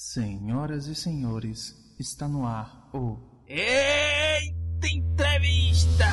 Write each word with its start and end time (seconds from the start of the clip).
Senhoras 0.00 0.86
e 0.86 0.94
senhores, 0.94 1.74
está 1.98 2.28
no 2.28 2.46
ar 2.46 2.88
o 2.94 3.18
Eita 3.48 4.86
entrevista! 4.86 6.04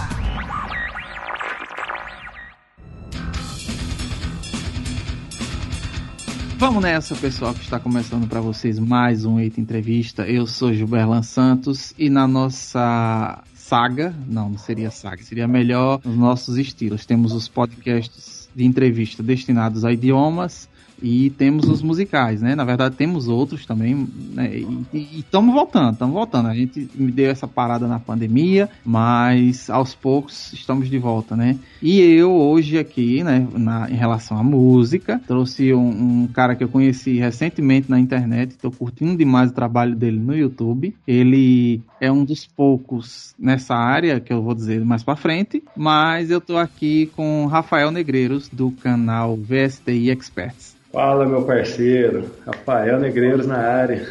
Vamos 6.57 6.81
nessa, 6.81 7.15
pessoal, 7.15 7.53
que 7.53 7.61
está 7.61 7.79
começando 7.79 8.27
para 8.27 8.41
vocês 8.41 8.79
mais 8.79 9.23
um 9.23 9.39
Eita 9.39 9.61
Entrevista. 9.61 10.27
Eu 10.27 10.47
sou 10.47 10.73
Gilberlan 10.73 11.21
Santos 11.21 11.93
e 11.95 12.09
na 12.09 12.27
nossa 12.27 13.43
saga, 13.53 14.15
não, 14.25 14.49
não 14.49 14.57
seria 14.57 14.89
saga, 14.89 15.21
seria 15.21 15.47
melhor 15.47 16.01
os 16.03 16.17
nossos 16.17 16.57
estilos. 16.57 17.05
Temos 17.05 17.33
os 17.33 17.47
podcasts 17.47 18.49
de 18.55 18.65
entrevista 18.65 19.21
destinados 19.21 19.85
a 19.85 19.91
idiomas 19.93 20.67
e 21.01 21.29
temos 21.31 21.67
os 21.67 21.81
musicais, 21.81 22.41
né? 22.41 22.55
Na 22.55 22.63
verdade, 22.63 22.95
temos 22.95 23.27
outros 23.27 23.65
também, 23.65 24.07
né? 24.33 24.57
E 24.93 25.19
estamos 25.19 25.53
voltando, 25.53 25.93
estamos 25.93 26.13
voltando. 26.13 26.47
A 26.47 26.53
gente 26.53 26.89
me 26.95 27.11
deu 27.11 27.31
essa 27.31 27.47
parada 27.47 27.87
na 27.87 27.99
pandemia, 27.99 28.69
mas 28.83 29.69
aos 29.69 29.93
poucos 29.93 30.53
estamos 30.53 30.89
de 30.89 30.97
volta, 30.97 31.35
né? 31.35 31.57
E 31.81 31.99
eu 31.99 32.31
hoje 32.31 32.77
aqui, 32.77 33.23
né, 33.23 33.47
na, 33.53 33.89
em 33.89 33.95
relação 33.95 34.37
à 34.37 34.43
música, 34.43 35.21
trouxe 35.27 35.73
um, 35.73 36.23
um 36.23 36.27
cara 36.27 36.55
que 36.55 36.63
eu 36.63 36.69
conheci 36.69 37.17
recentemente 37.17 37.89
na 37.89 37.99
internet, 37.99 38.51
estou 38.51 38.71
curtindo 38.71 39.17
demais 39.17 39.51
o 39.51 39.53
trabalho 39.53 39.95
dele 39.95 40.19
no 40.19 40.35
YouTube. 40.35 40.95
Ele 41.07 41.81
é 41.99 42.11
um 42.11 42.23
dos 42.23 42.45
poucos 42.45 43.35
nessa 43.37 43.75
área, 43.75 44.19
que 44.19 44.31
eu 44.31 44.41
vou 44.41 44.53
dizer 44.53 44.83
mais 44.83 45.03
para 45.03 45.15
frente, 45.15 45.63
mas 45.75 46.29
eu 46.31 46.39
tô 46.39 46.57
aqui 46.57 47.11
com 47.15 47.45
Rafael 47.45 47.91
Negreiros, 47.91 48.49
do 48.49 48.71
canal 48.71 49.35
VSTI 49.35 50.09
Experts. 50.09 50.75
Fala, 50.95 51.25
meu 51.25 51.43
parceiro. 51.43 52.31
Rafael 52.45 52.97
Negreiros 53.01 53.45
na 53.45 53.57
área. 53.57 54.01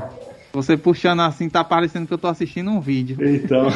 Você 0.54 0.78
puxando 0.78 1.20
assim, 1.20 1.46
tá 1.46 1.62
parecendo 1.62 2.06
que 2.06 2.14
eu 2.14 2.18
tô 2.18 2.26
assistindo 2.26 2.70
um 2.70 2.80
vídeo. 2.80 3.18
Então. 3.20 3.68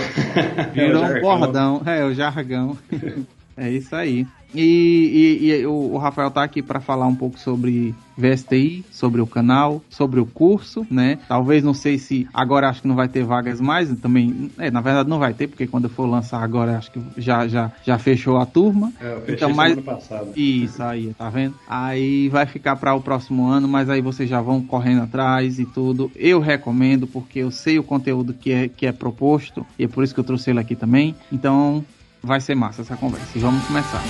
Virou 0.72 1.05
é 1.05 1.19
um 1.19 1.20
bordão. 1.20 1.83
É, 1.84 2.03
o 2.03 2.14
jargão. 2.14 2.78
é 3.58 3.70
isso 3.70 3.95
aí. 3.95 4.27
E, 4.56 5.40
e, 5.42 5.50
e 5.50 5.66
o, 5.66 5.96
Rafael 5.96 6.30
tá 6.30 6.42
aqui 6.42 6.62
para 6.62 6.80
falar 6.80 7.06
um 7.06 7.14
pouco 7.14 7.38
sobre 7.38 7.94
VSTI, 8.16 8.84
sobre 8.90 9.20
o 9.20 9.26
canal, 9.26 9.82
sobre 9.90 10.20
o 10.20 10.26
curso, 10.26 10.86
né? 10.90 11.18
Talvez 11.28 11.62
não 11.62 11.74
sei 11.74 11.98
se 11.98 12.26
agora 12.32 12.68
acho 12.68 12.82
que 12.82 12.88
não 12.88 12.94
vai 12.94 13.08
ter 13.08 13.24
vagas 13.24 13.60
mais, 13.60 13.92
também, 14.00 14.50
é, 14.58 14.70
na 14.70 14.80
verdade 14.80 15.08
não 15.08 15.18
vai 15.18 15.34
ter, 15.34 15.48
porque 15.48 15.66
quando 15.66 15.84
eu 15.84 15.90
for 15.90 16.06
lançar 16.06 16.42
agora 16.42 16.78
acho 16.78 16.90
que 16.90 17.00
já 17.18 17.46
já, 17.46 17.70
já 17.84 17.98
fechou 17.98 18.38
a 18.38 18.46
turma. 18.46 18.92
É, 19.00 19.22
eu 19.27 19.34
então 19.34 19.52
mais 19.52 19.78
passado. 19.80 20.32
Isso 20.34 20.82
aí, 20.82 21.12
tá 21.14 21.28
vendo? 21.28 21.54
Aí 21.68 22.28
vai 22.28 22.46
ficar 22.46 22.77
para 22.77 22.94
o 22.94 23.00
próximo 23.00 23.46
ano, 23.46 23.68
mas 23.68 23.90
aí 23.90 24.00
vocês 24.00 24.28
já 24.28 24.40
vão 24.40 24.62
correndo 24.62 25.02
atrás 25.02 25.58
e 25.58 25.66
tudo. 25.66 26.10
Eu 26.16 26.40
recomendo 26.40 27.06
porque 27.06 27.40
eu 27.40 27.50
sei 27.50 27.78
o 27.78 27.82
conteúdo 27.82 28.32
que 28.32 28.52
é 28.52 28.68
que 28.68 28.86
é 28.86 28.92
proposto 28.92 29.66
e 29.78 29.84
é 29.84 29.88
por 29.88 30.02
isso 30.02 30.14
que 30.14 30.20
eu 30.20 30.24
trouxe 30.24 30.50
ele 30.50 30.60
aqui 30.60 30.74
também. 30.74 31.14
Então, 31.30 31.84
vai 32.27 32.41
ser 32.41 32.55
massa 32.55 32.82
essa 32.82 32.96
conversa. 32.96 33.27
E 33.34 33.38
vamos 33.38 33.64
começar. 33.64 34.02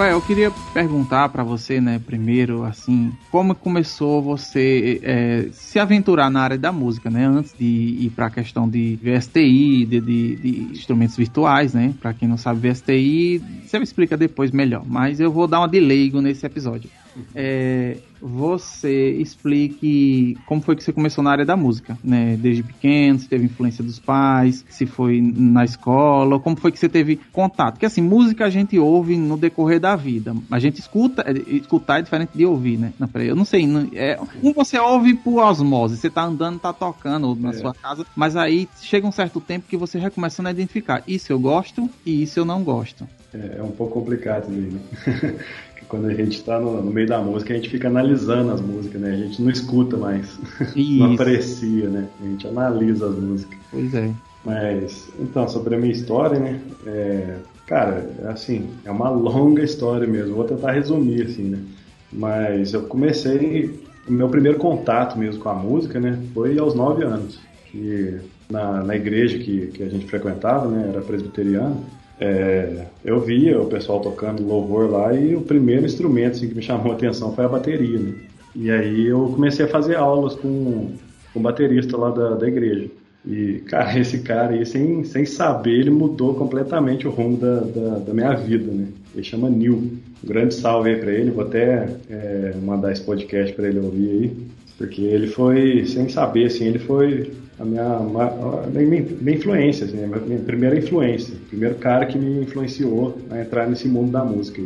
Rafael, 0.00 0.16
eu 0.16 0.22
queria 0.22 0.50
perguntar 0.72 1.28
para 1.28 1.42
você, 1.42 1.78
né, 1.78 1.98
primeiro, 1.98 2.64
assim, 2.64 3.12
como 3.30 3.54
começou 3.54 4.22
você 4.22 4.98
é, 5.02 5.48
se 5.52 5.78
aventurar 5.78 6.30
na 6.30 6.40
área 6.40 6.56
da 6.56 6.72
música, 6.72 7.10
né, 7.10 7.26
antes 7.26 7.52
de 7.58 7.66
ir 7.66 8.10
para 8.16 8.26
a 8.26 8.30
questão 8.30 8.66
de 8.66 8.98
VSTI, 9.02 9.84
de, 9.84 10.00
de, 10.00 10.36
de 10.36 10.48
instrumentos 10.72 11.16
virtuais, 11.16 11.74
né? 11.74 11.92
Para 12.00 12.14
quem 12.14 12.26
não 12.26 12.38
sabe 12.38 12.70
VSTI, 12.70 13.42
você 13.66 13.78
me 13.78 13.84
explica 13.84 14.16
depois 14.16 14.52
melhor, 14.52 14.84
mas 14.86 15.20
eu 15.20 15.30
vou 15.30 15.46
dar 15.46 15.58
uma 15.58 15.68
de 15.68 15.80
leigo 15.80 16.22
nesse 16.22 16.46
episódio 16.46 16.88
é, 17.34 17.96
você 18.20 19.10
explique 19.12 20.36
como 20.46 20.60
foi 20.60 20.76
que 20.76 20.84
você 20.84 20.92
começou 20.92 21.24
na 21.24 21.30
área 21.30 21.44
da 21.44 21.56
música, 21.56 21.98
né? 22.02 22.36
Desde 22.38 22.62
pequeno, 22.62 23.18
se 23.18 23.28
teve 23.28 23.46
influência 23.46 23.82
dos 23.82 23.98
pais, 23.98 24.64
se 24.68 24.86
foi 24.86 25.20
na 25.20 25.64
escola, 25.64 26.38
como 26.38 26.56
foi 26.56 26.70
que 26.70 26.78
você 26.78 26.88
teve 26.88 27.16
contato? 27.32 27.74
Porque 27.74 27.86
assim, 27.86 28.02
música 28.02 28.44
a 28.44 28.50
gente 28.50 28.78
ouve 28.78 29.16
no 29.16 29.36
decorrer 29.36 29.80
da 29.80 29.96
vida. 29.96 30.34
A 30.50 30.58
gente 30.58 30.80
escuta, 30.80 31.24
é, 31.26 31.32
escutar 31.54 32.00
é 32.00 32.02
diferente 32.02 32.30
de 32.34 32.44
ouvir, 32.44 32.78
né? 32.78 32.92
Não, 32.98 33.08
peraí, 33.08 33.28
eu 33.28 33.36
não 33.36 33.44
sei, 33.44 33.66
não, 33.66 33.88
é, 33.94 34.18
um 34.42 34.52
você 34.52 34.78
ouve 34.78 35.14
por 35.14 35.42
osmose, 35.42 35.96
você 35.96 36.10
tá 36.10 36.22
andando, 36.22 36.58
tá 36.58 36.72
tocando 36.72 37.34
na 37.34 37.50
é. 37.50 37.52
sua 37.54 37.74
casa, 37.74 38.04
mas 38.14 38.36
aí 38.36 38.68
chega 38.82 39.06
um 39.06 39.12
certo 39.12 39.40
tempo 39.40 39.66
que 39.68 39.76
você 39.76 39.98
já 39.98 40.10
começando 40.10 40.48
a 40.48 40.50
identificar, 40.50 41.02
isso 41.06 41.32
eu 41.32 41.38
gosto 41.38 41.88
e 42.04 42.22
isso 42.22 42.38
eu 42.38 42.44
não 42.44 42.62
gosto. 42.62 43.06
É, 43.32 43.58
é 43.58 43.62
um 43.62 43.70
pouco 43.70 43.94
complicado 43.94 44.48
né? 44.48 44.80
quando 45.90 46.06
a 46.06 46.14
gente 46.14 46.38
está 46.38 46.58
no, 46.60 46.80
no, 46.80 46.90
meio 46.90 47.08
da 47.08 47.18
música, 47.18 47.52
a 47.52 47.56
gente 47.56 47.68
fica 47.68 47.88
analisando 47.88 48.52
as 48.52 48.60
músicas, 48.60 49.00
né? 49.00 49.12
A 49.12 49.16
gente 49.16 49.42
não 49.42 49.50
escuta 49.50 49.96
mais, 49.96 50.38
não 50.74 51.14
aprecia, 51.14 51.88
né? 51.88 52.08
A 52.22 52.26
gente 52.26 52.46
analisa 52.46 53.08
as 53.08 53.16
músicas. 53.16 53.58
Pois 53.72 53.92
é. 53.92 54.10
Mas, 54.44 55.08
então, 55.18 55.48
sobre 55.48 55.74
a 55.74 55.78
minha 55.78 55.92
história, 55.92 56.38
né? 56.38 56.60
É, 56.86 57.34
cara, 57.66 58.08
assim, 58.28 58.70
é 58.84 58.90
uma 58.90 59.10
longa 59.10 59.64
história 59.64 60.06
mesmo. 60.06 60.36
Vou 60.36 60.44
tentar 60.44 60.70
resumir, 60.70 61.22
assim, 61.22 61.42
né? 61.42 61.58
Mas 62.12 62.72
eu 62.72 62.82
comecei, 62.82 63.82
o 64.08 64.12
meu 64.12 64.28
primeiro 64.28 64.58
contato 64.58 65.18
mesmo 65.18 65.42
com 65.42 65.48
a 65.48 65.54
música, 65.54 65.98
né? 65.98 66.18
Foi 66.32 66.56
aos 66.56 66.74
nove 66.74 67.02
anos. 67.02 67.40
Que 67.66 68.16
na, 68.48 68.84
na 68.84 68.94
igreja 68.94 69.38
que, 69.38 69.66
que 69.68 69.82
a 69.82 69.88
gente 69.88 70.06
frequentava, 70.06 70.68
né? 70.68 70.88
Era 70.88 71.02
presbiteriano 71.02 71.84
é, 72.20 72.84
eu 73.02 73.18
via 73.18 73.58
o 73.58 73.66
pessoal 73.66 74.00
tocando 74.00 74.46
louvor 74.46 74.90
lá 74.90 75.14
e 75.14 75.34
o 75.34 75.40
primeiro 75.40 75.86
instrumento 75.86 76.36
assim, 76.36 76.48
que 76.48 76.54
me 76.54 76.62
chamou 76.62 76.92
a 76.92 76.94
atenção 76.94 77.34
foi 77.34 77.46
a 77.46 77.48
bateria. 77.48 77.98
Né? 77.98 78.14
E 78.54 78.70
aí 78.70 79.06
eu 79.06 79.30
comecei 79.34 79.64
a 79.64 79.68
fazer 79.68 79.96
aulas 79.96 80.34
com, 80.34 80.90
o 81.34 81.40
baterista 81.40 81.96
lá 81.96 82.10
da, 82.10 82.34
da 82.34 82.46
igreja. 82.46 82.90
E, 83.26 83.62
cara, 83.66 83.98
esse 83.98 84.18
cara 84.20 84.52
aí, 84.52 84.66
sem, 84.66 85.02
sem 85.04 85.24
saber, 85.24 85.80
ele 85.80 85.90
mudou 85.90 86.34
completamente 86.34 87.06
o 87.06 87.10
rumo 87.10 87.38
da, 87.38 87.60
da, 87.60 87.98
da 87.98 88.12
minha 88.14 88.34
vida, 88.34 88.70
né? 88.70 88.88
Ele 89.14 89.24
chama 89.24 89.48
Nil. 89.48 89.76
Um 90.22 90.26
grande 90.26 90.54
salve 90.54 90.90
aí 90.90 90.96
pra 90.96 91.12
ele, 91.12 91.30
vou 91.30 91.44
até 91.44 91.88
é, 92.10 92.54
mandar 92.62 92.92
esse 92.92 93.02
podcast 93.02 93.54
pra 93.54 93.68
ele 93.68 93.78
ouvir 93.78 94.10
aí. 94.10 94.36
Porque 94.76 95.02
ele 95.02 95.26
foi, 95.26 95.86
sem 95.86 96.08
saber, 96.08 96.46
assim, 96.46 96.66
ele 96.66 96.78
foi 96.78 97.30
a 97.60 97.64
minha, 97.64 97.82
a 97.84 98.70
minha, 98.70 99.02
minha 99.20 99.36
influência, 99.36 99.84
assim, 99.84 99.98
minha 99.98 100.40
primeira 100.40 100.78
influência, 100.78 101.34
o 101.34 101.48
primeiro 101.48 101.74
cara 101.74 102.06
que 102.06 102.18
me 102.18 102.42
influenciou 102.42 103.18
a 103.30 103.40
entrar 103.40 103.68
nesse 103.68 103.86
mundo 103.86 104.10
da 104.10 104.24
música. 104.24 104.62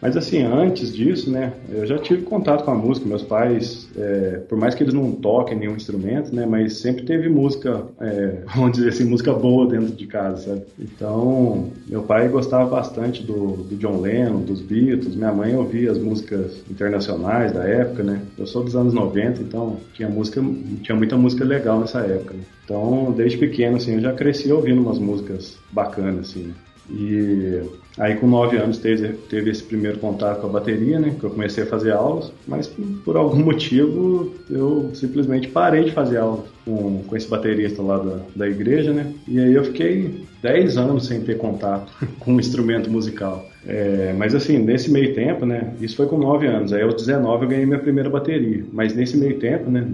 Mas 0.00 0.16
assim, 0.16 0.42
antes 0.42 0.94
disso, 0.94 1.30
né, 1.30 1.52
eu 1.68 1.84
já 1.84 1.98
tive 1.98 2.22
contato 2.22 2.64
com 2.64 2.70
a 2.70 2.74
música. 2.74 3.06
Meus 3.06 3.22
pais, 3.22 3.88
é, 3.96 4.40
por 4.48 4.56
mais 4.56 4.74
que 4.74 4.82
eles 4.82 4.94
não 4.94 5.12
toquem 5.12 5.58
nenhum 5.58 5.74
instrumento, 5.74 6.34
né, 6.34 6.46
mas 6.46 6.78
sempre 6.78 7.04
teve 7.04 7.28
música, 7.28 7.84
é, 8.00 8.42
vamos 8.54 8.72
dizer 8.72 8.90
assim, 8.90 9.04
música 9.04 9.32
boa 9.32 9.66
dentro 9.66 9.94
de 9.94 10.06
casa, 10.06 10.50
sabe? 10.50 10.62
Então, 10.78 11.70
meu 11.86 12.02
pai 12.02 12.28
gostava 12.28 12.68
bastante 12.68 13.22
do, 13.22 13.56
do 13.56 13.76
John 13.76 14.00
Lennon, 14.00 14.40
dos 14.40 14.60
Beatles. 14.60 15.16
Minha 15.16 15.32
mãe 15.32 15.56
ouvia 15.56 15.90
as 15.90 15.98
músicas 15.98 16.62
internacionais 16.70 17.52
da 17.52 17.64
época, 17.64 18.02
né? 18.02 18.22
Eu 18.38 18.46
sou 18.46 18.62
dos 18.62 18.76
anos 18.76 18.94
90, 18.94 19.42
então 19.42 19.78
tinha 19.94 20.08
música, 20.08 20.40
tinha 20.82 20.96
muita 20.96 21.16
música 21.16 21.44
legal 21.44 21.80
nessa 21.80 22.00
época. 22.00 22.34
Né? 22.34 22.40
Então, 22.64 23.12
desde 23.16 23.38
pequeno, 23.38 23.76
assim, 23.76 23.94
eu 23.94 24.00
já 24.00 24.12
cresci 24.12 24.52
ouvindo 24.52 24.80
umas 24.80 24.98
músicas 24.98 25.56
bacanas, 25.72 26.30
assim. 26.30 26.52
E 26.90 27.62
Aí 27.98 28.16
com 28.16 28.26
9 28.26 28.56
anos 28.56 28.78
teve, 28.78 29.08
teve 29.28 29.50
esse 29.50 29.62
primeiro 29.62 29.98
contato 29.98 30.40
com 30.40 30.46
a 30.46 30.50
bateria, 30.50 30.98
né? 31.00 31.16
Que 31.18 31.24
eu 31.24 31.30
comecei 31.30 31.64
a 31.64 31.66
fazer 31.66 31.92
aulas, 31.92 32.32
mas 32.46 32.70
por 33.04 33.16
algum 33.16 33.38
motivo 33.44 34.32
eu 34.48 34.90
simplesmente 34.94 35.48
parei 35.48 35.84
de 35.84 35.92
fazer 35.92 36.18
aulas 36.18 36.46
com, 36.64 37.02
com 37.02 37.16
esse 37.16 37.28
baterista 37.28 37.82
lá 37.82 37.98
da, 37.98 38.20
da 38.36 38.48
igreja, 38.48 38.92
né? 38.92 39.12
E 39.26 39.40
aí 39.40 39.52
eu 39.52 39.64
fiquei 39.64 40.24
10 40.42 40.76
anos 40.76 41.06
sem 41.06 41.20
ter 41.20 41.38
contato 41.38 41.92
com 42.20 42.34
um 42.34 42.40
instrumento 42.40 42.90
musical. 42.90 43.47
É, 43.66 44.14
mas 44.16 44.34
assim, 44.34 44.58
nesse 44.58 44.90
meio 44.90 45.14
tempo, 45.14 45.44
né? 45.44 45.74
Isso 45.80 45.96
foi 45.96 46.06
com 46.06 46.18
9 46.18 46.46
anos. 46.46 46.72
Aí 46.72 46.82
aos 46.82 46.94
19 46.94 47.44
eu 47.44 47.48
ganhei 47.48 47.66
minha 47.66 47.78
primeira 47.78 48.08
bateria. 48.08 48.64
Mas 48.72 48.94
nesse 48.94 49.16
meio 49.16 49.38
tempo, 49.38 49.70
né? 49.70 49.86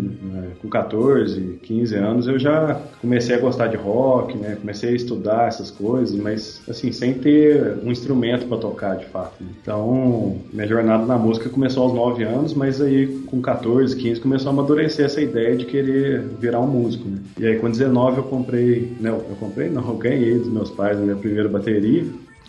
Com 0.60 0.68
14, 0.68 1.58
15 1.62 1.94
anos 1.94 2.26
eu 2.26 2.38
já 2.38 2.80
comecei 3.00 3.34
a 3.34 3.38
gostar 3.38 3.68
de 3.68 3.76
rock, 3.76 4.36
né? 4.36 4.56
Comecei 4.60 4.90
a 4.90 4.92
estudar 4.92 5.48
essas 5.48 5.70
coisas, 5.70 6.14
mas 6.16 6.62
assim, 6.68 6.92
sem 6.92 7.14
ter 7.14 7.74
um 7.82 7.90
instrumento 7.90 8.46
para 8.46 8.58
tocar 8.58 8.96
de 8.96 9.06
fato. 9.06 9.42
Então, 9.60 10.36
minha 10.52 10.66
jornada 10.66 11.04
na 11.04 11.16
música 11.16 11.48
começou 11.48 11.84
aos 11.84 11.94
9 11.94 12.22
anos, 12.22 12.54
mas 12.54 12.80
aí 12.80 13.06
com 13.26 13.40
14, 13.40 13.96
15 13.96 14.20
começou 14.20 14.50
a 14.50 14.52
amadurecer 14.52 15.04
essa 15.04 15.20
ideia 15.20 15.56
de 15.56 15.64
querer 15.64 16.20
virar 16.40 16.60
um 16.60 16.66
músico, 16.66 17.08
né? 17.08 17.18
E 17.38 17.46
aí 17.46 17.58
com 17.58 17.70
19 17.70 18.18
eu 18.18 18.24
comprei, 18.24 18.92
não, 19.00 19.16
eu 19.16 19.36
comprei 19.38 19.68
não, 19.68 19.86
eu 19.88 19.96
ganhei 19.96 20.38
dos 20.38 20.48
meus 20.48 20.70
pais 20.70 20.98
a 20.98 21.00
minha 21.00 21.16
primeira 21.16 21.48
bateria. 21.48 22.04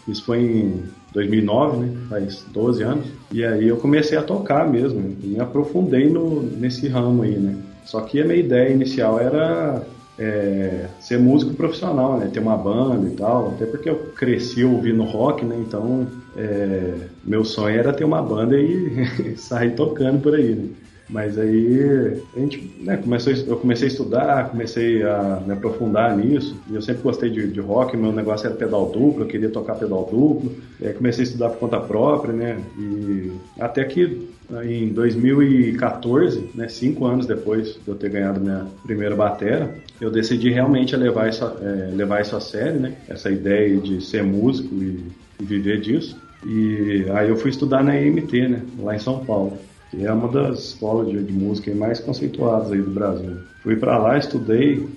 Isso 0.07 0.23
foi 0.23 0.39
em 0.39 0.83
2009, 1.15 1.77
né? 1.77 1.97
Faz 2.09 2.45
12 2.53 2.83
anos. 2.83 3.05
E 3.31 3.43
aí 3.43 3.67
eu 3.67 3.77
comecei 3.77 4.17
a 4.17 4.21
tocar 4.21 4.69
mesmo, 4.69 5.15
e 5.23 5.27
me 5.27 5.39
aprofundei 5.39 6.09
no, 6.09 6.43
nesse 6.43 6.87
ramo 6.87 7.23
aí, 7.23 7.37
né? 7.37 7.55
Só 7.85 8.01
que 8.01 8.21
a 8.21 8.25
minha 8.25 8.39
ideia 8.39 8.69
inicial 8.69 9.19
era 9.19 9.81
é, 10.19 10.87
ser 10.99 11.17
músico 11.17 11.53
profissional, 11.53 12.17
né? 12.17 12.29
Ter 12.31 12.39
uma 12.39 12.57
banda 12.57 13.07
e 13.07 13.11
tal. 13.11 13.49
Até 13.49 13.65
porque 13.65 13.89
eu 13.89 13.95
cresci 14.15 14.63
ouvindo 14.63 15.03
rock, 15.03 15.45
né? 15.45 15.55
Então, 15.65 16.05
é, 16.35 16.95
meu 17.23 17.45
sonho 17.45 17.79
era 17.79 17.93
ter 17.93 18.03
uma 18.03 18.21
banda 18.21 18.57
e 18.57 19.35
sair 19.37 19.71
tocando 19.71 20.21
por 20.21 20.35
aí, 20.35 20.53
né? 20.53 20.67
Mas 21.07 21.37
aí 21.37 22.19
a 22.35 22.39
gente 22.39 22.71
né, 22.79 22.97
começou, 22.97 23.31
eu 23.31 23.57
comecei 23.57 23.87
a 23.87 23.91
estudar, 23.91 24.49
comecei 24.49 25.03
a 25.03 25.41
me 25.45 25.53
aprofundar 25.53 26.17
nisso. 26.17 26.59
E 26.69 26.75
eu 26.75 26.81
sempre 26.81 27.03
gostei 27.03 27.29
de, 27.29 27.47
de 27.47 27.59
rock, 27.59 27.95
meu 27.95 28.11
negócio 28.11 28.47
era 28.47 28.55
pedal 28.55 28.89
duplo, 28.89 29.23
eu 29.23 29.27
queria 29.27 29.49
tocar 29.49 29.75
pedal 29.75 30.09
duplo. 30.11 30.51
E 30.79 30.87
aí 30.87 30.93
comecei 30.93 31.23
a 31.23 31.27
estudar 31.27 31.49
por 31.49 31.59
conta 31.59 31.79
própria, 31.79 32.33
né? 32.33 32.59
E 32.79 33.31
até 33.59 33.83
que 33.83 34.27
em 34.63 34.89
2014, 34.89 36.49
né, 36.55 36.67
cinco 36.67 37.05
anos 37.05 37.25
depois 37.27 37.75
de 37.75 37.87
eu 37.87 37.95
ter 37.95 38.09
ganhado 38.09 38.39
minha 38.39 38.65
primeira 38.83 39.15
batera, 39.15 39.75
eu 40.01 40.09
decidi 40.09 40.49
realmente 40.49 40.95
levar 40.95 41.29
isso, 41.29 41.45
é, 41.45 41.91
levar 41.95 42.21
isso 42.21 42.35
a 42.35 42.39
sério, 42.39 42.79
né? 42.79 42.95
Essa 43.07 43.29
ideia 43.29 43.77
de 43.77 44.03
ser 44.03 44.23
músico 44.23 44.73
e, 44.73 45.03
e 45.39 45.45
viver 45.45 45.81
disso. 45.81 46.17
E 46.43 47.05
aí 47.13 47.29
eu 47.29 47.37
fui 47.37 47.51
estudar 47.51 47.83
na 47.83 47.99
EMT, 47.99 48.47
né? 48.47 48.61
Lá 48.79 48.95
em 48.95 48.99
São 48.99 49.23
Paulo 49.23 49.53
é 50.03 50.11
uma 50.11 50.27
das 50.27 50.59
escolas 50.59 51.07
de, 51.07 51.23
de 51.23 51.33
música 51.33 51.73
mais 51.75 51.99
conceituadas 51.99 52.71
aí 52.71 52.81
do 52.81 52.91
Brasil. 52.91 53.37
Fui 53.61 53.75
para 53.75 53.97
lá, 53.97 54.17
estudei 54.17 54.87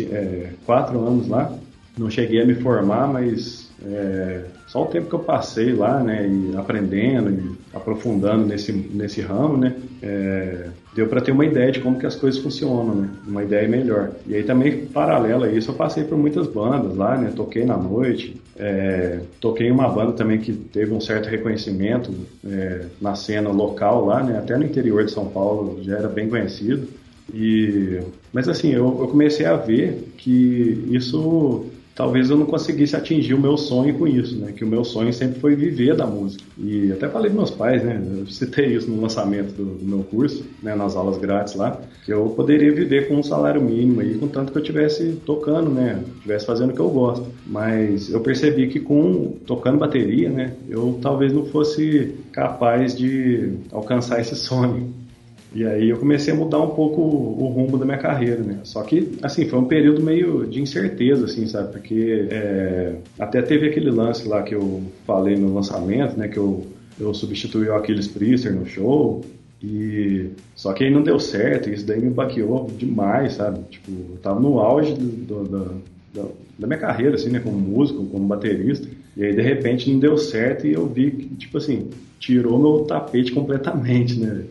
é, 0.00 0.50
quatro 0.66 1.00
anos 1.06 1.28
lá, 1.28 1.56
não 1.96 2.10
cheguei 2.10 2.42
a 2.42 2.46
me 2.46 2.54
formar, 2.54 3.06
mas 3.08 3.70
é, 3.84 4.44
só 4.66 4.84
o 4.84 4.86
tempo 4.86 5.08
que 5.08 5.14
eu 5.14 5.20
passei 5.20 5.72
lá, 5.72 6.02
né, 6.02 6.26
e 6.26 6.56
aprendendo 6.56 7.30
e 7.30 7.76
aprofundando 7.76 8.46
nesse, 8.46 8.72
nesse 8.72 9.20
ramo, 9.20 9.56
né, 9.56 9.74
é, 10.02 10.68
deu 10.94 11.06
para 11.06 11.20
ter 11.20 11.32
uma 11.32 11.44
ideia 11.44 11.72
de 11.72 11.80
como 11.80 11.98
que 11.98 12.06
as 12.06 12.16
coisas 12.16 12.40
funcionam, 12.40 12.94
né, 12.94 13.08
uma 13.26 13.42
ideia 13.42 13.66
melhor. 13.68 14.10
E 14.26 14.34
aí 14.34 14.42
também, 14.42 14.86
paralelo 14.86 15.44
a 15.44 15.48
isso, 15.48 15.70
eu 15.70 15.74
passei 15.74 16.04
por 16.04 16.18
muitas 16.18 16.46
bandas 16.46 16.94
lá, 16.96 17.16
né, 17.16 17.32
toquei 17.34 17.64
na 17.64 17.76
noite, 17.76 18.40
é, 18.56 19.20
toquei 19.40 19.70
uma 19.70 19.88
banda 19.88 20.12
também 20.12 20.38
que 20.38 20.52
teve 20.52 20.92
um 20.92 21.00
certo 21.00 21.28
reconhecimento 21.28 22.12
é, 22.46 22.86
na 23.00 23.14
cena 23.14 23.50
local 23.50 24.04
lá, 24.04 24.22
né, 24.22 24.38
até 24.38 24.56
no 24.56 24.64
interior 24.64 25.04
de 25.04 25.12
São 25.12 25.26
Paulo 25.26 25.82
já 25.82 25.96
era 25.96 26.08
bem 26.08 26.28
conhecido. 26.28 26.86
E, 27.32 28.00
mas 28.32 28.48
assim, 28.48 28.72
eu, 28.72 28.84
eu 29.00 29.08
comecei 29.08 29.46
a 29.46 29.56
ver 29.56 30.12
que 30.18 30.86
isso 30.90 31.66
talvez 31.94 32.30
eu 32.30 32.36
não 32.36 32.46
conseguisse 32.46 32.96
atingir 32.96 33.34
o 33.34 33.40
meu 33.40 33.56
sonho 33.56 33.94
com 33.98 34.06
isso, 34.06 34.36
né? 34.36 34.52
Que 34.52 34.64
o 34.64 34.66
meu 34.66 34.84
sonho 34.84 35.12
sempre 35.12 35.40
foi 35.40 35.54
viver 35.54 35.94
da 35.94 36.06
música. 36.06 36.42
E 36.58 36.92
até 36.92 37.08
falei 37.08 37.30
para 37.30 37.38
meus 37.38 37.50
pais, 37.50 37.82
né? 37.82 38.02
Eu 38.18 38.26
citei 38.26 38.74
isso 38.74 38.90
no 38.90 39.00
lançamento 39.00 39.52
do, 39.52 39.64
do, 39.76 39.84
meu 39.84 40.04
curso, 40.04 40.44
né? 40.62 40.74
Nas 40.74 40.96
aulas 40.96 41.18
grátis 41.18 41.54
lá, 41.54 41.80
que 42.04 42.12
eu 42.12 42.26
poderia 42.30 42.72
viver 42.72 43.08
com 43.08 43.16
um 43.16 43.22
salário 43.22 43.60
mínimo 43.60 44.00
aí, 44.00 44.14
contanto 44.14 44.52
que 44.52 44.58
eu 44.58 44.62
estivesse 44.62 45.20
tocando, 45.26 45.70
né? 45.70 46.02
Estivesse 46.16 46.46
fazendo 46.46 46.70
o 46.70 46.74
que 46.74 46.80
eu 46.80 46.90
gosto. 46.90 47.26
Mas 47.46 48.10
eu 48.10 48.20
percebi 48.20 48.68
que 48.68 48.80
com 48.80 49.36
tocando 49.46 49.78
bateria, 49.78 50.28
né? 50.28 50.54
Eu 50.68 50.98
talvez 51.02 51.32
não 51.32 51.46
fosse 51.46 52.14
capaz 52.32 52.96
de 52.96 53.52
alcançar 53.70 54.20
esse 54.20 54.36
sonho. 54.36 55.01
E 55.54 55.66
aí 55.66 55.90
eu 55.90 55.98
comecei 55.98 56.32
a 56.32 56.36
mudar 56.36 56.60
um 56.60 56.70
pouco 56.70 57.00
o, 57.00 57.46
rumo 57.48 57.76
da 57.76 57.84
minha 57.84 57.98
carreira, 57.98 58.42
né? 58.42 58.60
Só 58.64 58.82
que, 58.82 59.18
assim, 59.22 59.46
foi 59.46 59.58
um 59.58 59.66
período 59.66 60.02
meio 60.02 60.46
de 60.46 60.62
incerteza, 60.62 61.26
assim, 61.26 61.46
sabe? 61.46 61.72
Porque 61.72 62.26
é, 62.30 62.94
até 63.18 63.42
teve 63.42 63.68
aquele 63.68 63.90
lance 63.90 64.26
lá 64.26 64.42
que 64.42 64.54
eu 64.54 64.82
falei 65.06 65.36
no 65.36 65.52
lançamento, 65.54 66.16
né? 66.16 66.28
Que 66.28 66.38
eu, 66.38 66.66
eu 66.98 67.12
substituí 67.12 67.68
o 67.68 67.74
Aquiles 67.74 68.08
Priester 68.08 68.52
no 68.54 68.64
show. 68.64 69.22
E 69.62 70.30
só 70.56 70.72
que 70.72 70.84
aí 70.84 70.90
não 70.90 71.02
deu 71.02 71.20
certo, 71.20 71.68
e 71.68 71.74
isso 71.74 71.86
daí 71.86 72.00
me 72.00 72.10
baqueou 72.10 72.68
demais, 72.76 73.34
sabe? 73.34 73.60
Tipo, 73.70 73.90
eu 73.90 74.18
tava 74.22 74.40
no 74.40 74.58
auge 74.58 74.94
do, 74.94 75.44
do, 75.44 75.82
do, 76.14 76.30
da 76.58 76.66
minha 76.66 76.78
carreira, 76.78 77.14
assim, 77.14 77.28
né? 77.28 77.40
Como 77.40 77.58
músico, 77.58 78.04
como 78.06 78.26
baterista. 78.26 78.88
E 79.14 79.22
aí, 79.22 79.34
de 79.34 79.42
repente, 79.42 79.90
não 79.90 80.00
deu 80.00 80.16
certo 80.16 80.66
e 80.66 80.72
eu 80.72 80.86
vi 80.86 81.10
que, 81.10 81.34
tipo 81.36 81.58
assim, 81.58 81.90
tirou 82.18 82.58
meu 82.58 82.84
tapete 82.86 83.32
completamente, 83.32 84.18
né? 84.18 84.44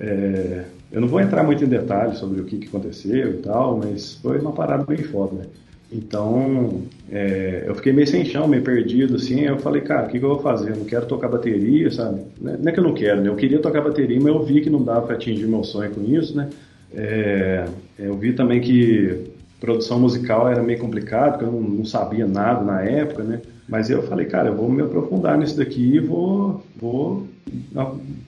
É, 0.00 0.64
eu 0.90 1.00
não 1.00 1.06
vou 1.06 1.20
entrar 1.20 1.44
muito 1.44 1.62
em 1.62 1.68
detalhes 1.68 2.18
sobre 2.18 2.40
o 2.40 2.44
que, 2.44 2.56
que, 2.56 2.68
aconteceu 2.68 3.30
e 3.34 3.36
tal, 3.38 3.76
mas 3.76 4.14
foi 4.14 4.38
uma 4.38 4.52
parada 4.52 4.84
bem 4.84 4.98
foda, 4.98 5.36
né? 5.36 5.44
Então, 5.92 6.82
é, 7.10 7.64
eu 7.66 7.74
fiquei 7.74 7.92
meio 7.92 8.06
sem 8.06 8.24
chão, 8.24 8.46
meio 8.46 8.62
perdido, 8.62 9.16
assim, 9.16 9.40
eu 9.40 9.58
falei, 9.58 9.82
cara, 9.82 10.06
o 10.06 10.10
que, 10.10 10.18
que, 10.18 10.24
eu 10.24 10.30
vou 10.30 10.40
fazer? 10.40 10.70
Eu 10.70 10.76
não 10.76 10.84
quero 10.84 11.06
tocar 11.06 11.28
bateria, 11.28 11.90
sabe? 11.90 12.22
Não 12.40 12.68
é 12.68 12.72
que 12.72 12.78
eu 12.78 12.84
não 12.84 12.94
quero, 12.94 13.20
né? 13.20 13.28
Eu 13.28 13.34
queria 13.36 13.58
tocar 13.58 13.82
bateria, 13.82 14.18
mas 14.20 14.28
eu 14.28 14.42
vi 14.42 14.60
que 14.60 14.70
não 14.70 14.82
dava 14.82 15.02
para 15.02 15.16
atingir 15.16 15.46
meu 15.46 15.64
sonho 15.64 15.90
com 15.90 16.02
isso, 16.04 16.36
né? 16.36 16.48
É, 16.94 17.66
eu 17.98 18.16
vi 18.16 18.32
também 18.32 18.60
que 18.60 19.32
produção 19.60 20.00
musical 20.00 20.48
era 20.48 20.62
meio 20.62 20.78
complicado, 20.78 21.32
porque 21.32 21.44
eu 21.44 21.52
não, 21.52 21.60
não 21.60 21.84
sabia 21.84 22.26
nada 22.26 22.64
na 22.64 22.82
época, 22.82 23.24
né? 23.24 23.40
Mas 23.68 23.90
eu 23.90 24.02
falei, 24.02 24.26
cara, 24.26 24.48
eu 24.48 24.56
vou 24.56 24.68
me 24.68 24.82
aprofundar 24.82 25.36
nisso 25.38 25.56
daqui 25.56 25.96
e 25.96 26.00
vou, 26.00 26.64
vou 26.76 27.26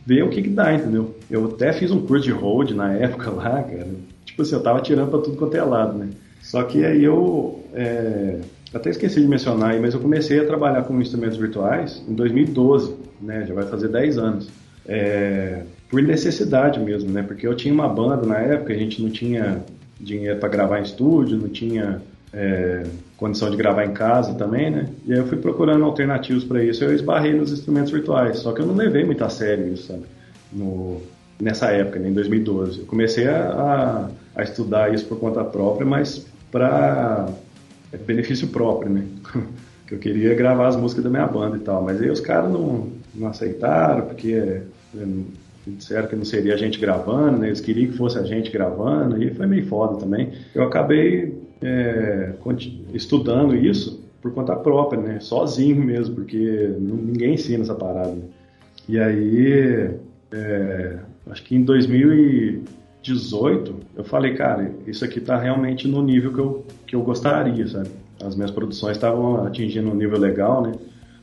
ver 0.07 0.23
o 0.25 0.29
que 0.29 0.43
que 0.43 0.51
dá, 0.51 0.75
entendeu? 0.75 1.17
Eu 1.31 1.47
até 1.47 1.73
fiz 1.73 1.91
um 1.91 2.05
curso 2.05 2.25
de 2.25 2.33
hold 2.33 2.71
na 2.71 2.93
época 2.93 3.31
lá, 3.31 3.63
cara. 3.63 3.89
Tipo 4.25 4.43
assim, 4.43 4.55
eu 4.55 4.63
tava 4.63 4.81
tirando 4.81 5.11
pra 5.11 5.21
tudo 5.21 5.37
quanto 5.37 5.57
é 5.57 5.63
lado, 5.63 5.99
né? 5.99 6.09
Só 6.41 6.63
que 6.65 6.85
aí 6.85 7.05
eu 7.05 7.63
é, 7.73 8.41
até 8.75 8.91
esqueci 8.91 9.21
de 9.21 9.29
mencionar 9.29 9.71
aí, 9.71 9.81
mas 9.81 9.95
eu 9.95 10.01
comecei 10.01 10.41
a 10.41 10.47
trabalhar 10.47 10.83
com 10.83 11.01
instrumentos 11.01 11.37
virtuais 11.37 12.03
em 12.09 12.15
2012, 12.15 12.95
né? 13.21 13.45
Já 13.47 13.55
vai 13.55 13.65
fazer 13.65 13.89
10 13.89 14.19
anos. 14.19 14.49
É, 14.87 15.63
por 15.89 16.03
necessidade 16.03 16.81
mesmo, 16.81 17.11
né? 17.11 17.23
Porque 17.23 17.47
eu 17.47 17.55
tinha 17.55 17.73
uma 17.73 17.89
banda 17.89 18.27
na 18.27 18.39
época, 18.39 18.73
a 18.73 18.77
gente 18.77 19.03
não 19.03 19.11
tinha 19.11 19.63
dinheiro 20.01 20.39
para 20.41 20.49
gravar 20.49 20.81
em 20.81 20.83
estúdio, 20.83 21.39
não 21.39 21.49
tinha 21.49 22.03
é, 22.33 22.85
condição 23.17 23.51
de 23.51 23.57
gravar 23.57 23.85
em 23.85 23.93
casa 23.93 24.35
também, 24.35 24.71
né? 24.71 24.89
E 25.07 25.13
aí 25.13 25.19
eu 25.19 25.27
fui 25.27 25.39
procurando 25.39 25.85
alternativas 25.85 26.45
para 26.45 26.65
isso. 26.65 26.83
Eu 26.83 26.95
esbarrei 26.95 27.35
nos 27.35 27.53
instrumentos 27.53 27.93
virtuais, 27.93 28.39
só 28.39 28.53
que 28.53 28.61
eu 28.61 28.67
não 28.67 28.75
levei 28.75 29.05
muito 29.05 29.23
a 29.23 29.29
sério 29.29 29.73
isso, 29.73 29.89
sabe? 29.89 30.05
No, 30.53 31.01
nessa 31.41 31.71
época, 31.71 31.99
né, 31.99 32.09
em 32.09 32.13
2012. 32.13 32.81
Eu 32.81 32.87
comecei 32.87 33.29
a, 33.29 34.09
a, 34.35 34.43
estudar 34.43 34.95
isso 34.95 35.07
por 35.07 35.19
conta 35.19 35.45
própria, 35.45 35.87
mas 35.87 36.27
para 36.51 37.29
é, 37.93 37.97
benefício 37.97 38.49
próprio, 38.49 38.91
né? 38.91 39.05
que 39.87 39.95
eu 39.95 39.99
queria 39.99 40.35
gravar 40.35 40.69
as 40.69 40.77
músicas 40.77 41.05
da 41.05 41.11
minha 41.11 41.27
banda 41.27 41.57
e 41.57 41.61
tal. 41.61 41.83
Mas 41.83 42.01
aí 42.01 42.11
os 42.11 42.21
caras 42.21 42.51
não, 42.51 42.89
não 43.15 43.29
aceitaram, 43.29 44.07
porque 44.07 44.33
é, 44.33 44.63
disseram 45.67 46.09
que 46.09 46.17
não 46.17 46.25
seria 46.25 46.55
a 46.55 46.57
gente 46.57 46.79
gravando, 46.79 47.39
né? 47.39 47.49
Eles 47.49 47.61
queriam 47.61 47.91
que 47.91 47.99
fosse 47.99 48.19
a 48.19 48.23
gente 48.23 48.51
gravando, 48.51 49.23
e 49.23 49.35
foi 49.35 49.47
meio 49.47 49.67
foda 49.67 49.99
também. 49.99 50.33
Eu 50.55 50.63
acabei 50.65 51.42
é, 51.63 52.35
estudando 52.93 53.57
isso 53.57 54.03
por 54.21 54.33
conta 54.33 54.57
própria, 54.57 55.01
né? 55.01 55.21
Sozinho 55.21 55.83
mesmo, 55.85 56.15
porque 56.15 56.75
ninguém 56.79 57.35
ensina 57.35 57.63
essa 57.63 57.75
parada. 57.75 58.19
E 58.89 58.99
aí, 58.99 59.91
é, 60.33 60.99
acho 61.31 61.45
que 61.45 61.55
em 61.57 61.63
2018, 61.63 63.75
eu 63.97 64.05
falei, 64.05 64.35
cara, 64.35 64.71
isso 64.87 65.05
aqui 65.05 65.21
tá 65.21 65.37
realmente 65.39 65.87
no 65.89 66.03
nível 66.03 66.33
que 66.33 66.39
eu, 66.39 66.65
que 66.87 66.97
eu 66.97 67.03
gostaria, 67.03 67.67
sabe? 67.67 67.91
As 68.25 68.37
minhas 68.37 68.51
produções 68.51 68.97
estavam 68.97 69.45
atingindo 69.45 69.91
um 69.91 69.95
nível 69.95 70.19
legal, 70.19 70.63
né? 70.63 70.73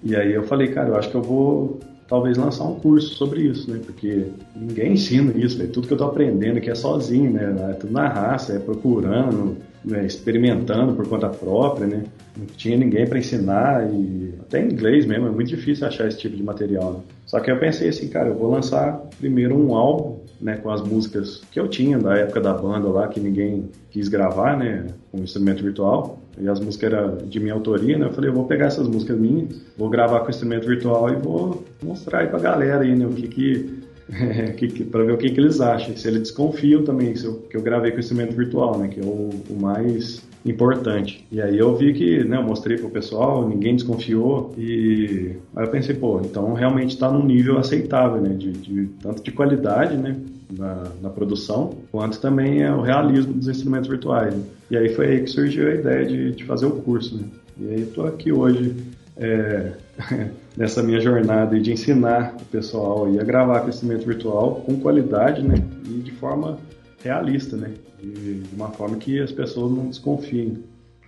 E 0.04 0.16
aí 0.16 0.34
eu 0.34 0.44
falei, 0.44 0.68
cara, 0.70 0.90
eu 0.90 0.96
acho 0.96 1.10
que 1.10 1.16
eu 1.16 1.22
vou 1.22 1.80
talvez 2.08 2.38
lançar 2.38 2.66
um 2.66 2.76
curso 2.76 3.16
sobre 3.16 3.42
isso, 3.42 3.72
né? 3.72 3.80
Porque 3.86 4.28
ninguém 4.56 4.94
ensina 4.94 5.32
isso, 5.38 5.60
né? 5.60 5.68
Tudo 5.72 5.88
que 5.88 5.94
eu 5.94 5.98
tô 5.98 6.06
aprendendo 6.06 6.58
aqui 6.58 6.70
é 6.70 6.76
sozinho, 6.76 7.32
né? 7.32 7.72
É 7.72 7.74
tudo 7.74 7.94
na 7.94 8.08
raça, 8.08 8.54
é 8.54 8.60
procurando, 8.60 9.58
né, 9.84 10.06
experimentando 10.06 10.94
por 10.94 11.08
conta 11.08 11.30
própria, 11.30 11.88
né? 11.88 12.04
Não 12.38 12.46
tinha 12.46 12.78
ninguém 12.78 13.08
para 13.08 13.20
ensinar 13.20 13.90
e 13.94 14.34
até 14.42 14.62
em 14.62 14.72
inglês 14.72 15.06
mesmo 15.06 15.28
é 15.28 15.32
muito 15.32 15.50
difícil 15.50 15.88
achar 15.88 16.08
esse 16.08 16.18
tipo 16.18 16.36
de 16.36 16.44
material. 16.44 16.94
Né? 16.94 17.00
Só 17.26 17.40
que 17.40 17.52
eu 17.52 17.60
pensei 17.60 17.90
assim, 17.90 18.08
cara, 18.08 18.30
eu 18.30 18.36
vou 18.36 18.50
lançar 18.50 19.02
primeiro 19.20 19.58
um 19.58 19.76
álbum, 19.76 20.20
né, 20.40 20.56
com 20.58 20.70
as 20.70 20.82
músicas 20.82 21.42
que 21.52 21.60
eu 21.60 21.68
tinha 21.68 21.98
da 21.98 22.18
época 22.18 22.40
da 22.40 22.54
banda 22.54 22.88
lá 22.88 23.08
que 23.08 23.20
ninguém 23.20 23.70
quis 23.92 24.08
gravar, 24.08 24.58
né, 24.58 24.88
com 25.12 25.20
instrumento 25.20 25.62
virtual. 25.62 26.20
E 26.40 26.48
as 26.48 26.60
músicas 26.60 26.94
eram 26.94 27.18
de 27.18 27.40
minha 27.40 27.54
autoria, 27.54 27.98
né? 27.98 28.06
Eu 28.06 28.14
falei, 28.14 28.30
eu 28.30 28.34
vou 28.34 28.46
pegar 28.46 28.68
essas 28.68 28.88
músicas 28.88 29.20
minhas, 29.20 29.62
vou 29.78 29.90
gravar 29.90 30.22
com 30.22 30.30
instrumento 30.30 30.66
virtual 30.66 31.10
e 31.10 31.16
vou 31.18 31.66
mostrar 31.84 32.20
aí 32.20 32.28
pra 32.28 32.40
galera 32.40 32.82
aí, 32.82 32.96
né, 32.96 33.06
o 33.06 33.10
que 33.10 33.28
que 33.28 33.79
para 34.92 35.04
ver 35.04 35.14
o 35.14 35.18
que, 35.18 35.30
que 35.30 35.40
eles 35.40 35.62
acham. 35.62 35.96
Se 35.96 36.08
eles 36.08 36.22
desconfiam 36.22 36.84
também 36.84 37.16
se 37.16 37.26
eu, 37.26 37.36
que 37.36 37.56
eu 37.56 37.62
gravei 37.62 37.92
com 37.92 38.00
instrumento 38.00 38.36
virtual, 38.36 38.78
né? 38.78 38.88
Que 38.88 39.00
é 39.00 39.04
o, 39.04 39.30
o 39.50 39.62
mais 39.62 40.28
importante. 40.46 41.26
E 41.32 41.42
aí 41.42 41.58
eu 41.58 41.76
vi 41.76 41.94
que, 41.94 42.24
né, 42.24 42.38
eu 42.38 42.44
mostrei 42.44 42.78
pro 42.78 42.90
pessoal, 42.90 43.48
ninguém 43.48 43.76
desconfiou 43.76 44.54
e 44.58 45.36
aí 45.56 45.66
eu 45.66 45.70
pensei, 45.70 45.96
pô, 45.96 46.22
então 46.22 46.54
realmente 46.54 46.92
está 46.92 47.12
num 47.12 47.26
nível 47.26 47.58
aceitável, 47.58 48.22
né, 48.22 48.30
de, 48.30 48.52
de, 48.54 48.86
tanto 49.02 49.22
de 49.22 49.32
qualidade, 49.32 49.98
né, 49.98 50.16
na, 50.50 50.88
na, 51.02 51.10
produção, 51.10 51.78
quanto 51.92 52.20
também 52.20 52.64
é 52.64 52.72
o 52.72 52.82
realismo 52.82 53.34
dos 53.34 53.48
instrumentos 53.48 53.90
virtuais. 53.90 54.34
Né? 54.34 54.44
E 54.72 54.78
aí 54.78 54.90
foi 54.90 55.08
aí 55.08 55.24
que 55.24 55.30
surgiu 55.30 55.68
a 55.68 55.76
ideia 55.76 56.06
de, 56.06 56.32
de 56.32 56.46
fazer 56.46 56.66
o 56.66 56.72
curso, 56.72 57.18
né. 57.18 57.24
E 57.60 57.74
aí 57.74 57.82
estou 57.82 58.08
aqui 58.08 58.32
hoje 58.32 58.74
é, 59.18 59.74
nessa 60.60 60.84
minha 60.84 61.00
jornada 61.00 61.58
de 61.58 61.72
ensinar 61.72 62.36
o 62.42 62.46
pessoal 62.46 63.06
a 63.06 63.24
gravar 63.24 63.62
com 63.62 63.70
instrumento 63.70 64.06
virtual 64.06 64.56
com 64.66 64.78
qualidade, 64.78 65.42
né? 65.42 65.56
E 65.86 66.02
de 66.02 66.12
forma 66.12 66.60
realista, 67.02 67.56
né? 67.56 67.72
De 67.98 68.44
uma 68.54 68.70
forma 68.70 68.98
que 68.98 69.22
as 69.22 69.32
pessoas 69.32 69.72
não 69.72 69.88
desconfiem 69.88 70.62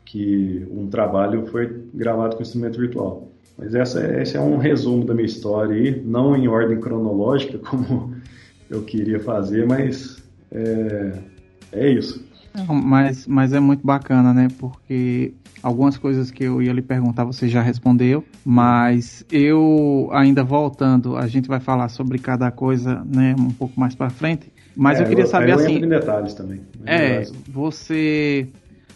que 0.05 0.65
um 0.71 0.87
trabalho 0.87 1.45
foi 1.47 1.83
gravado 1.93 2.37
com 2.37 2.41
instrumento 2.41 2.79
virtual. 2.79 3.27
Mas 3.57 3.75
essa, 3.75 4.01
esse 4.21 4.37
é 4.37 4.39
um 4.39 4.57
resumo 4.57 5.03
da 5.03 5.13
minha 5.13 5.25
história 5.25 5.75
aí, 5.75 6.01
não 6.01 6.33
em 6.33 6.47
ordem 6.47 6.79
cronológica, 6.79 7.57
como 7.69 8.15
eu 8.69 8.83
queria 8.83 9.19
fazer, 9.19 9.67
mas 9.67 10.23
é, 10.49 11.11
é 11.73 11.89
isso. 11.89 12.25
Mas, 12.67 13.27
mas 13.27 13.53
é 13.53 13.59
muito 13.59 13.85
bacana, 13.85 14.33
né? 14.33 14.47
Porque 14.59 15.33
algumas 15.63 15.97
coisas 15.97 16.31
que 16.31 16.43
eu 16.43 16.61
ia 16.61 16.73
lhe 16.73 16.81
perguntar 16.81 17.23
você 17.23 17.47
já 17.47 17.61
respondeu, 17.61 18.25
mas 18.43 19.25
eu 19.31 20.09
ainda 20.11 20.43
voltando, 20.43 21.15
a 21.15 21.27
gente 21.27 21.47
vai 21.47 21.59
falar 21.59 21.89
sobre 21.89 22.17
cada 22.17 22.49
coisa, 22.51 23.03
né, 23.05 23.35
um 23.37 23.51
pouco 23.51 23.79
mais 23.79 23.95
para 23.95 24.09
frente. 24.09 24.51
Mas 24.75 24.99
é, 24.99 25.03
eu 25.03 25.07
queria 25.07 25.25
saber 25.25 25.51
eu 25.51 25.55
assim. 25.55 25.77
em 25.77 25.87
detalhes 25.87 26.33
também. 26.33 26.61
É, 26.85 27.23
você 27.47 28.47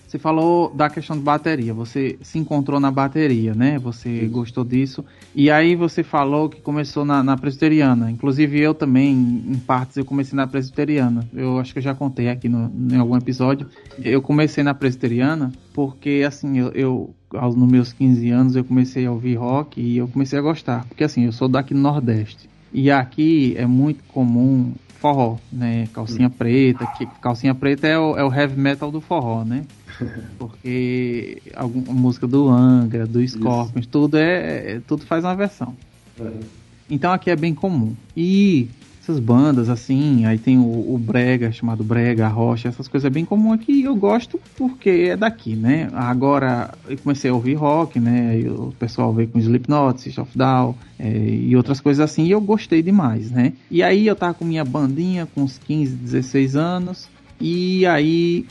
você 0.07 0.19
falou 0.19 0.71
da 0.74 0.89
questão 0.89 1.17
de 1.17 1.24
bateria, 1.24 1.74
você 1.74 2.17
se 2.21 2.38
encontrou 2.38 2.79
na 2.79 2.91
bateria, 2.91 3.53
né? 3.55 3.79
Você 3.79 4.21
Sim. 4.21 4.29
gostou 4.29 4.63
disso. 4.63 5.03
E 5.33 5.50
aí 5.50 5.75
você 5.75 6.03
falou 6.03 6.47
que 6.47 6.62
começou 6.62 7.03
na, 7.03 7.24
na 7.24 7.35
presbiteriana. 7.35 8.12
Inclusive 8.12 8.59
eu 8.59 8.74
também, 8.74 9.13
em 9.13 9.55
partes, 9.55 9.97
eu 9.97 10.05
comecei 10.05 10.35
na 10.35 10.45
presbiteriana. 10.45 11.27
Eu 11.33 11.59
acho 11.59 11.74
que 11.74 11.79
eu 11.79 11.83
já 11.83 11.95
contei 11.95 12.29
aqui 12.29 12.47
no, 12.47 12.71
em 12.93 12.97
algum 12.97 13.17
episódio. 13.17 13.67
Eu 14.01 14.21
comecei 14.21 14.63
na 14.63 14.74
presbiteriana 14.74 15.51
porque, 15.74 16.24
assim, 16.25 16.59
eu, 16.59 16.71
eu 16.74 17.15
aos, 17.33 17.55
nos 17.55 17.69
meus 17.69 17.91
15 17.91 18.29
anos 18.29 18.55
eu 18.55 18.63
comecei 18.63 19.05
a 19.05 19.12
ouvir 19.12 19.35
rock 19.35 19.81
e 19.81 19.97
eu 19.97 20.07
comecei 20.07 20.38
a 20.38 20.41
gostar. 20.41 20.85
Porque, 20.85 21.03
assim, 21.03 21.25
eu 21.25 21.31
sou 21.31 21.47
daqui 21.47 21.74
do 21.74 21.79
Nordeste. 21.79 22.47
E 22.71 22.91
aqui 22.91 23.55
é 23.57 23.65
muito 23.65 24.03
comum 24.05 24.74
forró, 25.00 25.38
né? 25.51 25.88
Calcinha 25.93 26.29
preta, 26.29 26.85
que 26.88 27.05
calcinha 27.21 27.53
preta 27.53 27.88
é 27.88 27.97
o, 27.97 28.17
é 28.17 28.24
o 28.24 28.33
heavy 28.33 28.59
metal 28.59 28.91
do 28.91 29.00
forró, 29.00 29.43
né? 29.43 29.63
Porque 30.38 31.42
alguma 31.56 31.94
música 31.94 32.28
do 32.28 32.50
Angra, 32.50 33.06
do 33.06 33.25
Scorpions, 33.28 33.84
Isso. 33.84 33.90
tudo 33.90 34.18
é, 34.18 34.75
é, 34.75 34.82
tudo 34.86 35.06
faz 35.06 35.24
uma 35.24 35.36
versão. 35.36 35.75
Uhum. 36.20 36.40
Então 36.90 37.12
aqui 37.12 37.30
é 37.30 37.36
bem 37.36 37.54
comum. 37.54 37.96
E 38.16 38.70
essas 39.06 39.20
bandas 39.20 39.70
assim, 39.70 40.25
aí 40.25 40.40
tem 40.40 40.58
o, 40.58 40.94
o, 40.94 40.98
brega, 40.98 41.52
chamado 41.52 41.84
brega, 41.84 42.28
rocha, 42.28 42.70
essas 42.70 42.88
coisas 42.88 43.06
é 43.06 43.10
bem 43.10 43.24
comum 43.24 43.54
aqui 43.54 43.84
eu 43.84 43.96
gosto 43.96 44.40
porque 44.58 45.10
é 45.10 45.16
daqui, 45.16 45.56
né? 45.56 45.90
Agora 45.94 46.74
eu 46.88 46.98
comecei 46.98 47.30
a 47.30 47.34
ouvir 47.34 47.54
rock, 47.54 48.00
né? 48.00 48.32
Aí 48.32 48.50
o 48.50 48.74
pessoal 48.80 49.14
veio 49.14 49.28
com 49.28 49.38
Slipknot, 49.38 50.02
System 50.02 50.24
of 50.24 50.36
Down 50.36 50.75
é, 50.98 51.08
e 51.08 51.56
outras 51.56 51.80
coisas 51.80 52.04
assim 52.04 52.25
e 52.25 52.32
eu 52.32 52.42
gostei 52.42 52.82
demais, 52.82 53.30
né? 53.30 53.54
E 53.70 53.84
aí 53.84 54.08
eu 54.08 54.16
tava 54.16 54.34
com 54.34 54.44
minha 54.44 54.66
bandinha 54.66 55.28
com 55.28 55.44
uns 55.44 55.60
15, 55.60 55.96
16 55.96 56.56
anos 56.56 57.08
e 57.40 57.86
aí 57.86 58.46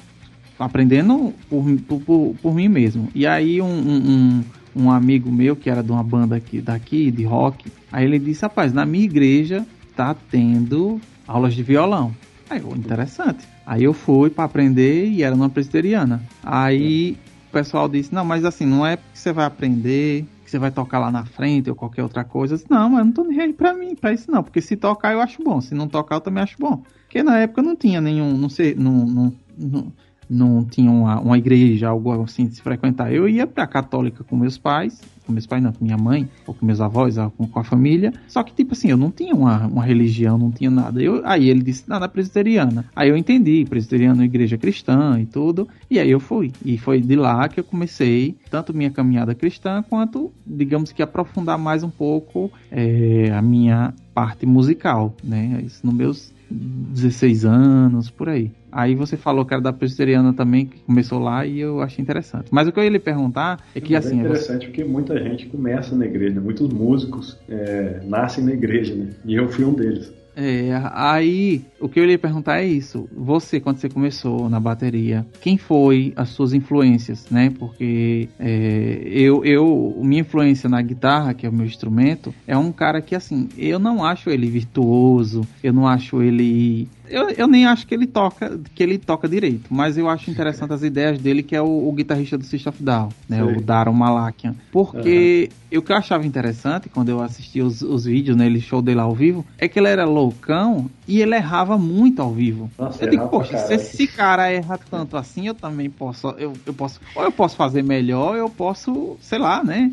aprendendo 0.65 1.33
por, 1.49 1.65
por, 2.01 2.35
por 2.41 2.55
mim 2.55 2.69
mesmo. 2.69 3.09
E 3.15 3.27
aí 3.27 3.61
um, 3.61 3.67
um, 3.67 4.45
um 4.75 4.91
amigo 4.91 5.31
meu 5.31 5.55
que 5.55 5.71
era 5.71 5.83
de 5.83 5.91
uma 5.91 6.03
banda 6.03 6.37
aqui, 6.37 6.61
daqui, 6.61 7.11
de 7.11 7.25
rock, 7.25 7.71
aí 7.93 8.05
ele 8.05 8.19
disse, 8.19 8.43
rapaz, 8.43 8.73
na 8.73 8.85
minha 8.85 9.05
igreja 9.05 9.67
tá 9.97 10.15
tendo 10.31 11.01
aulas 11.27 11.55
de 11.55 11.63
violão. 11.63 12.13
Aí 12.49 12.61
eu, 12.61 12.77
interessante. 12.77 13.47
Aí 13.67 13.85
eu 13.85 13.93
fui 13.93 14.29
para 14.31 14.45
aprender 14.45 15.07
e 15.09 15.23
era 15.23 15.35
numa 15.35 15.49
presbiteriana. 15.49 16.23
Aí 16.43 17.17
o 17.49 17.53
pessoal 17.53 17.89
disse: 17.89 18.15
Não, 18.15 18.25
mas 18.25 18.45
assim, 18.45 18.67
não 18.67 18.87
é 18.87 18.97
porque 18.97 19.19
você 19.19 19.33
vai 19.33 19.47
aprender, 19.47 20.27
que 20.45 20.51
você 20.51 20.59
vai 20.59 20.71
tocar 20.71 20.99
lá 20.99 21.11
na 21.11 21.25
frente 21.25 21.71
ou 21.71 21.77
qualquer 21.77 22.03
outra 22.03 22.25
coisa. 22.25 22.57
Disse, 22.57 22.71
não, 22.71 22.91
mas 22.91 22.99
eu 22.99 23.05
não 23.07 23.13
tô 23.13 23.25
nem 23.25 23.41
aí 23.41 23.53
pra 23.53 23.73
mim, 23.73 23.95
pra 23.95 24.13
isso 24.13 24.31
não. 24.31 24.43
Porque 24.43 24.61
se 24.61 24.77
tocar 24.77 25.13
eu 25.13 25.21
acho 25.21 25.43
bom, 25.43 25.61
se 25.61 25.75
não 25.75 25.89
tocar 25.89 26.17
eu 26.17 26.21
também 26.21 26.43
acho 26.43 26.57
bom. 26.59 26.83
Porque 27.05 27.23
na 27.23 27.39
época 27.39 27.63
não 27.63 27.75
tinha 27.75 28.01
nenhum, 28.01 28.37
não 28.37 28.49
sei, 28.49 28.75
não, 28.75 29.07
não, 29.07 29.33
não 29.57 29.93
não 30.29 30.65
tinha 30.65 30.91
uma, 30.91 31.21
uma 31.21 31.39
igreja, 31.39 31.89
algo 31.89 32.23
assim 32.23 32.47
de 32.47 32.57
se 32.57 32.63
frequentar. 32.63 33.13
Eu 33.13 33.29
ia 33.29 33.47
pra 33.47 33.67
católica 33.67 34.25
com 34.25 34.37
meus 34.37 34.59
pais, 34.59 35.01
com 35.27 35.33
meus 35.33 35.47
pais 35.47 35.63
não, 35.63 35.73
com 35.73 35.85
minha 35.85 35.97
mãe, 35.97 36.29
ou 36.47 36.55
com 36.55 36.65
meus 36.67 36.81
avós, 36.81 37.17
com, 37.37 37.47
com 37.47 37.59
a 37.59 37.65
família. 37.65 38.13
Só 38.29 38.43
que, 38.43 38.53
tipo 38.53 38.73
assim, 38.73 38.91
eu 38.91 38.97
não 38.97 39.11
tinha 39.11 39.35
uma, 39.35 39.67
uma 39.67 39.85
religião, 39.85 40.39
não 40.39 40.51
tinha 40.51 40.71
nada. 40.71 41.03
Eu, 41.03 41.23
aí 41.25 41.49
ele 41.49 41.63
disse, 41.63 41.89
nada, 41.89 42.09
presbiteriana. 42.09 42.85
Aí 42.95 43.09
eu 43.09 43.17
entendi, 43.17 43.65
presbiteriano, 43.69 44.23
igreja 44.25 44.59
cristã 44.59 45.19
e 45.21 45.27
tudo. 45.27 45.69
E 45.91 45.99
aí 45.99 46.11
eu 46.11 46.21
fui. 46.21 46.53
E 46.65 46.79
foi 46.79 47.01
de 47.01 47.17
lá 47.17 47.49
que 47.49 47.61
eu 47.61 47.65
comecei, 47.65 48.37
tanto 48.51 48.75
minha 48.75 48.91
caminhada 48.91 49.35
cristã, 49.35 49.83
quanto, 49.89 50.33
digamos 50.47 50.93
que, 50.93 51.03
aprofundar 51.03 51.59
mais 51.59 51.83
um 51.83 51.91
pouco 51.91 52.51
é, 52.71 53.31
a 53.33 53.43
minha 53.43 53.95
parte 54.13 54.47
musical, 54.47 55.15
né? 55.23 55.63
Isso 55.65 55.85
nos 55.85 55.95
meus 55.95 56.35
16 56.55 57.45
anos, 57.45 58.11
por 58.11 58.29
aí. 58.29 58.51
Aí 58.71 58.95
você 58.95 59.17
falou 59.17 59.45
que 59.45 59.55
era 59.55 59.63
da 59.63 59.73
presbiteriana 59.73 60.33
também, 60.33 60.67
que 60.67 60.81
começou 60.81 61.19
lá, 61.19 61.47
e 61.47 61.61
eu 61.61 61.81
achei 61.81 62.03
interessante. 62.03 62.49
Mas 62.51 62.69
o 62.69 62.73
que 62.73 62.79
eu 62.79 62.85
ia 62.85 62.91
lhe 62.91 62.99
perguntar 62.99 63.65
é 63.75 63.81
que, 63.81 63.93
Mas 63.95 64.05
é 64.05 64.09
assim... 64.09 64.19
É 64.19 64.21
interessante 64.21 64.61
você... 64.61 64.67
porque 64.67 64.85
muita 64.85 65.19
gente 65.23 65.47
começa 65.47 65.95
na 65.95 66.07
igreja, 66.07 66.35
né? 66.35 66.41
muitos 66.41 66.69
músicos 66.69 67.39
é, 67.49 68.01
nascem 68.05 68.45
na 68.45 68.53
igreja, 68.53 68.95
né? 68.95 69.11
E 69.25 69.35
eu 69.35 69.49
fui 69.49 69.65
um 69.65 69.75
deles. 69.75 70.13
É, 70.37 70.71
aí 70.93 71.65
o 71.81 71.89
que 71.89 72.01
eu 72.01 72.09
ia 72.09 72.19
perguntar 72.19 72.61
é 72.61 72.67
isso. 72.67 73.09
Você, 73.13 73.61
quando 73.61 73.79
você 73.79 73.89
começou 73.89 74.49
na 74.49 74.59
bateria, 74.59 75.27
quem 75.41 75.57
foi 75.57 76.13
as 76.17 76.31
suas 76.31 76.53
influências, 76.53 77.29
né? 77.31 77.53
Porque 77.59 78.29
é, 78.39 79.03
eu, 79.05 79.45
eu, 79.45 80.01
minha 80.03 80.23
influência 80.23 80.69
na 80.69 80.81
guitarra, 80.83 81.35
que 81.35 81.47
é 81.47 81.49
o 81.49 81.53
meu 81.53 81.67
instrumento, 81.67 82.35
é 82.47 82.57
um 82.57 82.73
cara 82.73 83.01
que 83.01 83.15
assim, 83.15 83.49
eu 83.57 83.79
não 83.79 84.05
acho 84.05 84.31
ele 84.31 84.49
virtuoso, 84.49 85.47
eu 85.63 85.73
não 85.73 85.87
acho 85.87 86.23
ele 86.23 86.89
eu, 87.09 87.31
eu 87.31 87.47
nem 87.47 87.67
acho 87.67 87.87
que 87.87 87.95
ele 87.95 88.07
toca 88.07 88.59
que 88.75 88.83
ele 88.83 88.99
toca 88.99 89.29
direito, 89.29 89.73
mas 89.73 89.99
eu 89.99 90.09
acho 90.09 90.31
interessante 90.31 90.73
as 90.73 90.83
ideias 90.83 91.19
dele, 91.19 91.43
que 91.43 91.55
é 91.55 91.61
o, 91.61 91.89
o 91.89 91.93
guitarrista 91.93 92.39
do 92.39 92.45
System 92.45 92.71
of 92.71 92.83
Down, 92.83 93.09
né, 93.29 93.43
o 93.43 93.61
Daron 93.61 93.93
Malakian. 93.93 94.55
Porque 94.73 95.51
uhum. 95.73 95.79
o 95.79 95.83
que 95.83 95.93
eu 95.93 95.97
achava 95.97 96.27
interessante 96.27 96.89
quando 96.89 97.09
eu 97.09 97.21
assisti 97.21 97.61
os, 97.61 97.83
os 97.83 98.05
vídeos, 98.05 98.37
né, 98.37 98.47
ele 98.47 98.61
show 98.61 98.81
dele 98.81 99.01
ao 99.01 99.15
vivo, 99.15 99.45
é 99.59 99.69
que 99.69 99.79
ele 99.79 99.89
era 99.89 100.05
loucão 100.05 100.91
e 101.07 101.21
ele 101.21 101.35
errava 101.35 101.77
muito 101.77 102.23
ao 102.23 102.33
vivo. 102.33 102.71
Nossa, 102.79 103.05
eu 103.05 103.11
digo, 103.11 103.29
poxa, 103.29 103.59
se 103.59 103.75
esse 103.75 104.07
cara 104.07 104.51
erra 104.51 104.79
tanto 104.91 105.17
assim, 105.17 105.47
eu 105.47 105.55
também 105.55 105.91
posso, 105.91 106.29
eu, 106.31 106.53
eu 106.65 106.75
posso, 106.75 107.01
ou 107.15 107.23
eu 107.23 107.33
posso 107.33 107.57
fazer 107.57 107.83
melhor, 107.83 108.37
eu 108.37 108.49
posso, 108.49 109.17
sei 109.21 109.39
lá, 109.39 109.63
né, 109.63 109.93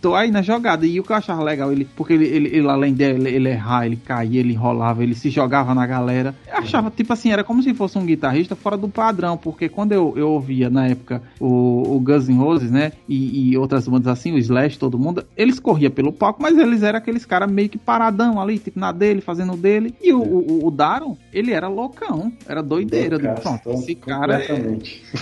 tô 0.00 0.14
aí 0.14 0.30
na 0.30 0.42
jogada. 0.42 0.86
E 0.86 0.98
o 1.00 1.02
que 1.02 1.12
eu 1.12 1.16
achava 1.16 1.42
legal, 1.42 1.72
ele, 1.72 1.86
porque 1.96 2.12
ele, 2.12 2.26
ele, 2.26 2.48
ele 2.48 2.68
além 2.68 2.92
dele, 2.94 3.28
ele, 3.28 3.36
ele 3.36 3.48
errar, 3.48 3.86
ele 3.86 3.96
caía, 3.96 4.40
ele 4.40 4.52
enrolava, 4.52 5.02
ele 5.02 5.14
se 5.14 5.30
jogava 5.30 5.74
na 5.74 5.86
galera. 5.86 6.34
Eu 6.46 6.58
achava, 6.58 6.90
tipo 6.90 7.12
assim, 7.12 7.32
era 7.32 7.44
como 7.44 7.62
se 7.62 7.72
fosse 7.74 7.98
um 7.98 8.06
guitarrista 8.06 8.54
fora 8.56 8.76
do 8.76 8.88
padrão, 8.88 9.36
porque 9.36 9.68
quando 9.68 9.92
eu, 9.92 10.14
eu 10.16 10.30
ouvia 10.30 10.68
na 10.68 10.88
época 10.88 11.22
o, 11.40 11.96
o 11.96 12.00
Guns 12.00 12.28
N' 12.28 12.38
Roses, 12.38 12.70
né, 12.70 12.92
e, 13.08 13.50
e 13.50 13.56
outras 13.56 13.86
bandas 13.86 14.08
assim, 14.08 14.32
o 14.32 14.38
Slash, 14.38 14.78
todo 14.78 14.98
mundo, 14.98 15.24
eles 15.36 15.58
corriam 15.58 15.90
pelo 15.90 16.12
palco, 16.12 16.42
mas 16.42 16.56
eles 16.58 16.82
eram 16.82 16.98
aqueles 16.98 17.24
caras 17.24 17.50
meio 17.50 17.68
que 17.68 17.78
paradão 17.78 18.40
ali, 18.40 18.58
tipo 18.58 18.78
na 18.78 18.92
dele, 18.92 19.20
fazendo 19.20 19.56
dele. 19.56 19.94
E 20.02 20.12
o, 20.12 20.20
o, 20.20 20.66
o 20.66 20.70
Daron, 20.70 21.16
ele 21.32 21.52
era 21.52 21.68
loucão, 21.68 22.32
era 22.46 22.62
doideira. 22.62 23.18
pronto, 23.34 23.70
esse 23.70 23.94
cara. 23.94 24.42
É, 24.42 24.52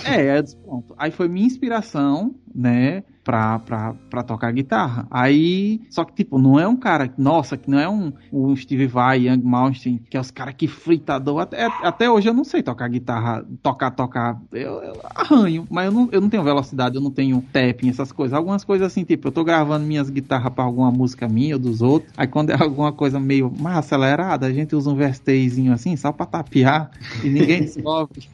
é, 0.04 0.38
é, 0.38 0.42
pronto. 0.64 0.94
Aí 0.96 1.10
foi 1.10 1.28
minha 1.28 1.46
inspiração, 1.46 2.34
né? 2.54 3.02
Pra, 3.30 3.60
pra, 3.60 3.94
pra 4.10 4.22
tocar 4.24 4.50
guitarra. 4.50 5.06
Aí, 5.08 5.80
só 5.88 6.04
que, 6.04 6.12
tipo, 6.12 6.36
não 6.36 6.58
é 6.58 6.66
um 6.66 6.76
cara, 6.76 7.08
nossa, 7.16 7.56
que 7.56 7.70
não 7.70 7.78
é 7.78 7.88
um, 7.88 8.12
um 8.32 8.56
Steve 8.56 8.88
Vai, 8.88 9.28
Young 9.28 9.42
Malmsteen, 9.44 10.00
que 10.10 10.16
é 10.16 10.20
os 10.20 10.32
caras 10.32 10.54
que 10.54 10.66
fritador. 10.66 11.40
Até, 11.40 11.64
até 11.64 12.10
hoje 12.10 12.28
eu 12.28 12.34
não 12.34 12.42
sei 12.42 12.60
tocar 12.60 12.88
guitarra, 12.88 13.46
tocar, 13.62 13.92
tocar. 13.92 14.42
Eu, 14.50 14.82
eu, 14.82 15.00
arranho, 15.14 15.64
mas 15.70 15.86
eu 15.86 15.92
não, 15.92 16.08
eu 16.10 16.20
não 16.20 16.28
tenho 16.28 16.42
velocidade, 16.42 16.96
eu 16.96 17.00
não 17.00 17.12
tenho 17.12 17.40
tapping, 17.52 17.88
essas 17.88 18.10
coisas. 18.10 18.36
Algumas 18.36 18.64
coisas 18.64 18.88
assim, 18.88 19.04
tipo, 19.04 19.28
eu 19.28 19.32
tô 19.32 19.44
gravando 19.44 19.86
minhas 19.86 20.10
guitarras 20.10 20.52
pra 20.52 20.64
alguma 20.64 20.90
música 20.90 21.28
minha 21.28 21.54
ou 21.54 21.60
dos 21.60 21.82
outros. 21.82 22.12
Aí 22.16 22.26
quando 22.26 22.50
é 22.50 22.60
alguma 22.60 22.92
coisa 22.92 23.20
meio 23.20 23.52
mais 23.60 23.76
acelerada, 23.76 24.46
a 24.46 24.52
gente 24.52 24.74
usa 24.74 24.90
um 24.90 24.96
versteizinho 24.96 25.72
assim, 25.72 25.96
só 25.96 26.10
pra 26.10 26.26
tapear 26.26 26.90
e 27.22 27.28
ninguém 27.28 27.60
descobre. 27.62 28.28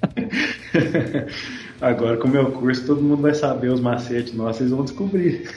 Agora, 1.80 2.16
com 2.16 2.28
o 2.28 2.30
meu 2.30 2.50
curso, 2.52 2.86
todo 2.86 3.02
mundo 3.02 3.22
vai 3.22 3.34
saber 3.34 3.68
os 3.68 3.80
macetes 3.80 4.34
nossos, 4.34 4.58
vocês 4.58 4.70
vão 4.70 4.84
descobrir. 4.84 5.48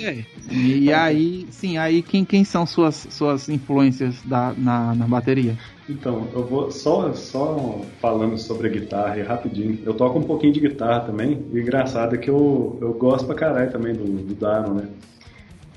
É. 0.00 0.24
E 0.50 0.90
aí, 0.92 1.46
sim, 1.50 1.76
aí 1.76 2.02
quem, 2.02 2.24
quem 2.24 2.44
são 2.44 2.66
suas, 2.66 3.06
suas 3.10 3.48
influências 3.48 4.22
da, 4.24 4.54
na, 4.56 4.94
na 4.94 5.06
bateria? 5.06 5.56
Então, 5.88 6.26
eu 6.32 6.44
vou 6.44 6.70
só, 6.70 7.12
só 7.12 7.80
falando 8.00 8.36
sobre 8.38 8.66
a 8.66 8.70
guitarra 8.70 9.22
rapidinho. 9.22 9.78
Eu 9.84 9.94
toco 9.94 10.18
um 10.18 10.22
pouquinho 10.22 10.52
de 10.52 10.60
guitarra 10.60 11.00
também. 11.00 11.44
E 11.52 11.56
o 11.56 11.60
engraçado 11.60 12.14
é 12.14 12.18
que 12.18 12.28
eu, 12.28 12.76
eu 12.80 12.92
gosto 12.94 13.26
pra 13.26 13.36
caralho 13.36 13.70
também 13.70 13.94
do, 13.94 14.04
do 14.04 14.34
Daron, 14.34 14.74
né? 14.74 14.88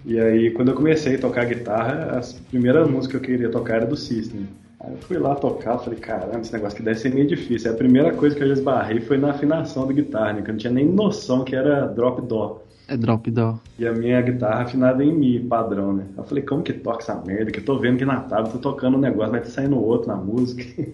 E 0.05 0.19
aí, 0.19 0.51
quando 0.51 0.69
eu 0.69 0.75
comecei 0.75 1.15
a 1.15 1.19
tocar 1.19 1.45
guitarra, 1.45 2.17
a 2.17 2.49
primeira 2.49 2.87
música 2.87 3.19
que 3.19 3.25
eu 3.25 3.29
queria 3.29 3.51
tocar 3.51 3.75
era 3.75 3.85
do 3.85 3.95
System. 3.95 4.47
Aí 4.79 4.91
eu 4.91 4.98
fui 5.00 5.17
lá 5.17 5.36
tocar, 5.36 5.77
falei, 5.79 6.00
caramba, 6.00 6.39
esse 6.39 6.53
negócio 6.53 6.77
que 6.77 6.83
deve 6.83 7.00
ser 7.00 7.13
meio 7.13 7.27
difícil. 7.27 7.71
a 7.71 7.75
primeira 7.75 8.13
coisa 8.13 8.36
que 8.36 8.43
eu 8.43 8.48
já 8.48 8.53
esbarrei 8.53 9.01
foi 9.01 9.17
na 9.17 9.31
afinação 9.31 9.86
da 9.86 9.93
guitarra, 9.93 10.33
né? 10.33 10.41
Que 10.41 10.50
eu 10.50 10.53
não 10.53 10.59
tinha 10.59 10.74
nem 10.74 10.86
noção 10.86 11.43
que 11.43 11.55
era 11.55 11.86
drop 11.88 12.21
dó. 12.21 12.63
É 12.88 12.98
drop 12.98 13.29
dó. 13.29 13.59
E 13.77 13.86
a 13.86 13.93
minha 13.93 14.19
guitarra 14.21 14.63
afinada 14.63 15.03
em 15.03 15.13
mi, 15.13 15.39
padrão, 15.39 15.93
né? 15.93 16.05
Eu 16.17 16.24
falei, 16.24 16.43
como 16.43 16.63
que 16.63 16.74
toca 16.74 17.03
essa 17.03 17.15
merda? 17.15 17.51
Que 17.51 17.59
eu 17.59 17.65
tô 17.65 17.77
vendo 17.77 17.98
que 17.98 18.05
na 18.05 18.21
tábua, 18.21 18.51
tô 18.51 18.57
tocando 18.57 18.98
um 18.98 19.00
negócio, 19.00 19.31
vai 19.31 19.41
ter 19.41 19.50
saindo 19.50 19.77
outro 19.77 20.07
na 20.07 20.15
música. 20.15 20.63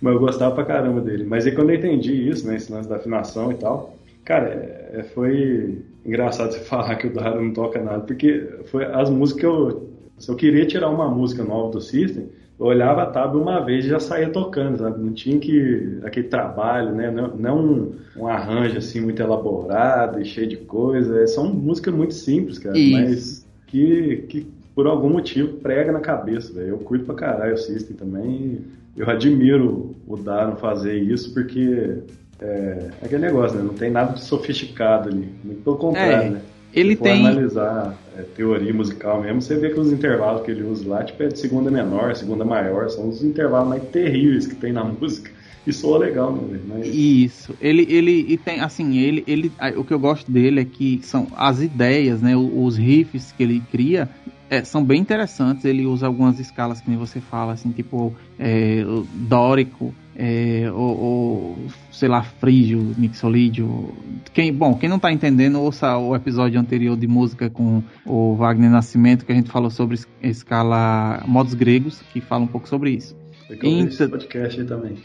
Mas 0.00 0.14
eu 0.14 0.20
gostava 0.20 0.54
pra 0.54 0.64
caramba 0.64 1.00
dele. 1.00 1.24
Mas 1.24 1.46
aí 1.46 1.54
quando 1.54 1.70
eu 1.70 1.76
entendi 1.76 2.28
isso, 2.28 2.46
né? 2.46 2.56
Esse 2.56 2.72
lance 2.72 2.88
da 2.88 2.96
afinação 2.96 3.52
e 3.52 3.54
tal, 3.54 3.94
cara, 4.24 4.48
é, 4.92 5.02
foi 5.14 5.82
engraçado 6.04 6.52
você 6.52 6.60
falar 6.64 6.96
que 6.96 7.06
o 7.06 7.12
Dara 7.12 7.40
não 7.40 7.52
toca 7.52 7.80
nada, 7.82 8.00
porque 8.00 8.48
foi 8.66 8.84
as 8.84 9.08
músicas 9.10 9.40
que 9.40 9.46
eu. 9.46 9.90
Se 10.20 10.30
eu 10.30 10.36
queria 10.36 10.66
tirar 10.66 10.90
uma 10.90 11.08
música 11.08 11.42
nova 11.42 11.72
do 11.72 11.80
System, 11.80 12.28
eu 12.58 12.66
olhava 12.66 13.04
a 13.04 13.06
tábua 13.06 13.40
uma 13.40 13.64
vez 13.64 13.86
e 13.86 13.88
já 13.88 13.98
saía 13.98 14.28
tocando, 14.28 14.78
sabe? 14.78 15.02
Não 15.02 15.14
tinha 15.14 15.40
que 15.40 15.98
aquele 16.04 16.28
trabalho, 16.28 16.94
né? 16.94 17.10
Não, 17.10 17.28
não 17.28 17.58
um, 17.58 17.92
um, 18.18 18.28
arranjo 18.28 18.76
assim 18.76 19.00
muito 19.00 19.22
elaborado 19.22 20.20
e 20.20 20.26
cheio 20.26 20.46
de 20.46 20.58
coisa. 20.58 21.22
É 21.22 21.26
são 21.26 21.50
músicas 21.50 21.94
muito 21.94 22.12
simples, 22.12 22.58
cara, 22.58 22.78
Isso. 22.78 22.92
mas 22.92 23.46
que, 23.66 24.26
que 24.28 24.46
por 24.74 24.86
algum 24.86 25.08
motivo 25.08 25.54
prega 25.54 25.90
na 25.90 26.00
cabeça, 26.00 26.52
velho. 26.52 26.68
Eu 26.68 26.78
curto 26.78 27.06
pra 27.06 27.14
caralho 27.14 27.54
o 27.54 27.58
System 27.58 27.96
também. 27.96 28.60
Eu 28.94 29.08
admiro 29.08 29.96
o 30.06 30.18
Daron 30.18 30.56
fazer 30.56 30.98
isso 30.98 31.32
porque 31.32 31.96
é, 32.38 32.90
é 33.00 33.06
aquele 33.06 33.22
negócio, 33.22 33.56
né? 33.56 33.64
Não 33.64 33.72
tem 33.72 33.90
nada 33.90 34.12
de 34.12 34.20
sofisticado 34.20 35.08
ali. 35.08 35.32
Muito 35.42 35.62
pelo 35.62 35.76
contrário, 35.76 36.26
é. 36.26 36.30
né? 36.30 36.42
Ele 36.74 36.94
tem. 36.94 37.26
analisar 37.26 37.96
é, 38.20 38.24
teoria 38.36 38.72
musical 38.72 39.20
mesmo, 39.22 39.40
você 39.40 39.56
vê 39.56 39.70
que 39.70 39.80
os 39.80 39.92
intervalos 39.92 40.42
que 40.42 40.50
ele 40.50 40.62
usa 40.62 40.88
lá, 40.88 41.04
tipo, 41.04 41.22
é 41.22 41.28
de 41.28 41.38
segunda 41.38 41.70
menor, 41.70 42.14
segunda 42.14 42.44
maior, 42.44 42.88
são 42.90 43.08
os 43.08 43.22
intervalos 43.22 43.68
mais 43.68 43.82
terríveis 43.84 44.46
que 44.46 44.54
tem 44.54 44.72
na 44.72 44.84
música. 44.84 45.30
E 45.66 45.72
soa 45.74 45.98
legal, 45.98 46.32
né? 46.32 46.58
Mas... 46.66 46.86
Isso. 46.86 47.54
Ele, 47.60 47.86
ele 47.90 48.24
e 48.26 48.38
tem, 48.38 48.60
assim, 48.60 48.98
ele, 48.98 49.22
ele, 49.26 49.52
o 49.76 49.84
que 49.84 49.92
eu 49.92 49.98
gosto 49.98 50.30
dele 50.30 50.60
é 50.60 50.64
que 50.64 51.00
são 51.02 51.26
as 51.36 51.60
ideias, 51.60 52.22
né? 52.22 52.34
Os 52.34 52.78
riffs 52.78 53.32
que 53.32 53.42
ele 53.42 53.62
cria 53.70 54.08
é, 54.50 54.64
são 54.64 54.84
bem 54.84 55.00
interessantes. 55.00 55.64
Ele 55.64 55.86
usa 55.86 56.06
algumas 56.06 56.40
escalas 56.40 56.80
que 56.80 56.90
nem 56.90 56.98
você 56.98 57.20
fala, 57.20 57.52
assim, 57.52 57.70
tipo 57.70 58.12
é, 58.36 58.84
dórico, 59.14 59.94
é, 60.16 60.68
ou, 60.72 61.00
ou, 61.00 61.58
sei 61.92 62.08
lá, 62.08 62.22
frígio, 62.22 62.92
mixolídio. 62.98 63.94
Quem, 64.34 64.52
bom, 64.52 64.74
quem 64.74 64.88
não 64.88 64.96
está 64.96 65.12
entendendo, 65.12 65.60
ouça 65.60 65.96
o 65.96 66.16
episódio 66.16 66.58
anterior 66.60 66.96
de 66.96 67.06
música 67.06 67.48
com 67.48 67.80
o 68.04 68.34
Wagner 68.34 68.70
Nascimento, 68.70 69.24
que 69.24 69.30
a 69.30 69.36
gente 69.36 69.50
falou 69.50 69.70
sobre 69.70 69.98
escala 70.20 71.22
modos 71.26 71.54
gregos, 71.54 72.02
que 72.12 72.20
fala 72.20 72.42
um 72.42 72.48
pouco 72.48 72.68
sobre 72.68 72.90
isso. 72.90 73.16
Inter... 73.62 74.10
podcast 74.10 74.60
aí 74.60 74.66
também. 74.66 74.96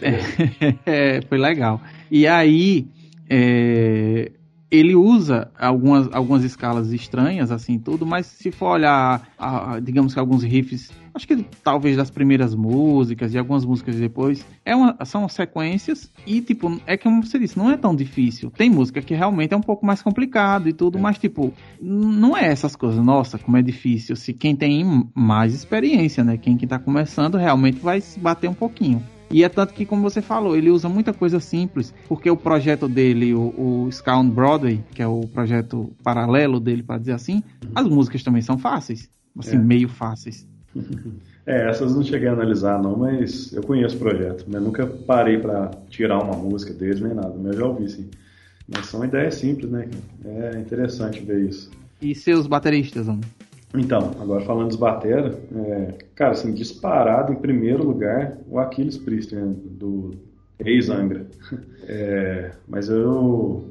É, 0.84 1.22
foi 1.26 1.38
legal. 1.38 1.80
E 2.10 2.26
aí, 2.26 2.86
é, 3.30 4.30
ele 4.70 4.94
usa 4.94 5.50
algumas, 5.58 6.08
algumas 6.12 6.44
escalas 6.44 6.92
estranhas, 6.92 7.50
assim, 7.50 7.78
tudo, 7.78 8.06
mas 8.06 8.26
se 8.26 8.50
for 8.52 8.72
olhar, 8.72 9.28
a, 9.36 9.74
a, 9.74 9.80
digamos 9.80 10.14
que 10.14 10.20
alguns 10.20 10.44
riffs, 10.44 10.92
acho 11.12 11.26
que 11.26 11.44
talvez 11.64 11.96
das 11.96 12.10
primeiras 12.10 12.54
músicas 12.54 13.34
e 13.34 13.38
algumas 13.38 13.64
músicas 13.64 13.96
depois, 13.96 14.46
é 14.64 14.76
uma, 14.76 14.96
são 15.04 15.28
sequências 15.28 16.10
e, 16.24 16.40
tipo, 16.40 16.80
é 16.86 16.96
como 16.96 17.24
você 17.24 17.38
disse, 17.38 17.58
não 17.58 17.70
é 17.70 17.76
tão 17.76 17.96
difícil. 17.96 18.50
Tem 18.50 18.70
música 18.70 19.02
que 19.02 19.14
realmente 19.14 19.52
é 19.52 19.56
um 19.56 19.62
pouco 19.62 19.84
mais 19.84 20.00
complicado 20.02 20.68
e 20.68 20.72
tudo, 20.72 20.98
é. 20.98 21.00
mas, 21.00 21.18
tipo, 21.18 21.52
não 21.80 22.36
é 22.36 22.46
essas 22.46 22.76
coisas, 22.76 23.04
nossa, 23.04 23.38
como 23.38 23.56
é 23.56 23.62
difícil. 23.62 24.14
Se 24.14 24.32
quem 24.32 24.54
tem 24.54 25.08
mais 25.14 25.52
experiência, 25.52 26.22
né, 26.22 26.36
quem 26.36 26.56
que 26.56 26.66
tá 26.66 26.78
começando, 26.78 27.36
realmente 27.36 27.80
vai 27.80 28.00
se 28.00 28.20
bater 28.20 28.48
um 28.48 28.54
pouquinho. 28.54 29.02
E 29.30 29.44
é 29.44 29.48
tanto 29.48 29.72
que, 29.72 29.86
como 29.86 30.02
você 30.02 30.20
falou, 30.20 30.56
ele 30.56 30.70
usa 30.70 30.88
muita 30.88 31.12
coisa 31.12 31.38
simples, 31.38 31.94
porque 32.08 32.28
o 32.28 32.36
projeto 32.36 32.88
dele, 32.88 33.32
o, 33.32 33.84
o 33.86 33.92
Scout 33.92 34.28
Broadway, 34.28 34.82
que 34.92 35.00
é 35.00 35.06
o 35.06 35.20
projeto 35.28 35.92
paralelo 36.02 36.58
dele, 36.58 36.82
para 36.82 36.98
dizer 36.98 37.12
assim, 37.12 37.42
as 37.74 37.86
músicas 37.86 38.24
também 38.24 38.42
são 38.42 38.58
fáceis, 38.58 39.08
assim, 39.38 39.56
é. 39.56 39.58
meio 39.58 39.88
fáceis. 39.88 40.46
É, 41.46 41.68
essas 41.68 41.94
não 41.94 42.04
cheguei 42.04 42.28
a 42.28 42.32
analisar 42.32 42.80
não, 42.80 42.96
mas 42.96 43.52
eu 43.52 43.62
conheço 43.62 43.96
o 43.96 43.98
projeto, 43.98 44.44
mas 44.46 44.62
nunca 44.62 44.86
parei 44.86 45.38
para 45.38 45.70
tirar 45.88 46.22
uma 46.22 46.36
música 46.36 46.72
deles 46.72 47.00
nem 47.00 47.14
nada, 47.14 47.34
mas 47.36 47.56
já 47.56 47.66
ouvi 47.66 47.88
sim. 47.88 48.08
Mas 48.68 48.86
são 48.86 49.04
ideias 49.04 49.34
simples, 49.36 49.68
né? 49.68 49.88
É 50.24 50.60
interessante 50.60 51.18
ver 51.20 51.48
isso. 51.48 51.70
E 52.00 52.14
seus 52.14 52.46
bateristas, 52.46 53.08
homem? 53.08 53.24
Então, 53.74 54.10
agora 54.20 54.44
falando 54.44 54.68
dos 54.68 54.76
batera, 54.76 55.38
é, 55.54 55.94
cara, 56.14 56.32
assim, 56.32 56.52
disparado 56.52 57.32
em 57.32 57.36
primeiro 57.36 57.84
lugar 57.84 58.36
o 58.48 58.58
Aquiles 58.58 58.98
Priest, 58.98 59.34
né, 59.34 59.54
do 59.64 60.10
ex-Angra. 60.58 61.26
É, 61.92 62.52
mas 62.68 62.88
eu, 62.88 63.64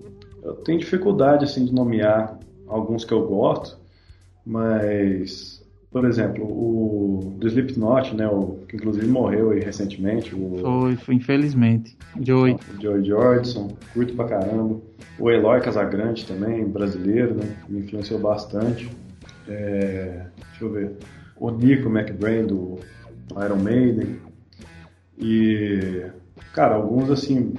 eu 0.44 0.56
tenho 0.56 0.80
dificuldade, 0.80 1.46
assim, 1.46 1.64
de 1.64 1.74
nomear 1.74 2.38
alguns 2.68 3.06
que 3.06 3.14
eu 3.14 3.26
gosto, 3.26 3.78
mas, 4.46 5.64
por 5.90 6.04
exemplo, 6.04 6.44
o 6.44 7.34
do 7.38 7.48
Slipknot, 7.48 8.14
né, 8.14 8.28
o, 8.28 8.58
que 8.68 8.76
inclusive 8.76 9.08
morreu 9.08 9.52
aí 9.52 9.62
recentemente. 9.62 10.36
O, 10.36 10.58
foi, 10.82 10.96
foi, 10.98 11.16
infelizmente. 11.16 11.98
Joey. 12.20 12.58
O 12.78 12.82
Joey 12.82 13.06
Jordison, 13.06 13.70
curto 13.94 14.14
pra 14.16 14.28
caramba. 14.28 14.82
O 15.18 15.32
Eloy 15.32 15.62
Casagrande 15.62 16.26
também, 16.26 16.66
brasileiro, 16.66 17.36
né, 17.36 17.46
me 17.70 17.80
influenciou 17.80 18.20
bastante. 18.20 18.90
É, 19.50 20.28
deixa 20.38 20.64
eu 20.64 20.72
ver. 20.72 20.92
O 21.36 21.50
Nico 21.50 21.90
McBrain 21.90 22.46
do 22.46 22.80
Iron 23.44 23.58
Maiden. 23.58 24.18
E, 25.18 26.06
cara, 26.54 26.76
alguns 26.76 27.10
assim, 27.10 27.54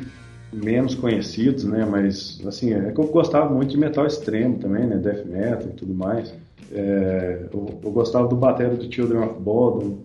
menos 0.53 0.95
conhecidos, 0.95 1.65
né? 1.65 1.85
Mas, 1.85 2.41
assim, 2.47 2.73
é 2.73 2.93
que 2.93 3.01
eu 3.01 3.07
gostava 3.09 3.53
muito 3.53 3.71
de 3.71 3.79
metal 3.79 4.07
extremo 4.07 4.59
também, 4.59 4.87
né? 4.87 4.97
Death 4.97 5.27
metal 5.27 5.69
e 5.69 5.73
tudo 5.73 5.95
mais. 5.95 6.33
É, 6.73 7.49
eu, 7.53 7.81
eu, 7.83 7.91
gostava 7.91 8.29
do 8.29 8.37
batera 8.37 8.75
do 8.75 8.93
Children 8.93 9.23
of 9.23 9.41
Bodom. 9.41 9.99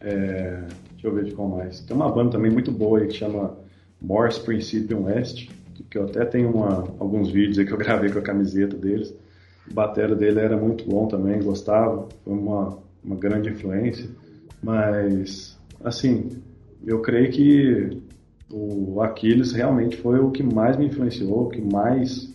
É, 0.00 0.62
deixa 0.92 1.06
eu 1.08 1.14
ver 1.14 1.24
de 1.24 1.32
qual 1.32 1.48
mais. 1.48 1.80
Tem 1.80 1.96
uma 1.96 2.10
banda 2.10 2.30
também 2.30 2.50
muito 2.50 2.70
boa 2.70 3.00
aí 3.00 3.08
que 3.08 3.14
chama 3.14 3.56
Morse 4.00 4.40
Principium 4.40 5.04
West, 5.04 5.48
que 5.90 5.98
eu 5.98 6.04
até 6.04 6.24
tenho 6.24 6.50
uma, 6.50 6.88
alguns 7.00 7.30
vídeos 7.30 7.58
aí 7.58 7.66
que 7.66 7.72
eu 7.72 7.78
gravei 7.78 8.10
com 8.10 8.20
a 8.20 8.22
camiseta 8.22 8.76
deles. 8.76 9.12
O 9.70 9.74
batera 9.74 10.14
dele 10.14 10.40
era 10.40 10.56
muito 10.56 10.84
bom 10.88 11.06
também, 11.06 11.42
gostava, 11.42 12.08
foi 12.24 12.32
uma, 12.32 12.78
uma 13.04 13.16
grande 13.16 13.50
influência. 13.50 14.08
Mas, 14.62 15.58
assim, 15.82 16.40
eu 16.84 17.00
creio 17.00 17.30
que 17.30 18.02
o 18.50 19.00
Aquiles 19.02 19.52
realmente 19.52 19.96
foi 19.96 20.18
o 20.18 20.30
que 20.30 20.42
mais 20.42 20.76
me 20.76 20.86
influenciou, 20.86 21.44
o 21.44 21.48
que 21.48 21.60
mais 21.60 22.32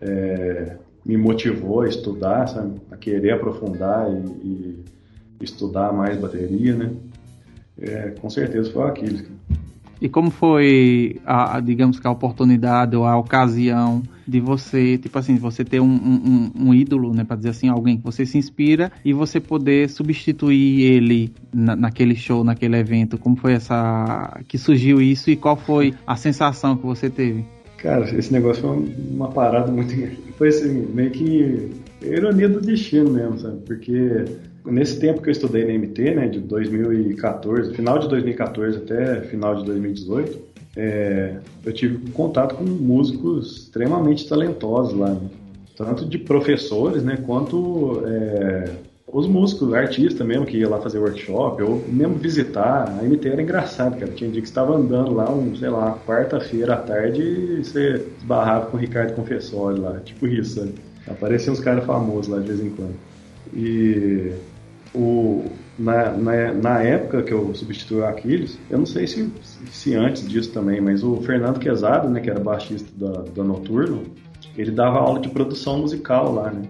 é, 0.00 0.76
me 1.04 1.16
motivou 1.16 1.82
a 1.82 1.88
estudar, 1.88 2.46
sabe? 2.48 2.80
a 2.90 2.96
querer 2.96 3.32
aprofundar 3.32 4.10
e, 4.10 4.84
e 5.40 5.44
estudar 5.44 5.92
mais 5.92 6.18
bateria, 6.18 6.74
né? 6.74 6.92
É, 7.78 8.10
com 8.10 8.30
certeza 8.30 8.70
foi 8.70 8.82
o 8.82 8.86
Aquiles. 8.86 9.24
E 10.04 10.08
como 10.10 10.30
foi, 10.30 11.18
a, 11.24 11.56
a, 11.56 11.60
digamos 11.60 11.98
que 11.98 12.06
a 12.06 12.10
oportunidade 12.10 12.94
ou 12.94 13.06
a 13.06 13.16
ocasião 13.16 14.02
de 14.28 14.38
você, 14.38 14.98
tipo 14.98 15.18
assim, 15.18 15.36
você 15.36 15.64
ter 15.64 15.80
um, 15.80 15.86
um, 15.86 16.50
um 16.54 16.74
ídolo, 16.74 17.14
né, 17.14 17.24
para 17.24 17.36
dizer 17.36 17.48
assim, 17.48 17.70
alguém 17.70 17.96
que 17.96 18.04
você 18.04 18.26
se 18.26 18.36
inspira 18.36 18.92
e 19.02 19.14
você 19.14 19.40
poder 19.40 19.88
substituir 19.88 20.82
ele 20.82 21.32
na, 21.50 21.74
naquele 21.74 22.14
show, 22.14 22.44
naquele 22.44 22.76
evento? 22.76 23.16
Como 23.16 23.34
foi 23.34 23.54
essa 23.54 24.42
que 24.46 24.58
surgiu 24.58 25.00
isso 25.00 25.30
e 25.30 25.36
qual 25.36 25.56
foi 25.56 25.94
a 26.06 26.16
sensação 26.16 26.76
que 26.76 26.84
você 26.84 27.08
teve? 27.08 27.42
Cara, 27.78 28.04
esse 28.14 28.30
negócio 28.30 28.60
foi 28.60 28.94
uma, 29.10 29.30
parada 29.30 29.72
muito. 29.72 29.94
Foi 30.36 30.48
assim, 30.48 30.86
meio 30.92 31.12
que 31.12 31.70
ironia 32.02 32.50
do 32.50 32.60
destino 32.60 33.08
mesmo, 33.08 33.38
sabe? 33.38 33.56
Porque 33.64 34.26
nesse 34.64 34.98
tempo 34.98 35.20
que 35.20 35.28
eu 35.28 35.32
estudei 35.32 35.64
na 35.64 35.72
MT, 35.72 36.14
né, 36.14 36.28
de 36.28 36.40
2014, 36.40 37.74
final 37.74 37.98
de 37.98 38.08
2014 38.08 38.78
até 38.78 39.20
final 39.22 39.56
de 39.56 39.64
2018, 39.64 40.38
é, 40.76 41.36
eu 41.64 41.72
tive 41.72 42.10
contato 42.10 42.56
com 42.56 42.64
músicos 42.64 43.62
extremamente 43.62 44.28
talentosos 44.28 44.94
lá, 44.98 45.10
né? 45.10 45.28
tanto 45.76 46.04
de 46.04 46.18
professores, 46.18 47.02
né, 47.02 47.18
quanto 47.24 48.02
é, 48.06 48.70
os 49.14 49.28
músicos, 49.28 49.72
artistas 49.72 50.26
mesmo 50.26 50.44
que 50.44 50.56
ia 50.56 50.68
lá 50.68 50.80
fazer 50.80 50.98
workshop, 50.98 51.62
ou 51.62 51.84
mesmo 51.86 52.14
visitar. 52.14 52.88
A 52.88 53.02
MT 53.04 53.28
era 53.28 53.42
engraçado, 53.42 53.96
cara. 53.96 54.10
Tinha 54.10 54.28
dia 54.28 54.42
que 54.42 54.48
estava 54.48 54.74
andando 54.74 55.14
lá, 55.14 55.30
um, 55.30 55.54
sei 55.54 55.68
lá, 55.68 55.96
quarta-feira 56.04 56.74
à 56.74 56.76
tarde 56.78 57.22
e 57.22 57.64
você 57.64 58.04
esbarrava 58.18 58.66
com 58.66 58.76
o 58.76 58.80
Ricardo 58.80 59.14
Confessori 59.14 59.78
lá, 59.78 60.00
tipo 60.00 60.26
isso, 60.26 60.56
sabe? 60.56 60.74
Apareciam 61.06 61.52
uns 61.52 61.60
caras 61.60 61.84
famosos 61.84 62.26
lá 62.26 62.40
de 62.40 62.48
vez 62.48 62.60
em 62.60 62.70
quando. 62.70 62.94
E 63.54 64.32
o, 64.94 65.44
na, 65.78 66.12
na, 66.12 66.52
na, 66.52 66.82
época 66.82 67.22
que 67.22 67.32
eu 67.32 67.54
substituí 67.54 67.98
o 67.98 68.06
Aquiles, 68.06 68.58
eu 68.70 68.78
não 68.78 68.86
sei 68.86 69.06
se, 69.06 69.32
se 69.70 69.94
antes 69.94 70.26
disso 70.28 70.52
também, 70.52 70.80
mas 70.80 71.02
o 71.02 71.16
Fernando 71.22 71.58
Quezado, 71.58 72.08
né, 72.08 72.20
que 72.20 72.30
era 72.30 72.40
baixista 72.40 72.88
da, 72.96 73.22
da 73.22 73.42
Noturno, 73.42 74.02
ele 74.56 74.70
dava 74.70 74.98
aula 74.98 75.20
de 75.20 75.28
produção 75.28 75.78
musical 75.78 76.32
lá, 76.32 76.50
né? 76.50 76.62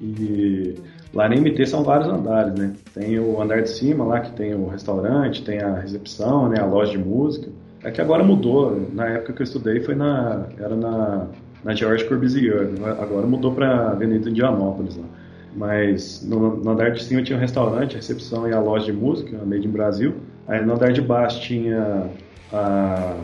E 0.00 0.74
Lá 1.14 1.28
na 1.28 1.36
MT 1.36 1.66
são 1.66 1.84
vários 1.84 2.08
andares, 2.08 2.54
né? 2.58 2.72
Tem 2.92 3.20
o 3.20 3.40
andar 3.40 3.62
de 3.62 3.70
cima 3.70 4.04
lá, 4.04 4.20
que 4.20 4.32
tem 4.32 4.52
o 4.52 4.66
restaurante, 4.66 5.44
tem 5.44 5.60
a 5.60 5.78
recepção, 5.78 6.48
né? 6.48 6.60
A 6.60 6.66
loja 6.66 6.90
de 6.90 6.98
música. 6.98 7.48
É 7.84 7.90
que 7.90 8.00
agora 8.00 8.24
mudou. 8.24 8.88
Na 8.92 9.06
época 9.06 9.32
que 9.34 9.42
eu 9.42 9.44
estudei 9.44 9.80
foi 9.80 9.94
na... 9.94 10.46
Era 10.58 10.74
na, 10.74 11.28
na 11.62 11.74
George 11.74 12.04
Corbusier. 12.06 12.68
Agora 13.00 13.26
mudou 13.28 13.54
para 13.54 13.92
Avenida 13.92 14.28
Indianópolis 14.28 14.96
lá. 14.96 15.04
Mas 15.54 16.22
no, 16.24 16.56
no, 16.56 16.70
andar 16.70 16.90
de 16.90 17.02
cima 17.02 17.22
tinha 17.22 17.38
um 17.38 17.40
restaurante, 17.40 17.94
a 17.94 17.96
recepção 17.96 18.48
e 18.48 18.52
a 18.52 18.60
loja 18.60 18.86
de 18.86 18.92
música, 18.92 19.38
a 19.40 19.44
Made 19.44 19.66
in 19.66 19.70
Brasil. 19.70 20.14
Aí 20.48 20.64
no 20.64 20.74
andar 20.74 20.92
de 20.92 21.00
baixo 21.00 21.40
tinha 21.40 22.10
a, 22.52 23.16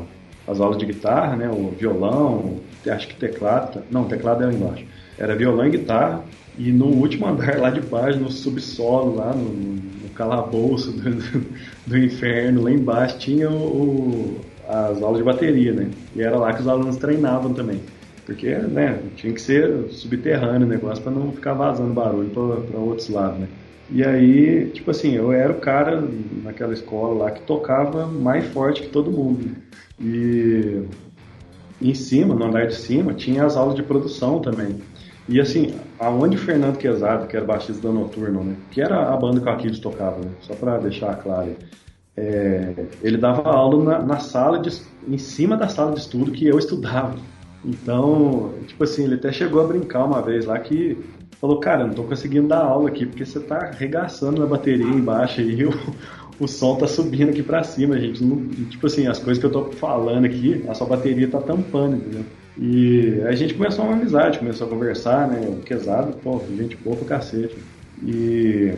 as 0.47 0.61
aulas 0.61 0.79
de 0.79 0.87
guitarra, 0.87 1.37
né? 1.37 1.49
O 1.49 1.71
violão, 1.77 2.61
acho 2.89 3.09
que 3.09 3.15
teclado. 3.17 3.83
Não, 3.91 4.05
teclado 4.05 4.45
era 4.45 4.53
embaixo. 4.53 4.85
Era 5.19 5.35
violão 5.35 5.67
e 5.67 5.71
guitarra. 5.71 6.23
E 6.57 6.71
no 6.71 6.87
último 6.87 7.27
andar 7.27 7.59
lá 7.59 7.71
de 7.71 7.81
baixo, 7.81 8.19
no 8.19 8.31
subsolo, 8.31 9.17
lá 9.17 9.33
no, 9.33 9.49
no 9.49 10.09
calabouço 10.15 10.93
do, 10.93 11.11
do, 11.11 11.47
do, 11.87 11.99
inferno, 11.99 12.63
lá 12.63 12.71
embaixo, 12.71 13.19
tinha 13.19 13.51
o, 13.51 13.55
o, 13.55 14.41
as 14.69 15.03
aulas 15.03 15.19
de 15.19 15.25
bateria, 15.25 15.73
né? 15.73 15.91
E 16.15 16.23
era 16.23 16.37
lá 16.37 16.53
que 16.53 16.61
os 16.61 16.69
alunos 16.69 16.97
treinavam 16.97 17.53
também. 17.53 17.81
Porque, 18.31 18.55
né, 18.55 18.97
tinha 19.17 19.33
que 19.33 19.41
ser 19.41 19.89
subterrâneo 19.89 20.65
o 20.65 20.71
negócio 20.71 21.03
para 21.03 21.11
não 21.11 21.33
ficar 21.33 21.53
vazando 21.53 21.93
barulho 21.93 22.31
para 22.31 22.79
outros 22.79 23.09
lados, 23.09 23.41
né? 23.41 23.49
E 23.91 24.05
aí, 24.05 24.71
tipo 24.71 24.93
assim, 24.93 25.17
eu 25.17 25.33
era 25.33 25.53
o 25.53 25.59
cara 25.59 26.01
naquela 26.45 26.73
escola 26.73 27.25
lá 27.25 27.31
que 27.33 27.43
tocava 27.43 28.07
mais 28.07 28.47
forte 28.53 28.83
que 28.83 28.89
todo 28.89 29.11
mundo. 29.11 29.51
E 29.99 30.81
em 31.83 31.93
cima, 31.93 32.33
no 32.33 32.45
andar 32.45 32.69
de 32.69 32.77
cima, 32.77 33.15
tinha 33.15 33.45
as 33.45 33.57
aulas 33.57 33.75
de 33.75 33.83
produção 33.83 34.39
também. 34.39 34.81
E 35.29 35.41
assim, 35.41 35.75
aonde 35.99 36.37
Fernando 36.37 36.79
Quezado, 36.79 37.27
que 37.27 37.37
era 37.37 37.45
baixista 37.45 37.83
da 37.83 37.93
Noturno, 37.93 38.45
né, 38.45 38.55
que 38.71 38.81
era 38.81 39.13
a 39.13 39.17
banda 39.17 39.41
que 39.41 39.49
o 39.49 39.51
Aquiles 39.51 39.81
tocava, 39.81 40.21
né, 40.21 40.31
só 40.41 40.55
para 40.55 40.79
deixar 40.79 41.17
claro, 41.17 41.57
é, 42.17 42.87
ele 43.03 43.17
dava 43.17 43.43
aula 43.51 43.83
na, 43.83 44.07
na, 44.07 44.19
sala 44.21 44.61
de, 44.61 44.71
em 45.09 45.19
cima 45.19 45.57
da 45.57 45.67
sala 45.67 45.95
de 45.95 45.99
estudo 45.99 46.31
que 46.31 46.47
eu 46.47 46.61
estudava. 46.61 47.17
Então, 47.65 48.55
tipo 48.67 48.83
assim, 48.85 49.05
ele 49.05 49.17
até 49.17 49.33
chegou 49.33 49.63
a 49.63 49.67
brincar 49.67 50.05
uma 50.05 50.23
vez 50.23 50.47
lá 50.47 50.59
que 50.59 50.97
falou, 51.41 51.59
cara, 51.59 51.87
não 51.87 51.95
tô 51.95 52.05
conseguindo 52.05 52.49
dar 52.49 52.61
aula 52.61 52.89
aqui 52.89 53.07
porque 53.07 53.25
você 53.25 53.41
tá 53.41 53.57
arregaçando 53.57 54.41
na 54.41 54.47
bateria 54.47 54.87
embaixo 54.87 55.41
e 55.41 55.65
o, 55.65 55.73
o 56.39 56.49
som 56.49 56.77
tá 56.77 56.87
subindo 56.87 57.31
aqui 57.31 57.43
para 57.43 57.63
cima, 57.63 57.99
gente. 57.99 58.23
Não, 58.23 58.47
tipo 58.49 58.87
assim, 58.87 59.07
as 59.07 59.19
coisas 59.19 59.39
que 59.39 59.47
eu 59.47 59.53
tô 59.53 59.65
falando 59.73 60.25
aqui, 60.25 60.65
a 60.69 60.75
sua 60.75 60.87
bateria 60.87 61.29
tá 61.29 61.41
tampando, 61.41 61.97
entendeu? 61.97 62.25
E 62.59 63.23
a 63.27 63.33
gente 63.33 63.55
começou 63.55 63.85
uma 63.85 63.95
amizade, 63.95 64.39
começou 64.39 64.67
a 64.67 64.71
conversar, 64.71 65.29
né? 65.29 65.59
Quesado, 65.65 66.13
pô, 66.23 66.41
gente 66.57 66.77
boa 66.77 66.97
pra 66.97 67.17
cacete. 67.17 67.57
E 68.03 68.75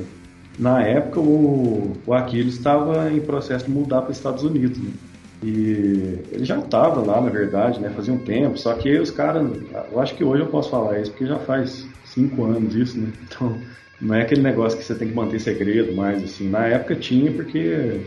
na 0.59 0.83
época 0.83 1.21
o, 1.21 1.97
o 2.07 2.15
Aquiles 2.15 2.55
estava 2.55 3.11
em 3.13 3.21
processo 3.21 3.65
de 3.65 3.71
mudar 3.71 4.03
para 4.03 4.11
os 4.11 4.17
Estados 4.17 4.43
Unidos, 4.45 4.79
né? 4.79 4.91
E 5.43 6.21
ele 6.31 6.45
já 6.45 6.59
estava 6.59 7.01
lá, 7.01 7.21
na 7.21 7.29
verdade, 7.29 7.81
né? 7.81 7.91
Fazia 7.91 8.15
um 8.15 8.19
tempo, 8.19 8.57
só 8.57 8.75
que 8.75 8.97
os 8.99 9.11
caras, 9.11 9.51
eu 9.91 10.01
acho 10.01 10.15
que 10.15 10.23
hoje 10.23 10.43
eu 10.43 10.49
posso 10.49 10.71
falar 10.71 11.01
isso, 11.01 11.11
porque 11.11 11.27
já 11.27 11.39
faz 11.41 11.87
cinco 12.05 12.45
anos 12.45 12.75
isso, 12.75 13.01
né? 13.01 13.09
Então, 13.25 13.59
não 14.01 14.15
é 14.15 14.23
aquele 14.23 14.43
negócio 14.43 14.79
que 14.79 14.85
você 14.85 14.95
tem 14.95 15.09
que 15.09 15.15
manter 15.15 15.41
segredo, 15.41 15.95
mas 15.95 16.23
assim, 16.23 16.49
na 16.49 16.67
época 16.67 16.97
tinha 16.97 17.31
porque 17.31 18.01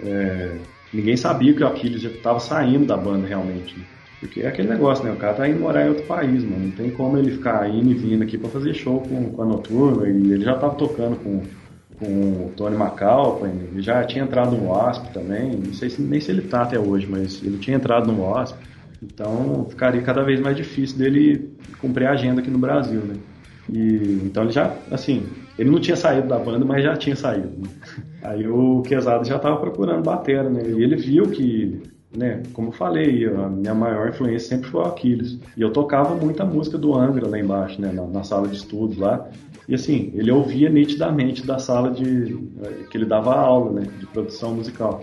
é, 0.00 0.56
ninguém 0.92 1.16
sabia 1.16 1.52
que 1.54 1.62
o 1.62 1.66
Aquiles 1.66 2.00
já 2.00 2.08
estava 2.08 2.40
saindo 2.40 2.86
da 2.86 2.96
banda 2.96 3.26
realmente. 3.26 3.78
Né? 3.78 3.84
Porque 4.22 4.40
é 4.40 4.46
aquele 4.46 4.68
negócio, 4.68 5.04
né? 5.04 5.10
O 5.10 5.16
cara 5.16 5.34
tá 5.34 5.48
indo 5.48 5.58
morar 5.58 5.84
em 5.84 5.88
outro 5.88 6.04
país, 6.04 6.44
mano. 6.44 6.66
Não 6.66 6.70
tem 6.70 6.90
como 6.90 7.18
ele 7.18 7.32
ficar 7.32 7.68
indo 7.68 7.90
e 7.90 7.94
vindo 7.94 8.22
aqui 8.22 8.38
para 8.38 8.48
fazer 8.48 8.72
show 8.72 9.00
com, 9.00 9.32
com 9.32 9.42
a 9.42 9.44
Noturna. 9.44 10.06
E 10.06 10.32
ele 10.32 10.44
já 10.44 10.54
tava 10.56 10.76
tocando 10.76 11.16
com, 11.16 11.42
com 11.98 12.06
o 12.06 12.52
Tony 12.56 12.76
McAlpin. 12.76 13.50
Ele 13.72 13.82
já 13.82 14.04
tinha 14.04 14.24
entrado 14.24 14.56
no 14.56 14.68
Wasp 14.68 15.12
também. 15.12 15.52
Não 15.52 15.72
sei 15.72 15.90
se, 15.90 16.00
nem 16.00 16.20
se 16.20 16.30
ele 16.30 16.42
tá 16.42 16.62
até 16.62 16.78
hoje, 16.78 17.06
mas 17.08 17.42
ele 17.42 17.58
tinha 17.58 17.76
entrado 17.76 18.10
no 18.10 18.22
Wasp. 18.22 18.56
Então 19.02 19.66
ficaria 19.68 20.00
cada 20.02 20.22
vez 20.22 20.40
mais 20.40 20.56
difícil 20.56 20.98
dele 20.98 21.50
cumprir 21.80 22.06
a 22.06 22.12
agenda 22.12 22.40
aqui 22.40 22.50
no 22.50 22.58
Brasil, 22.58 23.00
né? 23.00 23.16
E, 23.68 24.20
então 24.24 24.44
ele 24.44 24.52
já, 24.52 24.74
assim, 24.90 25.26
ele 25.58 25.70
não 25.70 25.80
tinha 25.80 25.96
saído 25.96 26.28
da 26.28 26.38
banda, 26.38 26.64
mas 26.64 26.82
já 26.82 26.96
tinha 26.96 27.16
saído. 27.16 27.48
Né? 27.58 27.68
Aí 28.22 28.46
o 28.46 28.82
Quesado 28.82 29.24
já 29.24 29.38
tava 29.38 29.56
procurando 29.56 30.02
bater, 30.02 30.44
né? 30.44 30.62
E 30.66 30.82
ele 30.82 30.96
viu 30.96 31.28
que 31.28 31.82
né, 32.16 32.42
como 32.52 32.68
eu 32.68 32.72
falei, 32.72 33.26
a 33.26 33.48
minha 33.48 33.74
maior 33.74 34.08
influência 34.08 34.50
sempre 34.50 34.68
foi 34.68 34.82
o 34.82 34.84
Aquiles. 34.84 35.38
E 35.56 35.62
eu 35.62 35.72
tocava 35.72 36.14
muita 36.14 36.44
música 36.44 36.76
do 36.76 36.94
Angra 36.94 37.26
lá 37.26 37.38
embaixo, 37.38 37.80
né, 37.80 37.90
na, 37.90 38.06
na, 38.06 38.22
sala 38.22 38.48
de 38.48 38.56
estudos 38.56 38.98
lá. 38.98 39.28
E 39.72 39.74
assim, 39.74 40.12
ele 40.14 40.30
ouvia 40.30 40.68
nitidamente 40.68 41.46
da 41.46 41.58
sala 41.58 41.90
de 41.92 42.04
eh, 42.62 42.84
que 42.90 42.98
ele 42.98 43.06
dava 43.06 43.34
aula, 43.34 43.80
né, 43.80 43.90
de 43.98 44.06
produção 44.06 44.54
musical. 44.54 45.02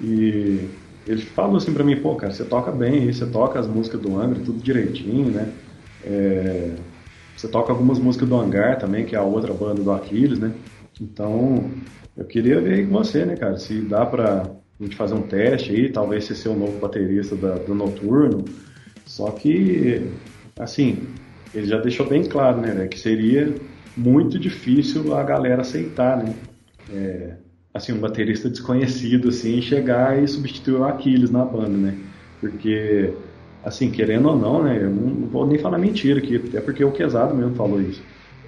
E 0.00 0.58
ele 1.06 1.20
falou 1.20 1.58
assim 1.58 1.72
para 1.72 1.84
mim, 1.84 1.94
pô, 2.02 2.16
cara, 2.16 2.32
você 2.32 2.44
toca 2.44 2.72
bem, 2.72 3.12
você 3.12 3.24
toca 3.24 3.60
as 3.60 3.68
músicas 3.68 4.00
do 4.00 4.18
Angra 4.18 4.40
tudo 4.40 4.60
direitinho, 4.60 5.30
né? 5.30 5.48
É, 6.02 6.74
você 7.36 7.46
toca 7.46 7.72
algumas 7.72 8.00
músicas 8.00 8.28
do 8.28 8.34
Hangar 8.34 8.80
também, 8.80 9.06
que 9.06 9.14
é 9.14 9.18
a 9.20 9.22
outra 9.22 9.54
banda 9.54 9.80
do 9.80 9.92
Aquiles, 9.92 10.40
né? 10.40 10.52
Então, 11.00 11.70
eu 12.16 12.24
queria 12.24 12.60
ver 12.60 12.74
aí 12.74 12.86
com 12.88 12.94
você, 12.94 13.24
né, 13.24 13.36
cara, 13.36 13.56
se 13.58 13.80
dá 13.82 14.04
pra 14.04 14.42
a 14.80 14.82
gente 14.82 14.96
fazer 14.96 15.14
um 15.14 15.22
teste 15.22 15.70
aí, 15.70 15.92
talvez 15.92 16.24
você 16.24 16.34
ser 16.34 16.48
o 16.48 16.56
novo 16.56 16.80
baterista 16.80 17.36
da, 17.36 17.58
do 17.58 17.76
Noturno. 17.76 18.44
Só 19.04 19.30
que, 19.30 20.10
assim, 20.58 21.14
ele 21.54 21.68
já 21.68 21.80
deixou 21.80 22.08
bem 22.08 22.24
claro, 22.24 22.60
né, 22.60 22.88
que 22.88 22.98
seria 22.98 23.54
muito 23.96 24.38
difícil 24.38 25.14
a 25.16 25.22
galera 25.22 25.62
aceitar, 25.62 26.16
né? 26.16 26.34
É, 26.92 27.34
assim, 27.72 27.92
um 27.92 27.98
baterista 27.98 28.48
desconhecido, 28.48 29.28
assim, 29.28 29.60
chegar 29.60 30.22
e 30.22 30.28
substituir 30.28 30.74
o 30.74 30.84
Aquiles 30.84 31.30
na 31.30 31.44
banda, 31.44 31.76
né? 31.76 31.98
Porque, 32.40 33.12
assim, 33.64 33.90
querendo 33.90 34.28
ou 34.28 34.38
não, 34.38 34.62
né, 34.62 34.78
eu 34.80 34.90
não 34.90 35.26
vou 35.28 35.46
nem 35.46 35.58
falar 35.58 35.78
mentira 35.78 36.18
aqui, 36.18 36.36
até 36.36 36.60
porque 36.60 36.84
o 36.84 36.92
Quesado 36.92 37.34
mesmo 37.34 37.54
falou 37.54 37.80
isso. 37.80 38.02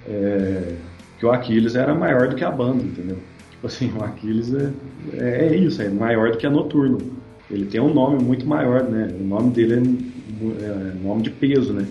É, 0.07 0.75
que 1.19 1.25
o 1.25 1.31
Aquiles 1.31 1.75
era 1.75 1.93
maior 1.93 2.29
do 2.29 2.35
que 2.35 2.43
a 2.43 2.51
banda, 2.51 2.83
entendeu? 2.83 3.17
Tipo 3.51 3.67
assim, 3.67 3.91
o 3.97 4.03
Aquiles 4.03 4.53
é, 4.53 4.71
é, 5.13 5.47
é, 5.47 5.55
isso, 5.55 5.81
é 5.81 5.89
maior 5.89 6.31
do 6.31 6.37
que 6.37 6.45
a 6.45 6.49
Noturno. 6.49 6.99
Ele 7.49 7.65
tem 7.65 7.81
um 7.81 7.93
nome 7.93 8.23
muito 8.23 8.45
maior, 8.45 8.83
né? 8.83 9.13
O 9.19 9.23
nome 9.23 9.51
dele 9.51 9.73
é, 10.61 10.65
é 10.65 10.93
nome 11.03 11.23
de 11.23 11.31
peso, 11.31 11.73
né? 11.73 11.85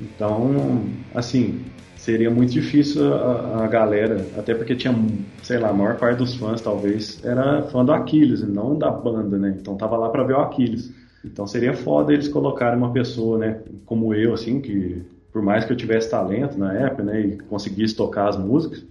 Então, 0.00 0.84
assim, 1.14 1.60
seria 2.06 2.30
muito 2.30 2.52
difícil 2.52 3.12
a, 3.12 3.64
a, 3.64 3.66
galera, 3.66 4.24
até 4.38 4.54
porque 4.54 4.76
tinha, 4.76 4.94
sei 5.42 5.58
lá, 5.58 5.70
a 5.70 5.72
maior 5.72 5.96
parte 5.96 6.18
dos 6.18 6.36
fãs 6.36 6.60
talvez 6.60 7.20
era 7.24 7.64
fã 7.64 7.84
do 7.84 7.92
Aquiles, 7.92 8.46
não 8.46 8.78
da 8.78 8.92
banda, 8.92 9.36
né? 9.36 9.56
Então 9.60 9.76
tava 9.76 9.96
lá 9.96 10.08
para 10.08 10.22
ver 10.22 10.34
o 10.34 10.40
Aquiles. 10.40 10.92
Então 11.24 11.48
seria 11.48 11.74
foda 11.74 12.12
eles 12.12 12.28
colocarem 12.28 12.78
uma 12.78 12.92
pessoa, 12.92 13.38
né, 13.38 13.58
como 13.84 14.14
eu, 14.14 14.32
assim, 14.32 14.60
que 14.60 15.02
por 15.32 15.42
mais 15.42 15.64
que 15.64 15.72
eu 15.72 15.76
tivesse 15.76 16.08
talento 16.08 16.56
na 16.56 16.72
época, 16.72 17.02
né, 17.02 17.20
e 17.20 17.38
conseguisse 17.38 17.96
tocar 17.96 18.28
as 18.28 18.38
músicas, 18.38 18.84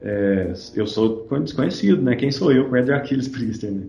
é, 0.00 0.52
eu 0.76 0.86
sou 0.86 1.26
desconhecido, 1.42 2.00
né? 2.00 2.14
Quem 2.14 2.30
sou 2.30 2.52
eu 2.52 2.70
perto 2.70 2.86
de 2.86 2.92
Aquiles 2.92 3.26
Priester, 3.28 3.72
né? 3.72 3.82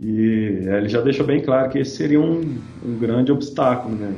E 0.00 0.66
ele 0.66 0.88
já 0.88 1.00
deixou 1.00 1.24
bem 1.24 1.40
claro 1.40 1.70
que 1.70 1.78
esse 1.78 1.96
seria 1.96 2.20
um, 2.20 2.58
um 2.84 2.98
grande 2.98 3.30
obstáculo, 3.30 3.94
né? 3.94 4.12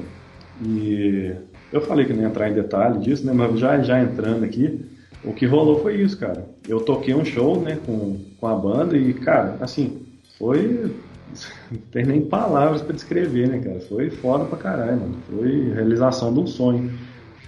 E 0.64 1.32
eu 1.72 1.80
falei 1.80 2.04
que 2.04 2.12
não 2.12 2.22
ia 2.22 2.28
entrar 2.28 2.50
em 2.50 2.54
detalhe 2.54 2.98
disso, 3.00 3.26
né? 3.26 3.32
Mas 3.32 3.58
já, 3.58 3.80
já 3.82 4.00
entrando 4.00 4.44
aqui, 4.44 4.80
o 5.24 5.32
que 5.32 5.46
rolou 5.46 5.80
foi 5.80 5.96
isso, 5.96 6.18
cara. 6.18 6.46
Eu 6.68 6.80
toquei 6.80 7.14
um 7.14 7.24
show, 7.24 7.60
né, 7.60 7.78
com, 7.86 8.18
com 8.38 8.46
a 8.46 8.54
banda 8.54 8.96
e, 8.96 9.12
cara, 9.14 9.56
assim, 9.60 10.02
foi. 10.38 10.90
Não 11.70 11.78
tem 11.90 12.04
nem 12.04 12.20
palavras 12.20 12.82
para 12.82 12.94
descrever, 12.94 13.48
né, 13.48 13.58
cara? 13.58 13.80
Foi 13.80 14.10
foda 14.10 14.44
pra 14.44 14.58
caralho, 14.58 15.00
mano. 15.00 15.16
Foi 15.30 15.72
realização 15.72 16.32
de 16.34 16.40
um 16.40 16.46
sonho 16.46 16.92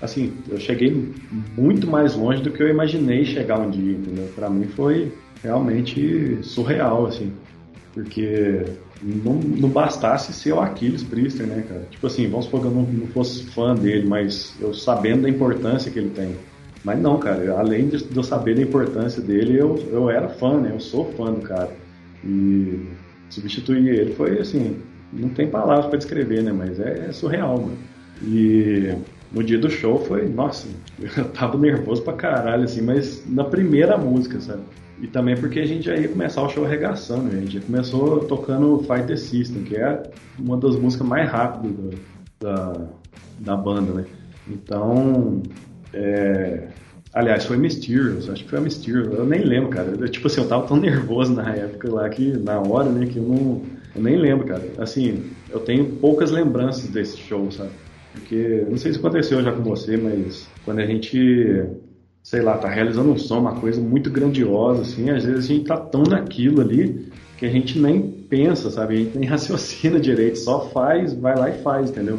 assim, 0.05 0.33
eu 0.49 0.59
cheguei 0.59 1.13
muito 1.57 1.87
mais 1.87 2.15
longe 2.15 2.43
do 2.43 2.51
que 2.51 2.63
eu 2.63 2.69
imaginei 2.69 3.25
chegar 3.25 3.59
um 3.59 3.71
dia, 3.71 3.93
entendeu? 3.93 4.29
Pra 4.35 4.51
mim 4.51 4.65
foi 4.65 5.13
realmente 5.43 6.39
surreal, 6.43 7.07
assim, 7.07 7.33
porque 7.93 8.65
não, 9.05 9.35
não 9.35 9.69
bastasse 9.69 10.33
ser 10.33 10.53
o 10.53 10.61
Aquiles 10.61 11.03
Priester, 11.03 11.47
né, 11.47 11.63
cara? 11.69 11.87
Tipo 11.91 12.07
assim, 12.07 12.27
vamos 12.29 12.47
supor 12.47 12.63
que 12.63 12.67
eu 12.69 12.71
não, 12.71 12.83
não 12.83 13.07
fosse 13.09 13.45
fã 13.45 13.75
dele, 13.75 14.07
mas 14.07 14.55
eu 14.61 14.73
sabendo 14.73 15.23
da 15.23 15.29
importância 15.29 15.91
que 15.91 15.99
ele 15.99 16.11
tem. 16.11 16.35
Mas 16.83 16.99
não, 17.01 17.19
cara, 17.19 17.59
além 17.59 17.89
de, 17.89 18.05
eu 18.15 18.23
saber 18.23 18.57
da 18.57 18.63
importância 18.63 19.23
dele, 19.23 19.59
eu, 19.59 19.77
eu 19.91 20.09
era 20.09 20.29
fã, 20.29 20.59
né? 20.59 20.71
Eu 20.73 20.81
sou 20.81 21.13
fã 21.13 21.33
do 21.33 21.43
cara. 21.43 21.71
E 22.25 22.87
substituir 23.29 23.89
ele 23.89 24.15
foi 24.15 24.39
assim, 24.39 24.77
não 25.13 25.29
tem 25.29 25.49
palavras 25.49 25.87
para 25.87 25.99
descrever, 25.99 26.43
né? 26.43 26.53
Mas 26.53 26.81
é, 26.81 27.07
é 27.09 27.13
surreal, 27.13 27.59
mano. 27.59 27.79
E 28.23 28.95
no 29.31 29.43
dia 29.43 29.59
do 29.59 29.69
show 29.69 29.99
foi, 29.99 30.27
nossa, 30.29 30.67
eu 31.17 31.25
tava 31.27 31.59
nervoso 31.59 32.03
pra 32.03 32.15
caralho, 32.15 32.65
assim, 32.65 32.81
mas 32.81 33.23
na 33.29 33.45
primeira 33.45 33.99
música, 33.99 34.41
sabe? 34.41 34.63
E 35.01 35.07
também 35.07 35.37
porque 35.37 35.61
a 35.61 35.67
gente 35.67 35.87
já 35.87 35.97
ia 35.97 36.09
começar 36.09 36.43
o 36.43 36.49
show 36.49 36.65
arregaçando, 36.65 37.29
a 37.29 37.41
gente 37.41 37.55
já 37.55 37.61
começou 37.61 38.21
tocando 38.21 38.79
Fight 38.79 39.07
the 39.07 39.17
System, 39.17 39.65
que 39.65 39.77
é 39.77 40.03
uma 40.39 40.57
das 40.57 40.77
músicas 40.77 41.07
mais 41.07 41.29
rápidas 41.29 41.99
da, 42.41 42.73
da 43.41 43.57
banda, 43.57 43.93
né? 43.93 44.05
Então, 44.49 45.43
é, 45.93 46.69
Aliás, 47.15 47.45
foi 47.45 47.57
Mysterious, 47.57 48.29
acho 48.29 48.43
que 48.43 48.51
foi 48.51 48.59
Mysterious, 48.59 49.07
eu 49.07 49.25
nem 49.25 49.41
lembro, 49.45 49.71
cara. 49.71 49.95
Eu, 49.97 50.09
tipo 50.09 50.27
assim, 50.27 50.41
eu 50.41 50.49
tava 50.49 50.67
tão 50.67 50.77
nervoso 50.81 51.33
na 51.33 51.49
época 51.55 51.89
lá 51.89 52.09
que, 52.09 52.33
na 52.33 52.61
hora, 52.61 52.91
né, 52.91 53.07
que 53.07 53.19
eu 53.19 53.23
não. 53.23 53.63
Eu 53.95 54.03
nem 54.03 54.17
lembro, 54.17 54.45
cara. 54.45 54.65
Assim, 54.79 55.31
eu 55.49 55.61
tenho 55.61 55.85
poucas 55.85 56.33
lembranças 56.33 56.89
desse 56.89 57.17
show, 57.17 57.49
sabe? 57.53 57.71
Porque, 58.13 58.67
não 58.69 58.77
sei 58.77 58.93
se 58.93 58.99
aconteceu 58.99 59.41
já 59.45 59.53
com 59.53 59.63
você, 59.63 59.97
mas 59.97 60.49
quando 60.65 60.81
a 60.81 60.87
gente, 60.87 61.65
sei 62.25 62.41
lá, 62.41 62.57
tá 62.57 62.69
realizando 62.69 63.13
um 63.13 63.19
som, 63.19 63.39
uma 63.39 63.61
coisa 63.61 63.79
muito 63.81 64.11
grandiosa, 64.11 64.81
assim, 64.81 65.11
às 65.11 65.25
vezes 65.25 65.45
a 65.45 65.49
gente 65.49 65.67
tá 65.67 65.77
tão 65.77 66.03
naquilo 66.05 66.63
ali 66.63 67.13
que 67.37 67.45
a 67.45 67.51
gente 67.51 67.79
nem 67.79 68.01
pensa, 68.01 68.71
sabe? 68.71 68.95
A 68.95 68.99
gente 68.99 69.19
nem 69.19 69.29
raciocina 69.29 70.01
direito, 70.01 70.39
só 70.39 70.71
faz, 70.71 71.13
vai 71.13 71.37
lá 71.37 71.51
e 71.51 71.63
faz, 71.63 71.91
entendeu? 71.91 72.19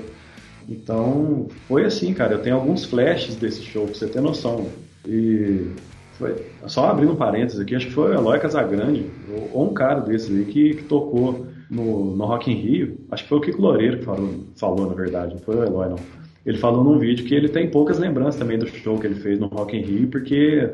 Então, 0.70 1.48
foi 1.68 1.86
assim, 1.86 2.14
cara. 2.14 2.34
Eu 2.34 2.42
tenho 2.42 2.56
alguns 2.56 2.86
flashes 2.86 3.36
desse 3.36 3.64
show, 3.64 3.86
pra 3.86 3.96
você 3.96 4.08
ter 4.08 4.22
noção. 4.22 4.68
E 5.08 5.72
foi, 6.14 6.36
só 6.68 6.86
abrindo 6.86 7.14
um 7.14 7.16
parênteses 7.16 7.60
aqui, 7.60 7.76
acho 7.76 7.88
que 7.88 7.94
foi 7.94 8.12
o 8.12 8.14
Eloy 8.14 8.40
Casagrande, 8.40 9.08
ou 9.54 9.70
um 9.70 9.74
cara 9.74 10.02
desses 10.02 10.30
aí, 10.30 10.46
que, 10.46 10.76
que 10.76 10.84
tocou 10.84 11.48
no, 11.70 12.16
no 12.16 12.26
Rock 12.26 12.52
in 12.52 12.56
Rio. 12.56 12.98
Acho 13.10 13.24
que 13.24 13.30
foi 13.30 13.38
o 13.40 13.42
Kiko 13.42 13.62
Loureiro 13.62 14.00
que 14.00 14.06
falou, 14.06 14.30
falou, 14.56 14.88
na 14.88 14.96
verdade, 14.96 15.34
não 15.34 15.42
foi 15.42 15.56
o 15.56 15.64
Eloy, 15.64 15.90
não. 15.90 16.25
Ele 16.46 16.58
falou 16.58 16.84
num 16.84 17.00
vídeo 17.00 17.26
que 17.26 17.34
ele 17.34 17.50
tem 17.50 17.70
poucas 17.70 17.98
lembranças 17.98 18.36
também 18.36 18.60
do 18.60 18.68
show 18.68 19.00
que 19.00 19.08
ele 19.08 19.16
fez 19.16 19.40
no 19.40 19.48
Rock 19.48 19.76
in 19.76 19.82
Rio, 19.82 20.08
porque 20.08 20.70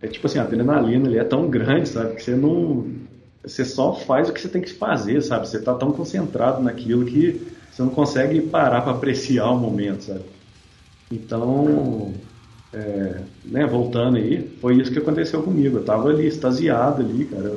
é 0.00 0.06
tipo 0.06 0.26
assim, 0.26 0.38
a 0.38 0.42
adrenalina 0.42 1.08
ali 1.08 1.18
é 1.18 1.24
tão 1.24 1.48
grande, 1.48 1.88
sabe, 1.88 2.14
que 2.14 2.22
você 2.22 2.36
não... 2.36 2.86
Você 3.42 3.64
só 3.64 3.94
faz 3.94 4.28
o 4.28 4.32
que 4.32 4.40
você 4.40 4.48
tem 4.48 4.62
que 4.62 4.72
fazer, 4.72 5.20
sabe? 5.22 5.48
Você 5.48 5.60
tá 5.60 5.74
tão 5.74 5.90
concentrado 5.90 6.62
naquilo 6.62 7.04
que 7.04 7.40
você 7.70 7.82
não 7.82 7.90
consegue 7.90 8.40
parar 8.42 8.82
para 8.82 8.92
apreciar 8.92 9.50
o 9.50 9.58
momento, 9.58 10.02
sabe? 10.02 10.24
Então, 11.10 12.12
é, 12.72 13.20
né, 13.44 13.66
voltando 13.66 14.16
aí, 14.16 14.48
foi 14.60 14.76
isso 14.76 14.92
que 14.92 14.98
aconteceu 14.98 15.42
comigo. 15.42 15.78
Eu 15.78 15.84
tava 15.84 16.08
ali, 16.10 16.26
extasiado 16.26 17.02
ali, 17.02 17.24
cara. 17.24 17.56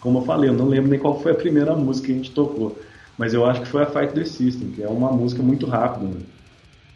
Como 0.00 0.18
eu 0.18 0.22
falei, 0.22 0.50
eu 0.50 0.54
não 0.54 0.66
lembro 0.66 0.90
nem 0.90 0.98
qual 0.98 1.20
foi 1.20 1.32
a 1.32 1.36
primeira 1.36 1.76
música 1.76 2.06
que 2.06 2.12
a 2.12 2.16
gente 2.16 2.32
tocou. 2.32 2.76
Mas 3.16 3.34
eu 3.34 3.44
acho 3.44 3.60
que 3.60 3.68
foi 3.68 3.82
a 3.82 3.86
Fight 3.86 4.14
the 4.14 4.24
System, 4.24 4.70
que 4.70 4.82
é 4.82 4.88
uma 4.88 5.12
música 5.12 5.42
muito 5.42 5.66
rápida. 5.66 6.06
Né? 6.06 6.20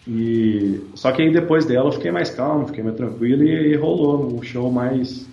E, 0.06 0.80
só 0.94 1.12
que 1.12 1.22
aí 1.22 1.32
depois 1.32 1.64
dela 1.64 1.88
eu 1.88 1.92
fiquei 1.92 2.10
mais 2.10 2.30
calmo, 2.30 2.66
fiquei 2.66 2.84
mais 2.84 2.96
tranquilo 2.96 3.42
e, 3.42 3.72
e 3.72 3.74
rolou 3.74 4.34
um 4.34 4.42
show 4.42 4.70
mais. 4.70 5.26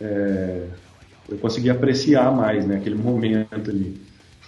É, 0.00 0.66
eu 1.28 1.38
consegui 1.38 1.70
apreciar 1.70 2.34
mais 2.34 2.66
né, 2.66 2.76
aquele 2.76 2.96
momento 2.96 3.70
ali. 3.70 3.96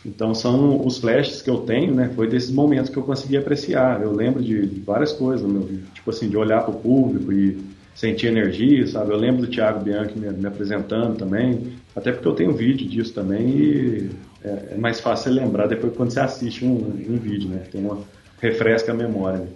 Então 0.05 0.35
são 0.35 0.85
os 0.87 0.99
flashes 0.99 1.41
que 1.41 1.49
eu 1.49 1.59
tenho, 1.59 1.95
né? 1.95 2.11
Foi 2.15 2.29
desses 2.29 2.51
momentos 2.51 2.91
que 2.91 2.97
eu 2.97 3.03
consegui 3.03 3.37
apreciar. 3.37 4.03
Eu 4.03 4.13
lembro 4.13 4.43
de, 4.43 4.67
várias 4.81 5.13
coisas, 5.13 5.51
meu, 5.51 5.67
tipo 5.95 6.11
assim, 6.11 6.29
de 6.29 6.37
olhar 6.37 6.63
para 6.63 6.75
o 6.75 6.79
público 6.79 7.33
e 7.33 7.59
sentir 7.95 8.27
energia, 8.27 8.87
sabe? 8.87 9.13
Eu 9.13 9.17
lembro 9.17 9.43
do 9.43 9.49
Thiago 9.49 9.83
Bianchi 9.83 10.19
me, 10.19 10.29
me, 10.31 10.47
apresentando 10.47 11.17
também, 11.17 11.73
até 11.97 12.13
porque 12.13 12.29
eu 12.29 12.35
tenho 12.35 12.53
vídeo 12.53 12.87
disso 12.87 13.15
também 13.15 13.49
e 13.49 14.11
é, 14.45 14.73
é 14.73 14.77
mais 14.77 15.01
fácil 15.01 15.33
lembrar 15.33 15.69
depois 15.69 15.97
quando 15.97 16.11
você 16.11 16.21
assiste 16.21 16.65
um, 16.65 16.75
um 16.75 17.17
vídeo, 17.17 17.49
né? 17.49 17.63
Tem 17.73 17.81
uma 17.81 18.01
refresca 18.41 18.93
a 18.93 18.95
memória. 18.95 19.39
Né? 19.39 19.47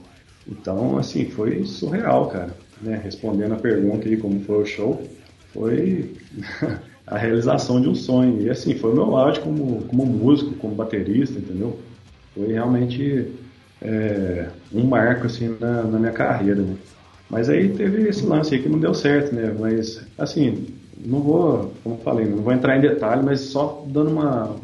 Então, 0.49 0.99
assim, 0.99 1.27
foi 1.27 1.65
surreal, 1.65 2.29
cara. 2.29 2.51
Né? 2.81 3.01
Respondendo 3.03 3.53
a 3.53 3.59
pergunta 3.59 4.09
aí 4.09 4.17
como 4.17 4.41
foi 4.41 4.63
o 4.63 4.67
show, 4.67 5.03
foi 5.53 6.15
a 7.07 7.19
realização 7.19 7.81
de 7.81 7.89
um 7.89 7.95
sonho. 7.95 8.41
E 8.43 8.51
assim, 8.51 8.75
foi 8.75 8.93
o 8.93 8.95
meu 8.95 9.17
auge 9.17 9.41
como, 9.41 9.83
como 9.85 10.07
músico, 10.07 10.55
como 10.55 10.75
baterista, 10.75 11.39
entendeu? 11.39 11.79
Foi 12.35 12.53
realmente 12.53 13.27
é, 13.83 14.49
um 14.73 14.85
marco 14.85 15.27
assim 15.27 15.57
na, 15.61 15.83
na, 15.83 15.99
minha 15.99 16.13
carreira, 16.13 16.63
né? 16.63 16.77
Mas 17.31 17.51
aí 17.51 17.69
teve 17.69 18.09
esse 18.09 18.25
lance 18.25 18.55
aí 18.55 18.63
que 18.63 18.69
não 18.69 18.79
deu 18.79 18.95
certo, 18.95 19.35
né? 19.35 19.55
Mas 19.59 20.03
assim, 20.17 20.67
não 21.05 21.21
vou, 21.21 21.73
como 21.83 21.97
eu 21.97 22.01
falei, 22.01 22.27
não 22.27 22.39
vou 22.39 22.53
entrar 22.53 22.77
em 22.77 22.81
detalhe, 22.81 23.23
mas 23.23 23.41
só 23.41 23.85
dando 23.87 24.11
uma 24.11 24.57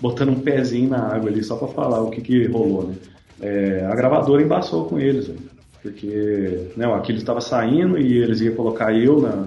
botando 0.00 0.30
um 0.30 0.40
pezinho 0.40 0.90
na 0.90 0.98
água 0.98 1.30
ali 1.30 1.42
só 1.44 1.56
para 1.56 1.68
falar 1.68 2.02
o 2.02 2.10
que 2.10 2.20
que 2.20 2.46
rolou, 2.46 2.88
né? 2.88 2.94
É, 3.42 3.84
a 3.90 3.94
gravadora 3.94 4.40
embaçou 4.40 4.86
com 4.86 4.98
eles, 4.98 5.28
né? 5.28 5.36
porque 5.82 6.68
né, 6.76 6.86
o 6.86 6.94
Aquiles 6.94 7.22
estava 7.22 7.40
saindo 7.40 7.98
e 7.98 8.18
eles 8.18 8.40
iam 8.40 8.54
colocar 8.54 8.94
eu 8.94 9.20
na, 9.20 9.46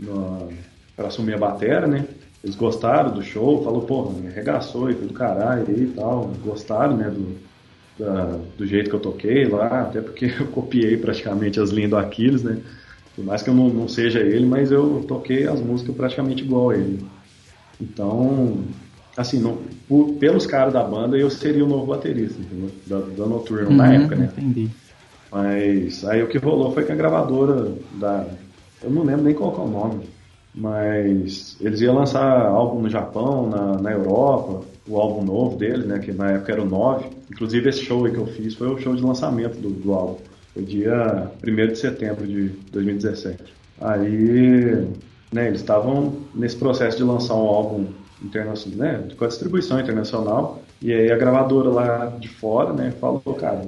na 0.00 0.48
para 0.96 1.08
assumir 1.08 1.34
a 1.34 1.38
batera, 1.38 1.86
né? 1.86 2.04
Eles 2.42 2.56
gostaram 2.56 3.12
do 3.12 3.22
show, 3.22 3.62
falou, 3.62 3.82
pô, 3.82 4.12
arregaçou 4.26 4.90
e 4.90 4.94
tudo 4.94 5.12
caralho 5.14 5.64
e 5.70 5.86
tal, 5.88 6.32
gostaram, 6.42 6.96
né, 6.96 7.08
do, 7.08 7.36
da, 7.96 8.38
do 8.56 8.66
jeito 8.66 8.90
que 8.90 8.96
eu 8.96 9.00
toquei 9.00 9.46
lá, 9.46 9.82
até 9.82 10.00
porque 10.00 10.26
eu 10.40 10.46
copiei 10.48 10.96
praticamente 10.96 11.60
as 11.60 11.70
linhas 11.70 11.90
do 11.90 11.96
Aquiles, 11.96 12.42
né? 12.42 12.58
Por 13.14 13.24
mais 13.24 13.42
que 13.42 13.50
eu 13.50 13.54
não, 13.54 13.68
não 13.68 13.88
seja 13.88 14.20
ele, 14.20 14.46
mas 14.46 14.72
eu 14.72 15.04
toquei 15.06 15.46
as 15.46 15.60
músicas 15.60 15.94
praticamente 15.94 16.42
igual 16.42 16.70
a 16.70 16.76
ele. 16.76 17.04
Então, 17.80 18.64
assim, 19.18 19.38
não, 19.40 19.58
por, 19.88 20.14
pelos 20.14 20.46
caras 20.46 20.72
da 20.72 20.82
banda, 20.82 21.16
eu 21.16 21.28
seria 21.28 21.64
o 21.64 21.68
novo 21.68 21.86
baterista, 21.86 22.40
entendeu? 22.40 22.70
Da, 22.86 23.00
da 23.00 23.26
Noturno 23.26 23.68
uhum, 23.68 23.76
na 23.76 23.92
época, 23.92 24.16
né? 24.16 24.30
Entendi. 24.36 24.70
Mas 25.30 26.04
aí 26.06 26.22
o 26.22 26.28
que 26.28 26.38
rolou 26.38 26.72
foi 26.72 26.84
que 26.84 26.92
a 26.92 26.96
gravadora 26.96 27.72
da. 27.94 28.26
Eu 28.82 28.90
não 28.90 29.02
lembro 29.02 29.24
nem 29.24 29.34
qual 29.34 29.54
é 29.54 29.60
o 29.60 29.68
nome 29.68 30.04
mas 30.58 31.56
eles 31.60 31.80
iam 31.80 31.94
lançar 31.94 32.46
álbum 32.46 32.82
no 32.82 32.90
Japão, 32.90 33.48
na, 33.48 33.80
na 33.80 33.92
Europa, 33.92 34.62
o 34.88 34.96
álbum 34.96 35.24
novo 35.24 35.56
deles, 35.56 35.86
né, 35.86 35.98
que 35.98 36.12
na 36.12 36.32
época 36.32 36.52
era 36.52 36.62
o 36.62 36.66
9. 36.66 37.06
Inclusive 37.30 37.68
esse 37.68 37.84
show 37.84 38.04
aí 38.04 38.12
que 38.12 38.18
eu 38.18 38.26
fiz 38.26 38.54
foi 38.54 38.68
o 38.68 38.78
show 38.78 38.94
de 38.96 39.02
lançamento 39.02 39.58
do, 39.60 39.70
do 39.70 39.92
álbum. 39.92 40.18
Foi 40.52 40.64
dia 40.64 41.30
1 41.46 41.66
de 41.68 41.76
setembro 41.76 42.26
de 42.26 42.48
2017. 42.72 43.38
Aí, 43.80 44.88
né, 45.32 45.46
eles 45.46 45.60
estavam 45.60 46.14
nesse 46.34 46.56
processo 46.56 46.96
de 46.96 47.04
lançar 47.04 47.34
um 47.34 47.46
álbum 47.46 47.86
internacional, 48.22 48.78
né, 48.78 49.08
com 49.16 49.24
a 49.24 49.28
distribuição 49.28 49.78
internacional, 49.80 50.62
e 50.80 50.92
aí 50.92 51.10
a 51.10 51.16
gravadora 51.16 51.68
lá 51.68 52.06
de 52.18 52.28
fora, 52.28 52.72
né, 52.72 52.92
falou, 53.00 53.20
cara, 53.38 53.62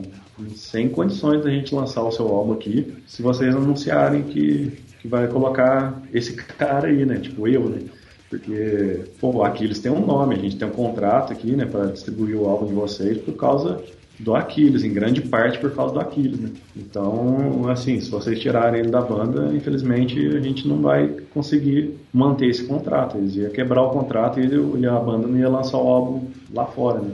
sem 0.54 0.88
condições 0.88 1.42
da 1.42 1.50
gente 1.50 1.74
lançar 1.74 2.02
o 2.02 2.10
seu 2.10 2.28
álbum 2.28 2.52
aqui, 2.52 2.94
se 3.06 3.22
vocês 3.22 3.54
anunciarem 3.54 4.22
que 4.22 4.78
que 5.00 5.08
vai 5.08 5.26
colocar 5.28 6.00
esse 6.12 6.34
cara 6.34 6.88
aí, 6.88 7.04
né? 7.04 7.18
Tipo 7.18 7.48
eu, 7.48 7.68
né? 7.68 7.80
Porque, 8.28 9.04
pô, 9.20 9.42
Aquiles 9.42 9.80
tem 9.80 9.90
um 9.90 10.06
nome, 10.06 10.36
a 10.36 10.38
gente 10.38 10.56
tem 10.56 10.68
um 10.68 10.70
contrato 10.70 11.32
aqui, 11.32 11.50
né, 11.56 11.64
para 11.64 11.86
distribuir 11.86 12.36
o 12.36 12.48
álbum 12.48 12.66
de 12.66 12.74
vocês 12.74 13.18
por 13.18 13.34
causa 13.34 13.82
do 14.20 14.34
Aquiles, 14.34 14.84
em 14.84 14.92
grande 14.92 15.22
parte 15.22 15.58
por 15.58 15.74
causa 15.74 15.94
do 15.94 16.00
Aquiles, 16.00 16.38
né? 16.38 16.50
Então, 16.76 17.68
assim, 17.68 18.00
se 18.00 18.10
vocês 18.10 18.38
tirarem 18.38 18.80
ele 18.80 18.90
da 18.90 19.00
banda, 19.00 19.50
infelizmente 19.54 20.18
a 20.36 20.40
gente 20.40 20.68
não 20.68 20.80
vai 20.82 21.08
conseguir 21.32 21.96
manter 22.12 22.46
esse 22.46 22.64
contrato. 22.64 23.16
Eles 23.16 23.34
iam 23.36 23.50
quebrar 23.50 23.82
o 23.82 23.90
contrato 23.90 24.38
e, 24.38 24.86
a 24.86 24.98
banda 24.98 25.26
não 25.26 25.38
ia 25.38 25.48
lançar 25.48 25.78
o 25.78 25.88
álbum 25.88 26.26
lá 26.52 26.66
fora, 26.66 27.00
né? 27.00 27.12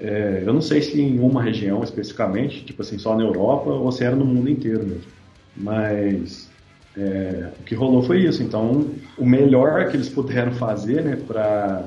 É, 0.00 0.42
eu 0.46 0.52
não 0.52 0.60
sei 0.60 0.80
se 0.80 1.00
em 1.00 1.18
uma 1.18 1.42
região 1.42 1.82
especificamente, 1.82 2.64
tipo 2.64 2.82
assim, 2.82 2.98
só 2.98 3.16
na 3.16 3.24
Europa, 3.24 3.70
ou 3.70 3.90
se 3.90 4.04
era 4.04 4.14
no 4.14 4.24
mundo 4.24 4.48
inteiro 4.48 4.84
mesmo. 4.84 5.10
Mas 5.56 6.48
é, 6.96 7.48
o 7.60 7.64
que 7.64 7.74
rolou 7.74 8.02
foi 8.02 8.20
isso. 8.22 8.42
Então, 8.42 8.86
o 9.18 9.26
melhor 9.26 9.88
que 9.90 9.96
eles 9.96 10.08
puderam 10.08 10.52
fazer, 10.52 11.02
né, 11.02 11.16
para 11.26 11.84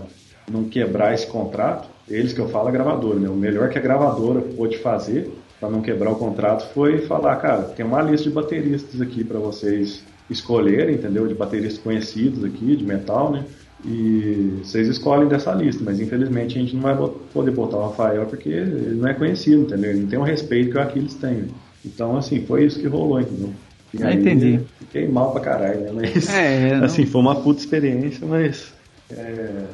não 0.52 0.66
quebrar 0.66 1.14
esse 1.14 1.28
contrato, 1.28 1.88
eles 2.10 2.34
que 2.34 2.40
eu 2.40 2.50
falo 2.50 2.68
a 2.68 2.72
gravadora, 2.72 3.20
né? 3.20 3.30
O 3.30 3.36
melhor 3.36 3.70
que 3.70 3.78
a 3.78 3.82
gravadora 3.82 4.42
pôde 4.42 4.78
fazer 4.78 5.32
para 5.60 5.70
não 5.70 5.82
quebrar 5.82 6.12
o 6.12 6.16
contrato 6.16 6.72
foi 6.74 7.00
falar, 7.00 7.36
cara, 7.38 7.64
tem 7.64 7.86
uma 7.86 8.02
lista 8.02 8.28
de 8.28 8.36
bateristas 8.36 9.00
aqui 9.00 9.24
para 9.24 9.40
vocês 9.40 10.04
escolherem, 10.30 10.96
entendeu? 10.96 11.28
De 11.28 11.34
bateristas 11.34 11.78
conhecidos 11.78 12.44
aqui, 12.44 12.76
de 12.76 12.84
metal, 12.84 13.32
né? 13.32 13.46
E 13.84 14.60
vocês 14.64 14.88
escolhem 14.88 15.28
dessa 15.28 15.52
lista, 15.54 15.84
mas 15.84 16.00
infelizmente 16.00 16.58
a 16.58 16.62
gente 16.62 16.76
não 16.76 16.84
vai 16.84 16.96
poder 17.34 17.52
botar 17.52 17.78
o 17.78 17.90
Rafael 17.90 18.26
porque 18.26 18.50
ele 18.50 18.96
não 18.96 19.08
é 19.08 19.14
conhecido, 19.14 19.64
entendeu? 19.64 19.92
Ele 19.92 20.02
não 20.02 20.08
tem 20.08 20.20
o 20.20 20.24
respeito 20.24 20.72
que 20.72 20.78
o 20.78 20.82
Aquiles 20.82 21.16
tem. 21.16 21.46
Então, 21.84 22.16
assim, 22.16 22.46
foi 22.46 22.66
isso 22.66 22.80
que 22.80 22.88
rolou, 22.88 23.20
entendeu? 23.20 23.50
E 23.94 24.04
ah, 24.04 24.14
entendi. 24.14 24.60
Fiquei 24.80 25.08
mal 25.08 25.32
pra 25.32 25.42
caralho, 25.42 25.82
né? 25.82 25.92
Mas, 25.94 26.30
é, 26.30 26.76
assim, 26.84 27.06
foi 27.06 27.22
uma 27.22 27.36
puta 27.36 27.60
experiência, 27.60 28.26
mas 28.26 28.72
é, 29.10 29.66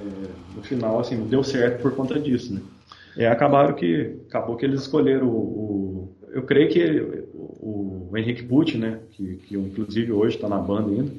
é, 0.00 0.56
no 0.56 0.62
final, 0.62 1.00
assim, 1.00 1.26
deu 1.26 1.42
certo 1.42 1.82
por 1.82 1.94
conta 1.94 2.18
disso, 2.18 2.54
né? 2.54 2.60
É, 3.16 3.26
acabaram 3.26 3.74
que, 3.74 4.16
acabou 4.28 4.56
que 4.56 4.64
eles 4.64 4.82
escolheram 4.82 5.26
o, 5.26 5.36
o 5.36 6.14
eu 6.32 6.42
creio 6.42 6.68
que 6.68 7.00
o, 7.34 8.08
o 8.10 8.16
Henrique 8.16 8.44
Pucci, 8.44 8.78
né, 8.78 8.98
que, 9.12 9.36
que 9.36 9.56
inclusive 9.56 10.12
hoje 10.12 10.36
está 10.36 10.48
na 10.48 10.58
banda 10.58 10.90
ainda, 10.90 11.10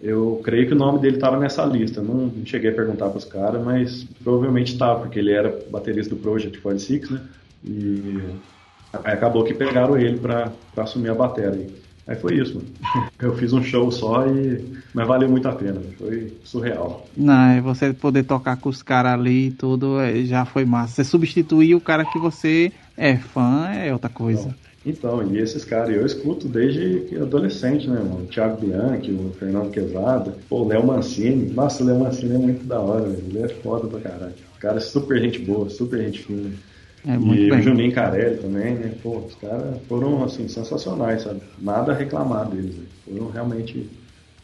eu 0.00 0.40
creio 0.44 0.66
que 0.68 0.74
o 0.74 0.76
nome 0.76 1.00
dele 1.00 1.16
estava 1.16 1.36
nessa 1.38 1.64
lista. 1.64 2.00
Não, 2.00 2.14
não, 2.14 2.46
cheguei 2.46 2.70
a 2.70 2.74
perguntar 2.74 3.08
para 3.08 3.18
os 3.18 3.24
caras, 3.24 3.64
mas 3.64 4.04
provavelmente 4.22 4.72
estava, 4.72 5.00
porque 5.00 5.18
ele 5.18 5.32
era 5.32 5.58
baterista 5.70 6.14
do 6.14 6.20
Project 6.20 6.60
46, 6.60 7.10
né? 7.10 7.20
E 7.64 8.20
acabou 8.92 9.42
que 9.42 9.52
pegaram 9.52 9.98
ele 9.98 10.18
para 10.18 10.52
assumir 10.76 11.08
a 11.08 11.14
bateria. 11.14 11.66
Aí 12.08 12.16
foi 12.16 12.38
isso, 12.38 12.54
mano. 12.54 13.08
Eu 13.20 13.36
fiz 13.36 13.52
um 13.52 13.62
show 13.62 13.92
só 13.92 14.26
e. 14.26 14.64
Mas 14.94 15.06
valeu 15.06 15.28
muito 15.28 15.46
a 15.46 15.52
pena, 15.52 15.78
foi 15.98 16.32
surreal. 16.42 17.06
Não, 17.14 17.50
é 17.50 17.60
você 17.60 17.92
poder 17.92 18.24
tocar 18.24 18.56
com 18.56 18.70
os 18.70 18.82
caras 18.82 19.12
ali 19.12 19.48
e 19.48 19.50
tudo 19.50 20.00
é, 20.00 20.24
já 20.24 20.46
foi 20.46 20.64
massa. 20.64 20.94
Você 20.94 21.04
substituir 21.04 21.74
o 21.74 21.80
cara 21.80 22.06
que 22.06 22.18
você 22.18 22.72
é 22.96 23.18
fã 23.18 23.68
é 23.68 23.92
outra 23.92 24.08
coisa. 24.08 24.54
Então, 24.86 25.22
então 25.22 25.34
e 25.34 25.38
esses 25.38 25.66
caras 25.66 25.94
eu 25.94 26.06
escuto 26.06 26.48
desde 26.48 27.14
adolescente, 27.20 27.86
né, 27.86 27.98
mano? 27.98 28.24
O 28.24 28.26
Thiago 28.26 28.56
Bianchi, 28.66 29.12
o 29.12 29.30
Fernando 29.38 29.70
Quezada, 29.70 30.34
o 30.48 30.64
Léo 30.64 30.86
Mancini. 30.86 31.52
Nossa, 31.52 31.82
o 31.82 31.86
Léo 31.86 32.00
Mancini 32.00 32.34
é 32.36 32.38
muito 32.38 32.64
da 32.64 32.80
hora, 32.80 33.02
velho. 33.02 33.22
Ele 33.28 33.42
é 33.42 33.48
foda 33.48 33.86
pra 33.86 34.00
caralho. 34.00 34.34
O 34.56 34.60
cara 34.60 34.78
é 34.78 34.80
super 34.80 35.20
gente 35.20 35.40
boa, 35.40 35.68
super 35.68 36.02
gente 36.02 36.20
fina. 36.20 36.50
É, 37.08 37.14
e 37.14 37.50
o 37.50 37.62
Juninho 37.62 37.92
Carelli 37.92 38.36
também, 38.36 38.74
né? 38.74 38.92
Pô, 39.02 39.16
os 39.16 39.34
caras 39.36 39.78
foram, 39.88 40.22
assim, 40.22 40.46
sensacionais, 40.46 41.22
sabe? 41.22 41.40
Nada 41.58 41.92
a 41.92 41.94
reclamar 41.94 42.46
deles. 42.50 42.76
Né? 42.76 42.84
Foram 43.06 43.30
realmente 43.30 43.88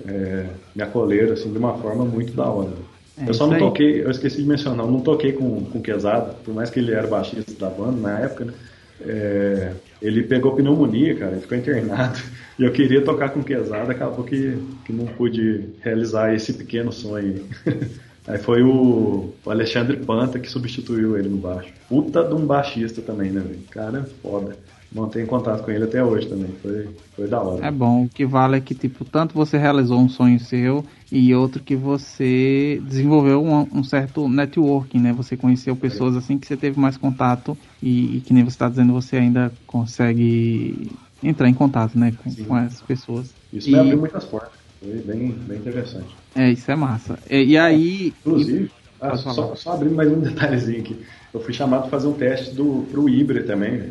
é, 0.07 0.47
me 0.75 0.83
acolheram, 0.83 1.35
assim, 1.35 1.53
de 1.53 1.59
uma 1.59 1.77
forma 1.77 2.07
muito 2.07 2.33
da 2.33 2.49
hora. 2.49 2.73
É, 3.19 3.29
eu 3.29 3.35
só 3.35 3.47
não 3.47 3.59
toquei, 3.59 4.03
eu 4.03 4.11
esqueci 4.11 4.39
de 4.39 4.49
mencionar, 4.49 4.87
eu 4.87 4.91
não 4.91 5.01
toquei 5.01 5.33
com, 5.33 5.63
com 5.67 5.79
o 5.79 5.83
Quesada, 5.83 6.35
por 6.43 6.55
mais 6.55 6.71
que 6.71 6.81
ele 6.81 6.93
era 6.93 7.07
baixista 7.07 7.53
da 7.61 7.69
banda 7.69 8.01
na 8.01 8.21
época, 8.21 8.47
né? 8.47 8.55
É, 9.03 9.73
ele 10.01 10.23
pegou 10.23 10.57
pneumonia, 10.57 11.15
cara, 11.17 11.37
ficou 11.37 11.59
internado. 11.59 12.19
E 12.57 12.63
eu 12.63 12.71
queria 12.71 13.03
tocar 13.03 13.31
com 13.31 13.43
Quesada, 13.43 13.91
acabou 13.91 14.25
que, 14.25 14.57
que 14.85 14.93
não 14.93 15.07
pude 15.07 15.71
realizar 15.81 16.33
esse 16.33 16.53
pequeno 16.53 16.93
sonho. 16.93 17.45
Aí 18.27 18.39
foi 18.39 18.63
o, 18.63 19.33
Alexandre 19.47 19.99
Panta 19.99 20.39
que 20.39 20.49
substituiu 20.51 21.19
ele 21.19 21.29
no 21.29 21.37
baixo. 21.37 21.73
Puta 21.89 22.25
de 22.25 22.35
um 22.35 22.47
baixista 22.47 23.03
também, 23.03 23.31
né, 23.31 23.41
velho? 23.41 23.61
Cara, 23.71 24.09
foda. 24.23 24.57
Mantenho 24.91 25.27
contato 25.27 25.65
com 25.65 25.73
ele 25.73 25.85
até 25.85 26.03
hoje 26.03 26.29
também. 26.29 26.55
Foi, 26.63 26.89
foi 27.17 27.27
da 27.27 27.43
hora. 27.43 27.67
É 27.67 27.71
bom. 27.71 28.05
O 28.05 28.09
que 28.09 28.25
vale 28.25 28.57
é 28.57 28.61
que, 28.61 28.75
tipo, 28.75 29.05
tanto 29.05 29.35
você 29.35 29.59
realizou 29.59 29.99
um 29.99 30.09
sonho 30.09 30.39
seu 30.39 30.85
e 31.11 31.35
outro 31.35 31.61
que 31.61 31.75
você 31.75 32.81
desenvolveu 32.87 33.45
um, 33.45 33.69
um 33.73 33.83
certo 33.83 34.29
networking, 34.29 35.01
né? 35.01 35.13
Você 35.13 35.37
conheceu 35.37 35.75
pessoas 35.75 36.17
assim 36.17 36.39
que 36.39 36.47
você 36.47 36.57
teve 36.57 36.79
mais 36.79 36.97
contato 36.97 37.59
e, 37.83 38.19
e 38.19 38.21
que 38.21 38.33
nem 38.33 38.45
você 38.45 38.55
está 38.55 38.69
dizendo, 38.69 38.93
você 38.93 39.17
ainda 39.17 39.53
consegue 39.67 40.93
entrar 41.23 41.49
em 41.49 41.55
contato, 41.55 41.99
né? 41.99 42.15
Com, 42.23 42.33
com 42.45 42.57
essas 42.57 42.81
pessoas. 42.81 43.35
Isso 43.53 43.69
e... 43.69 43.73
me 43.73 43.79
abriu 43.81 43.99
muitas 43.99 44.25
portas. 44.25 44.64
Foi 44.85 45.01
bem, 45.01 45.31
bem 45.31 45.59
interessante. 45.59 46.15
É, 46.37 46.51
isso 46.51 46.71
é 46.71 46.77
massa. 46.77 47.19
E, 47.31 47.43
e 47.43 47.59
aí. 47.59 48.13
Inclusive, 48.21 48.71
ah, 49.01 49.17
só, 49.17 49.55
só 49.55 49.73
abrindo 49.73 49.95
mais 49.95 50.13
um 50.13 50.21
detalhezinho 50.21 50.81
aqui. 50.81 51.07
Eu 51.33 51.41
fui 51.41 51.55
chamado 51.55 51.83
para 51.83 51.91
fazer 51.91 52.07
um 52.07 52.13
teste 52.13 52.55
do, 52.55 52.87
pro 52.91 53.09
Ibra 53.09 53.43
também, 53.45 53.79
né? 53.79 53.91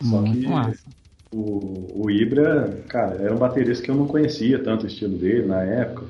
Só 0.00 0.20
Muito 0.22 0.40
que 0.40 0.48
massa. 0.48 0.82
o, 1.30 2.04
o 2.04 2.10
Ibra, 2.10 2.82
cara, 2.88 3.16
era 3.22 3.34
um 3.34 3.38
baterista 3.38 3.84
que 3.84 3.90
eu 3.90 3.94
não 3.94 4.06
conhecia 4.06 4.58
tanto 4.58 4.84
o 4.84 4.86
estilo 4.86 5.16
dele 5.18 5.46
na 5.46 5.62
época. 5.62 6.06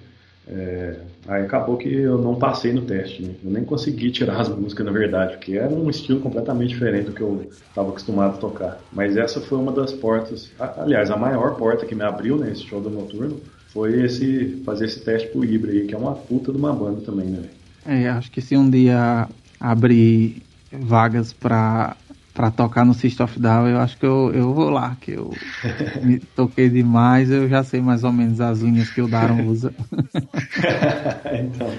É, 0.46 0.96
aí 1.28 1.44
acabou 1.44 1.76
que 1.76 1.88
eu 1.88 2.18
não 2.18 2.34
passei 2.34 2.72
no 2.72 2.82
teste, 2.82 3.22
né? 3.22 3.34
Eu 3.44 3.50
nem 3.50 3.64
consegui 3.64 4.10
tirar 4.10 4.40
as 4.40 4.48
músicas, 4.48 4.86
na 4.86 4.92
verdade, 4.92 5.36
porque 5.36 5.56
era 5.56 5.72
um 5.72 5.90
estilo 5.90 6.20
completamente 6.20 6.70
diferente 6.70 7.06
do 7.06 7.12
que 7.12 7.20
eu 7.20 7.48
estava 7.50 7.90
acostumado 7.90 8.34
a 8.36 8.38
tocar. 8.38 8.80
Mas 8.92 9.16
essa 9.16 9.40
foi 9.40 9.58
uma 9.58 9.72
das 9.72 9.92
portas, 9.92 10.50
aliás, 10.58 11.10
a 11.10 11.16
maior 11.16 11.56
porta 11.56 11.84
que 11.84 11.94
me 11.94 12.02
abriu 12.02 12.36
nesse 12.36 12.62
né, 12.62 12.68
show 12.68 12.80
do 12.80 12.90
Noturno 12.90 13.40
foi 13.72 14.04
esse 14.04 14.60
fazer 14.64 14.86
esse 14.86 15.00
teste 15.00 15.28
pro 15.28 15.44
Ibra 15.44 15.70
aí, 15.70 15.86
que 15.86 15.94
é 15.94 15.98
uma 15.98 16.14
puta 16.14 16.52
de 16.52 16.58
uma 16.58 16.72
banda 16.72 17.00
também, 17.00 17.26
né? 17.26 17.42
É, 17.86 18.08
acho 18.08 18.30
que 18.30 18.40
se 18.40 18.56
um 18.56 18.68
dia 18.68 19.28
abrir 19.60 20.42
vagas 20.70 21.32
para 21.32 21.96
para 22.34 22.50
tocar 22.50 22.84
no 22.86 22.94
System 22.94 23.24
of 23.24 23.38
Down, 23.38 23.68
eu 23.68 23.78
acho 23.78 23.98
que 23.98 24.06
eu, 24.06 24.32
eu 24.32 24.54
vou 24.54 24.70
lá, 24.70 24.96
que 24.98 25.12
eu 25.12 25.30
me 26.02 26.18
toquei 26.18 26.70
demais, 26.70 27.30
eu 27.30 27.46
já 27.46 27.62
sei 27.62 27.82
mais 27.82 28.04
ou 28.04 28.12
menos 28.12 28.40
as 28.40 28.60
linhas 28.60 28.88
que 28.88 29.02
o 29.02 29.08
Daron 29.08 29.46
usa. 29.46 29.74
então. 31.28 31.74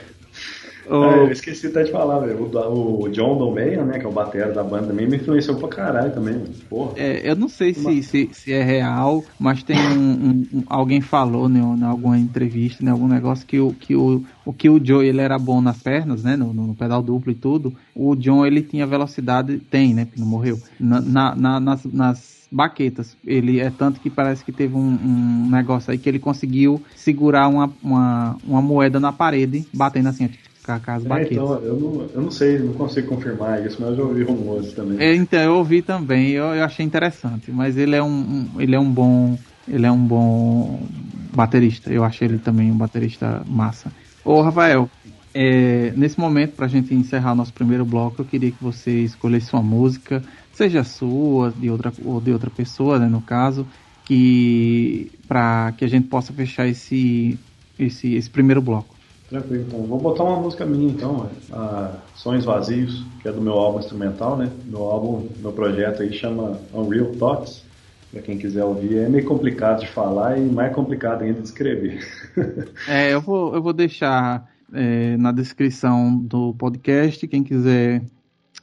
O... 0.90 1.04
É, 1.04 1.20
eu 1.20 1.32
esqueci 1.32 1.68
até 1.68 1.84
de 1.84 1.92
falar, 1.92 2.20
velho. 2.20 2.38
O, 2.40 3.04
o 3.04 3.10
John 3.10 3.38
Dolmeyer, 3.38 3.86
né, 3.86 4.00
que 4.00 4.06
é 4.06 4.10
o 4.10 4.12
batera 4.12 4.52
da 4.52 4.64
banda 4.64 4.88
também, 4.88 5.08
me 5.08 5.18
influenciou 5.18 5.58
pra 5.58 5.68
caralho 5.68 6.12
também, 6.12 6.44
Porra. 6.70 6.94
É, 6.98 7.30
eu 7.30 7.36
não 7.36 7.48
sei 7.48 7.74
se, 7.74 8.04
se, 8.04 8.30
se, 8.32 8.54
é 8.54 8.64
real, 8.64 9.24
mas 9.40 9.64
tem 9.64 9.78
um, 9.78 10.46
um, 10.54 10.64
alguém 10.68 11.02
falou 11.02 11.48
né, 11.48 11.60
em 11.60 11.84
alguma 11.84 12.18
entrevista, 12.18 12.82
em 12.82 12.86
né, 12.86 12.92
algum 12.92 13.08
negócio 13.08 13.46
que 13.46 13.60
o 13.60 13.74
que 13.74 13.96
o, 13.96 14.24
o 14.46 14.54
que 14.54 14.70
o 14.70 14.84
Joe 14.84 15.06
ele 15.06 15.22
era 15.22 15.38
bom 15.38 15.62
nas 15.62 15.82
pernas, 15.82 16.24
né, 16.24 16.36
no, 16.36 16.54
no 16.54 16.76
pedal 16.76 17.02
duplo 17.02 17.32
e 17.32 17.36
tudo. 17.36 17.74
O 17.96 18.16
John 18.16 18.46
ele 18.46 18.62
tinha 18.62 18.86
velocidade, 18.86 19.60
tem, 19.60 19.94
né, 19.94 20.06
porque 20.06 20.20
não 20.20 20.28
morreu, 20.28 20.60
na, 20.80 21.36
na, 21.36 21.60
nas, 21.60 21.86
nas 21.86 22.34
baquetas. 22.54 23.18
Ele 23.26 23.60
é 23.60 23.70
tanto 23.72 24.00
que 24.00 24.10
parece 24.10 24.46
que 24.46 24.52
teve 24.52 24.76
um, 24.76 24.80
um 24.80 25.50
negócio 25.50 25.92
aí 25.92 25.98
que 25.98 26.08
ele 26.08 26.20
conseguiu 26.20 26.82
segurar 26.96 27.48
uma, 27.48 27.74
uma, 27.82 28.38
uma 28.46 28.62
moeda 28.62 29.00
na 29.00 29.12
parede, 29.12 29.66
batendo 29.74 30.10
assim, 30.10 30.30
Cacás 30.64 31.06
é, 31.06 31.24
então, 31.24 31.56
eu 31.64 31.80
não, 31.80 32.02
eu 32.14 32.22
não 32.22 32.32
sei, 32.32 32.58
não 32.60 32.74
consigo 32.74 33.10
confirmar 33.10 33.66
isso, 33.66 33.82
mas 33.82 33.92
eu 33.92 33.96
já 33.98 34.04
ouvi 34.04 34.24
rumores 34.24 34.74
também. 34.74 35.00
É, 35.00 35.14
então, 35.14 35.40
eu 35.42 35.56
ouvi 35.56 35.82
também, 35.82 36.32
eu, 36.32 36.46
eu 36.56 36.64
achei 36.64 36.86
interessante, 36.86 37.52
mas 37.52 37.78
ele 37.78 37.96
é 37.96 38.02
um, 38.02 38.54
um, 38.56 38.62
ele 38.62 38.74
é 38.74 38.80
um 38.80 38.92
bom, 38.92 39.38
ele 39.68 39.86
é 39.86 39.92
um 39.92 40.08
bom 40.08 40.88
baterista, 41.36 41.92
eu 41.92 42.04
achei 42.04 42.28
ele 42.28 42.40
também 42.40 42.72
um 42.72 42.78
baterista 42.78 43.44
massa. 43.46 43.92
Ô, 44.24 44.42
Rafael, 44.42 44.90
é, 45.34 45.92
nesse 45.98 46.20
momento, 46.20 46.56
pra 46.56 46.68
gente 46.68 46.94
encerrar 46.94 47.36
nosso 47.36 47.54
primeiro 47.54 47.86
bloco, 47.86 48.22
eu 48.22 48.26
queria 48.26 48.52
que 48.52 48.62
você 48.62 49.04
escolhesse 49.04 49.52
uma 49.54 49.64
música, 49.64 50.24
seja 50.52 50.84
sua, 50.84 51.52
de 51.52 51.70
outra, 51.70 51.94
ou 51.98 52.22
de 52.22 52.32
outra 52.32 52.50
pessoa, 52.52 53.00
né, 53.00 53.08
no 53.10 53.22
caso, 53.22 53.68
que 54.06 55.12
para 55.28 55.74
que 55.74 55.84
a 55.84 55.88
gente 55.88 56.08
possa 56.08 56.34
fechar 56.34 56.68
esse, 56.68 57.40
esse, 57.78 58.14
esse 58.14 58.30
primeiro 58.30 58.62
bloco. 58.62 59.03
Tranquilo, 59.34 59.66
então. 59.68 59.82
Vou 59.88 60.00
botar 60.00 60.24
uma 60.26 60.40
música 60.40 60.64
minha, 60.64 60.92
então, 60.92 61.28
a 61.52 61.96
Sonhos 62.14 62.46
Vazios, 62.46 63.04
que 63.20 63.28
é 63.28 63.32
do 63.32 63.42
meu 63.42 63.54
álbum 63.54 63.80
instrumental, 63.80 64.38
né? 64.38 64.52
Meu 64.66 64.84
álbum, 64.84 65.28
meu 65.40 65.52
projeto 65.52 66.04
aí 66.04 66.14
chama 66.14 66.60
Unreal 66.72 67.08
Thoughts. 67.16 67.64
Pra 68.12 68.22
quem 68.22 68.38
quiser 68.38 68.64
ouvir, 68.64 68.98
é 68.98 69.10
meio 69.10 69.26
complicado 69.26 69.80
de 69.80 69.88
falar 69.88 70.38
e 70.38 70.42
mais 70.42 70.72
complicado 70.72 71.24
ainda 71.24 71.42
de 71.42 71.48
escrever. 71.48 72.08
é, 72.88 73.12
eu 73.12 73.22
vou, 73.22 73.56
eu 73.56 73.64
vou 73.64 73.74
deixar 73.74 74.48
é, 74.72 75.18
na 75.18 75.32
descrição 75.32 76.16
do 76.16 76.54
podcast. 76.54 77.28
Quem 77.28 77.44
quiser 77.44 78.04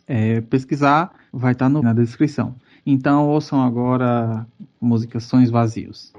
é, 0.06 0.40
pesquisar, 0.40 1.11
vai 1.33 1.50
estar 1.50 1.68
tá 1.68 1.83
na 1.83 1.92
descrição. 1.92 2.54
Então 2.87 3.28
ouçam 3.28 3.61
agora 3.61 4.46
música 4.80 5.18
Sonhos 5.18 5.50
Vazios. 5.50 6.12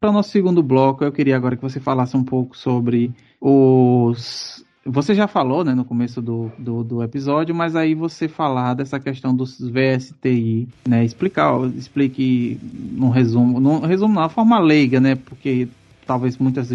Para 0.00 0.08
o 0.08 0.12
nosso 0.14 0.30
segundo 0.30 0.62
bloco, 0.62 1.04
eu 1.04 1.12
queria 1.12 1.36
agora 1.36 1.54
que 1.54 1.62
você 1.62 1.78
falasse 1.78 2.16
um 2.16 2.24
pouco 2.24 2.56
sobre 2.56 3.12
os. 3.38 4.64
Você 4.82 5.14
já 5.14 5.28
falou 5.28 5.62
né, 5.62 5.74
no 5.74 5.84
começo 5.84 6.22
do, 6.22 6.50
do, 6.58 6.82
do 6.82 7.02
episódio, 7.02 7.54
mas 7.54 7.76
aí 7.76 7.94
você 7.94 8.26
falar 8.26 8.72
dessa 8.72 8.98
questão 8.98 9.36
dos 9.36 9.60
VSTI, 9.60 10.66
né? 10.88 11.04
Explicar, 11.04 11.52
explique 11.76 12.58
num 12.62 13.10
resumo, 13.10 13.60
num 13.60 13.80
resumo, 13.80 14.14
não, 14.14 14.28
forma 14.30 14.58
leiga, 14.58 14.98
né? 14.98 15.16
Porque 15.16 15.68
talvez 16.06 16.38
muitas 16.38 16.70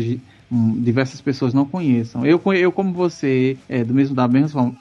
diversas 0.52 1.20
pessoas 1.22 1.54
não 1.54 1.66
conheçam. 1.66 2.26
Eu, 2.26 2.42
eu 2.54 2.72
como 2.72 2.94
você, 2.94 3.58
é, 3.68 3.84
do 3.84 3.94
mesmo 3.94 4.16
da 4.16 4.28
mesma 4.28 4.50
forma, 4.50 4.76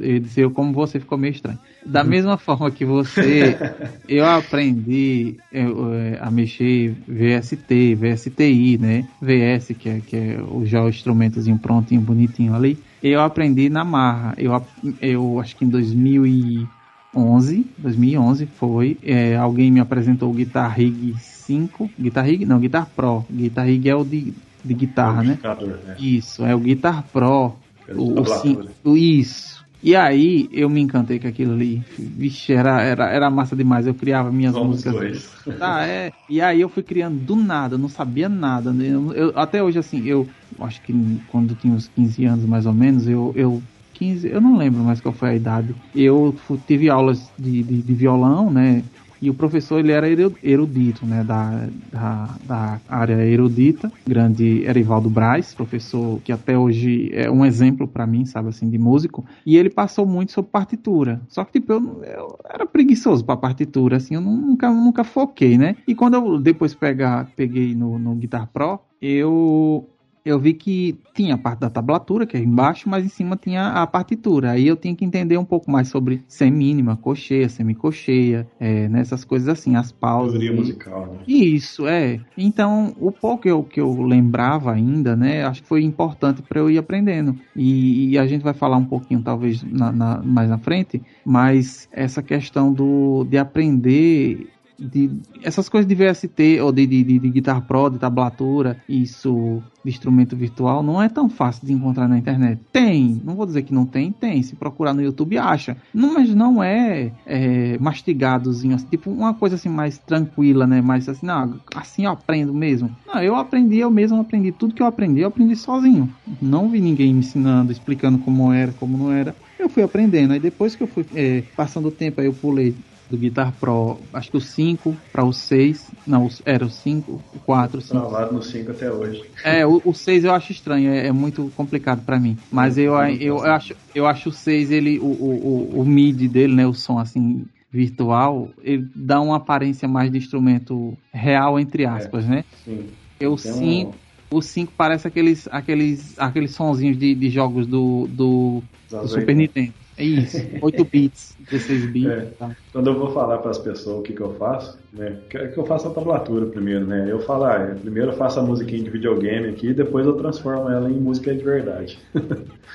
eu 0.00 0.18
disse 0.18 0.40
eu 0.40 0.50
como 0.50 0.72
você 0.72 0.98
ficou 0.98 1.16
meio 1.16 1.32
estranho. 1.32 1.58
Da 1.84 2.02
uhum. 2.02 2.08
mesma 2.08 2.36
forma 2.36 2.70
que 2.70 2.84
você, 2.84 3.56
eu 4.08 4.26
aprendi 4.26 5.36
eu, 5.52 5.94
é, 5.94 6.18
a 6.20 6.30
mexer 6.30 6.94
VST, 7.06 7.94
VSTI, 7.94 8.78
né? 8.78 9.08
VS, 9.20 9.76
que 9.78 9.88
é, 9.88 10.00
que 10.00 10.16
é 10.16 10.40
o 10.42 10.66
já 10.66 10.82
o 10.82 10.88
instrumentozinho 10.88 11.58
prontinho, 11.58 12.00
bonitinho 12.00 12.54
ali. 12.54 12.78
Eu 13.02 13.20
aprendi 13.20 13.68
na 13.68 13.84
marra. 13.84 14.34
Eu, 14.36 14.60
eu 15.00 15.38
acho 15.40 15.54
que 15.56 15.64
em 15.64 15.68
2011, 15.68 17.66
2011 17.78 18.46
foi, 18.46 18.98
é, 19.04 19.36
alguém 19.36 19.70
me 19.70 19.78
apresentou 19.78 20.30
o 20.30 20.34
Guitar 20.34 20.74
Rig 20.76 21.14
5, 21.20 21.90
Guitar 21.98 22.24
Rig, 22.24 22.44
não, 22.44 22.58
Guitar 22.58 22.86
Pro. 22.96 23.24
Guitar 23.30 23.66
Rig 23.66 23.88
é 23.88 23.94
o 23.94 24.04
de 24.04 24.34
de 24.66 24.74
guitarra, 24.74 25.22
né? 25.22 25.38
né? 25.42 25.96
Isso, 25.98 26.44
é 26.44 26.54
o 26.54 26.58
Guitar 26.58 27.04
Pro. 27.12 27.56
É 27.88 27.94
o, 27.94 28.20
o, 28.20 28.90
o, 28.90 28.96
isso. 28.96 29.64
E 29.82 29.94
aí 29.94 30.48
eu 30.52 30.68
me 30.68 30.80
encantei 30.80 31.20
com 31.20 31.28
aquilo 31.28 31.52
ali. 31.52 31.82
Vixe, 31.96 32.52
era, 32.52 32.82
era, 32.82 33.08
era 33.08 33.30
massa 33.30 33.54
demais. 33.54 33.86
Eu 33.86 33.94
criava 33.94 34.32
minhas 34.32 34.52
Somos 34.52 34.84
músicas. 34.84 34.94
Dois. 34.94 35.58
Tá, 35.58 35.82
é. 35.86 36.12
E 36.28 36.40
aí 36.40 36.60
eu 36.60 36.68
fui 36.68 36.82
criando 36.82 37.18
do 37.18 37.36
nada, 37.36 37.78
não 37.78 37.88
sabia 37.88 38.28
nada. 38.28 38.72
Né? 38.72 38.88
Eu, 38.88 39.12
eu, 39.12 39.32
até 39.36 39.62
hoje, 39.62 39.78
assim, 39.78 40.04
eu 40.04 40.26
acho 40.60 40.80
que 40.82 40.92
quando 41.28 41.50
eu 41.50 41.56
tinha 41.56 41.72
uns 41.72 41.88
15 41.94 42.24
anos 42.24 42.44
mais 42.46 42.66
ou 42.66 42.74
menos, 42.74 43.06
eu, 43.06 43.32
eu 43.36 43.62
15, 43.94 44.28
eu 44.28 44.40
não 44.40 44.56
lembro 44.56 44.82
mais 44.82 45.00
qual 45.00 45.14
foi 45.14 45.30
a 45.30 45.34
idade. 45.34 45.74
Eu 45.94 46.34
tive 46.66 46.90
aulas 46.90 47.30
de, 47.38 47.62
de, 47.62 47.82
de 47.82 47.94
violão, 47.94 48.50
né? 48.50 48.82
E 49.20 49.30
o 49.30 49.34
professor 49.34 49.78
ele 49.78 49.92
era 49.92 50.06
erudito, 50.42 51.06
né, 51.06 51.24
da, 51.24 51.68
da, 51.92 52.36
da 52.44 52.80
área 52.88 53.24
erudita, 53.24 53.90
grande 54.06 54.64
Erivaldo 54.64 55.08
Braz, 55.08 55.54
professor 55.54 56.20
que 56.22 56.32
até 56.32 56.56
hoje 56.58 57.10
é 57.12 57.30
um 57.30 57.44
exemplo 57.44 57.88
para 57.88 58.06
mim, 58.06 58.24
sabe 58.24 58.48
assim, 58.48 58.68
de 58.68 58.78
músico. 58.78 59.24
E 59.44 59.56
ele 59.56 59.70
passou 59.70 60.06
muito 60.06 60.32
sobre 60.32 60.50
partitura. 60.50 61.20
Só 61.28 61.44
que 61.44 61.52
tipo 61.52 61.72
eu, 61.72 62.02
eu 62.04 62.38
era 62.48 62.66
preguiçoso 62.66 63.24
para 63.24 63.36
partitura, 63.36 63.96
assim, 63.96 64.14
eu 64.14 64.20
nunca 64.20 64.70
nunca 64.70 65.04
foquei, 65.04 65.56
né? 65.56 65.76
E 65.86 65.94
quando 65.94 66.14
eu 66.14 66.38
depois 66.38 66.74
pegar, 66.74 67.30
peguei 67.36 67.74
no, 67.74 67.98
no 67.98 68.14
Guitar 68.14 68.48
Pro, 68.52 68.80
eu 69.00 69.88
eu 70.26 70.40
vi 70.40 70.54
que 70.54 70.98
tinha 71.14 71.36
a 71.36 71.38
parte 71.38 71.60
da 71.60 71.70
tablatura, 71.70 72.26
que 72.26 72.36
é 72.36 72.40
embaixo, 72.40 72.88
mas 72.88 73.04
em 73.04 73.08
cima 73.08 73.36
tinha 73.36 73.68
a 73.68 73.86
partitura. 73.86 74.50
Aí 74.50 74.66
eu 74.66 74.74
tinha 74.74 74.94
que 74.94 75.04
entender 75.04 75.38
um 75.38 75.44
pouco 75.44 75.70
mais 75.70 75.86
sobre 75.86 76.24
semínima, 76.26 76.96
cocheia, 76.96 77.48
semicocheia, 77.48 78.48
é, 78.58 78.88
nessas 78.88 79.24
coisas 79.24 79.48
assim, 79.48 79.76
as 79.76 79.92
pausas. 79.92 80.32
Teoria 80.32 80.50
e... 80.50 80.56
musical, 80.56 81.06
né? 81.06 81.18
Isso, 81.28 81.86
é. 81.86 82.18
Então, 82.36 82.92
o 82.98 83.12
pouco 83.12 83.42
que 83.42 83.50
eu, 83.50 83.62
que 83.62 83.80
eu 83.80 84.02
lembrava 84.02 84.72
ainda, 84.72 85.14
né, 85.14 85.44
acho 85.44 85.62
que 85.62 85.68
foi 85.68 85.84
importante 85.84 86.42
para 86.42 86.58
eu 86.58 86.68
ir 86.68 86.78
aprendendo. 86.78 87.36
E, 87.54 88.10
e, 88.10 88.18
a 88.18 88.26
gente 88.26 88.42
vai 88.42 88.54
falar 88.54 88.78
um 88.78 88.84
pouquinho, 88.84 89.22
talvez, 89.22 89.62
na, 89.62 89.92
na, 89.92 90.22
mais 90.22 90.48
na 90.48 90.58
frente, 90.58 91.00
mas 91.24 91.88
essa 91.92 92.20
questão 92.20 92.72
do, 92.72 93.24
de 93.24 93.38
aprender 93.38 94.48
de, 94.78 95.10
essas 95.42 95.68
coisas 95.68 95.88
de 95.88 95.94
VST 95.94 96.60
ou 96.60 96.70
de, 96.70 96.86
de, 96.86 97.02
de, 97.02 97.18
de 97.18 97.30
Guitar 97.30 97.62
Pro, 97.62 97.88
de 97.90 97.98
tablatura, 97.98 98.76
isso 98.88 99.62
de 99.84 99.90
instrumento 99.90 100.36
virtual, 100.36 100.82
não 100.82 101.00
é 101.00 101.08
tão 101.08 101.28
fácil 101.28 101.64
de 101.64 101.72
encontrar 101.72 102.08
na 102.08 102.18
internet. 102.18 102.60
Tem, 102.72 103.20
não 103.24 103.36
vou 103.36 103.46
dizer 103.46 103.62
que 103.62 103.72
não 103.72 103.86
tem, 103.86 104.10
tem. 104.10 104.42
Se 104.42 104.56
procurar 104.56 104.92
no 104.92 105.00
YouTube, 105.00 105.38
acha. 105.38 105.76
Não, 105.94 106.14
mas 106.14 106.34
não 106.34 106.62
é, 106.62 107.12
é 107.24 107.78
mastigadozinho, 107.78 108.74
assim, 108.74 108.86
tipo 108.90 109.10
uma 109.10 109.32
coisa 109.32 109.54
assim 109.54 109.68
mais 109.68 109.96
tranquila, 109.98 110.66
né? 110.66 110.80
Mais 110.80 111.08
assim, 111.08 111.26
não, 111.26 111.60
assim 111.74 112.04
eu 112.04 112.10
aprendo 112.10 112.52
mesmo. 112.52 112.90
Não, 113.06 113.22
eu 113.22 113.36
aprendi, 113.36 113.78
eu 113.78 113.90
mesmo 113.90 114.20
aprendi. 114.20 114.50
Tudo 114.50 114.74
que 114.74 114.82
eu 114.82 114.86
aprendi, 114.86 115.20
eu 115.20 115.28
aprendi 115.28 115.54
sozinho. 115.54 116.12
Não 116.42 116.68
vi 116.68 116.80
ninguém 116.80 117.14
me 117.14 117.20
ensinando, 117.20 117.70
explicando 117.70 118.18
como 118.18 118.52
era, 118.52 118.72
como 118.72 118.98
não 118.98 119.12
era. 119.12 119.36
Eu 119.58 119.68
fui 119.68 119.84
aprendendo. 119.84 120.32
Aí 120.32 120.40
depois 120.40 120.74
que 120.74 120.82
eu 120.82 120.88
fui 120.88 121.06
é, 121.14 121.44
passando 121.56 121.88
o 121.88 121.92
tempo, 121.92 122.20
aí 122.20 122.26
eu 122.26 122.34
pulei 122.34 122.74
do 123.08 123.16
Guitar 123.16 123.52
Pro, 123.52 123.98
acho 124.12 124.30
que 124.30 124.36
o 124.36 124.40
5 124.40 124.96
para 125.12 125.24
o 125.24 125.32
6. 125.32 125.90
Não, 126.06 126.28
era 126.44 126.64
o 126.64 126.70
5, 126.70 127.12
o 127.12 127.38
4, 127.40 127.78
o 127.78 127.80
5. 127.80 128.00
Travado 128.00 128.34
no 128.34 128.42
5 128.42 128.70
até 128.70 128.90
hoje. 128.90 129.22
É, 129.44 129.66
o, 129.66 129.80
o 129.84 129.94
6 129.94 130.24
eu 130.24 130.34
acho 130.34 130.52
estranho, 130.52 130.90
é, 130.90 131.06
é 131.06 131.12
muito 131.12 131.50
complicado 131.56 132.04
para 132.04 132.18
mim. 132.18 132.36
Mas 132.50 132.76
eu, 132.76 132.94
eu, 132.94 133.38
eu, 133.38 133.52
acho, 133.52 133.74
eu 133.94 134.06
acho 134.06 134.30
o 134.30 134.32
6, 134.32 134.70
ele, 134.70 134.98
o, 134.98 135.04
o, 135.04 135.80
o 135.80 135.84
MIDI 135.84 136.28
dele, 136.28 136.54
né, 136.54 136.66
o 136.66 136.74
som 136.74 136.98
assim 136.98 137.44
virtual, 137.70 138.48
ele 138.62 138.88
dá 138.94 139.20
uma 139.20 139.36
aparência 139.36 139.86
mais 139.86 140.10
de 140.10 140.18
instrumento 140.18 140.96
real, 141.12 141.60
entre 141.60 141.82
é, 141.82 141.86
aspas, 141.86 142.24
é, 142.24 142.28
né? 142.28 142.44
Sim. 142.64 142.86
Eu 143.20 143.36
5. 143.36 143.94
O 144.30 144.42
5 144.42 144.72
parece 144.76 145.06
aqueles, 145.06 145.46
aqueles, 145.52 146.18
aqueles 146.18 146.50
sonzinhos 146.52 146.98
de, 146.98 147.14
de 147.14 147.30
jogos 147.30 147.66
do, 147.66 148.08
do, 148.08 148.62
do 148.90 149.08
Super 149.08 149.36
Nintendo. 149.36 149.72
É 149.98 150.04
isso, 150.04 150.38
8 150.60 150.84
bits, 150.84 151.36
16 151.50 151.86
bits. 151.86 152.10
É. 152.10 152.20
Tá. 152.38 152.56
Quando 152.72 152.88
eu 152.88 152.98
vou 152.98 153.12
falar 153.12 153.38
para 153.38 153.50
as 153.50 153.58
pessoas 153.58 154.00
o 154.00 154.02
que, 154.02 154.12
que 154.12 154.20
eu 154.20 154.34
faço, 154.34 154.78
né? 154.92 155.16
Que, 155.30 155.48
que 155.48 155.58
eu 155.58 155.64
faço 155.64 155.88
a 155.88 155.90
tablatura 155.90 156.46
primeiro, 156.46 156.86
né? 156.86 157.06
Eu 157.08 157.20
falo, 157.20 157.44
ah, 157.44 157.76
primeiro 157.80 158.10
eu 158.10 158.16
faço 158.16 158.38
a 158.38 158.42
musiquinha 158.42 158.82
de 158.82 158.90
videogame 158.90 159.48
aqui, 159.48 159.72
depois 159.72 160.06
eu 160.06 160.14
transformo 160.14 160.68
ela 160.68 160.90
em 160.90 161.00
música 161.00 161.34
de 161.34 161.42
verdade. 161.42 161.98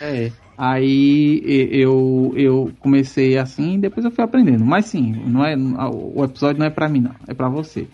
é. 0.01 0.31
Aí 0.63 1.41
eu, 1.71 2.33
eu 2.35 2.71
comecei 2.79 3.35
assim 3.35 3.75
e 3.75 3.77
depois 3.79 4.05
eu 4.05 4.11
fui 4.11 4.23
aprendendo. 4.23 4.63
Mas 4.63 4.85
sim, 4.85 5.11
não 5.25 5.43
é, 5.43 5.55
o 5.57 6.23
episódio 6.23 6.59
não 6.59 6.67
é 6.67 6.69
para 6.69 6.87
mim, 6.87 7.01
não. 7.01 7.15
É 7.27 7.33
para 7.33 7.49
você. 7.49 7.87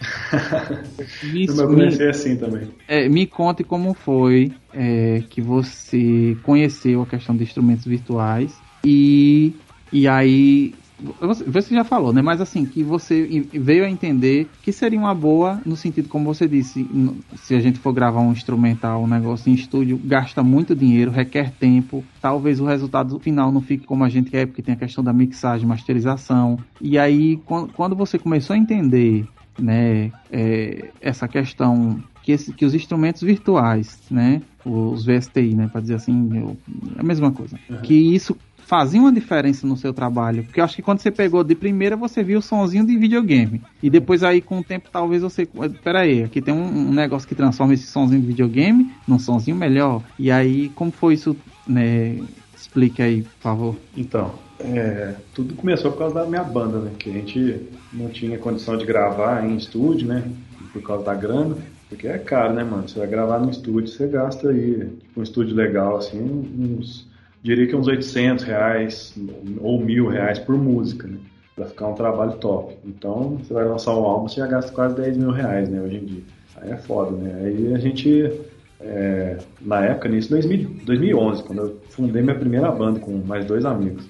me, 1.31 1.45
eu 1.45 1.55
comecei 1.65 2.05
me, 2.05 2.11
assim 2.11 2.35
também. 2.35 2.67
É, 2.85 3.07
me 3.07 3.25
conte 3.25 3.63
como 3.63 3.93
foi 3.93 4.51
é, 4.73 5.23
que 5.29 5.41
você 5.41 6.35
conheceu 6.43 7.03
a 7.03 7.05
questão 7.05 7.37
de 7.37 7.43
instrumentos 7.43 7.85
virtuais 7.85 8.53
e, 8.87 9.53
e 9.91 10.07
aí 10.07 10.73
você 11.11 11.75
já 11.75 11.83
falou, 11.83 12.11
né? 12.11 12.21
Mas 12.21 12.41
assim, 12.41 12.65
que 12.65 12.83
você 12.83 13.45
veio 13.53 13.85
a 13.85 13.89
entender 13.89 14.49
que 14.63 14.71
seria 14.71 14.97
uma 14.97 15.13
boa, 15.13 15.61
no 15.65 15.75
sentido, 15.75 16.09
como 16.09 16.25
você 16.33 16.47
disse, 16.47 16.87
se 17.35 17.53
a 17.53 17.59
gente 17.59 17.77
for 17.77 17.93
gravar 17.93 18.21
um 18.21 18.31
instrumental, 18.31 19.03
um 19.03 19.07
negócio 19.07 19.51
em 19.51 19.53
estúdio, 19.53 19.99
gasta 20.03 20.41
muito 20.41 20.75
dinheiro, 20.75 21.11
requer 21.11 21.51
tempo, 21.51 22.03
talvez 22.19 22.59
o 22.59 22.65
resultado 22.65 23.19
final 23.19 23.51
não 23.51 23.61
fique 23.61 23.85
como 23.85 24.03
a 24.03 24.09
gente 24.09 24.31
quer, 24.31 24.47
porque 24.47 24.61
tem 24.61 24.73
a 24.73 24.77
questão 24.77 25.03
da 25.03 25.13
mixagem, 25.13 25.67
masterização. 25.67 26.57
E 26.81 26.97
aí, 26.97 27.37
quando 27.75 27.95
você 27.95 28.17
começou 28.17 28.55
a 28.55 28.57
entender, 28.57 29.27
né, 29.59 30.11
é, 30.31 30.89
essa 30.99 31.27
questão 31.27 32.01
que, 32.23 32.31
esse, 32.31 32.51
que 32.53 32.65
os 32.65 32.73
instrumentos 32.73 33.21
virtuais, 33.21 34.01
né, 34.09 34.41
os 34.65 35.05
VSTI, 35.05 35.53
né, 35.55 35.69
para 35.71 35.81
dizer 35.81 35.95
assim, 35.95 36.29
eu, 36.35 36.57
é 36.97 37.01
a 37.01 37.03
mesma 37.03 37.31
coisa, 37.31 37.57
uhum. 37.69 37.77
que 37.77 37.93
isso 37.93 38.35
fazia 38.67 38.99
uma 38.99 39.13
diferença 39.13 39.65
no 39.65 39.77
seu 39.77 39.93
trabalho. 39.93 40.43
Porque 40.43 40.59
eu 40.59 40.65
acho 40.65 40.75
que 40.75 40.81
quando 40.81 40.99
você 40.99 41.09
pegou 41.09 41.41
de 41.41 41.55
primeira, 41.55 41.95
você 41.95 42.21
viu 42.21 42.39
o 42.39 42.41
sonzinho 42.41 42.85
de 42.85 42.97
videogame. 42.97 43.61
E 43.81 43.89
depois 43.89 44.23
aí, 44.23 44.41
com 44.41 44.59
o 44.59 44.63
tempo, 44.63 44.89
talvez 44.91 45.21
você. 45.21 45.47
Pera 45.81 46.01
aí, 46.01 46.23
aqui 46.23 46.41
tem 46.41 46.53
um, 46.53 46.91
negócio 46.91 47.27
que 47.27 47.33
transforma 47.33 47.73
esse 47.73 47.87
sonzinho 47.87 48.19
de 48.19 48.27
videogame 48.27 48.91
num 49.07 49.17
sonzinho 49.17 49.55
melhor. 49.55 50.03
E 50.19 50.29
aí, 50.29 50.67
como 50.75 50.91
foi 50.91 51.13
isso, 51.13 51.35
né? 51.65 52.19
Explique 52.55 53.01
aí, 53.01 53.21
por 53.21 53.39
favor. 53.39 53.75
Então, 53.95 54.33
é, 54.59 55.15
tudo 55.33 55.55
começou 55.55 55.91
por 55.91 55.99
causa 55.99 56.15
da 56.15 56.25
minha 56.25 56.43
banda, 56.43 56.79
né? 56.79 56.91
Que 56.99 57.09
a 57.09 57.13
gente 57.13 57.61
não 57.93 58.09
tinha 58.09 58.37
condição 58.37 58.77
de 58.77 58.85
gravar 58.85 59.47
em 59.47 59.55
estúdio, 59.55 60.09
né? 60.09 60.29
Por 60.73 60.81
causa 60.81 61.05
da 61.05 61.15
grana. 61.15 61.55
Porque 61.87 62.05
é 62.05 62.17
caro, 62.17 62.53
né, 62.53 62.65
mano? 62.65 62.89
Você 62.89 62.99
vai 62.99 63.07
gravar 63.07 63.39
no 63.39 63.49
estúdio, 63.49 63.87
você 63.87 64.07
gasta 64.07 64.49
aí, 64.49 64.89
um 65.15 65.23
estúdio 65.23 65.55
legal, 65.55 65.95
assim, 65.95 66.19
uns 66.19 67.06
diria 67.43 67.67
que 67.67 67.75
uns 67.75 67.87
800 67.87 68.43
reais 68.43 69.15
ou 69.59 69.79
mil 69.79 70.07
reais 70.07 70.39
por 70.39 70.57
música, 70.57 71.07
né? 71.07 71.17
Pra 71.55 71.65
ficar 71.65 71.87
um 71.87 71.93
trabalho 71.93 72.33
top. 72.33 72.75
Então, 72.85 73.37
você 73.37 73.53
vai 73.53 73.65
lançar 73.65 73.95
um 73.95 74.03
álbum, 74.03 74.27
você 74.27 74.39
já 74.39 74.47
gasta 74.47 74.71
quase 74.71 74.95
10 74.95 75.17
mil 75.17 75.31
reais, 75.31 75.69
né, 75.69 75.81
hoje 75.81 75.97
em 75.97 76.05
dia. 76.05 76.23
Aí 76.57 76.71
é 76.71 76.77
foda, 76.77 77.11
né? 77.11 77.41
Aí 77.43 77.73
a 77.73 77.77
gente, 77.79 78.31
é, 78.79 79.37
na 79.61 79.85
época, 79.85 80.09
nisso, 80.09 80.29
2000, 80.29 80.69
2011, 80.83 81.43
quando 81.43 81.61
eu 81.61 81.81
fundei 81.89 82.21
minha 82.21 82.35
primeira 82.35 82.71
banda 82.71 82.99
com 82.99 83.11
mais 83.25 83.45
dois 83.45 83.65
amigos. 83.65 84.07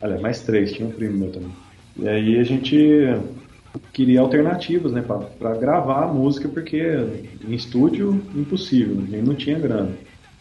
Aliás, 0.00 0.20
mais 0.20 0.40
três, 0.42 0.72
tinha 0.72 0.88
um 0.88 0.92
primo 0.92 1.18
meu 1.18 1.30
também. 1.30 1.52
E 1.96 2.08
aí 2.08 2.38
a 2.38 2.44
gente 2.44 2.76
queria 3.92 4.20
alternativas, 4.20 4.92
né, 4.92 5.04
para 5.38 5.54
gravar 5.56 6.04
a 6.04 6.12
música, 6.12 6.48
porque 6.48 6.80
em 7.46 7.54
estúdio, 7.54 8.20
impossível, 8.34 8.96
nem 9.08 9.22
não 9.22 9.34
tinha 9.34 9.58
grana. 9.58 9.92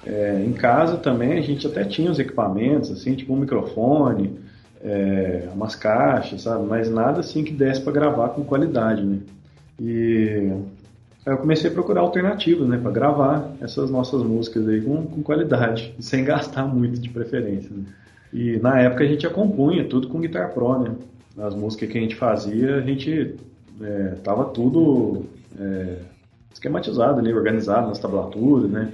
É, 0.09 0.43
em 0.43 0.53
casa 0.53 0.97
também 0.97 1.33
a 1.33 1.41
gente 1.41 1.67
até 1.67 1.83
tinha 1.83 2.09
os 2.09 2.17
equipamentos, 2.17 2.91
assim, 2.91 3.13
tipo 3.15 3.33
um 3.33 3.37
microfone, 3.37 4.39
é, 4.83 5.47
umas 5.53 5.75
caixas, 5.75 6.41
sabe? 6.41 6.65
Mas 6.65 6.89
nada 6.89 7.19
assim 7.19 7.43
que 7.43 7.53
desse 7.53 7.81
para 7.81 7.93
gravar 7.93 8.29
com 8.29 8.43
qualidade, 8.43 9.03
né? 9.03 9.19
E 9.79 10.51
Aí 11.25 11.33
eu 11.33 11.37
comecei 11.37 11.69
a 11.69 11.73
procurar 11.73 12.01
alternativas, 12.01 12.67
né, 12.67 12.77
para 12.77 12.91
gravar 12.91 13.51
essas 13.61 13.91
nossas 13.91 14.23
músicas 14.23 14.67
aí 14.67 14.81
com, 14.81 15.05
com 15.05 15.21
qualidade, 15.21 15.93
sem 15.99 16.23
gastar 16.23 16.65
muito 16.65 16.99
de 16.99 17.09
preferência. 17.09 17.69
Né? 17.69 17.83
E 18.33 18.57
na 18.57 18.79
época 18.79 19.03
a 19.03 19.07
gente 19.07 19.27
acompunha 19.27 19.83
tudo 19.87 20.07
com 20.07 20.19
Guitar 20.19 20.53
Pro, 20.53 20.79
né? 20.79 20.91
As 21.37 21.53
músicas 21.55 21.89
que 21.89 21.97
a 21.97 22.01
gente 22.01 22.15
fazia, 22.15 22.75
a 22.77 22.81
gente 22.81 23.35
é, 23.81 24.15
tava 24.23 24.45
tudo 24.45 25.25
é, 25.59 25.97
esquematizado 26.53 27.19
ali, 27.19 27.33
organizado 27.33 27.87
nas 27.87 27.99
tablaturas, 27.99 28.69
né? 28.69 28.91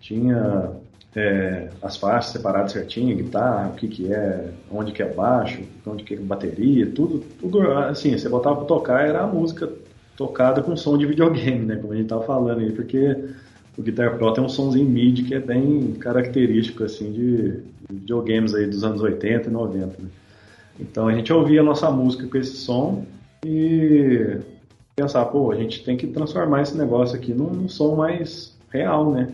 Tinha 0.00 0.70
é, 1.14 1.68
as 1.82 1.96
faixas 1.96 2.32
separadas 2.32 2.72
certinho, 2.72 3.16
guitarra, 3.16 3.68
o 3.68 3.74
que 3.74 3.88
que 3.88 4.12
é, 4.12 4.50
onde 4.70 4.92
que 4.92 5.02
é 5.02 5.12
baixo, 5.12 5.60
onde 5.86 6.04
que 6.04 6.14
é 6.14 6.16
bateria, 6.16 6.86
tudo, 6.86 7.22
tudo 7.40 7.60
assim, 7.72 8.16
você 8.16 8.28
botava 8.28 8.56
pra 8.56 8.64
tocar, 8.64 9.06
era 9.06 9.22
a 9.22 9.26
música 9.26 9.70
tocada 10.16 10.62
com 10.62 10.76
som 10.76 10.96
de 10.96 11.06
videogame, 11.06 11.66
né, 11.66 11.76
como 11.76 11.92
a 11.92 11.96
gente 11.96 12.08
tava 12.08 12.22
falando 12.22 12.60
aí, 12.60 12.72
porque 12.72 13.16
o 13.76 13.82
Guitar 13.82 14.16
Pro 14.16 14.32
tem 14.32 14.44
um 14.44 14.48
somzinho 14.48 14.88
MIDI 14.88 15.22
que 15.22 15.34
é 15.34 15.40
bem 15.40 15.92
característico, 15.92 16.84
assim, 16.84 17.10
de, 17.12 17.62
videogames 17.90 18.54
aí 18.54 18.66
dos 18.66 18.84
anos 18.84 19.00
80 19.00 19.48
e 19.48 19.52
90, 19.52 19.86
né? 19.86 20.08
Então 20.78 21.08
a 21.08 21.14
gente 21.14 21.32
ouvia 21.32 21.60
a 21.60 21.64
nossa 21.64 21.90
música 21.90 22.26
com 22.26 22.38
esse 22.38 22.56
som 22.56 23.04
e 23.44 24.38
pensar, 24.96 25.24
pô, 25.26 25.50
a 25.50 25.56
gente 25.56 25.84
tem 25.84 25.96
que 25.96 26.06
transformar 26.06 26.62
esse 26.62 26.76
negócio 26.76 27.16
aqui 27.16 27.32
num, 27.32 27.50
num 27.50 27.68
som 27.68 27.96
mais 27.96 28.56
real, 28.70 29.10
né? 29.10 29.28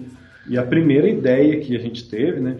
E 0.49 0.59
a 0.59 0.62
primeira 0.62 1.09
ideia 1.09 1.61
que 1.61 1.74
a 1.76 1.78
gente 1.78 2.09
teve, 2.09 2.40
né, 2.40 2.57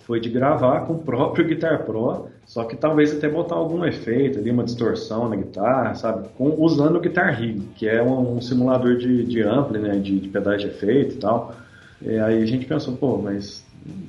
foi 0.00 0.20
de 0.20 0.28
gravar 0.28 0.80
com 0.86 0.94
o 0.94 0.98
próprio 0.98 1.44
Guitar 1.48 1.84
Pro, 1.84 2.28
só 2.46 2.64
que 2.64 2.76
talvez 2.76 3.12
até 3.12 3.28
botar 3.28 3.56
algum 3.56 3.84
efeito 3.84 4.38
ali, 4.38 4.50
uma 4.50 4.62
distorção 4.62 5.28
na 5.28 5.36
guitarra, 5.36 5.94
sabe? 5.94 6.28
Com, 6.36 6.54
usando 6.62 6.96
o 6.96 7.00
Guitar 7.00 7.38
Rig, 7.38 7.60
que 7.76 7.88
é 7.88 8.02
um, 8.02 8.36
um 8.36 8.40
simulador 8.40 8.96
de, 8.96 9.24
de 9.24 9.42
ampli, 9.42 9.78
né, 9.78 9.96
de, 9.98 10.20
de 10.20 10.28
pedais 10.28 10.62
de 10.62 10.68
efeito 10.68 11.16
e 11.16 11.18
tal. 11.18 11.54
E 12.00 12.18
aí 12.18 12.42
a 12.42 12.46
gente 12.46 12.66
pensou, 12.66 12.96
pô, 12.96 13.18
mas 13.18 13.64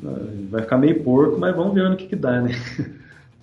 ah, 0.05 0.19
vai 0.49 0.61
ficar 0.61 0.77
meio 0.77 1.03
porco, 1.03 1.39
mas 1.39 1.55
vamos 1.55 1.73
ver 1.73 1.89
no 1.89 1.95
que 1.95 2.07
que 2.07 2.15
dá, 2.15 2.41
né? 2.41 2.51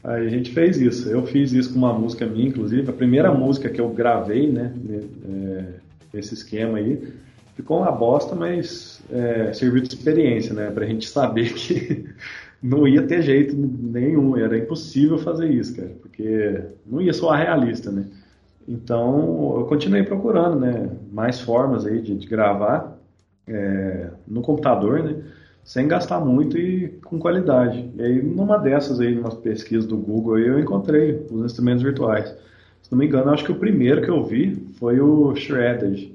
Aí 0.05 0.27
a 0.27 0.29
gente 0.29 0.53
fez 0.53 0.79
isso. 0.79 1.09
Eu 1.09 1.27
fiz 1.27 1.53
isso 1.53 1.73
com 1.73 1.79
uma 1.79 1.95
música 1.95 2.27
minha, 2.27 2.49
inclusive, 2.49 2.91
a 2.91 2.93
primeira 2.93 3.33
música 3.33 3.71
que 3.71 3.81
eu 3.81 3.89
gravei, 3.89 4.53
né, 4.53 4.71
é, 5.27 6.19
esse 6.19 6.35
esquema 6.35 6.77
aí, 6.77 7.03
ficou 7.55 7.79
uma 7.79 7.93
bosta, 7.93 8.35
mas 8.35 9.03
é, 9.11 9.53
serviu 9.53 9.83
de 9.83 9.89
experiência, 9.89 10.55
né? 10.55 10.71
Pra 10.71 10.87
gente 10.87 11.09
saber 11.09 11.53
que 11.55 12.07
não 12.63 12.87
ia 12.87 13.03
ter 13.03 13.23
jeito 13.23 13.55
nenhum, 13.57 14.37
era 14.37 14.59
impossível 14.59 15.19
fazer 15.19 15.51
isso, 15.51 15.77
cara, 15.77 15.93
porque 16.01 16.63
não 16.87 17.01
ia 17.01 17.13
soar 17.13 17.41
realista, 17.41 17.91
né? 17.91 18.07
Então 18.67 19.57
eu 19.59 19.67
continuei 19.67 20.03
procurando, 20.03 20.59
né? 20.59 20.91
Mais 21.13 21.41
formas 21.41 21.87
aí 21.87 22.01
de, 22.01 22.17
de 22.17 22.27
gravar 22.27 22.99
é, 23.47 24.11
no 24.27 24.41
computador, 24.43 25.03
né? 25.03 25.23
Sem 25.63 25.89
gastar 25.89 26.21
muito 26.21 26.59
e 26.59 26.89
com 27.05 27.19
qualidade. 27.19 27.91
E 27.97 28.03
aí, 28.03 28.23
numa 28.23 28.59
dessas 28.59 29.01
aí, 29.01 29.15
numa 29.15 29.31
pesquisa 29.31 29.87
do 29.87 29.97
Google, 29.97 30.39
eu 30.39 30.59
encontrei 30.61 31.27
os 31.31 31.45
instrumentos 31.45 31.83
virtuais. 31.83 32.29
Se 32.83 32.93
não 32.93 32.99
me 32.99 33.07
engano, 33.07 33.31
acho 33.31 33.45
que 33.45 33.53
o 33.53 33.59
primeiro 33.59 34.03
que 34.03 34.11
eu 34.11 34.23
vi 34.23 34.57
foi 34.79 35.01
o 35.01 35.35
Shredded, 35.35 36.13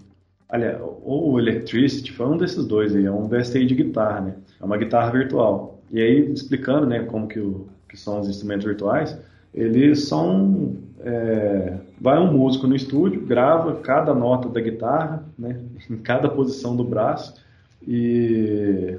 Aliás, 0.50 0.80
ou 0.82 1.32
o 1.34 1.39
Electricity, 1.39 2.12
foi 2.12 2.26
um 2.26 2.36
desses 2.36 2.66
dois 2.66 2.95
aí, 2.95 3.06
é 3.06 3.12
um 3.12 3.28
VST 3.28 3.66
de 3.66 3.76
guitarra, 3.76 4.22
né? 4.22 4.34
É 4.60 4.66
uma 4.66 4.78
guitarra 4.78 5.12
virtual. 5.12 5.80
E 5.91 6.02
aí, 6.02 6.32
explicando, 6.32 6.88
né, 6.88 7.04
como 7.04 7.28
que, 7.28 7.39
o, 7.39 7.68
que 7.88 7.95
são 7.95 8.20
os 8.20 8.28
instrumentos 8.28 8.66
virtuais, 8.66 9.16
eles 9.54 10.08
são... 10.08 10.76
É, 11.02 11.76
vai 12.02 12.20
um 12.20 12.34
músico 12.34 12.68
no 12.68 12.76
estúdio, 12.76 13.22
grava 13.22 13.76
cada 13.76 14.14
nota 14.14 14.50
da 14.50 14.60
guitarra, 14.60 15.24
né, 15.38 15.56
em 15.89 15.97
cada 15.97 16.28
posição 16.28 16.76
do 16.76 16.84
braço, 16.84 17.36
e 17.88 18.97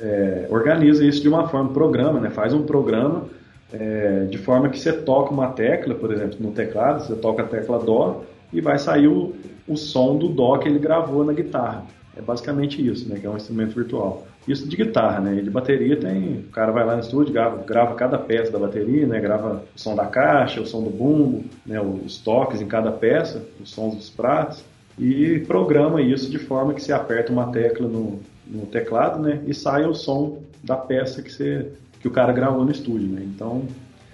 é, 0.00 0.46
organiza 0.50 1.04
isso 1.04 1.20
de 1.20 1.28
uma 1.28 1.46
forma, 1.46 1.70
programa, 1.72 2.18
né, 2.20 2.30
faz 2.30 2.52
um 2.52 2.62
programa 2.62 3.26
é, 3.72 4.24
de 4.30 4.38
forma 4.38 4.68
que 4.68 4.78
você 4.78 4.92
toca 4.92 5.30
uma 5.30 5.48
tecla, 5.48 5.94
por 5.94 6.12
exemplo, 6.12 6.38
no 6.40 6.52
teclado, 6.52 7.04
você 7.04 7.14
toca 7.16 7.42
a 7.42 7.46
tecla 7.46 7.78
Dó, 7.78 8.24
e 8.52 8.60
vai 8.60 8.78
sair 8.78 9.08
o, 9.08 9.34
o 9.66 9.76
som 9.76 10.16
do 10.16 10.28
dó 10.28 10.58
que 10.58 10.68
ele 10.68 10.78
gravou 10.78 11.24
na 11.24 11.32
guitarra. 11.32 11.84
É 12.16 12.22
basicamente 12.22 12.84
isso, 12.86 13.08
né? 13.08 13.18
Que 13.20 13.26
é 13.26 13.30
um 13.30 13.36
instrumento 13.36 13.74
virtual. 13.74 14.26
Isso 14.48 14.66
de 14.66 14.76
guitarra, 14.76 15.20
né? 15.20 15.36
E 15.38 15.42
de 15.42 15.50
bateria 15.50 15.96
tem. 15.96 16.38
O 16.38 16.50
cara 16.50 16.72
vai 16.72 16.84
lá 16.84 16.94
no 16.94 17.00
estúdio, 17.00 17.32
grava, 17.32 17.62
grava 17.62 17.94
cada 17.94 18.16
peça 18.16 18.50
da 18.50 18.58
bateria, 18.58 19.06
né? 19.06 19.20
Grava 19.20 19.64
o 19.74 19.78
som 19.78 19.94
da 19.94 20.06
caixa, 20.06 20.60
o 20.60 20.66
som 20.66 20.82
do 20.82 20.90
bumbo, 20.90 21.44
né? 21.66 21.80
Os 21.80 22.18
toques 22.18 22.60
em 22.62 22.66
cada 22.66 22.90
peça, 22.90 23.44
os 23.60 23.70
sons 23.70 23.96
dos 23.96 24.08
pratos. 24.08 24.64
E 24.98 25.40
programa 25.40 26.00
isso 26.00 26.30
de 26.30 26.38
forma 26.38 26.72
que 26.72 26.82
você 26.82 26.92
aperta 26.92 27.30
uma 27.30 27.52
tecla 27.52 27.86
no, 27.86 28.20
no 28.46 28.64
teclado, 28.66 29.20
né? 29.20 29.42
E 29.46 29.52
sai 29.52 29.84
o 29.84 29.94
som 29.94 30.38
da 30.64 30.76
peça 30.76 31.20
que, 31.20 31.30
você, 31.30 31.70
que 32.00 32.08
o 32.08 32.10
cara 32.10 32.32
gravou 32.32 32.64
no 32.64 32.70
estúdio, 32.70 33.08
né? 33.08 33.22
Então, 33.24 33.62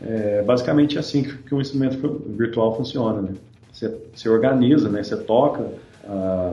é 0.00 0.42
basicamente 0.42 0.98
assim 0.98 1.22
que, 1.22 1.55
um 1.55 1.61
instrumento 1.61 2.20
virtual 2.36 2.76
funciona, 2.76 3.22
né? 3.22 3.34
Você, 3.73 4.29
organiza, 4.29 4.89
né? 4.89 5.03
Você 5.03 5.16
toca 5.16 5.73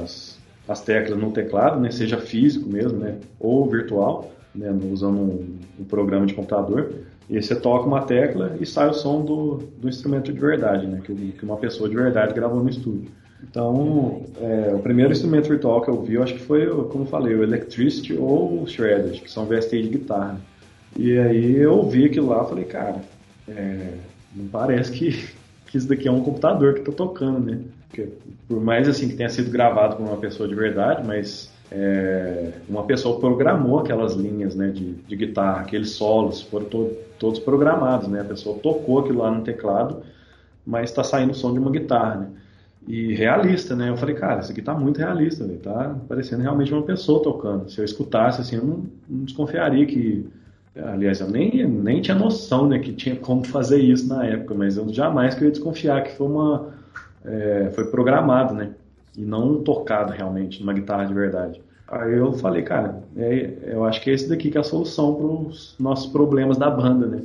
as, 0.02 0.38
as 0.68 0.82
teclas 0.82 1.20
no 1.20 1.32
teclado, 1.32 1.80
né? 1.80 1.92
Seja 1.92 2.18
físico 2.18 2.70
mesmo, 2.70 2.98
né? 3.00 3.18
Ou 3.40 3.70
virtual, 3.70 4.32
né? 4.56 4.72
Usando 4.92 5.18
um, 5.18 5.60
um 5.80 5.84
programa 5.84 6.26
de 6.26 6.34
computador. 6.34 6.94
E 7.30 7.36
aí 7.36 7.44
você 7.44 7.56
toca 7.56 7.86
uma 7.86 8.02
tecla 8.02 8.56
e 8.60 8.66
sai 8.66 8.90
o 8.90 8.94
som 8.94 9.24
do, 9.24 9.60
do 9.78 9.88
instrumento 9.88 10.32
de 10.32 10.40
verdade, 10.40 10.88
né? 10.88 11.02
Que, 11.04 11.14
que 11.14 11.44
uma 11.44 11.58
pessoa 11.58 11.88
de 11.90 11.96
verdade 11.96 12.34
gravou 12.34 12.64
no 12.64 12.70
estúdio. 12.70 13.12
Então, 13.44 14.24
é, 14.42 14.74
o 14.74 14.80
primeiro 14.80 15.12
instrumento 15.12 15.48
virtual 15.48 15.82
que 15.82 15.90
eu 15.90 16.02
vi, 16.02 16.16
eu 16.16 16.24
acho 16.24 16.34
que 16.34 16.40
foi, 16.40 16.66
como 16.88 17.06
falei, 17.06 17.36
o 17.36 17.44
Electricity 17.44 18.14
ou 18.14 18.64
o 18.64 18.68
Shredded, 18.68 19.22
que 19.22 19.32
são 19.32 19.46
VST 19.46 19.82
de 19.82 19.90
guitarra. 19.90 20.40
E 20.98 21.18
aí 21.18 21.58
eu 21.58 21.74
ouvi 21.74 22.06
aquilo 22.06 22.28
lá 22.30 22.44
e 22.44 22.50
falei, 22.50 22.66
cara, 22.66 23.02
é, 23.48 23.94
não 24.36 24.48
parece 24.48 24.92
que, 24.92 25.30
que 25.70 25.78
isso 25.78 25.88
daqui 25.88 26.08
é 26.08 26.12
um 26.12 26.24
computador 26.24 26.74
que 26.74 26.80
está 26.80 26.92
tocando, 26.92 27.40
né? 27.40 27.60
Porque, 27.88 28.10
por 28.48 28.60
mais 28.60 28.90
assim 28.90 29.08
que 29.08 29.16
tenha 29.16 29.30
sido 29.30 29.52
gravado 29.52 29.96
por 29.96 30.06
uma 30.06 30.18
pessoa 30.18 30.50
de 30.50 30.56
verdade, 30.56 31.06
mas 31.06 31.52
é, 31.72 32.54
uma 32.68 32.84
pessoa 32.84 33.20
programou 33.20 33.80
aquelas 33.80 34.16
linhas 34.16 34.56
né, 34.56 34.70
de, 34.70 34.94
de 34.94 35.16
guitarra, 35.16 35.62
aqueles 35.62 35.92
solos, 35.92 36.42
foram 36.42 36.66
to 36.66 36.92
todos 37.20 37.40
programados, 37.40 38.08
né? 38.08 38.22
A 38.22 38.26
pessoa 38.26 38.58
tocou 38.58 39.00
aquilo 39.00 39.20
lá 39.20 39.30
no 39.30 39.44
teclado, 39.44 40.02
mas 40.66 40.90
está 40.90 41.04
saindo 41.04 41.32
o 41.32 41.36
som 41.36 41.54
de 41.54 41.60
uma 41.60 41.70
guitarra, 41.70 42.16
né? 42.16 42.28
E 42.88 43.14
realista, 43.14 43.76
né? 43.76 43.90
Eu 43.90 43.98
falei, 43.98 44.16
cara, 44.16 44.40
isso 44.40 44.52
aqui 44.52 44.62
tá 44.62 44.74
muito 44.74 44.98
realista, 44.98 45.46
véio. 45.46 45.60
tá 45.60 45.96
parecendo 46.08 46.42
realmente 46.42 46.74
uma 46.74 46.82
pessoa 46.82 47.22
tocando. 47.22 47.70
Se 47.70 47.80
eu 47.80 47.86
escutasse 47.86 48.42
assim, 48.42 48.56
eu 48.56 48.64
não, 48.64 48.86
não 49.08 49.26
desconfiaria 49.26 49.86
que 49.86 50.26
Aliás, 50.76 51.20
eu 51.20 51.30
nem, 51.30 51.68
nem 51.68 52.02
tinha 52.02 52.16
noção 52.16 52.68
né, 52.68 52.80
que 52.80 52.94
tinha 52.94 53.16
como 53.16 53.46
fazer 53.46 53.80
isso 53.80 54.08
na 54.08 54.26
época, 54.26 54.54
mas 54.54 54.78
eu 54.78 54.88
jamais 54.94 55.34
queria 55.34 55.52
desconfiar 55.52 56.04
que 56.04 56.16
foi 56.16 56.28
uma 56.28 56.70
é, 57.26 57.70
foi 57.74 57.86
programado, 57.86 58.54
né? 58.54 58.72
E 59.18 59.22
não 59.22 59.62
tocado 59.64 60.14
realmente 60.14 60.62
numa 60.62 60.74
guitarra 60.74 61.06
de 61.06 61.14
verdade. 61.14 61.62
Aí 61.88 62.14
eu 62.14 62.32
falei, 62.34 62.62
cara, 62.62 63.02
é, 63.18 63.54
eu 63.64 63.84
acho 63.84 64.02
que 64.02 64.10
é 64.10 64.14
esse 64.14 64.30
daqui 64.30 64.52
que 64.52 64.58
é 64.58 64.62
a 64.62 64.64
solução 64.64 65.16
para 65.16 65.26
os 65.26 65.76
nossos 65.80 66.12
problemas 66.12 66.58
da 66.58 66.70
banda, 66.70 67.08
né? 67.08 67.24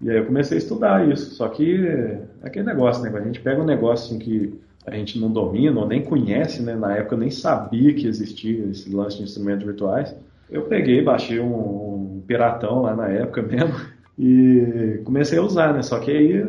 E 0.00 0.10
aí 0.10 0.16
eu 0.16 0.26
comecei 0.26 0.56
a 0.56 0.60
estudar 0.60 1.08
isso. 1.08 1.34
Só 1.34 1.48
que 1.48 1.86
é 1.86 2.20
aquele 2.42 2.66
negócio, 2.66 3.02
né? 3.02 3.16
A 3.16 3.22
gente 3.22 3.40
pega 3.40 3.60
um 3.60 3.66
negócio 3.66 4.06
assim, 4.06 4.18
que 4.18 4.58
a 4.86 4.94
gente 4.94 5.18
não 5.18 5.30
domina 5.30 5.78
ou 5.80 5.86
nem 5.86 6.02
conhece, 6.02 6.62
né? 6.62 6.74
Na 6.74 6.96
época 6.96 7.14
eu 7.14 7.18
nem 7.18 7.30
sabia 7.30 7.92
que 7.94 8.06
existia 8.06 8.64
esse 8.66 8.90
lance 8.90 9.18
de 9.18 9.24
instrumentos 9.24 9.64
virtuais. 9.64 10.14
Eu 10.50 10.62
peguei, 10.62 11.02
baixei 11.02 11.40
um, 11.40 12.22
piratão 12.28 12.82
lá 12.82 12.94
na 12.94 13.08
época 13.08 13.42
mesmo 13.42 13.74
e 14.18 15.00
comecei 15.04 15.38
a 15.38 15.42
usar, 15.42 15.72
né? 15.72 15.82
Só 15.82 15.98
que 15.98 16.10
aí 16.10 16.46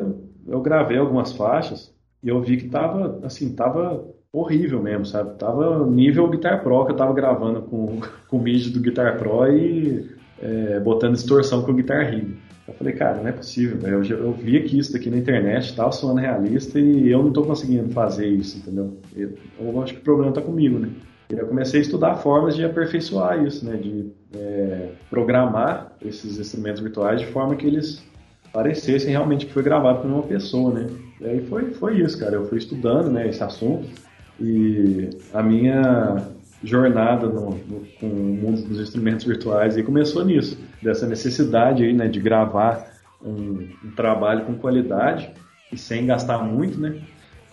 eu 0.47 0.61
gravei 0.61 0.97
algumas 0.97 1.31
faixas 1.31 1.93
e 2.21 2.27
eu 2.27 2.41
vi 2.41 2.57
que 2.57 2.67
tava, 2.67 3.19
assim, 3.23 3.55
tava 3.55 4.05
horrível 4.31 4.83
mesmo, 4.83 5.05
sabe? 5.05 5.37
Tava 5.37 5.85
nível 5.87 6.29
Guitar 6.29 6.61
Pro 6.61 6.85
que 6.85 6.91
eu 6.91 6.97
tava 6.97 7.13
gravando 7.13 7.61
com, 7.61 8.01
com 8.27 8.37
o 8.37 8.41
MIDI 8.41 8.69
do 8.69 8.81
Guitar 8.81 9.17
Pro 9.17 9.47
e 9.47 10.05
é, 10.41 10.79
botando 10.79 11.13
distorção 11.13 11.63
com 11.63 11.71
o 11.71 11.75
Guitar 11.75 12.11
Rig. 12.11 12.37
Eu 12.67 12.73
falei, 12.75 12.93
cara, 12.93 13.17
não 13.17 13.27
é 13.27 13.31
possível, 13.31 13.79
eu, 13.87 14.03
eu 14.03 14.31
vi 14.31 14.57
aqui 14.57 14.77
isso 14.77 14.93
daqui 14.93 15.09
na 15.09 15.17
internet, 15.17 15.75
tal, 15.75 15.91
soando 15.91 16.19
realista 16.19 16.79
e 16.79 17.09
eu 17.09 17.23
não 17.23 17.31
tô 17.31 17.41
conseguindo 17.41 17.89
fazer 17.89 18.27
isso, 18.27 18.59
entendeu? 18.59 18.95
Eu, 19.15 19.33
eu 19.59 19.81
acho 19.81 19.95
que 19.95 20.01
o 20.01 20.03
problema 20.03 20.31
tá 20.31 20.39
comigo, 20.39 20.77
né? 20.77 20.89
Eu 21.29 21.45
comecei 21.45 21.79
a 21.79 21.83
estudar 21.83 22.15
formas 22.15 22.55
de 22.55 22.65
aperfeiçoar 22.65 23.43
isso, 23.45 23.63
né? 23.63 23.77
De 23.77 24.11
é, 24.35 24.89
programar 25.09 25.91
esses 26.01 26.39
instrumentos 26.39 26.81
virtuais 26.81 27.21
de 27.21 27.27
forma 27.27 27.55
que 27.55 27.67
eles 27.67 28.03
parecessem 28.51 29.11
realmente 29.11 29.45
que 29.45 29.53
foi 29.53 29.61
gravado 29.61 29.99
por 30.01 30.09
uma 30.09 30.23
pessoa, 30.23 30.73
né? 30.73 30.87
E 31.21 31.25
aí 31.25 31.45
foi, 31.45 31.71
foi 31.73 32.01
isso, 32.01 32.17
cara. 32.17 32.35
Eu 32.35 32.47
fui 32.47 32.57
estudando 32.57 33.11
né, 33.11 33.27
esse 33.27 33.43
assunto 33.43 33.87
e 34.39 35.09
a 35.31 35.43
minha 35.43 36.27
jornada 36.63 37.27
no, 37.27 37.51
no, 37.51 37.85
com 37.99 38.07
o 38.07 38.09
mundo 38.09 38.61
dos 38.63 38.79
instrumentos 38.79 39.25
virtuais 39.25 39.77
e 39.77 39.83
começou 39.83 40.25
nisso, 40.25 40.57
dessa 40.81 41.05
necessidade 41.05 41.83
aí, 41.83 41.93
né, 41.93 42.07
de 42.07 42.19
gravar 42.19 42.87
um, 43.23 43.67
um 43.83 43.91
trabalho 43.95 44.45
com 44.45 44.55
qualidade 44.55 45.29
e 45.71 45.77
sem 45.77 46.05
gastar 46.05 46.39
muito, 46.39 46.79
né? 46.79 46.99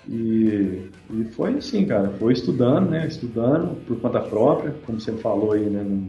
E, 0.09 0.89
e 1.11 1.25
foi 1.33 1.55
assim, 1.55 1.85
cara, 1.85 2.11
foi 2.19 2.33
estudando, 2.33 2.91
né? 2.91 3.07
Estudando 3.07 3.77
por 3.87 4.01
conta 4.01 4.21
própria, 4.21 4.75
como 4.85 5.01
você 5.01 5.13
falou 5.13 5.53
aí, 5.53 5.65
né? 5.65 5.83
Não, 5.83 6.09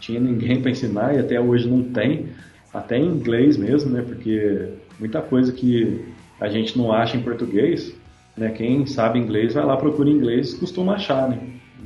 tinha 0.00 0.20
ninguém 0.20 0.60
para 0.60 0.70
ensinar 0.70 1.14
e 1.14 1.18
até 1.18 1.40
hoje 1.40 1.68
não 1.68 1.82
tem, 1.82 2.28
até 2.72 2.98
em 2.98 3.06
inglês 3.06 3.56
mesmo, 3.56 3.90
né? 3.90 4.02
Porque 4.02 4.68
muita 4.98 5.20
coisa 5.22 5.52
que 5.52 6.04
a 6.40 6.48
gente 6.48 6.76
não 6.76 6.92
acha 6.92 7.16
em 7.16 7.22
português, 7.22 7.94
né? 8.36 8.50
Quem 8.50 8.86
sabe 8.86 9.18
inglês 9.18 9.54
vai 9.54 9.64
lá 9.64 9.76
procura 9.76 10.10
inglês, 10.10 10.54
costuma 10.54 10.94
achar, 10.94 11.28
né? 11.28 11.38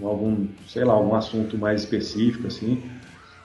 Algum, 0.03 0.47
sei 0.67 0.85
lá, 0.85 0.95
algum 0.95 1.15
assunto 1.15 1.57
mais 1.59 1.83
específico 1.83 2.47
assim. 2.47 2.83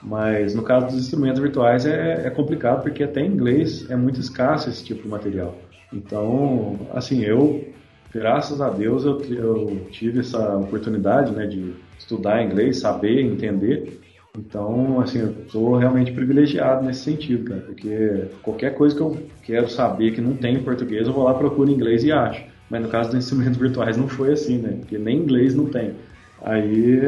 Mas 0.02 0.54
no 0.54 0.62
caso 0.62 0.86
dos 0.86 0.96
instrumentos 0.96 1.40
virtuais 1.40 1.86
é, 1.86 2.26
é 2.26 2.30
complicado 2.30 2.82
porque 2.82 3.02
até 3.02 3.20
em 3.20 3.32
inglês 3.32 3.88
é 3.90 3.96
muito 3.96 4.20
escasso 4.20 4.68
esse 4.68 4.84
tipo 4.84 5.02
de 5.02 5.08
material. 5.08 5.56
Então, 5.92 6.78
assim, 6.92 7.22
eu, 7.22 7.64
graças 8.12 8.60
a 8.60 8.70
Deus, 8.70 9.04
eu, 9.04 9.20
eu 9.30 9.86
tive 9.90 10.20
essa 10.20 10.56
oportunidade 10.56 11.32
né, 11.32 11.46
de 11.46 11.74
estudar 11.98 12.42
inglês, 12.42 12.78
saber, 12.78 13.20
entender. 13.20 14.00
Então, 14.38 15.00
assim, 15.00 15.20
eu 15.20 15.34
sou 15.48 15.76
realmente 15.76 16.12
privilegiado 16.12 16.84
nesse 16.84 17.00
sentido, 17.00 17.44
cara, 17.44 17.60
porque 17.62 18.24
qualquer 18.42 18.74
coisa 18.74 18.94
que 18.94 19.00
eu 19.00 19.16
quero 19.42 19.68
saber 19.68 20.12
que 20.12 20.20
não 20.20 20.36
tem 20.36 20.56
em 20.56 20.62
português, 20.62 21.06
eu 21.06 21.12
vou 21.12 21.24
lá, 21.24 21.34
procuro 21.34 21.70
em 21.70 21.74
inglês 21.74 22.04
e 22.04 22.12
acho. 22.12 22.44
Mas 22.68 22.82
no 22.82 22.88
caso 22.88 23.10
dos 23.10 23.18
instrumentos 23.18 23.56
virtuais 23.58 23.96
não 23.96 24.08
foi 24.08 24.32
assim, 24.32 24.58
né? 24.58 24.76
Porque 24.80 24.98
nem 24.98 25.18
inglês 25.18 25.54
não 25.54 25.66
tem. 25.66 25.94
Aí 26.42 27.00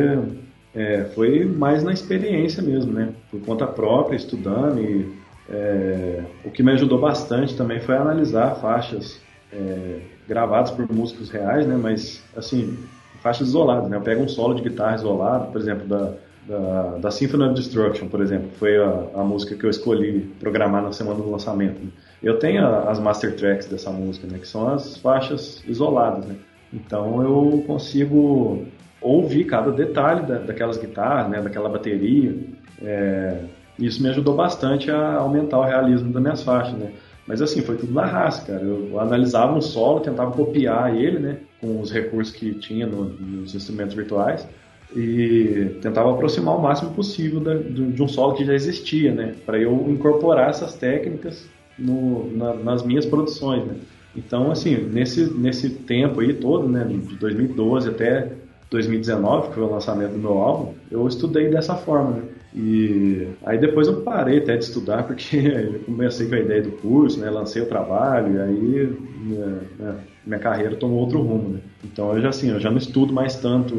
é, 0.75 1.05
foi 1.15 1.45
mais 1.45 1.83
na 1.83 1.93
experiência 1.93 2.63
mesmo, 2.63 2.93
né? 2.93 3.13
Por 3.31 3.41
conta 3.41 3.67
própria, 3.67 4.17
estudando 4.17 4.81
e 4.81 5.13
é, 5.51 6.25
o 6.45 6.51
que 6.51 6.63
me 6.63 6.73
ajudou 6.73 6.99
bastante 6.99 7.57
também 7.57 7.81
foi 7.81 7.97
analisar 7.97 8.55
faixas 8.57 9.21
é, 9.53 10.01
gravadas 10.29 10.71
por 10.71 10.91
músicos 10.93 11.31
reais, 11.31 11.67
né? 11.67 11.77
Mas 11.81 12.23
assim, 12.37 12.77
faixas 13.23 13.49
isoladas, 13.49 13.89
né? 13.89 13.97
Eu 13.97 14.03
pego 14.03 14.23
um 14.23 14.29
solo 14.29 14.55
de 14.55 14.63
guitarra 14.63 14.97
isolado, 14.97 15.51
por 15.51 15.61
exemplo, 15.61 15.87
da, 15.87 16.13
da, 16.47 16.99
da 16.99 17.11
Symphony 17.11 17.45
of 17.45 17.55
Destruction, 17.55 18.09
por 18.09 18.21
exemplo, 18.21 18.49
foi 18.59 18.77
a, 18.77 19.07
a, 19.15 19.25
música 19.25 19.55
que 19.55 19.65
eu 19.65 19.71
escolhi 19.71 20.31
programar 20.39 20.83
na 20.83 20.93
semana 20.93 21.21
do 21.21 21.31
lançamento. 21.31 21.81
Né? 21.81 21.91
Eu 22.23 22.39
tenho 22.39 22.65
a, 22.65 22.91
as 22.91 23.01
master 23.01 23.35
tracks 23.37 23.67
dessa 23.67 23.91
música, 23.91 24.27
né? 24.27 24.39
Que 24.39 24.47
são 24.47 24.69
as 24.69 24.99
faixas 24.99 25.63
isoladas, 25.67 26.27
né? 26.27 26.37
Então 26.73 27.23
eu 27.23 27.65
consigo 27.67 28.67
ouvir 29.01 29.45
cada 29.45 29.71
detalhe 29.73 30.27
da, 30.27 30.39
daquelas 30.39 30.77
guitarras, 30.77 31.31
né? 31.31 31.41
Daquela 31.41 31.69
bateria. 31.69 32.37
É, 32.83 33.45
isso 33.79 34.03
me 34.03 34.09
ajudou 34.09 34.35
bastante 34.35 34.91
a 34.91 35.15
aumentar 35.15 35.59
o 35.59 35.65
realismo 35.65 36.13
das 36.13 36.23
minhas 36.23 36.43
faixas, 36.43 36.75
né? 36.75 36.93
Mas 37.29 37.43
assim, 37.43 37.61
foi 37.61 37.77
tudo 37.77 37.93
na 37.93 38.07
raça, 38.07 38.47
cara. 38.47 38.63
Eu 38.63 38.99
analisava 38.99 39.55
um 39.55 39.61
solo, 39.61 40.01
tentava 40.01 40.33
copiar 40.33 40.97
ele, 40.97 41.19
né? 41.19 41.37
Com 41.61 41.79
os 41.79 41.93
recursos 41.93 42.35
que 42.35 42.55
tinha 42.55 42.87
no, 42.87 43.05
nos 43.05 43.55
instrumentos 43.55 43.95
virtuais 43.95 44.49
e 44.97 45.77
tentava 45.83 46.11
aproximar 46.11 46.57
o 46.57 46.63
máximo 46.63 46.93
possível 46.93 47.41
da, 47.41 47.55
de 47.55 48.03
um 48.03 48.09
solo 48.09 48.33
que 48.33 48.47
já 48.47 48.55
existia, 48.55 49.13
né? 49.13 49.35
Para 49.45 49.59
eu 49.59 49.73
incorporar 49.91 50.49
essas 50.49 50.75
técnicas 50.75 51.47
no, 51.79 52.35
na, 52.35 52.55
nas 52.55 52.83
minhas 52.83 53.05
produções, 53.05 53.63
né? 53.67 53.75
Então, 54.17 54.51
assim, 54.51 54.77
nesse, 54.77 55.31
nesse 55.35 55.69
tempo 55.69 56.21
aí 56.21 56.33
todo, 56.33 56.67
né? 56.67 56.83
De 56.85 57.15
2012 57.17 57.91
até 57.91 58.33
2019, 58.71 59.49
que 59.49 59.55
foi 59.55 59.65
o 59.65 59.71
lançamento 59.71 60.13
do 60.13 60.19
meu 60.19 60.39
álbum, 60.39 60.73
eu 60.91 61.07
estudei 61.07 61.51
dessa 61.51 61.75
forma, 61.75 62.13
né? 62.13 62.23
E 62.55 63.29
aí 63.45 63.59
depois 63.59 63.87
eu 63.87 64.01
parei 64.01 64.39
até 64.39 64.57
de 64.57 64.65
estudar, 64.65 65.03
porque 65.05 65.81
comecei 65.85 66.29
com 66.29 66.35
a 66.35 66.41
ideia 66.41 66.63
do 66.63 66.73
curso, 66.73 67.21
né? 67.21 67.29
Lancei 67.31 67.63
o 67.63 67.67
trabalho, 67.67 68.35
e 68.35 68.41
aí 68.41 68.97
minha, 69.21 69.61
minha, 69.79 69.97
minha 70.27 70.39
carreira 70.39 70.77
tomou 70.77 70.99
outro 70.99 71.21
rumo, 71.21 71.51
né? 71.51 71.61
Então 71.85 72.15
eu 72.15 72.23
já 72.23 72.31
assim, 72.31 72.51
eu 72.51 72.61
já 72.61 72.71
não 72.71 72.79
estudo 72.79 73.13
mais 73.13 73.37
tanto 73.37 73.75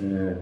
é, 0.00 0.36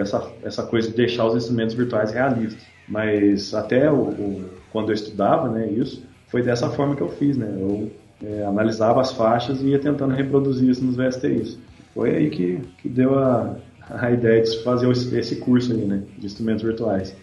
essa, 0.00 0.30
essa 0.42 0.62
coisa 0.62 0.90
de 0.90 0.96
deixar 0.96 1.26
os 1.26 1.34
instrumentos 1.34 1.74
virtuais 1.74 2.12
realistas. 2.12 2.62
Mas 2.88 3.52
até 3.54 3.90
o, 3.90 3.96
o, 3.96 4.44
quando 4.70 4.90
eu 4.90 4.94
estudava, 4.94 5.48
né, 5.48 5.66
isso, 5.66 6.04
foi 6.28 6.42
dessa 6.42 6.70
forma 6.70 6.94
que 6.94 7.02
eu 7.02 7.08
fiz, 7.08 7.36
né? 7.36 7.48
Eu 7.58 7.90
é, 8.22 8.44
analisava 8.44 9.00
as 9.00 9.12
faixas 9.12 9.60
e 9.60 9.68
ia 9.68 9.78
tentando 9.78 10.14
reproduzir 10.14 10.70
isso 10.70 10.84
nos 10.84 10.96
VSTIs. 10.96 11.58
Foi 11.94 12.14
aí 12.14 12.30
que, 12.30 12.60
que 12.78 12.88
deu 12.88 13.18
a, 13.18 13.56
a 13.90 14.10
ideia 14.10 14.42
de 14.42 14.62
fazer 14.62 14.90
esse 14.90 15.36
curso 15.36 15.72
aí, 15.72 15.84
né, 15.84 16.02
de 16.18 16.26
instrumentos 16.26 16.62
virtuais. 16.62 17.14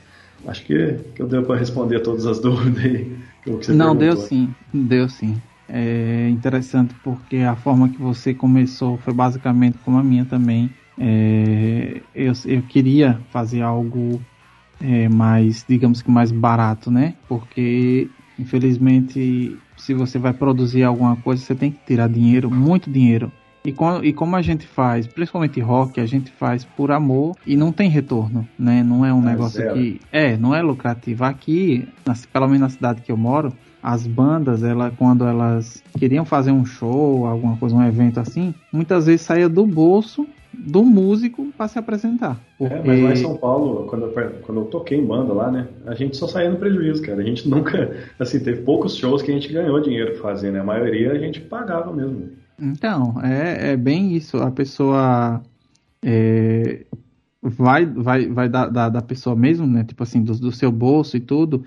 Acho 0.48 0.64
que, 0.66 0.96
que 1.16 1.22
eu 1.22 1.28
deu 1.28 1.44
para 1.44 1.58
responder 1.58 2.00
todas 2.02 2.26
as 2.26 2.40
dúvidas 2.42 2.84
aí. 2.84 3.16
Não, 3.46 3.96
perguntou. 3.96 3.96
deu 3.96 4.18
sim, 4.18 4.50
deu 4.74 5.10
sim. 5.10 5.42
É 5.68 6.30
interessante 6.30 6.94
porque 7.04 7.38
a 7.38 7.56
forma 7.56 7.90
que 7.90 7.98
você 7.98 8.34
começou 8.34 8.98
foi 8.98 9.14
basicamente 9.14 9.78
como 9.80 9.98
a 9.98 10.04
minha 10.04 10.26
também. 10.26 10.70
É, 11.00 12.02
eu, 12.14 12.34
eu 12.46 12.62
queria 12.64 13.20
fazer 13.32 13.62
algo 13.62 14.22
é, 14.82 15.08
mais, 15.10 15.66
digamos 15.68 16.02
que 16.02 16.12
mais 16.12 16.32
barato, 16.32 16.92
né? 16.92 17.16
Porque 17.28 18.08
infelizmente, 18.38 19.58
se 19.78 19.94
você 19.94 20.20
vai 20.20 20.34
produzir 20.34 20.84
alguma 20.84 21.16
coisa, 21.16 21.42
você 21.42 21.56
tem 21.56 21.72
que 21.72 21.80
tirar 21.86 22.10
dinheiro, 22.10 22.52
muito 22.52 22.90
dinheiro 22.90 23.32
e, 23.66 23.72
com, 23.72 24.04
e 24.04 24.12
como 24.12 24.36
a 24.36 24.42
gente 24.42 24.68
faz, 24.68 25.08
principalmente 25.08 25.60
rock, 25.60 26.00
a 26.00 26.06
gente 26.06 26.32
faz 26.32 26.66
por 26.66 26.92
amor 26.92 27.36
e 27.46 27.56
não 27.56 27.72
tem 27.72 27.90
retorno, 27.90 28.48
né? 28.60 28.84
Não 28.84 29.06
é 29.06 29.14
um 29.14 29.22
é 29.22 29.32
negócio 29.32 29.62
zero. 29.62 29.76
que. 29.76 30.02
É, 30.12 30.36
não 30.36 30.54
é 30.54 30.62
lucrativo. 30.62 31.24
Aqui, 31.24 31.88
na, 32.06 32.14
pelo 32.32 32.48
menos 32.48 32.62
na 32.62 32.70
cidade 32.70 33.02
que 33.02 33.12
eu 33.12 33.18
moro, 33.18 33.54
as 33.82 34.08
bandas, 34.08 34.64
ela, 34.64 34.92
quando 34.92 35.26
elas 35.26 35.84
queriam 35.98 36.26
fazer 36.26 36.52
um 36.52 36.66
show, 36.66 37.26
alguma 37.26 37.58
coisa, 37.58 37.76
um 37.76 37.86
evento 37.86 38.20
assim, 38.20 38.54
muitas 38.72 39.06
vezes 39.06 39.22
saía 39.22 39.50
do 39.50 39.66
bolso 39.66 40.28
do 40.54 40.84
músico 40.84 41.52
para 41.58 41.68
se 41.68 41.80
apresentar. 41.80 42.40
Porque... 42.58 42.74
É, 42.74 42.84
mas 42.86 43.02
lá 43.02 43.12
em 43.12 43.16
São 43.16 43.36
Paulo, 43.36 43.88
quando 43.88 44.06
eu, 44.06 44.32
quando 44.42 44.62
eu 44.62 44.66
toquei 44.66 44.98
em 44.98 45.06
banda 45.06 45.34
lá, 45.34 45.52
né, 45.52 45.68
a 45.86 45.96
gente 45.96 46.16
só 46.16 46.28
saía 46.28 46.50
no 46.50 46.58
prejuízo, 46.58 47.02
cara. 47.02 47.22
A 47.22 47.26
gente 47.26 47.48
nunca, 47.50 47.92
assim, 48.20 48.40
teve 48.40 48.62
poucos 48.62 48.96
shows 48.96 49.22
que 49.22 49.32
a 49.32 49.34
gente 49.34 49.52
ganhou 49.52 49.82
dinheiro 49.82 50.14
pra 50.14 50.22
fazer, 50.22 50.52
né? 50.52 50.60
A 50.60 50.64
maioria 50.64 51.12
a 51.12 51.18
gente 51.18 51.42
pagava 51.42 51.92
mesmo. 51.92 52.30
Então, 52.60 53.22
é, 53.24 53.72
é 53.72 53.78
bem 53.78 54.16
isso. 54.16 54.38
A 54.38 54.52
pessoa 54.52 55.42
é, 56.04 56.86
vai, 57.42 57.86
vai, 57.86 58.28
vai 58.28 58.50
da, 58.50 58.68
da, 58.68 58.90
da, 58.90 59.02
pessoa 59.02 59.36
mesmo, 59.36 59.68
né? 59.68 59.84
Tipo 59.84 60.04
assim, 60.04 60.24
do, 60.24 60.38
do 60.38 60.52
seu 60.52 60.72
bolso 60.72 61.18
e 61.18 61.20
tudo. 61.20 61.64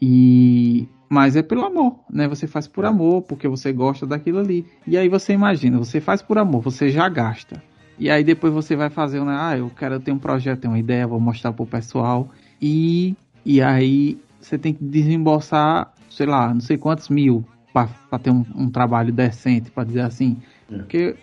E 0.00 0.88
mas 1.12 1.34
é 1.34 1.42
pelo 1.42 1.64
amor, 1.64 1.98
né? 2.08 2.28
Você 2.28 2.46
faz 2.46 2.68
por 2.68 2.84
é. 2.84 2.86
amor, 2.86 3.22
porque 3.22 3.48
você 3.48 3.72
gosta 3.72 4.06
daquilo 4.06 4.38
ali. 4.38 4.64
E 4.86 4.96
aí 4.96 5.08
você 5.08 5.32
imagina, 5.32 5.76
você 5.76 6.00
faz 6.00 6.22
por 6.22 6.38
amor, 6.38 6.62
você 6.62 6.88
já 6.88 7.08
gasta. 7.08 7.60
E 7.98 8.08
aí 8.08 8.22
depois 8.22 8.52
você 8.52 8.76
vai 8.76 8.88
fazer, 8.88 9.22
né? 9.24 9.36
Ah, 9.36 9.58
eu 9.58 9.68
quero 9.70 9.98
ter 9.98 10.12
um 10.12 10.18
projeto, 10.18 10.60
ter 10.60 10.68
uma 10.68 10.78
ideia, 10.78 11.08
vou 11.08 11.18
mostrar 11.18 11.52
pro 11.52 11.66
pessoal. 11.66 12.30
E, 12.62 13.16
e 13.44 13.60
aí 13.60 14.18
você 14.40 14.56
tem 14.56 14.72
que 14.72 14.84
desembolsar, 14.84 15.92
sei 16.08 16.26
lá, 16.26 16.54
não 16.54 16.60
sei 16.60 16.78
quantos 16.78 17.08
mil 17.08 17.44
para 17.72 18.18
ter 18.18 18.30
um, 18.30 18.44
um, 18.54 18.70
trabalho 18.70 19.12
decente, 19.12 19.70
para 19.70 19.84
dizer 19.84 20.00
assim. 20.00 20.36
É. 20.70 20.78
Porque 20.78 21.16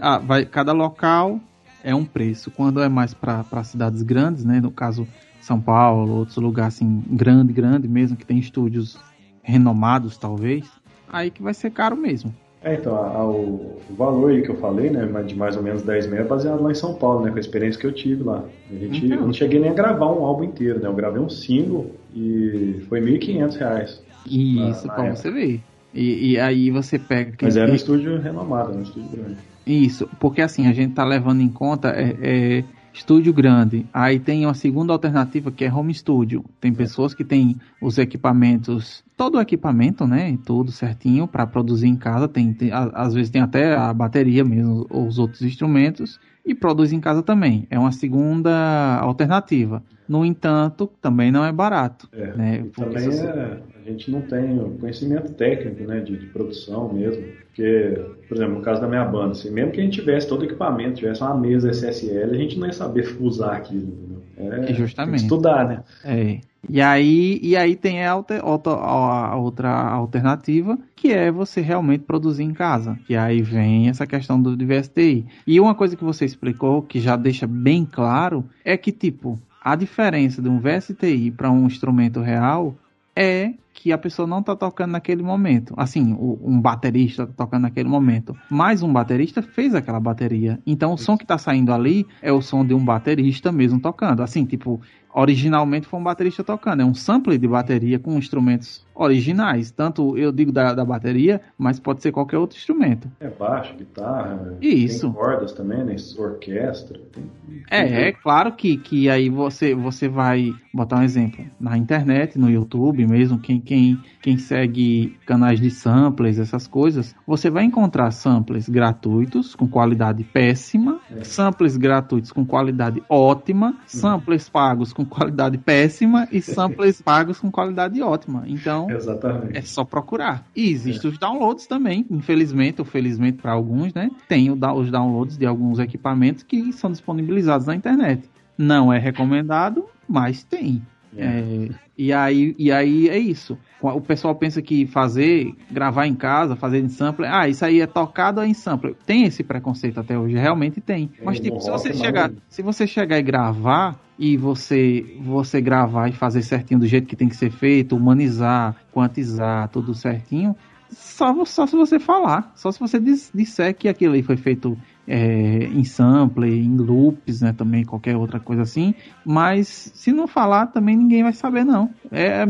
ah, 0.00 0.18
vai, 0.18 0.44
cada 0.44 0.72
local 0.72 1.40
é 1.82 1.94
um 1.94 2.04
preço. 2.04 2.50
Quando 2.50 2.82
é 2.82 2.88
mais 2.88 3.14
para 3.14 3.64
cidades 3.64 4.02
grandes, 4.02 4.44
né? 4.44 4.60
No 4.60 4.70
caso 4.70 5.06
São 5.40 5.60
Paulo, 5.60 6.12
outros 6.14 6.36
lugares 6.36 6.76
assim, 6.76 7.02
grande, 7.08 7.52
grande 7.52 7.88
mesmo, 7.88 8.16
que 8.16 8.26
tem 8.26 8.38
estúdios 8.38 8.98
renomados 9.42 10.16
talvez, 10.16 10.66
aí 11.12 11.30
que 11.30 11.42
vai 11.42 11.52
ser 11.52 11.70
caro 11.70 11.96
mesmo. 11.96 12.34
É, 12.62 12.76
então, 12.76 12.96
a, 12.96 13.08
a, 13.08 13.28
o 13.28 13.78
valor 13.90 14.30
aí 14.30 14.40
que 14.40 14.48
eu 14.48 14.56
falei, 14.56 14.88
né, 14.88 15.06
de 15.22 15.36
mais 15.36 15.54
ou 15.54 15.62
menos 15.62 15.82
10 15.82 16.06
mil 16.06 16.18
é 16.18 16.24
baseado 16.24 16.62
lá 16.62 16.70
em 16.70 16.74
São 16.74 16.94
Paulo, 16.94 17.22
né, 17.22 17.30
com 17.30 17.36
a 17.36 17.40
experiência 17.40 17.78
que 17.78 17.86
eu 17.86 17.92
tive 17.92 18.22
lá. 18.22 18.42
A 18.70 18.74
gente, 18.74 19.04
então. 19.04 19.18
Eu 19.18 19.26
não 19.26 19.34
cheguei 19.34 19.60
nem 19.60 19.70
a 19.70 19.74
gravar 19.74 20.06
um 20.06 20.24
álbum 20.24 20.44
inteiro, 20.44 20.80
né, 20.80 20.88
eu 20.88 20.94
gravei 20.94 21.20
um 21.20 21.28
single 21.28 21.90
e 22.14 22.82
foi 22.88 23.02
1.500 23.02 23.56
reais. 23.58 24.02
Isso, 24.26 24.86
na, 24.86 24.96
na 24.96 25.02
pra 25.02 25.14
você 25.14 25.30
ver. 25.30 25.60
E, 25.94 26.32
e 26.32 26.40
aí 26.40 26.70
você 26.70 26.98
pega. 26.98 27.34
Mas 27.40 27.56
era 27.56 27.70
um 27.70 27.74
estúdio 27.74 28.20
renomado, 28.20 28.76
um 28.76 28.82
estúdio 28.82 29.08
grande. 29.10 29.36
Isso, 29.66 30.08
porque 30.20 30.42
assim, 30.42 30.66
a 30.66 30.72
gente 30.72 30.94
tá 30.94 31.04
levando 31.04 31.40
em 31.40 31.48
conta 31.48 31.88
é, 31.90 32.16
é, 32.20 32.64
estúdio 32.92 33.32
grande. 33.32 33.86
Aí 33.92 34.18
tem 34.18 34.44
uma 34.44 34.54
segunda 34.54 34.92
alternativa 34.92 35.50
que 35.50 35.64
é 35.64 35.72
home 35.72 35.94
studio. 35.94 36.44
Tem 36.60 36.72
é. 36.72 36.74
pessoas 36.74 37.14
que 37.14 37.24
têm 37.24 37.56
os 37.80 37.96
equipamentos, 37.96 39.04
todo 39.16 39.36
o 39.36 39.40
equipamento, 39.40 40.06
né? 40.06 40.36
Tudo 40.44 40.70
certinho 40.70 41.26
para 41.26 41.46
produzir 41.46 41.88
em 41.88 41.96
casa. 41.96 42.28
Tem, 42.28 42.52
tem, 42.52 42.70
às 42.72 43.14
vezes 43.14 43.30
tem 43.30 43.42
até 43.42 43.74
a 43.74 43.92
bateria 43.92 44.44
mesmo, 44.44 44.86
ou 44.90 45.06
os 45.06 45.18
outros 45.18 45.42
instrumentos, 45.42 46.18
e 46.44 46.54
produz 46.54 46.92
em 46.92 47.00
casa 47.00 47.22
também. 47.22 47.66
É 47.70 47.78
uma 47.78 47.92
segunda 47.92 48.98
alternativa. 49.00 49.82
No 50.06 50.24
entanto, 50.24 50.90
também 51.00 51.32
não 51.32 51.44
é 51.44 51.50
barato. 51.50 52.08
É, 52.12 52.36
né? 52.36 52.66
Também 52.76 53.08
é, 53.08 53.58
a 53.80 53.90
gente 53.90 54.10
não 54.10 54.20
tem 54.20 54.58
conhecimento 54.78 55.32
técnico, 55.32 55.84
né, 55.84 56.00
de, 56.00 56.18
de, 56.18 56.26
produção 56.26 56.92
mesmo. 56.92 57.24
Porque, 57.46 57.98
por 58.28 58.36
exemplo, 58.36 58.56
no 58.56 58.60
caso 58.60 58.82
da 58.82 58.88
minha 58.88 59.04
banda, 59.04 59.32
assim, 59.32 59.50
mesmo 59.50 59.72
que 59.72 59.80
a 59.80 59.84
gente 59.84 59.98
tivesse 59.98 60.28
todo 60.28 60.42
o 60.42 60.44
equipamento, 60.44 60.96
tivesse 60.96 61.22
uma 61.22 61.34
mesa 61.34 61.70
SSL, 61.70 62.32
a 62.32 62.36
gente 62.36 62.58
não 62.58 62.66
ia 62.66 62.72
saber 62.74 63.16
usar 63.18 63.52
aquilo, 63.52 64.22
entendeu? 64.36 64.64
É, 64.64 64.74
Justamente. 64.74 65.22
estudar, 65.22 65.66
né? 65.66 65.82
É. 66.04 66.40
E 66.68 66.80
aí, 66.80 67.38
e 67.42 67.56
aí 67.56 67.76
tem 67.76 68.04
a, 68.04 68.12
a 68.12 69.36
outra 69.36 69.70
alternativa, 69.70 70.78
que 70.94 71.12
é 71.12 71.30
você 71.30 71.60
realmente 71.60 72.04
produzir 72.04 72.44
em 72.44 72.52
casa. 72.52 72.98
Que 73.06 73.16
aí 73.16 73.42
vem 73.42 73.88
essa 73.88 74.06
questão 74.06 74.40
do 74.40 74.56
VSTI. 74.56 75.26
E 75.46 75.60
uma 75.60 75.74
coisa 75.74 75.96
que 75.96 76.04
você 76.04 76.24
explicou, 76.24 76.82
que 76.82 77.00
já 77.00 77.16
deixa 77.16 77.46
bem 77.46 77.84
claro, 77.84 78.44
é 78.64 78.76
que, 78.76 78.92
tipo, 78.92 79.38
a 79.62 79.74
diferença 79.74 80.42
de 80.42 80.48
um 80.48 80.60
VSTI 80.60 81.30
para 81.30 81.50
um 81.50 81.66
instrumento 81.66 82.20
real 82.20 82.74
é 83.16 83.54
que 83.72 83.92
a 83.92 83.98
pessoa 83.98 84.26
não 84.26 84.38
está 84.38 84.54
tocando 84.54 84.92
naquele 84.92 85.22
momento. 85.22 85.74
Assim, 85.76 86.16
um 86.18 86.60
baterista 86.60 87.24
está 87.24 87.44
tocando 87.44 87.62
naquele 87.62 87.88
momento. 87.88 88.36
Mas 88.48 88.82
um 88.82 88.92
baterista 88.92 89.42
fez 89.42 89.74
aquela 89.74 90.00
bateria. 90.00 90.60
Então 90.66 90.94
o 90.94 90.98
som 90.98 91.16
que 91.16 91.24
está 91.24 91.36
saindo 91.36 91.72
ali 91.72 92.06
é 92.22 92.32
o 92.32 92.40
som 92.40 92.64
de 92.64 92.72
um 92.72 92.84
baterista 92.84 93.50
mesmo 93.50 93.80
tocando. 93.80 94.22
Assim, 94.22 94.44
tipo, 94.44 94.80
originalmente 95.14 95.86
foi 95.86 96.00
um 96.00 96.02
baterista 96.02 96.42
tocando. 96.42 96.82
É 96.82 96.84
um 96.84 96.94
sample 96.94 97.38
de 97.38 97.46
bateria 97.46 97.98
com 97.98 98.18
instrumentos 98.18 98.84
originais. 98.94 99.70
Tanto 99.70 100.18
eu 100.18 100.32
digo 100.32 100.50
da, 100.50 100.74
da 100.74 100.84
bateria, 100.84 101.40
mas 101.56 101.78
pode 101.78 102.02
ser 102.02 102.12
qualquer 102.12 102.38
outro 102.38 102.56
instrumento. 102.56 103.08
É 103.20 103.28
baixo, 103.28 103.74
guitarra. 103.76 104.56
Isso. 104.60 105.06
Tem 105.06 105.12
cordas 105.12 105.52
também, 105.52 105.84
né? 105.84 105.96
Orquestra. 106.18 107.00
Tem, 107.12 107.24
é, 107.70 108.08
é 108.08 108.12
claro 108.12 108.52
que, 108.52 108.76
que 108.76 109.08
aí 109.08 109.28
você, 109.28 109.74
você 109.74 110.08
vai 110.08 110.52
botar 110.72 110.98
um 110.98 111.02
exemplo. 111.02 111.44
Na 111.60 111.76
internet, 111.78 112.38
no 112.38 112.50
YouTube 112.50 113.06
mesmo, 113.06 113.38
quem, 113.38 113.60
quem, 113.60 114.00
quem 114.20 114.36
segue 114.36 115.16
canais 115.26 115.60
de 115.60 115.70
samplers, 115.70 116.38
essas 116.38 116.66
coisas, 116.66 117.14
você 117.26 117.48
vai 117.50 117.64
encontrar 117.64 118.10
samplers 118.10 118.68
gratuitos 118.68 119.54
com 119.54 119.68
qualidade 119.68 120.24
péssima, 120.24 121.00
é. 121.10 121.22
samplers 121.22 121.76
gratuitos 121.76 122.32
com 122.32 122.44
qualidade 122.44 123.02
ótima, 123.08 123.68
uhum. 123.68 123.74
samplers 123.86 124.48
pagos 124.48 124.92
com 124.92 125.03
qualidade 125.04 125.58
péssima 125.58 126.28
e 126.30 126.40
samplers 126.42 127.00
pagos 127.00 127.38
com 127.38 127.50
qualidade 127.50 128.00
ótima. 128.02 128.44
Então, 128.46 128.90
Exatamente. 128.90 129.56
é 129.56 129.62
só 129.62 129.84
procurar. 129.84 130.46
E 130.54 130.70
existem 130.70 131.10
é. 131.10 131.12
os 131.12 131.18
downloads 131.18 131.66
também, 131.66 132.06
infelizmente 132.10 132.80
ou 132.80 132.84
felizmente 132.84 133.38
para 133.38 133.52
alguns, 133.52 133.92
né? 133.94 134.10
Tem 134.28 134.50
os 134.50 134.90
downloads 134.90 135.36
de 135.36 135.46
alguns 135.46 135.78
equipamentos 135.78 136.42
que 136.42 136.72
são 136.72 136.90
disponibilizados 136.90 137.66
na 137.66 137.74
internet. 137.74 138.28
Não 138.56 138.92
é 138.92 138.98
recomendado, 138.98 139.84
mas 140.08 140.44
tem. 140.44 140.82
É. 141.16 141.68
E, 141.96 142.12
aí, 142.12 142.54
e 142.58 142.72
aí 142.72 143.08
é 143.08 143.18
isso. 143.18 143.56
O 143.80 144.00
pessoal 144.00 144.34
pensa 144.34 144.62
que 144.62 144.86
fazer, 144.86 145.54
gravar 145.70 146.06
em 146.06 146.14
casa, 146.14 146.56
fazer 146.56 146.78
em 146.78 146.88
sampler, 146.88 147.30
ah, 147.32 147.48
isso 147.48 147.64
aí 147.64 147.80
é 147.80 147.86
tocado 147.86 148.42
em 148.42 148.54
sampler. 148.54 148.94
Tem 149.06 149.24
esse 149.24 149.44
preconceito 149.44 150.00
até 150.00 150.18
hoje, 150.18 150.36
realmente 150.36 150.80
tem. 150.80 151.10
Mas 151.22 151.38
tipo, 151.38 151.60
se 151.60 151.70
você 151.70 151.92
chegar, 151.92 152.32
se 152.48 152.62
você 152.62 152.86
chegar 152.86 153.18
e 153.18 153.22
gravar 153.22 153.98
e 154.18 154.36
você 154.36 155.18
você 155.20 155.60
gravar 155.60 156.08
e 156.08 156.12
fazer 156.12 156.42
certinho 156.42 156.80
do 156.80 156.86
jeito 156.86 157.06
que 157.06 157.16
tem 157.16 157.28
que 157.28 157.36
ser 157.36 157.50
feito, 157.50 157.94
humanizar, 157.96 158.74
quantizar, 158.90 159.68
tudo 159.68 159.94
certinho, 159.94 160.56
só, 160.90 161.44
só 161.44 161.66
se 161.66 161.76
você 161.76 161.98
falar, 161.98 162.52
só 162.54 162.70
se 162.70 162.80
você 162.80 162.98
disser 162.98 163.74
que 163.74 163.88
aquilo 163.88 164.14
aí 164.14 164.22
foi 164.22 164.36
feito 164.36 164.78
é, 165.06 165.64
em 165.64 165.84
sample, 165.84 166.48
em 166.48 166.76
loops, 166.76 167.40
né, 167.40 167.52
também 167.52 167.84
qualquer 167.84 168.16
outra 168.16 168.40
coisa 168.40 168.62
assim. 168.62 168.94
Mas 169.24 169.68
se 169.94 170.12
não 170.12 170.26
falar, 170.26 170.68
também 170.68 170.96
ninguém 170.96 171.22
vai 171.22 171.32
saber 171.32 171.64
não. 171.64 171.90
É, 172.10 172.44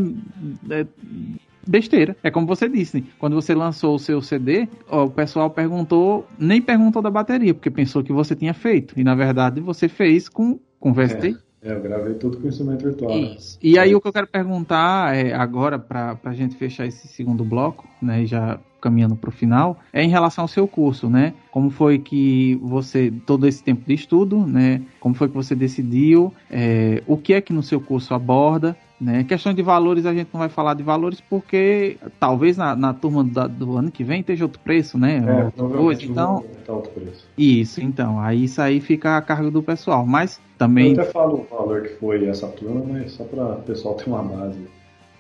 é 0.70 0.86
besteira. 1.66 2.16
É 2.22 2.30
como 2.30 2.46
você 2.46 2.68
disse, 2.68 3.04
quando 3.18 3.34
você 3.34 3.54
lançou 3.54 3.94
o 3.94 3.98
seu 3.98 4.20
CD, 4.20 4.68
ó, 4.88 5.04
o 5.04 5.10
pessoal 5.10 5.50
perguntou, 5.50 6.26
nem 6.38 6.60
perguntou 6.60 7.02
da 7.02 7.10
bateria, 7.10 7.54
porque 7.54 7.70
pensou 7.70 8.02
que 8.02 8.12
você 8.12 8.34
tinha 8.34 8.54
feito. 8.54 8.98
E 8.98 9.04
na 9.04 9.14
verdade 9.14 9.60
você 9.60 9.88
fez 9.88 10.28
com, 10.28 10.58
com 10.78 10.92
VST. 10.92 11.36
É, 11.62 11.72
eu 11.72 11.80
gravei 11.80 12.14
tudo 12.14 12.36
com 12.36 12.46
instrumento 12.46 12.84
virtual. 12.84 13.18
Né? 13.18 13.36
E 13.62 13.78
aí 13.78 13.94
o 13.94 14.00
que 14.00 14.06
eu 14.06 14.12
quero 14.12 14.26
perguntar 14.26 15.16
é, 15.16 15.32
agora, 15.32 15.78
para 15.78 16.18
a 16.22 16.32
gente 16.34 16.56
fechar 16.56 16.86
esse 16.86 17.08
segundo 17.08 17.42
bloco, 17.42 17.88
né, 18.04 18.24
já 18.26 18.58
caminhando 18.80 19.16
para 19.16 19.30
o 19.30 19.32
final, 19.32 19.78
é 19.90 20.02
em 20.02 20.10
relação 20.10 20.44
ao 20.44 20.48
seu 20.48 20.68
curso, 20.68 21.08
né? 21.08 21.32
Como 21.50 21.70
foi 21.70 21.98
que 21.98 22.56
você, 22.62 23.10
todo 23.24 23.46
esse 23.46 23.64
tempo 23.64 23.82
de 23.86 23.94
estudo, 23.94 24.46
né? 24.46 24.82
Como 25.00 25.14
foi 25.14 25.26
que 25.26 25.34
você 25.34 25.54
decidiu? 25.54 26.34
É, 26.50 27.02
o 27.06 27.16
que 27.16 27.32
é 27.32 27.40
que 27.40 27.50
no 27.50 27.62
seu 27.62 27.80
curso 27.80 28.12
aborda? 28.12 28.76
Né? 29.00 29.24
Questão 29.24 29.52
de 29.52 29.62
valores, 29.62 30.06
a 30.06 30.14
gente 30.14 30.28
não 30.32 30.38
vai 30.38 30.48
falar 30.48 30.74
de 30.74 30.82
valores 30.82 31.20
porque 31.20 31.98
talvez 32.20 32.56
na, 32.56 32.76
na 32.76 32.94
turma 32.94 33.24
da, 33.24 33.46
do 33.46 33.76
ano 33.76 33.90
que 33.90 34.04
vem 34.04 34.20
esteja 34.20 34.44
outro 34.44 34.60
preço, 34.60 34.96
né? 34.96 35.22
É, 35.26 35.60
coisa, 35.60 36.04
então, 36.04 36.44
tá 36.64 36.72
outro 36.72 36.92
preço. 36.92 37.26
Isso, 37.36 37.82
então. 37.82 38.20
Aí 38.20 38.44
isso 38.44 38.62
aí 38.62 38.80
fica 38.80 39.16
a 39.16 39.22
cargo 39.22 39.50
do 39.50 39.62
pessoal. 39.62 40.06
Mas 40.06 40.40
também. 40.56 40.94
Eu 40.94 41.02
até 41.02 41.10
falo 41.10 41.40
o 41.40 41.56
valor 41.56 41.82
que 41.82 41.94
foi 41.96 42.24
essa 42.26 42.46
turma, 42.48 42.84
mas 42.86 43.12
só 43.12 43.24
para 43.24 43.44
o 43.54 43.62
pessoal 43.62 43.94
ter 43.94 44.08
uma 44.08 44.22
base. 44.22 44.60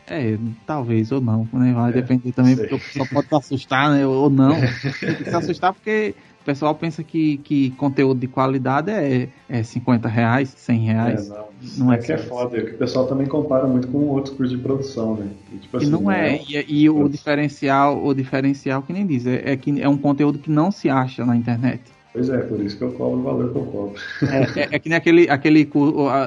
É, 0.06 0.36
talvez 0.66 1.10
ou 1.10 1.20
não, 1.20 1.48
né? 1.52 1.72
Vai 1.72 1.90
é, 1.90 1.94
depender 1.94 2.32
também, 2.32 2.56
sei. 2.56 2.66
porque 2.68 2.74
o 2.74 2.78
pessoal 2.78 3.08
pode 3.10 3.28
se 3.28 3.34
assustar, 3.34 3.90
né? 3.90 4.06
Ou 4.06 4.28
não. 4.28 4.54
Tem 5.00 5.14
que 5.16 5.24
se 5.24 5.34
assustar 5.34 5.72
porque 5.72 6.14
o 6.42 6.44
pessoal 6.44 6.74
pensa 6.74 7.02
que, 7.02 7.38
que 7.38 7.70
conteúdo 7.70 8.20
de 8.20 8.28
qualidade 8.28 8.90
é, 8.90 9.30
é 9.48 9.62
50 9.62 10.06
reais, 10.06 10.52
100 10.54 10.78
reais. 10.80 11.30
É, 11.30 11.34
não. 11.34 11.46
não 11.78 11.92
é, 11.92 11.96
é 11.96 11.98
que 11.98 12.12
é 12.12 12.18
foda, 12.18 12.58
é 12.58 12.60
que 12.60 12.72
o 12.72 12.76
pessoal 12.76 13.06
também 13.06 13.26
compara 13.26 13.66
muito 13.66 13.88
com 13.88 13.98
outros 14.08 14.36
cursos 14.36 14.54
de 14.54 14.62
produção, 14.62 15.16
né? 15.16 15.28
E, 15.50 15.56
tipo 15.56 15.74
assim, 15.78 15.86
e 15.86 15.88
não 15.88 16.10
é, 16.10 16.38
e, 16.46 16.82
e 16.82 16.90
o 16.90 17.08
diferencial, 17.08 18.04
o 18.04 18.12
diferencial 18.12 18.82
que 18.82 18.92
nem 18.92 19.06
diz, 19.06 19.26
é, 19.26 19.52
é 19.52 19.56
que 19.56 19.80
é 19.80 19.88
um 19.88 19.96
conteúdo 19.96 20.38
que 20.38 20.50
não 20.50 20.70
se 20.70 20.90
acha 20.90 21.24
na 21.24 21.34
internet. 21.34 21.80
Pois 22.12 22.28
é, 22.28 22.36
por 22.36 22.60
isso 22.60 22.76
que 22.76 22.84
eu 22.84 22.92
cobro 22.92 23.20
o 23.20 23.22
valor 23.22 23.50
que 23.50 23.58
eu 23.58 23.64
cobro. 23.64 23.94
É, 24.22 24.60
é, 24.60 24.68
é 24.72 24.78
que 24.78 24.90
nem 24.90 24.98
aquele, 24.98 25.30
aquele, 25.30 25.68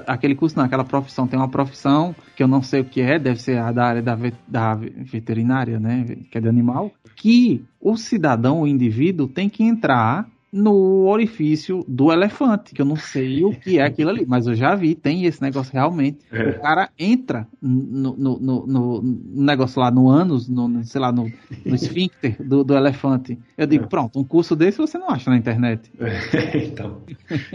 aquele 0.07 0.35
curso, 0.35 0.57
não, 0.57 0.65
aquela 0.65 0.83
profissão. 0.83 1.27
Tem 1.27 1.37
uma 1.37 1.47
profissão 1.47 2.15
que 2.37 2.43
eu 2.43 2.47
não 2.47 2.61
sei 2.61 2.81
o 2.81 2.85
que 2.85 3.01
é, 3.01 3.17
deve 3.17 3.41
ser 3.41 3.57
a 3.57 3.71
da 3.71 3.83
área 3.83 4.01
da, 4.01 4.15
da 4.47 4.75
veterinária, 4.75 5.79
né? 5.79 6.05
Que 6.29 6.37
é 6.37 6.41
de 6.41 6.47
animal. 6.47 6.91
Que 7.15 7.65
o 7.81 7.97
cidadão, 7.97 8.61
o 8.61 8.67
indivíduo, 8.67 9.27
tem 9.27 9.49
que 9.49 9.63
entrar 9.63 10.29
no 10.51 11.05
orifício 11.05 11.83
do 11.87 12.11
elefante, 12.11 12.73
que 12.73 12.81
eu 12.81 12.85
não 12.85 12.95
sei 12.95 13.43
o 13.43 13.51
que 13.51 13.79
é 13.79 13.83
aquilo 13.83 14.09
ali, 14.09 14.25
mas 14.25 14.47
eu 14.47 14.55
já 14.55 14.75
vi, 14.75 14.95
tem 14.95 15.25
esse 15.25 15.41
negócio 15.41 15.73
realmente. 15.73 16.19
É. 16.31 16.49
O 16.49 16.61
cara 16.61 16.89
entra 16.97 17.47
no, 17.61 18.15
no, 18.15 18.39
no, 18.39 18.67
no, 18.67 19.01
negócio 19.43 19.79
lá, 19.79 19.91
no 19.91 20.09
ânus, 20.09 20.47
no, 20.47 20.83
sei 20.85 21.01
lá, 21.01 21.11
no, 21.11 21.31
esfíncter 21.65 22.41
do, 22.41 22.63
do 22.63 22.75
elefante. 22.75 23.37
Eu 23.57 23.67
digo, 23.67 23.85
é. 23.85 23.87
pronto, 23.87 24.19
um 24.19 24.23
curso 24.23 24.55
desse 24.55 24.77
você 24.77 24.97
não 24.97 25.09
acha 25.09 25.29
na 25.29 25.37
internet. 25.37 25.91
É, 25.99 26.57
então, 26.63 27.01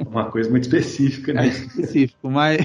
uma 0.07 0.26
coisa 0.26 0.51
muito 0.51 0.64
específica, 0.64 1.32
né? 1.32 1.47
É 1.47 1.49
específico, 1.49 2.30
mas, 2.30 2.61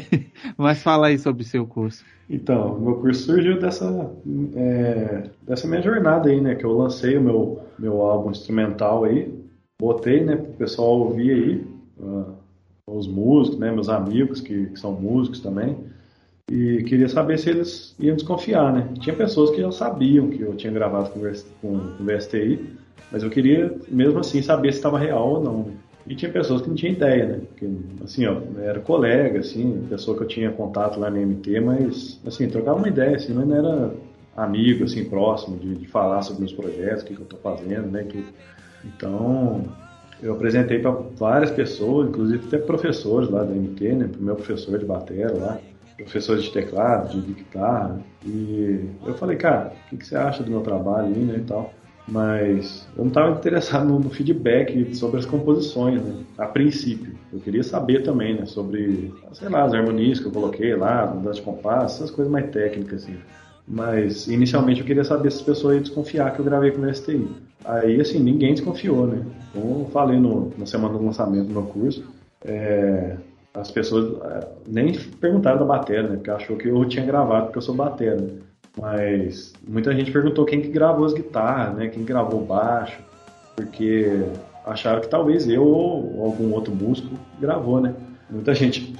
mas 0.58 0.84
fala 0.84 1.08
aí 1.08 1.18
sobre 1.18 1.44
o 1.44 1.46
seu 1.46 1.66
curso. 1.66 2.04
Então, 2.30 2.78
meu 2.80 2.96
curso 2.96 3.24
surgiu 3.24 3.58
dessa, 3.60 4.12
é, 4.54 5.30
dessa 5.44 5.66
minha 5.68 5.82
jornada 5.82 6.30
aí, 6.30 6.42
né? 6.42 6.56
Que 6.56 6.66
eu 6.66 6.78
lancei 6.78 7.18
o 7.18 7.22
meu, 7.22 7.62
meu 7.80 8.02
álbum 8.02 8.32
instrumental 8.32 9.06
aí, 9.06 9.34
botei, 9.80 10.24
né, 10.24 10.36
o 10.36 10.54
pessoal 10.54 11.00
ouvir 11.00 11.32
aí, 11.32 11.68
uh, 12.00 12.34
os 12.88 13.08
músicos, 13.08 13.60
né, 13.60 13.72
meus 13.72 13.90
amigos 13.90 14.42
que, 14.42 14.68
que, 14.68 14.80
são 14.80 14.94
músicos 14.94 15.40
também, 15.40 15.78
e 16.50 16.84
queria 16.84 17.10
saber 17.10 17.38
se 17.38 17.50
eles 17.50 17.96
iam 18.00 18.16
desconfiar, 18.16 18.74
né. 18.74 18.88
Tinha 19.00 19.16
pessoas 19.16 19.52
que 19.52 19.62
já 19.62 19.72
sabiam 19.72 20.30
que 20.30 20.42
eu 20.42 20.56
tinha 20.56 20.72
gravado 20.72 21.10
com, 21.10 21.20
com, 21.20 21.80
com 21.96 22.04
o 22.04 22.06
VSTI, 22.06 22.78
mas 23.12 23.24
eu 23.24 23.30
queria 23.30 23.78
mesmo 23.88 24.20
assim 24.20 24.42
saber 24.42 24.72
se 24.72 24.80
estava 24.80 24.98
real 24.98 25.30
ou 25.30 25.44
não. 25.44 25.64
Né? 25.64 25.74
E 26.08 26.16
tinha 26.16 26.32
pessoas 26.32 26.62
que 26.62 26.70
não 26.70 26.76
tinham 26.76 26.94
ideia, 26.94 27.26
né? 27.26 27.42
Porque, 27.50 27.70
assim, 28.02 28.26
ó, 28.26 28.38
era 28.60 28.80
colega, 28.80 29.40
assim, 29.40 29.86
pessoa 29.90 30.16
que 30.16 30.24
eu 30.24 30.28
tinha 30.28 30.52
contato 30.52 30.98
lá 31.00 31.10
no 31.10 31.18
MT, 31.18 31.60
mas, 31.60 32.20
assim, 32.26 32.48
trocava 32.48 32.78
uma 32.78 32.88
ideia, 32.88 33.18
assim, 33.18 33.34
mas 33.34 33.46
não 33.46 33.56
era 33.58 33.94
amigo, 34.36 34.86
assim, 34.86 35.04
próximo 35.04 35.58
de, 35.58 35.76
de 35.76 35.86
falar 35.86 36.22
sobre 36.22 36.42
meus 36.42 36.54
projetos, 36.54 37.04
o 37.04 37.06
que, 37.06 37.14
que 37.14 37.20
eu 37.20 37.26
estou 37.26 37.40
fazendo, 37.40 37.92
né? 37.92 38.04
Tudo. 38.04 38.24
Então, 38.96 39.64
eu 40.22 40.34
apresentei 40.34 40.80
para 40.80 40.92
várias 40.92 41.52
pessoas, 41.52 42.10
inclusive 42.10 42.48
até 42.48 42.58
professores 42.58 43.30
lá 43.30 43.44
da 43.44 43.54
MT, 43.54 43.94
né? 43.94 44.08
Pro 44.08 44.22
meu 44.22 44.36
professor 44.36 44.78
de 44.80 44.86
bateria 44.86 45.32
lá, 45.32 45.60
professores 45.96 46.44
de 46.44 46.52
teclado, 46.52 47.22
de 47.22 47.34
guitarra. 47.34 48.00
E 48.26 48.90
eu 49.06 49.14
falei, 49.16 49.38
cara, 49.38 49.74
o 49.86 49.90
que, 49.90 49.98
que, 49.98 50.08
você 50.08 50.16
acha 50.16 50.44
do 50.44 50.50
meu 50.50 50.62
trabalho 50.62 51.08
aí, 51.08 51.24
né, 51.24 51.38
e 51.38 51.44
tal. 51.44 51.74
Mas 52.08 52.88
eu 52.96 53.04
não 53.04 53.10
estava 53.10 53.38
interessado 53.38 53.86
no, 53.86 54.10
feedback 54.10 54.96
sobre 54.96 55.20
as 55.20 55.26
composições, 55.26 56.02
né? 56.02 56.24
A 56.38 56.46
princípio. 56.46 57.14
Eu 57.34 57.40
queria 57.40 57.64
saber 57.64 58.02
também, 58.02 58.34
né? 58.34 58.46
Sobre, 58.46 59.14
sei 59.34 59.50
lá, 59.50 59.66
as 59.66 59.74
harmonias 59.74 60.20
que 60.20 60.26
eu 60.26 60.32
coloquei 60.32 60.74
lá, 60.74 61.06
mudança 61.06 61.36
de 61.36 61.42
compasso, 61.42 61.98
essas 61.98 62.12
coisas 62.12 62.32
mais 62.32 62.50
técnicas, 62.50 63.04
assim. 63.04 63.18
Mas 63.68 64.28
inicialmente 64.28 64.80
eu 64.80 64.86
queria 64.86 65.04
saber 65.04 65.30
se 65.30 65.40
as 65.40 65.44
pessoas 65.44 65.74
iam 65.74 65.84
desconfiar 65.84 66.32
que 66.34 66.40
eu 66.40 66.46
gravei 66.46 66.72
com 66.72 66.82
o 66.82 66.96
STI. 66.96 67.28
Aí, 67.68 68.00
assim, 68.00 68.20
ninguém 68.20 68.54
desconfiou, 68.54 69.06
né? 69.06 69.26
Como 69.54 69.82
eu 69.82 69.86
falei 69.92 70.18
no, 70.18 70.54
na 70.58 70.66
semana 70.66 70.98
do 70.98 71.06
lançamento 71.06 71.48
do 71.48 71.54
meu 71.54 71.64
curso, 71.64 72.04
é, 72.46 73.18
as 73.54 73.70
pessoas 73.70 74.22
é, 74.24 74.48
nem 74.66 74.94
perguntaram 75.20 75.60
da 75.60 75.66
bateria, 75.66 76.04
né? 76.04 76.16
Porque 76.16 76.32
achou 76.32 76.56
que 76.56 76.70
eu 76.70 76.86
tinha 76.86 77.06
gravado 77.06 77.48
porque 77.48 77.58
eu 77.58 77.62
sou 77.62 77.76
bateria. 77.76 78.16
Né? 78.16 78.30
Mas 78.80 79.54
muita 79.68 79.94
gente 79.94 80.12
perguntou 80.12 80.46
quem 80.46 80.62
que 80.62 80.70
gravou 80.70 81.06
as 81.06 81.14
guitarras, 81.14 81.76
né? 81.76 81.90
Quem 81.90 82.06
gravou 82.06 82.46
baixo, 82.46 83.00
porque 83.56 84.24
acharam 84.66 85.02
que 85.02 85.10
talvez 85.10 85.50
eu 85.50 85.66
ou 85.66 86.24
algum 86.24 86.54
outro 86.54 86.74
músico 86.74 87.10
gravou, 87.40 87.82
né? 87.82 87.94
Muita 88.30 88.54
gente 88.54 88.94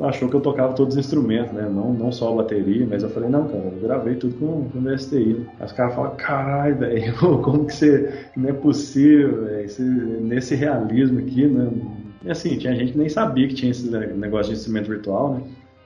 achou 0.00 0.28
que 0.28 0.34
eu 0.34 0.40
tocava 0.40 0.74
todos 0.74 0.96
os 0.96 1.00
instrumentos, 1.04 1.52
né? 1.52 1.62
Não, 1.62 1.92
não 1.92 2.10
só 2.10 2.32
a 2.32 2.36
bateria, 2.42 2.84
mas 2.88 3.04
eu 3.04 3.10
falei, 3.10 3.30
não, 3.30 3.46
cara, 3.46 3.62
eu 3.62 3.80
gravei 3.80 4.16
tudo 4.16 4.34
com, 4.34 4.68
com 4.70 4.78
o 4.80 4.98
STI. 4.98 5.46
Aí 5.60 5.66
os 5.66 5.72
caras 5.72 5.94
falam, 5.94 6.16
caralho, 6.16 6.78
velho, 6.78 7.14
como 7.42 7.66
que 7.66 7.74
você. 7.76 8.26
Não 8.36 8.50
é 8.50 8.52
possível, 8.52 9.44
véio, 9.44 10.20
nesse 10.20 10.56
realismo 10.56 11.20
aqui, 11.20 11.46
né? 11.46 11.70
E 12.24 12.30
assim, 12.30 12.56
tinha 12.58 12.74
gente 12.74 12.92
que 12.92 12.98
nem 12.98 13.08
sabia 13.08 13.46
que 13.46 13.54
tinha 13.54 13.70
esse 13.70 13.88
negócio 13.88 14.52
de 14.52 14.58
instrumento 14.58 14.88
virtual, 14.88 15.34
né? 15.34 15.42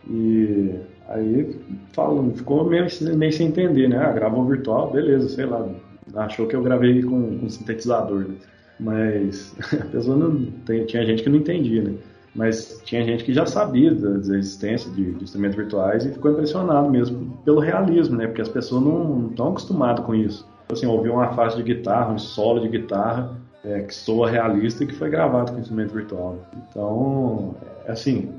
E 0.09 0.74
aí 1.09 1.55
falando, 1.92 2.34
ficou 2.34 2.64
meio, 2.64 2.86
meio 3.14 3.32
sem 3.32 3.49
entender, 3.49 3.88
né? 3.88 3.99
Ah, 3.99 4.12
gravou 4.12 4.47
virtual, 4.47 4.90
beleza, 4.90 5.28
sei 5.28 5.44
lá. 5.44 5.68
Achou 6.14 6.47
que 6.47 6.57
eu 6.57 6.62
gravei 6.62 7.03
com, 7.03 7.40
com 7.40 7.49
sintetizador, 7.49 8.20
né? 8.20 8.34
Mas 8.80 9.55
a 9.78 9.84
pessoa 9.84 10.16
não. 10.16 10.47
Tem, 10.64 10.86
tinha 10.86 11.05
gente 11.05 11.22
que 11.22 11.28
não 11.28 11.38
entendia, 11.38 11.82
né? 11.82 11.92
Mas 12.37 12.80
tinha 12.84 13.03
gente 13.03 13.24
que 13.24 13.32
já 13.32 13.47
sabia 13.47 13.93
da, 13.95 14.37
existência 14.37 14.91
de, 14.91 15.12
de, 15.12 15.24
instrumentos 15.24 15.57
virtuais 15.57 16.05
e 16.05 16.11
ficou 16.11 16.30
impressionado 16.30 16.89
mesmo 16.91 17.39
pelo 17.45 17.61
realismo, 17.61 18.16
né? 18.16 18.26
Porque 18.26 18.43
as 18.43 18.49
pessoas 18.49 18.82
não 18.82 19.28
estão 19.30 19.49
acostumadas 19.49 20.05
com 20.05 20.14
isso. 20.14 20.47
Assim, 20.70 20.87
ouvir 20.87 21.11
uma 21.11 21.32
faixa 21.32 21.57
de 21.57 21.62
guitarra, 21.62 22.12
um 22.12 22.18
solo 22.18 22.61
de 22.61 22.68
guitarra 22.68 23.37
é, 23.66 23.80
que 23.80 23.95
soa 23.95 24.30
realista 24.30 24.84
e 24.84 24.87
que 24.87 24.95
foi 24.95 25.11
gravado 25.11 25.53
com 25.53 25.59
instrumento 25.59 25.93
virtual. 25.93 26.39
Então, 26.70 27.57
é, 27.87 27.93
assim, 27.93 28.32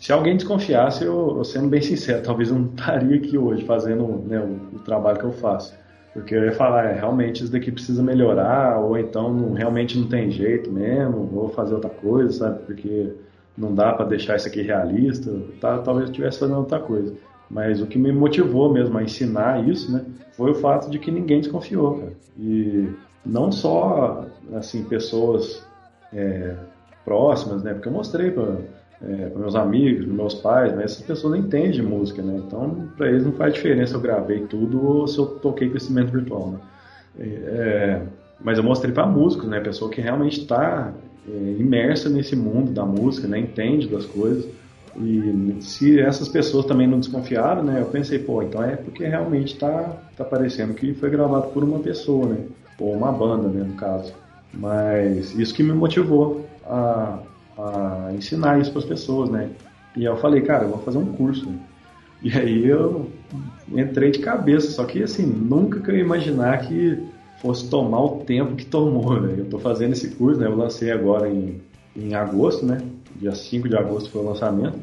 se 0.00 0.12
alguém 0.12 0.36
desconfiasse, 0.36 1.04
eu, 1.04 1.36
eu, 1.36 1.44
sendo 1.44 1.68
bem 1.68 1.82
sincero, 1.82 2.22
talvez 2.24 2.50
eu 2.50 2.58
não 2.58 2.66
estaria 2.68 3.16
aqui 3.16 3.36
hoje 3.36 3.64
fazendo 3.64 4.04
né, 4.26 4.40
o, 4.40 4.76
o, 4.76 4.78
trabalho 4.80 5.18
que 5.18 5.24
eu 5.24 5.32
faço. 5.32 5.78
Porque 6.14 6.34
eu 6.34 6.44
ia 6.44 6.52
falar, 6.52 6.86
é, 6.86 6.94
realmente 6.94 7.42
isso 7.42 7.52
daqui 7.52 7.70
precisa 7.70 8.02
melhorar, 8.02 8.78
ou 8.78 8.98
então 8.98 9.32
não, 9.32 9.52
realmente 9.52 9.96
não 9.96 10.08
tem 10.08 10.30
jeito 10.30 10.70
mesmo, 10.72 11.26
vou 11.26 11.50
fazer 11.50 11.74
outra 11.74 11.90
coisa, 11.90 12.32
sabe? 12.32 12.60
Porque 12.64 13.12
não 13.60 13.74
dá 13.74 13.92
para 13.92 14.06
deixar 14.06 14.36
isso 14.36 14.48
aqui 14.48 14.62
realista, 14.62 15.30
tá, 15.60 15.78
talvez 15.78 16.06
eu 16.06 16.12
estivesse 16.12 16.38
fazendo 16.38 16.58
outra 16.58 16.80
coisa. 16.80 17.14
Mas 17.50 17.82
o 17.82 17.86
que 17.86 17.98
me 17.98 18.10
motivou 18.10 18.72
mesmo 18.72 18.96
a 18.96 19.02
ensinar 19.02 19.68
isso, 19.68 19.92
né, 19.92 20.04
foi 20.32 20.52
o 20.52 20.54
fato 20.54 20.88
de 20.90 20.98
que 20.98 21.10
ninguém 21.10 21.40
desconfiou, 21.40 21.98
cara. 21.98 22.12
E 22.38 22.88
não 23.26 23.52
só, 23.52 24.24
assim, 24.54 24.84
pessoas 24.84 25.62
é, 26.12 26.54
próximas, 27.04 27.62
né, 27.62 27.74
porque 27.74 27.88
eu 27.88 27.92
mostrei 27.92 28.30
para 28.30 28.56
é, 29.02 29.30
meus 29.36 29.54
amigos, 29.54 30.06
meus 30.06 30.34
pais, 30.34 30.72
mas 30.74 30.92
essas 30.92 31.02
pessoas 31.02 31.34
não 31.34 31.40
entendem 31.40 31.82
música, 31.82 32.22
né, 32.22 32.40
então 32.46 32.88
para 32.96 33.08
eles 33.08 33.24
não 33.24 33.32
faz 33.32 33.52
diferença 33.52 33.90
se 33.90 33.96
eu 33.96 34.00
gravei 34.00 34.40
tudo 34.46 34.86
ou 34.86 35.06
se 35.06 35.18
eu 35.18 35.26
toquei 35.26 35.68
com 35.68 35.76
instrumento 35.76 36.12
virtual, 36.12 36.52
né. 36.52 36.58
É, 37.18 38.02
mas 38.42 38.56
eu 38.56 38.64
mostrei 38.64 38.94
para 38.94 39.04
músicos, 39.06 39.48
né, 39.48 39.60
pessoa 39.60 39.90
que 39.90 40.00
realmente 40.00 40.40
está 40.40 40.94
é, 41.28 41.56
imersa 41.58 42.08
nesse 42.08 42.34
mundo 42.36 42.72
da 42.72 42.84
música, 42.84 43.28
né, 43.28 43.38
entende 43.38 43.88
das 43.88 44.06
coisas. 44.06 44.46
E 44.96 45.56
se 45.60 46.00
essas 46.00 46.28
pessoas 46.28 46.66
também 46.66 46.86
não 46.86 46.98
desconfiaram, 46.98 47.62
né, 47.62 47.80
eu 47.80 47.86
pensei, 47.86 48.18
pô, 48.18 48.42
então 48.42 48.62
é 48.62 48.76
porque 48.76 49.04
realmente 49.04 49.54
está 49.54 49.96
tá 50.16 50.24
parecendo 50.24 50.74
que 50.74 50.94
foi 50.94 51.10
gravado 51.10 51.48
por 51.48 51.62
uma 51.62 51.78
pessoa, 51.78 52.26
né, 52.26 52.38
ou 52.78 52.92
uma 52.92 53.12
banda, 53.12 53.48
né, 53.48 53.64
no 53.64 53.74
caso. 53.74 54.12
Mas 54.52 55.32
isso 55.38 55.54
que 55.54 55.62
me 55.62 55.72
motivou 55.72 56.44
a, 56.66 57.18
a 57.56 58.10
ensinar 58.14 58.60
isso 58.60 58.70
para 58.72 58.80
as 58.80 58.86
pessoas, 58.86 59.30
né. 59.30 59.48
E 59.96 60.04
eu 60.04 60.16
falei, 60.16 60.40
cara, 60.40 60.64
eu 60.64 60.70
vou 60.70 60.78
fazer 60.78 60.98
um 60.98 61.06
curso. 61.06 61.52
E 62.22 62.30
aí 62.36 62.66
eu 62.66 63.10
entrei 63.72 64.10
de 64.10 64.18
cabeça, 64.18 64.70
só 64.70 64.84
que 64.84 65.02
assim, 65.02 65.24
nunca 65.24 65.80
que 65.80 65.90
eu 65.90 65.96
ia 65.96 66.02
imaginar 66.02 66.58
que 66.66 66.98
fosse 67.40 67.68
tomar 67.68 68.02
o 68.02 68.18
tempo 68.24 68.54
que 68.54 68.66
tomou, 68.66 69.20
né? 69.20 69.34
Eu 69.38 69.44
estou 69.44 69.58
fazendo 69.58 69.92
esse 69.92 70.10
curso, 70.10 70.40
né? 70.40 70.46
Eu 70.46 70.56
lancei 70.56 70.90
agora 70.90 71.28
em, 71.28 71.60
em 71.96 72.14
agosto, 72.14 72.64
né? 72.64 72.78
Dia 73.16 73.34
5 73.34 73.68
de 73.68 73.76
agosto 73.76 74.10
foi 74.10 74.22
o 74.22 74.26
lançamento, 74.26 74.78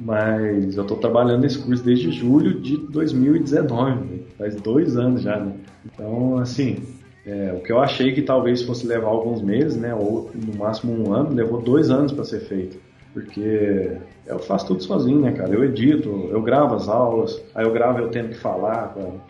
mas 0.00 0.76
eu 0.76 0.82
estou 0.82 0.96
trabalhando 0.96 1.42
nesse 1.42 1.58
curso 1.58 1.84
desde 1.84 2.10
julho 2.10 2.60
de 2.60 2.76
2019, 2.76 4.04
né? 4.04 4.18
faz 4.36 4.54
dois 4.56 4.96
anos 4.96 5.22
já, 5.22 5.38
né? 5.38 5.52
Então, 5.84 6.38
assim, 6.38 6.78
é, 7.26 7.52
o 7.52 7.60
que 7.60 7.70
eu 7.70 7.78
achei 7.78 8.12
que 8.12 8.22
talvez 8.22 8.62
fosse 8.62 8.86
levar 8.86 9.08
alguns 9.08 9.42
meses, 9.42 9.76
né? 9.76 9.94
Ou 9.94 10.30
no 10.34 10.56
máximo 10.56 10.92
um 10.92 11.12
ano, 11.12 11.34
levou 11.34 11.60
dois 11.60 11.90
anos 11.90 12.12
para 12.12 12.24
ser 12.24 12.40
feito, 12.40 12.78
porque 13.12 13.98
eu 14.26 14.38
faço 14.38 14.66
tudo 14.68 14.82
sozinho, 14.82 15.20
né, 15.20 15.32
cara? 15.32 15.52
Eu 15.52 15.62
edito, 15.62 16.08
eu 16.30 16.40
gravo 16.40 16.74
as 16.74 16.88
aulas, 16.88 17.42
aí 17.54 17.66
eu 17.66 17.72
gravo 17.72 17.98
eu 17.98 18.08
tendo 18.08 18.30
que 18.30 18.38
falar 18.38 18.94
com 18.94 19.20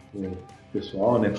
pessoal, 0.72 1.18
né, 1.18 1.32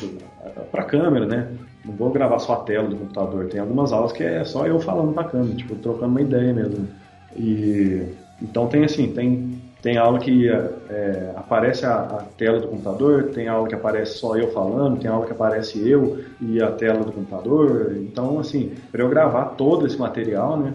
para 0.72 0.84
câmera, 0.84 1.26
né? 1.26 1.48
Não 1.86 1.94
vou 1.96 2.12
gravar 2.12 2.40
só 2.40 2.54
a 2.54 2.58
tela 2.58 2.88
do 2.88 2.98
computador. 2.98 3.48
Tem 3.48 3.60
algumas 3.60 3.94
aulas 3.94 4.12
que 4.12 4.24
é 4.24 4.44
só 4.44 4.68
eu 4.68 4.80
falando 4.80 5.14
para 5.14 5.26
câmera, 5.26 5.56
tipo 5.56 5.76
trocando 5.76 6.12
uma 6.12 6.22
ideia 6.22 6.54
mesmo. 6.54 6.88
E 7.36 8.06
então 8.42 8.68
tem 8.68 8.84
assim, 8.84 9.12
tem 9.14 9.60
tem 9.82 9.98
aula 9.98 10.20
que 10.20 10.50
é, 10.50 11.32
aparece 11.38 11.86
a, 11.86 12.00
a, 12.02 12.24
tela 12.38 12.60
do 12.60 12.68
computador, 12.68 13.30
tem 13.34 13.48
aula 13.48 13.66
que 13.66 13.74
aparece 13.74 14.18
só 14.18 14.36
eu 14.36 14.52
falando, 14.52 15.00
tem 15.00 15.10
aula 15.10 15.26
que 15.26 15.32
aparece 15.32 15.88
eu 15.88 16.20
e 16.42 16.62
a 16.62 16.70
tela 16.72 17.02
do 17.02 17.14
computador. 17.14 17.96
Então 17.98 18.40
assim, 18.40 18.74
para 18.92 19.02
eu 19.02 19.10
gravar 19.10 19.46
todo 19.56 19.88
esse 19.88 19.98
material, 19.98 20.58
né? 20.58 20.74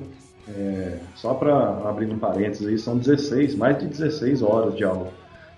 É, 0.48 0.98
só 1.14 1.34
para 1.34 1.54
abrir 1.88 2.06
um 2.06 2.18
parênteses 2.18 2.66
aí, 2.66 2.78
são 2.78 2.96
16, 2.96 3.54
mais 3.56 3.78
de 3.78 3.86
16 3.86 4.42
horas 4.42 4.74
de 4.74 4.84
aula. 4.84 5.10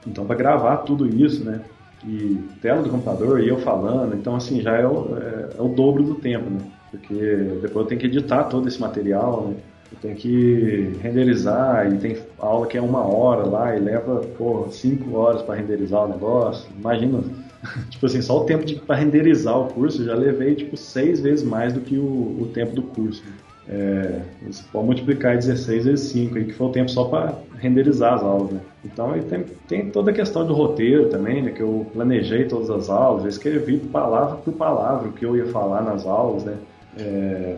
Então, 0.07 0.25
para 0.25 0.37
gravar 0.37 0.79
tudo 0.79 1.07
isso, 1.07 1.45
né? 1.45 1.61
E 2.05 2.39
tela 2.61 2.83
do 2.83 2.91
computador 2.91 3.41
e 3.41 3.49
eu 3.49 3.59
falando, 3.59 4.15
então 4.15 4.37
assim, 4.37 4.61
já 4.61 4.77
é 4.77 4.87
o, 4.87 5.17
é, 5.17 5.59
é 5.59 5.63
o 5.63 5.69
dobro 5.69 6.03
do 6.03 6.15
tempo, 6.17 6.51
né? 6.51 6.61
Porque 6.91 7.15
depois 7.63 7.85
eu 7.85 7.87
tenho 7.87 8.01
que 8.01 8.07
editar 8.07 8.45
todo 8.45 8.69
esse 8.69 8.81
material, 8.81 9.49
né? 9.49 9.57
Eu 9.93 9.99
tenho 10.01 10.17
que 10.17 10.99
renderizar 11.01 11.93
e 11.93 11.99
tem 11.99 12.19
aula 12.39 12.67
que 12.67 12.77
é 12.77 12.83
uma 12.83 13.07
hora 13.07 13.47
lá 13.47 13.77
e 13.77 13.81
leva, 13.81 14.21
pô, 14.37 14.67
cinco 14.71 15.17
horas 15.17 15.43
para 15.43 15.55
renderizar 15.55 16.05
o 16.05 16.09
negócio. 16.09 16.69
Imagina, 16.77 17.21
tipo 17.91 18.07
assim, 18.07 18.21
só 18.21 18.43
o 18.43 18.45
tempo 18.45 18.65
para 18.81 18.97
renderizar 18.97 19.59
o 19.59 19.69
curso 19.69 20.03
eu 20.03 20.07
já 20.07 20.15
levei 20.15 20.55
tipo 20.55 20.77
seis 20.77 21.21
vezes 21.21 21.45
mais 21.45 21.73
do 21.73 21.81
que 21.81 21.97
o, 21.97 22.03
o 22.03 22.51
tempo 22.53 22.75
do 22.75 22.83
curso. 22.83 23.23
É, 23.69 24.21
você 24.47 24.63
pode 24.73 24.87
multiplicar 24.87 25.37
16 25.37 25.85
vezes 25.87 26.09
5, 26.11 26.39
aí, 26.39 26.45
que 26.45 26.53
foi 26.53 26.67
o 26.69 26.71
tempo 26.71 26.89
só 26.89 27.05
para 27.05 27.35
renderizar 27.59 28.15
as 28.15 28.23
aulas. 28.23 28.53
Né? 28.53 28.61
Então 28.85 29.13
tem, 29.23 29.45
tem, 29.67 29.91
toda 29.91 30.13
a 30.13 30.15
questão 30.15 30.47
do 30.47 30.55
roteiro 30.55 31.09
também, 31.09 31.43
né, 31.43 31.51
que 31.51 31.61
eu 31.61 31.87
planejei 31.93 32.45
todas 32.45 32.71
as 32.71 32.89
aulas, 32.89 33.25
eu 33.25 33.29
escrevi 33.29 33.79
palavra 33.79 34.37
por 34.37 34.53
palavra 34.53 35.09
o 35.09 35.13
que 35.13 35.27
eu 35.27 35.37
ia 35.37 35.47
falar 35.47 35.83
nas 35.83 36.07
aulas, 36.07 36.45
né? 36.45 36.55
É, 36.99 37.57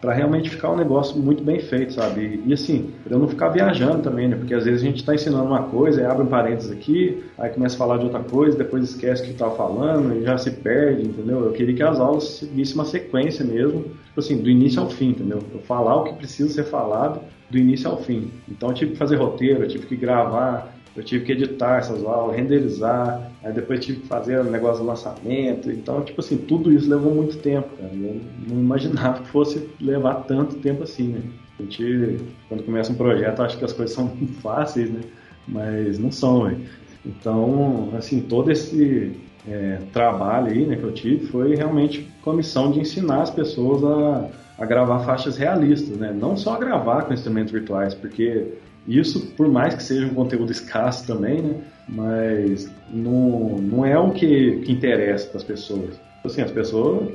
para 0.00 0.12
realmente 0.12 0.48
ficar 0.48 0.70
um 0.70 0.76
negócio 0.76 1.18
muito 1.18 1.42
bem 1.42 1.58
feito, 1.58 1.94
sabe? 1.94 2.20
E, 2.20 2.50
e 2.50 2.52
assim, 2.52 2.90
eu 3.10 3.18
não 3.18 3.26
ficar 3.26 3.48
viajando 3.48 4.00
também, 4.00 4.28
né? 4.28 4.36
Porque 4.36 4.54
às 4.54 4.64
vezes 4.64 4.80
a 4.80 4.84
gente 4.84 4.98
está 4.98 5.14
ensinando 5.14 5.44
uma 5.44 5.64
coisa, 5.64 6.00
aí 6.00 6.06
abre 6.06 6.22
um 6.22 6.28
parênteses 6.28 6.70
aqui, 6.70 7.24
aí 7.36 7.50
começa 7.50 7.74
a 7.74 7.78
falar 7.78 7.98
de 7.98 8.04
outra 8.04 8.20
coisa, 8.20 8.56
depois 8.56 8.84
esquece 8.84 9.22
o 9.22 9.24
que 9.26 9.32
estava 9.32 9.56
falando 9.56 10.16
e 10.16 10.22
já 10.22 10.38
se 10.38 10.52
perde, 10.52 11.02
entendeu? 11.02 11.44
Eu 11.44 11.52
queria 11.52 11.74
que 11.74 11.82
as 11.82 11.98
aulas 11.98 12.24
seguissem 12.24 12.76
uma 12.76 12.84
sequência 12.84 13.44
mesmo, 13.44 13.86
tipo 14.08 14.20
assim, 14.20 14.38
do 14.38 14.50
início 14.50 14.80
ao 14.80 14.90
fim, 14.90 15.10
entendeu? 15.10 15.42
Eu 15.52 15.60
falar 15.60 15.96
o 15.96 16.04
que 16.04 16.14
precisa 16.14 16.52
ser 16.52 16.64
falado 16.64 17.20
do 17.48 17.58
início 17.58 17.88
ao 17.88 18.02
fim. 18.02 18.30
Então 18.48 18.70
eu 18.70 18.74
tive 18.74 18.92
que 18.92 18.98
fazer 18.98 19.16
roteiro, 19.16 19.62
eu 19.62 19.68
tive 19.68 19.86
que 19.86 19.96
gravar, 19.96 20.74
eu 20.96 21.04
tive 21.04 21.24
que 21.24 21.32
editar 21.32 21.78
essas 21.78 22.04
aulas, 22.04 22.36
renderizar, 22.36 23.30
aí 23.42 23.52
depois 23.52 23.84
tive 23.84 24.00
que 24.00 24.08
fazer 24.08 24.40
o 24.40 24.44
negócio 24.44 24.82
do 24.82 24.88
lançamento. 24.88 25.70
Então, 25.70 26.02
tipo 26.02 26.20
assim, 26.20 26.36
tudo 26.36 26.72
isso 26.72 26.90
levou 26.90 27.14
muito 27.14 27.38
tempo, 27.38 27.68
cara. 27.76 27.90
Eu 27.94 28.20
não 28.48 28.60
imaginava 28.60 29.22
que 29.22 29.28
fosse 29.28 29.68
levar 29.80 30.24
tanto 30.24 30.56
tempo 30.56 30.82
assim, 30.82 31.08
né? 31.08 31.22
A 31.58 31.62
gente, 31.62 32.18
quando 32.48 32.64
começa 32.64 32.92
um 32.92 32.96
projeto, 32.96 33.40
acha 33.40 33.56
que 33.56 33.64
as 33.64 33.72
coisas 33.72 33.94
são 33.94 34.08
fáceis, 34.42 34.90
né? 34.90 35.00
Mas 35.46 35.98
não 35.98 36.10
são, 36.10 36.44
velho. 36.44 36.58
Então, 37.06 37.90
assim, 37.96 38.20
todo 38.20 38.50
esse 38.50 39.12
é, 39.48 39.78
trabalho 39.92 40.48
aí, 40.48 40.66
né, 40.66 40.76
que 40.76 40.82
eu 40.82 40.92
tive 40.92 41.26
foi 41.26 41.54
realmente 41.54 42.08
com 42.22 42.30
a 42.30 42.34
missão 42.34 42.70
de 42.70 42.80
ensinar 42.80 43.22
as 43.22 43.30
pessoas 43.30 43.82
a, 43.82 44.28
a 44.58 44.66
gravar 44.66 45.00
faixas 45.00 45.36
realistas, 45.36 45.96
né? 45.96 46.12
Não 46.12 46.36
só 46.36 46.54
a 46.54 46.58
gravar 46.58 47.02
com 47.02 47.14
instrumentos 47.14 47.52
virtuais, 47.52 47.94
porque 47.94 48.46
isso, 48.86 49.26
por 49.36 49.48
mais 49.48 49.74
que 49.74 49.82
seja 49.82 50.06
um 50.06 50.14
conteúdo 50.14 50.50
escasso 50.52 51.06
também, 51.06 51.40
né? 51.40 51.60
Mas 51.88 52.70
não, 52.90 53.58
não 53.58 53.86
é 53.86 53.98
o 53.98 54.10
que, 54.10 54.60
que 54.60 54.72
interessa 54.72 55.28
para 55.28 55.38
as 55.38 55.44
pessoas. 55.44 55.98
Assim, 56.24 56.42
as 56.42 56.50
pessoas, 56.50 57.08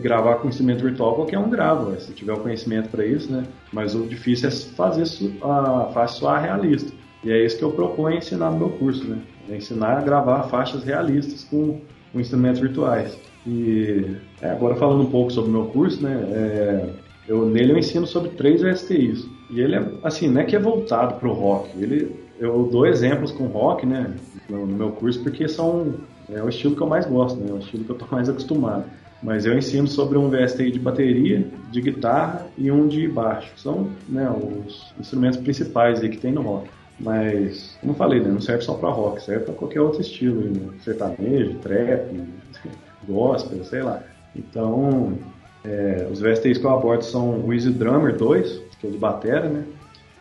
gravar 0.00 0.36
com 0.36 0.48
instrumento 0.48 0.82
virtual, 0.82 1.14
qualquer 1.14 1.38
um 1.38 1.48
grava, 1.48 1.98
se 1.98 2.12
tiver 2.12 2.32
o 2.32 2.40
conhecimento 2.40 2.88
para 2.90 3.06
isso, 3.06 3.32
né? 3.32 3.44
Mas 3.72 3.94
o 3.94 4.02
difícil 4.02 4.48
é 4.48 4.50
fazer 4.50 5.04
a 5.42 5.90
faixa 5.94 6.14
soar 6.14 6.42
realista. 6.42 6.92
E 7.24 7.30
é 7.30 7.44
isso 7.44 7.56
que 7.56 7.62
eu 7.62 7.70
proponho 7.70 8.18
ensinar 8.18 8.50
no 8.50 8.58
meu 8.58 8.70
curso, 8.70 9.04
né? 9.04 9.18
É 9.48 9.56
ensinar 9.56 9.98
a 9.98 10.02
gravar 10.02 10.44
faixas 10.44 10.84
realistas 10.84 11.44
com, 11.44 11.80
com 12.12 12.20
instrumentos 12.20 12.60
virtuais. 12.60 13.18
E 13.46 14.16
é, 14.40 14.50
agora 14.50 14.76
falando 14.76 15.02
um 15.02 15.10
pouco 15.10 15.32
sobre 15.32 15.50
o 15.50 15.52
meu 15.52 15.66
curso, 15.66 16.02
né? 16.02 16.14
É, 16.30 16.88
eu, 17.28 17.46
nele 17.46 17.72
eu 17.72 17.78
ensino 17.78 18.06
sobre 18.06 18.30
três 18.30 18.60
STIs. 18.80 19.26
E 19.50 19.60
ele 19.60 19.76
é, 19.76 19.86
assim, 20.02 20.28
não 20.28 20.40
é 20.40 20.44
que 20.44 20.56
é 20.56 20.58
voltado 20.58 21.14
para 21.14 21.28
o 21.28 21.32
rock, 21.32 21.70
ele 21.78 22.22
eu 22.42 22.68
dou 22.72 22.86
exemplos 22.86 23.30
com 23.30 23.46
rock, 23.46 23.86
né, 23.86 24.10
no, 24.50 24.66
no 24.66 24.76
meu 24.76 24.90
curso, 24.90 25.22
porque 25.22 25.46
são 25.46 25.94
é 26.28 26.42
o 26.42 26.48
estilo 26.48 26.74
que 26.74 26.80
eu 26.80 26.88
mais 26.88 27.06
gosto, 27.06 27.38
né, 27.38 27.46
é 27.50 27.52
o 27.52 27.58
estilo 27.58 27.84
que 27.84 27.90
eu 27.90 27.96
tô 27.96 28.06
mais 28.10 28.28
acostumado. 28.28 28.84
Mas 29.22 29.46
eu 29.46 29.56
ensino 29.56 29.86
sobre 29.86 30.18
um 30.18 30.28
VSTI 30.28 30.72
de 30.72 30.80
bateria, 30.80 31.46
de 31.70 31.80
guitarra 31.80 32.48
e 32.58 32.72
um 32.72 32.88
de 32.88 33.06
baixo. 33.06 33.52
São 33.56 33.88
né, 34.08 34.28
os 34.28 34.92
instrumentos 34.98 35.38
principais 35.38 36.00
aí 36.00 36.08
que 36.08 36.16
tem 36.16 36.32
no 36.32 36.42
rock. 36.42 36.68
Mas, 37.02 37.76
como 37.80 37.94
falei, 37.94 38.20
né, 38.20 38.28
não 38.28 38.40
serve 38.40 38.62
só 38.62 38.74
para 38.74 38.88
rock, 38.88 39.22
serve 39.22 39.44
para 39.44 39.54
qualquer 39.54 39.80
outro 39.80 40.00
estilo, 40.00 40.40
né? 40.40 40.72
sertanejo, 40.84 41.58
trap, 41.58 42.20
gospel, 43.06 43.64
sei 43.64 43.82
lá. 43.82 44.00
Então, 44.36 45.18
é, 45.64 46.06
os 46.10 46.20
VSTs 46.20 46.58
que 46.58 46.64
eu 46.64 46.70
abordo 46.70 47.04
são 47.04 47.40
o 47.40 47.52
Easy 47.52 47.70
Drummer 47.70 48.16
2, 48.16 48.62
que 48.80 48.86
é 48.86 48.90
de 48.90 48.98
bateria, 48.98 49.48
né? 49.48 49.64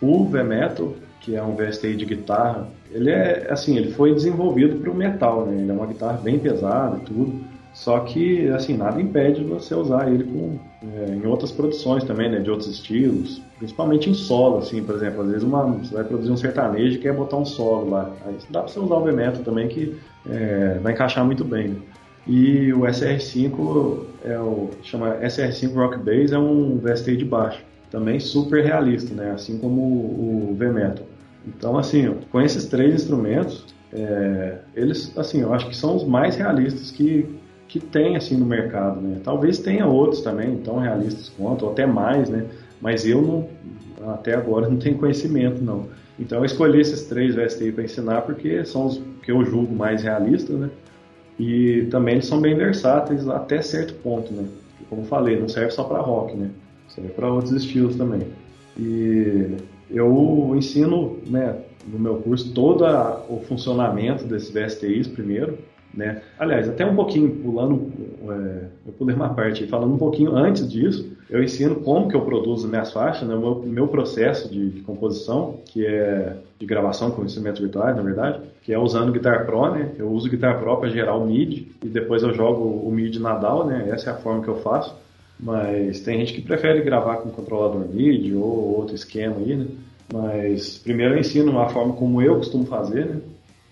O 0.01 0.25
V-Metal, 0.25 0.95
que 1.19 1.35
é 1.35 1.43
um 1.43 1.55
VST 1.55 1.95
de 1.95 2.05
guitarra, 2.05 2.67
ele 2.89 3.11
é 3.11 3.47
assim, 3.51 3.77
ele 3.77 3.91
foi 3.91 4.13
desenvolvido 4.13 4.77
para 4.79 4.89
o 4.89 4.95
metal, 4.95 5.45
né? 5.45 5.61
Ele 5.61 5.69
é 5.69 5.73
uma 5.73 5.85
guitarra 5.85 6.17
bem 6.17 6.39
pesada 6.39 6.97
e 6.97 7.01
tudo. 7.01 7.50
Só 7.81 7.99
que, 8.01 8.47
assim, 8.49 8.77
nada 8.77 9.01
impede 9.01 9.43
você 9.43 9.73
usar 9.73 10.07
ele 10.07 10.23
com, 10.23 10.59
é, 10.87 11.15
em 11.15 11.25
outras 11.25 11.51
produções 11.51 12.03
também, 12.03 12.29
né? 12.29 12.37
De 12.37 12.51
outros 12.51 12.69
estilos, 12.69 13.41
principalmente 13.57 14.07
em 14.07 14.13
solo, 14.13 14.59
assim, 14.59 14.83
por 14.83 14.93
exemplo. 14.93 15.23
Às 15.23 15.29
vezes 15.29 15.43
uma, 15.43 15.63
você 15.65 15.95
vai 15.95 16.03
produzir 16.03 16.31
um 16.31 16.37
sertanejo 16.37 16.97
e 16.97 16.99
quer 16.99 17.11
botar 17.11 17.37
um 17.37 17.45
solo 17.45 17.89
lá. 17.89 18.11
Aí 18.23 18.35
dá 18.51 18.59
para 18.59 18.71
você 18.71 18.79
usar 18.79 18.93
o 18.93 19.03
V-Metal 19.03 19.41
também, 19.41 19.67
que 19.67 19.97
é, 20.29 20.77
vai 20.79 20.93
encaixar 20.93 21.25
muito 21.25 21.43
bem. 21.43 21.69
Né? 21.69 21.75
E 22.27 22.71
o 22.71 22.81
SR5 22.81 24.03
é 24.25 24.37
o 24.37 24.69
chama 24.83 25.15
SR5 25.15 25.73
Rock 25.73 25.97
Bass 25.97 26.31
é 26.31 26.37
um 26.37 26.77
VST 26.77 27.17
de 27.17 27.25
baixo, 27.25 27.63
também 27.89 28.19
super 28.19 28.63
realista, 28.63 29.11
né? 29.15 29.31
Assim 29.31 29.57
como 29.57 29.81
o, 29.81 30.55
V 30.55 30.69
Metal. 30.69 31.03
Então 31.47 31.79
assim, 31.79 32.15
com 32.31 32.39
esses 32.39 32.67
três 32.67 32.93
instrumentos, 32.93 33.65
é, 33.91 34.59
eles 34.75 35.17
assim, 35.17 35.41
eu 35.41 35.51
acho 35.51 35.67
que 35.67 35.75
são 35.75 35.95
os 35.95 36.03
mais 36.03 36.35
realistas 36.35 36.91
que 36.91 37.40
que 37.71 37.79
tem 37.79 38.17
assim 38.17 38.35
no 38.35 38.45
mercado, 38.45 38.99
né? 38.99 39.21
Talvez 39.23 39.57
tenha 39.57 39.87
outros 39.87 40.21
também 40.21 40.57
tão 40.57 40.77
realistas 40.77 41.29
quanto, 41.29 41.65
ou 41.65 41.71
até 41.71 41.85
mais, 41.85 42.29
né? 42.29 42.45
Mas 42.81 43.05
eu 43.05 43.21
não 43.21 43.47
até 44.13 44.35
agora 44.35 44.67
não 44.69 44.75
tenho 44.75 44.97
conhecimento 44.97 45.63
não. 45.63 45.87
Então 46.19 46.39
eu 46.39 46.45
escolhi 46.45 46.81
esses 46.81 47.03
três 47.03 47.33
VST 47.33 47.71
para 47.71 47.85
ensinar 47.85 48.23
porque 48.23 48.65
são 48.65 48.87
os 48.87 49.01
que 49.23 49.31
eu 49.31 49.45
julgo 49.45 49.73
mais 49.73 50.03
realistas, 50.03 50.53
né? 50.53 50.69
E 51.39 51.87
também 51.89 52.15
eles 52.15 52.25
são 52.25 52.41
bem 52.41 52.55
versáteis 52.55 53.25
até 53.29 53.61
certo 53.61 53.93
ponto, 54.03 54.33
né? 54.33 54.45
Como 54.89 55.05
falei, 55.05 55.39
não 55.39 55.47
serve 55.47 55.71
só 55.71 55.85
para 55.85 56.01
rock, 56.01 56.35
né? 56.35 56.49
Serve 56.89 57.11
para 57.11 57.31
outros 57.31 57.53
estilos 57.53 57.95
também. 57.95 58.27
E 58.77 59.55
eu 59.89 60.53
ensino, 60.57 61.19
né, 61.25 61.55
no 61.87 61.97
meu 61.97 62.17
curso 62.17 62.53
todo 62.53 62.85
a, 62.85 63.23
o 63.29 63.39
funcionamento 63.47 64.25
desses 64.25 64.51
VSTIs 64.51 65.07
primeiro, 65.07 65.57
né? 65.93 66.21
Aliás, 66.39 66.69
até 66.69 66.85
um 66.85 66.95
pouquinho 66.95 67.29
pulando, 67.29 67.91
é, 68.29 68.65
eu 68.87 68.93
pulei 68.93 69.15
uma 69.15 69.33
parte, 69.33 69.67
falando 69.67 69.93
um 69.93 69.97
pouquinho 69.97 70.35
antes 70.35 70.69
disso, 70.69 71.11
eu 71.29 71.43
ensino 71.43 71.75
como 71.75 72.07
que 72.07 72.15
eu 72.15 72.21
produzo 72.21 72.67
minhas 72.67 72.91
faixas, 72.91 73.27
né? 73.27 73.35
o 73.35 73.39
meu, 73.39 73.63
meu 73.63 73.87
processo 73.87 74.49
de, 74.51 74.69
de, 74.69 74.81
composição, 74.81 75.59
que 75.65 75.85
é 75.85 76.35
de 76.59 76.65
gravação 76.65 77.11
com 77.11 77.23
instrumentos 77.23 77.61
virtuais, 77.61 77.95
na 77.95 78.01
verdade, 78.01 78.39
que 78.63 78.73
é 78.73 78.77
usando 78.77 79.11
Guitar 79.11 79.45
Pro, 79.45 79.71
né? 79.71 79.91
Eu 79.97 80.11
uso 80.11 80.29
Guitar 80.29 80.59
Pro 80.59 80.77
para 80.77 80.89
gerar 80.89 81.15
o 81.15 81.25
MIDI 81.25 81.71
e 81.83 81.87
depois 81.87 82.21
eu 82.21 82.33
jogo 82.33 82.63
o 82.63 82.91
MIDI 82.91 83.19
na 83.19 83.35
DAW, 83.35 83.65
né? 83.65 83.89
Essa 83.89 84.09
é 84.09 84.13
a 84.13 84.17
forma 84.17 84.43
que 84.43 84.49
eu 84.49 84.57
faço. 84.57 84.95
Mas 85.39 86.01
tem 86.01 86.19
gente 86.19 86.33
que 86.33 86.41
prefere 86.41 86.81
gravar 86.81 87.17
com 87.17 87.31
controlador 87.31 87.87
MIDI 87.87 88.35
ou 88.35 88.77
outro 88.77 88.93
esquema 88.93 89.37
aí, 89.37 89.55
né? 89.55 89.67
Mas 90.13 90.77
primeiro 90.77 91.15
eu 91.15 91.19
ensino 91.19 91.57
a 91.59 91.69
forma 91.69 91.93
como 91.93 92.21
eu 92.21 92.35
costumo 92.35 92.65
fazer, 92.65 93.05
né? 93.05 93.21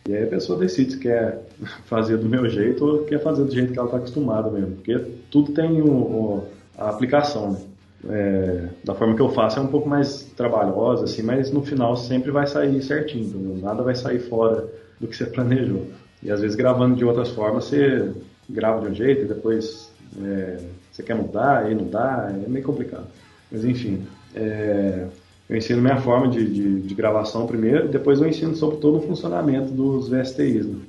E 0.10 0.16
aí 0.16 0.24
a 0.24 0.28
pessoa 0.28 0.58
decide 0.58 0.94
se 0.94 1.00
quer 1.00 1.40
fazer 1.86 2.18
do 2.18 2.28
meu 2.28 2.50
jeito 2.50 2.84
ou 2.84 3.04
quer 3.04 3.22
fazer 3.22 3.44
do 3.44 3.52
jeito 3.52 3.72
que 3.72 3.78
ela 3.78 3.88
está 3.88 3.98
acostumada 3.98 4.50
mesmo. 4.50 4.76
Porque 4.78 4.98
tudo 5.30 5.52
tem 5.52 5.82
o, 5.82 5.88
o, 5.88 6.48
a 6.76 6.90
aplicação, 6.90 7.52
né? 7.52 7.60
É, 8.08 8.70
da 8.82 8.96
forma 8.96 9.14
que 9.14 9.22
eu 9.22 9.28
faço 9.30 9.60
é 9.60 9.62
um 9.62 9.68
pouco 9.68 9.90
mais 9.90 10.24
trabalhosa, 10.38 11.04
assim, 11.04 11.22
mas 11.22 11.52
no 11.52 11.62
final 11.62 11.98
sempre 11.98 12.32
vai 12.32 12.48
sair 12.48 12.82
certinho, 12.82 13.26
entendeu? 13.26 13.58
nada 13.62 13.84
vai 13.84 13.94
sair 13.94 14.20
fora 14.20 14.70
do 15.02 15.06
que 15.06 15.18
você 15.18 15.26
planejou. 15.28 15.86
E 16.24 16.32
às 16.32 16.40
vezes 16.40 16.56
gravando 16.56 16.96
de 16.96 17.04
outras 17.04 17.28
formas, 17.30 17.66
você 17.66 18.10
grava 18.50 18.80
de 18.82 18.88
um 18.88 18.96
jeito 18.96 19.24
e 19.24 19.28
depois 19.28 19.92
é, 20.24 20.60
você 20.90 21.04
quer 21.04 21.14
mudar 21.14 21.70
e 21.70 21.76
não 21.76 21.88
dá, 21.88 22.32
é 22.32 22.50
meio 22.50 22.66
complicado. 22.66 23.08
Mas 23.52 23.66
enfim, 23.66 24.08
é, 24.34 25.08
eu 25.50 25.58
ensino 25.58 25.82
minha 25.82 25.98
forma 25.98 26.28
de, 26.28 26.46
de, 26.46 26.82
de, 26.82 26.94
gravação 26.96 27.48
primeiro, 27.48 27.88
depois 27.88 28.22
eu 28.22 28.28
ensino 28.28 28.56
sobre 28.56 28.78
todo 28.78 29.00
o 29.00 29.02
funcionamento 29.02 29.72
dos 29.72 30.08
VSTIs. 30.08 30.68
Né? 30.68 30.80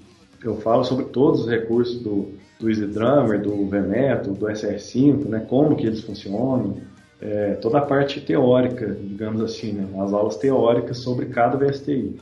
Eu 0.44 0.56
falo 0.56 0.84
sobre 0.84 1.06
todos 1.06 1.40
os 1.40 1.48
recursos 1.48 2.00
do, 2.02 2.28
do 2.58 2.68
Easy 2.68 2.86
Drummer, 2.86 3.40
do 3.40 3.66
VMetal, 3.66 4.34
do 4.34 4.46
SR5, 4.46 5.24
né? 5.26 5.46
como 5.48 5.76
que 5.76 5.86
eles 5.86 6.02
funcionam, 6.02 6.76
é, 7.22 7.54
toda 7.54 7.78
a 7.78 7.82
parte 7.82 8.20
teórica, 8.20 8.94
digamos 9.02 9.40
assim, 9.40 9.72
né? 9.72 9.88
as 10.02 10.12
aulas 10.12 10.36
teóricas 10.36 10.98
sobre 10.98 11.26
cada 11.26 11.56
VSTI. 11.56 12.16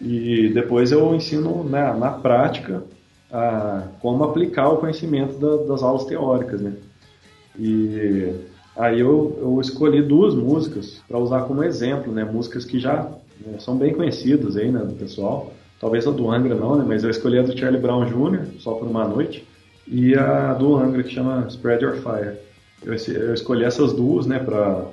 E 0.00 0.48
depois 0.48 0.92
eu 0.92 1.14
ensino 1.14 1.62
né, 1.62 1.92
na 1.92 2.10
prática 2.10 2.82
a, 3.30 3.84
como 4.00 4.24
aplicar 4.24 4.70
o 4.70 4.78
conhecimento 4.78 5.38
da, 5.38 5.64
das 5.64 5.82
aulas 5.82 6.06
teóricas. 6.06 6.60
Né? 6.60 6.72
E 7.58 8.34
Aí 8.76 9.00
eu, 9.00 9.38
eu 9.40 9.60
escolhi 9.60 10.02
duas 10.02 10.34
músicas 10.34 11.02
para 11.06 11.18
usar 11.18 11.42
como 11.42 11.62
exemplo, 11.62 12.12
né? 12.12 12.24
Músicas 12.24 12.64
que 12.64 12.78
já 12.78 13.08
né, 13.46 13.58
são 13.58 13.76
bem 13.76 13.92
conhecidas 13.92 14.56
aí, 14.56 14.70
né, 14.70 14.80
do 14.80 14.94
pessoal. 14.94 15.52
Talvez 15.80 16.06
a 16.06 16.10
do 16.10 16.30
Angra 16.30 16.54
não, 16.54 16.76
né? 16.76 16.84
Mas 16.86 17.04
eu 17.04 17.10
escolhi 17.10 17.38
a 17.38 17.42
do 17.42 17.58
Charlie 17.58 17.80
Brown 17.80 18.06
Jr., 18.06 18.46
Só 18.60 18.72
por 18.74 18.88
uma 18.88 19.06
Noite, 19.06 19.46
e 19.86 20.14
a 20.14 20.54
do 20.54 20.76
Angra, 20.76 21.02
que 21.02 21.12
chama 21.12 21.46
Spread 21.48 21.84
Your 21.84 21.96
Fire. 21.96 22.36
Eu, 22.84 22.94
eu 23.14 23.34
escolhi 23.34 23.64
essas 23.64 23.92
duas, 23.92 24.26
né, 24.26 24.38
para 24.38 24.86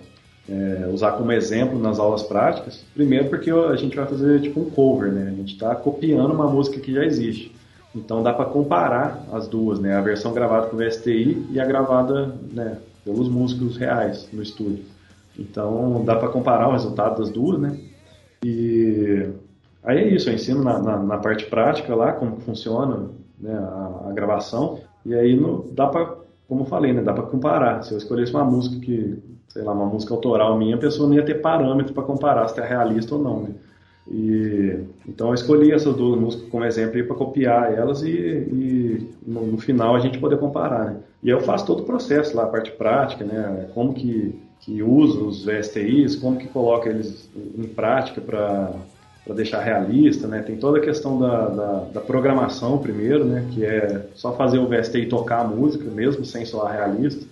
é, 0.50 0.90
usar 0.92 1.12
como 1.12 1.32
exemplo 1.32 1.80
nas 1.80 2.00
aulas 2.00 2.24
práticas. 2.24 2.84
Primeiro 2.94 3.30
porque 3.30 3.52
a 3.52 3.76
gente 3.76 3.96
vai 3.96 4.06
fazer 4.06 4.42
tipo 4.42 4.60
um 4.60 4.70
cover, 4.70 5.12
né? 5.12 5.30
A 5.32 5.36
gente 5.36 5.54
está 5.54 5.76
copiando 5.76 6.34
uma 6.34 6.48
música 6.48 6.80
que 6.80 6.94
já 6.94 7.06
existe. 7.06 7.56
Então 7.96 8.22
dá 8.22 8.34
para 8.34 8.46
comparar 8.46 9.26
as 9.32 9.48
duas, 9.48 9.80
né? 9.80 9.96
A 9.96 10.02
versão 10.02 10.34
gravada 10.34 10.68
com 10.68 10.78
o 10.78 10.92
STI 10.92 11.46
e 11.52 11.60
a 11.60 11.66
gravada, 11.66 12.36
né, 12.52 12.78
pelos 13.04 13.30
músicos 13.30 13.78
reais 13.78 14.30
no 14.32 14.42
estúdio. 14.42 14.84
Então 15.38 16.04
dá 16.06 16.16
para 16.16 16.30
comparar 16.30 16.68
o 16.68 16.74
resultado 16.74 17.20
das 17.20 17.30
duas, 17.30 17.60
né? 17.60 17.80
E 18.44 19.30
aí 19.84 19.98
é 19.98 20.08
isso, 20.16 20.30
eu 20.30 20.34
ensino 20.34 20.64
na, 20.64 20.80
na, 20.80 20.98
na 20.98 21.18
parte 21.18 21.46
prática 21.46 21.96
lá 21.96 22.14
como 22.14 22.40
funciona 22.42 23.10
né, 23.40 23.54
a, 23.54 24.10
a, 24.10 24.14
gravação 24.14 24.80
e 25.06 25.14
aí 25.14 25.36
no, 25.36 25.70
dá 25.72 25.88
para, 25.88 26.16
como 26.48 26.62
eu 26.62 26.66
falei, 26.66 26.94
né, 26.94 27.02
dá 27.02 27.14
para 27.14 27.24
comparar. 27.24 27.84
Se 27.84 27.94
eu 27.94 27.98
escolhesse 27.98 28.34
uma 28.34 28.44
música 28.44 28.80
que, 28.80 29.22
sei 29.50 29.64
lá, 29.64 29.74
uma 29.74 29.86
música 29.86 30.14
autoral 30.14 30.58
minha, 30.58 30.76
a 30.76 30.80
pessoa 30.80 31.08
não 31.08 31.16
ia 31.16 31.26
ter 31.26 31.36
parâmetro 31.36 31.94
para 31.94 32.04
comparar 32.04 32.48
se 32.48 32.60
é 32.60 32.68
realista 32.68 33.16
ou 33.16 33.22
não, 33.22 33.44
né? 33.44 33.50
E, 34.12 34.80
então 35.08 35.28
eu 35.28 35.34
escolhi 35.36 35.72
essas 35.72 35.96
duas 35.96 36.20
músicas 36.20 36.50
como 36.50 36.66
exemplo 36.66 37.04
para 37.06 37.16
copiar 37.16 37.72
elas 37.72 38.02
e, 38.02 38.10
e 38.10 39.10
no, 39.26 39.46
no, 39.46 39.58
final 39.60 39.96
a 39.96 40.00
gente 40.00 40.18
poder 40.18 40.40
comparar. 40.40 40.86
Né? 40.86 40.98
E 41.22 41.30
eu 41.30 41.40
faço 41.42 41.68
todo 41.68 41.82
o 41.82 41.86
processo 41.86 42.36
lá, 42.36 42.44
a 42.44 42.48
parte 42.48 42.72
prática, 42.72 43.24
né? 43.24 43.70
como 43.76 43.94
que, 43.94 44.34
que 44.62 44.82
uso 44.82 45.28
os 45.28 45.46
VSTIs, 45.46 46.16
como 46.16 46.38
que 46.38 46.48
coloca 46.48 46.90
eles 46.90 47.30
em 47.36 47.68
prática 47.68 48.20
para 48.20 48.74
deixar 49.36 49.62
realista. 49.62 50.28
Né? 50.28 50.42
Tem 50.42 50.58
toda 50.58 50.80
a 50.80 50.82
questão 50.82 51.20
da, 51.20 51.48
da, 51.48 51.74
da, 51.94 52.02
programação 52.02 52.80
primeiro, 52.80 53.24
né? 53.26 53.46
que 53.52 53.64
é 53.64 54.08
só 54.16 54.34
fazer 54.36 54.58
o 54.58 54.68
VSTI 54.68 55.06
tocar 55.06 55.42
a 55.42 55.48
música 55.48 55.86
mesmo 55.86 56.26
sem 56.26 56.46
soar 56.46 56.74
realista. 56.74 57.28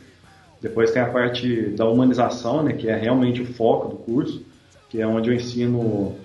Depois 0.62 0.92
tem 0.92 1.02
a 1.02 1.10
parte 1.10 1.70
da 1.72 1.90
humanização, 1.90 2.62
né? 2.62 2.74
que 2.74 2.88
é 2.88 2.96
realmente 2.96 3.42
o 3.42 3.46
foco 3.48 3.88
do 3.88 3.96
curso, 3.96 4.46
que 4.90 5.02
é 5.02 5.08
onde 5.08 5.32
eu 5.32 5.34
ensino 5.34 6.16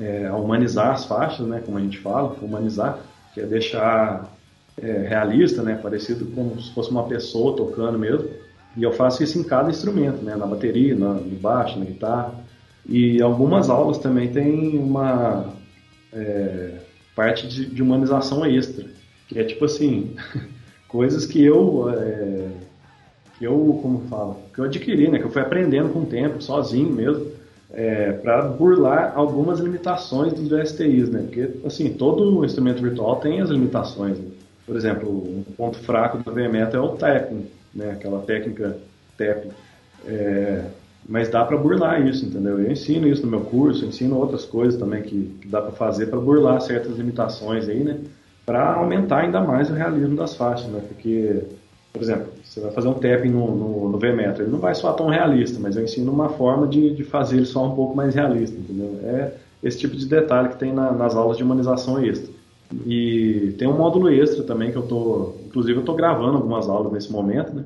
é, 0.00 0.26
a 0.26 0.36
humanizar 0.36 0.92
as 0.92 1.04
faixas, 1.04 1.46
né, 1.46 1.62
como 1.64 1.78
a 1.78 1.80
gente 1.80 1.98
fala, 1.98 2.36
humanizar, 2.40 2.98
que 3.34 3.40
é 3.40 3.46
deixar 3.46 4.32
é, 4.80 5.06
realista, 5.08 5.62
né, 5.62 5.78
parecido 5.80 6.26
como 6.26 6.60
se 6.60 6.72
fosse 6.72 6.90
uma 6.90 7.04
pessoa 7.04 7.56
tocando 7.56 7.98
mesmo. 7.98 8.28
E 8.76 8.82
eu 8.82 8.92
faço 8.92 9.22
isso 9.22 9.38
em 9.38 9.42
cada 9.42 9.70
instrumento, 9.70 10.22
né, 10.22 10.34
na 10.34 10.46
bateria, 10.46 10.94
na, 10.94 11.14
no 11.14 11.36
baixo, 11.36 11.78
na 11.78 11.84
guitarra. 11.84 12.34
E 12.86 13.20
algumas 13.20 13.68
aulas 13.68 13.98
também 13.98 14.32
tem 14.32 14.78
uma 14.78 15.52
é, 16.12 16.78
parte 17.14 17.46
de, 17.46 17.66
de, 17.66 17.82
humanização 17.82 18.44
extra, 18.44 18.86
que 19.28 19.38
é 19.38 19.44
tipo 19.44 19.64
assim, 19.66 20.16
coisas 20.88 21.26
que 21.26 21.44
eu 21.44 21.88
é, 21.90 22.48
que 23.38 23.44
eu, 23.44 23.78
como 23.82 24.02
falo, 24.08 24.38
que 24.54 24.60
eu 24.60 24.64
adquiri, 24.64 25.10
né, 25.10 25.18
que 25.18 25.24
eu 25.24 25.30
fui 25.30 25.42
aprendendo 25.42 25.90
com 25.90 26.00
o 26.00 26.06
tempo, 26.06 26.42
sozinho 26.42 26.90
mesmo 26.90 27.41
é, 27.72 28.12
para 28.12 28.42
burlar 28.42 29.12
algumas 29.14 29.58
limitações 29.58 30.32
dos 30.34 30.48
VSTIs, 30.48 31.08
né? 31.08 31.22
Porque, 31.22 31.50
assim, 31.64 31.92
todo 31.94 32.44
instrumento 32.44 32.82
virtual 32.82 33.16
tem 33.16 33.40
as 33.40 33.48
limitações. 33.48 34.18
Né? 34.18 34.26
Por 34.66 34.76
exemplo, 34.76 35.10
um 35.10 35.42
ponto 35.56 35.78
fraco 35.78 36.18
do 36.18 36.32
VMeta 36.32 36.76
é 36.76 36.80
o 36.80 36.90
tapping, 36.90 37.46
né? 37.74 37.92
Aquela 37.92 38.20
técnica 38.20 38.76
tapping. 39.16 39.50
É, 40.06 40.64
mas 41.08 41.28
dá 41.30 41.44
para 41.44 41.56
burlar 41.56 42.06
isso, 42.06 42.26
entendeu? 42.26 42.60
Eu 42.60 42.70
ensino 42.70 43.08
isso 43.08 43.24
no 43.24 43.30
meu 43.30 43.40
curso, 43.40 43.84
ensino 43.84 44.16
outras 44.18 44.44
coisas 44.44 44.78
também 44.78 45.02
que, 45.02 45.36
que 45.40 45.48
dá 45.48 45.60
para 45.60 45.72
fazer 45.72 46.06
para 46.06 46.20
burlar 46.20 46.60
certas 46.60 46.96
limitações 46.96 47.68
aí, 47.68 47.82
né? 47.82 47.98
Para 48.44 48.74
aumentar 48.74 49.20
ainda 49.20 49.40
mais 49.40 49.70
o 49.70 49.74
realismo 49.74 50.16
das 50.16 50.36
faixas, 50.36 50.68
né? 50.68 50.80
Porque, 50.86 51.42
por 51.92 52.00
exemplo, 52.00 52.28
você 52.42 52.60
vai 52.60 52.72
fazer 52.72 52.88
um 52.88 52.94
tapping 52.94 53.28
no, 53.28 53.54
no, 53.54 53.88
no 53.90 54.06
ele 54.06 54.50
não 54.50 54.58
vai 54.58 54.74
soar 54.74 54.94
tão 54.94 55.08
realista, 55.08 55.60
mas 55.60 55.76
eu 55.76 55.84
ensino 55.84 56.10
uma 56.10 56.30
forma 56.30 56.66
de, 56.66 56.94
de 56.94 57.04
fazer 57.04 57.36
ele 57.36 57.46
soar 57.46 57.70
um 57.70 57.76
pouco 57.76 57.94
mais 57.94 58.14
realista, 58.14 58.58
entendeu? 58.58 58.98
É 59.04 59.32
esse 59.62 59.78
tipo 59.78 59.94
de 59.94 60.06
detalhe 60.06 60.48
que 60.48 60.58
tem 60.58 60.72
na, 60.72 60.90
nas 60.90 61.14
aulas 61.14 61.36
de 61.36 61.42
humanização 61.44 62.02
extra. 62.02 62.32
E 62.86 63.54
tem 63.58 63.68
um 63.68 63.76
módulo 63.76 64.08
extra 64.08 64.42
também 64.42 64.72
que 64.72 64.76
eu 64.76 64.82
tô, 64.82 65.34
inclusive 65.46 65.78
eu 65.78 65.84
tô 65.84 65.94
gravando 65.94 66.38
algumas 66.38 66.68
aulas 66.68 66.92
nesse 66.92 67.12
momento, 67.12 67.54
né? 67.54 67.64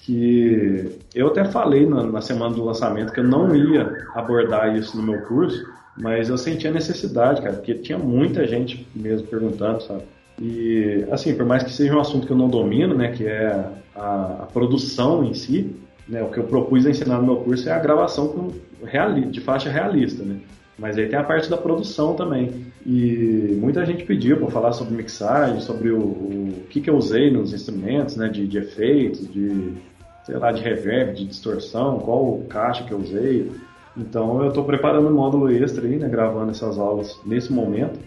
Que 0.00 0.98
eu 1.14 1.28
até 1.28 1.44
falei 1.44 1.86
na, 1.86 2.02
na 2.02 2.20
semana 2.20 2.54
do 2.54 2.64
lançamento 2.64 3.12
que 3.12 3.20
eu 3.20 3.24
não 3.24 3.54
ia 3.56 4.06
abordar 4.14 4.76
isso 4.76 4.96
no 4.96 5.02
meu 5.02 5.22
curso, 5.22 5.64
mas 5.96 6.28
eu 6.28 6.36
senti 6.36 6.68
a 6.68 6.72
necessidade, 6.72 7.40
cara, 7.40 7.54
porque 7.54 7.74
tinha 7.74 7.98
muita 7.98 8.46
gente 8.46 8.86
mesmo 8.94 9.26
perguntando, 9.26 9.82
sabe? 9.82 10.02
E, 10.40 11.04
assim, 11.10 11.34
por 11.34 11.44
mais 11.44 11.62
que 11.62 11.72
seja 11.72 11.94
um 11.94 12.00
assunto 12.00 12.26
que 12.26 12.32
eu 12.32 12.36
não 12.36 12.48
domino, 12.48 12.94
né, 12.94 13.12
que 13.12 13.26
é 13.26 13.64
a, 13.94 14.38
a 14.40 14.46
produção 14.46 15.24
em 15.24 15.34
si, 15.34 15.74
né, 16.08 16.22
o 16.22 16.30
que 16.30 16.38
eu 16.38 16.44
propus 16.44 16.86
ensinar 16.86 17.18
no 17.18 17.26
meu 17.26 17.36
curso 17.36 17.68
é 17.68 17.72
a 17.72 17.78
gravação 17.78 18.28
com 18.28 18.50
reali 18.84 19.26
de 19.26 19.40
faixa 19.40 19.70
realista, 19.70 20.24
né? 20.24 20.36
Mas 20.78 20.98
aí 20.98 21.06
tem 21.06 21.18
a 21.18 21.22
parte 21.22 21.48
da 21.48 21.56
produção 21.56 22.14
também. 22.14 22.50
E 22.84 23.56
muita 23.60 23.84
gente 23.84 24.04
pediu 24.04 24.38
para 24.38 24.50
falar 24.50 24.72
sobre 24.72 24.94
mixagem, 24.94 25.60
sobre 25.60 25.90
o, 25.90 26.00
o 26.00 26.64
que, 26.70 26.80
que 26.80 26.90
eu 26.90 26.96
usei 26.96 27.30
nos 27.30 27.52
instrumentos, 27.52 28.16
né, 28.16 28.28
de, 28.28 28.46
de 28.48 28.58
efeitos, 28.58 29.30
de, 29.30 29.74
sei 30.24 30.36
lá, 30.36 30.50
de 30.50 30.62
reverb, 30.62 31.14
de 31.14 31.26
distorção, 31.26 32.00
qual 32.00 32.38
caixa 32.48 32.84
que 32.84 32.92
eu 32.92 32.98
usei. 32.98 33.52
Então 33.96 34.42
eu 34.42 34.48
estou 34.48 34.64
preparando 34.64 35.08
um 35.08 35.14
módulo 35.14 35.50
extra 35.50 35.86
aí, 35.86 35.96
né, 35.96 36.08
gravando 36.08 36.50
essas 36.50 36.78
aulas 36.78 37.20
nesse 37.24 37.52
momento, 37.52 37.98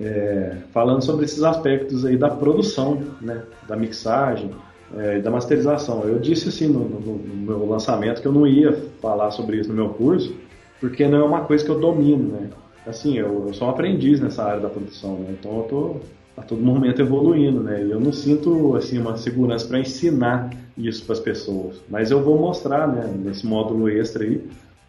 é, 0.00 0.56
falando 0.72 1.02
sobre 1.02 1.24
esses 1.24 1.42
aspectos 1.42 2.04
aí 2.04 2.16
da 2.16 2.28
produção, 2.30 3.02
né, 3.20 3.42
da 3.68 3.76
mixagem 3.76 4.50
é, 4.96 5.18
e 5.18 5.22
da 5.22 5.30
masterização. 5.30 6.02
Eu 6.04 6.18
disse 6.18 6.48
assim 6.48 6.68
no, 6.68 6.80
no, 6.80 7.00
no 7.00 7.36
meu 7.36 7.68
lançamento 7.68 8.20
que 8.20 8.26
eu 8.26 8.32
não 8.32 8.46
ia 8.46 8.72
falar 9.00 9.30
sobre 9.30 9.58
isso 9.58 9.68
no 9.68 9.74
meu 9.74 9.90
curso, 9.90 10.34
porque 10.80 11.06
não 11.06 11.18
é 11.18 11.22
uma 11.22 11.42
coisa 11.42 11.64
que 11.64 11.70
eu 11.70 11.78
domino, 11.78 12.32
né? 12.32 12.50
Assim, 12.86 13.16
eu, 13.16 13.46
eu 13.46 13.54
sou 13.54 13.68
um 13.68 13.70
aprendiz 13.70 14.20
nessa 14.20 14.44
área 14.44 14.60
da 14.60 14.68
produção, 14.68 15.16
né? 15.20 15.34
Então 15.38 15.58
eu 15.58 15.62
tô 15.64 15.96
a 16.36 16.42
todo 16.42 16.60
momento 16.60 17.00
evoluindo, 17.00 17.60
né? 17.62 17.82
E 17.82 17.90
eu 17.90 18.00
não 18.00 18.12
sinto 18.12 18.76
assim 18.76 18.98
uma 18.98 19.16
segurança 19.16 19.66
para 19.66 19.78
ensinar 19.78 20.50
isso 20.76 21.04
para 21.04 21.14
as 21.14 21.20
pessoas, 21.20 21.76
mas 21.88 22.10
eu 22.10 22.22
vou 22.22 22.36
mostrar, 22.36 22.88
né, 22.88 23.14
nesse 23.16 23.46
módulo 23.46 23.88
extra 23.88 24.24
aí, 24.24 24.44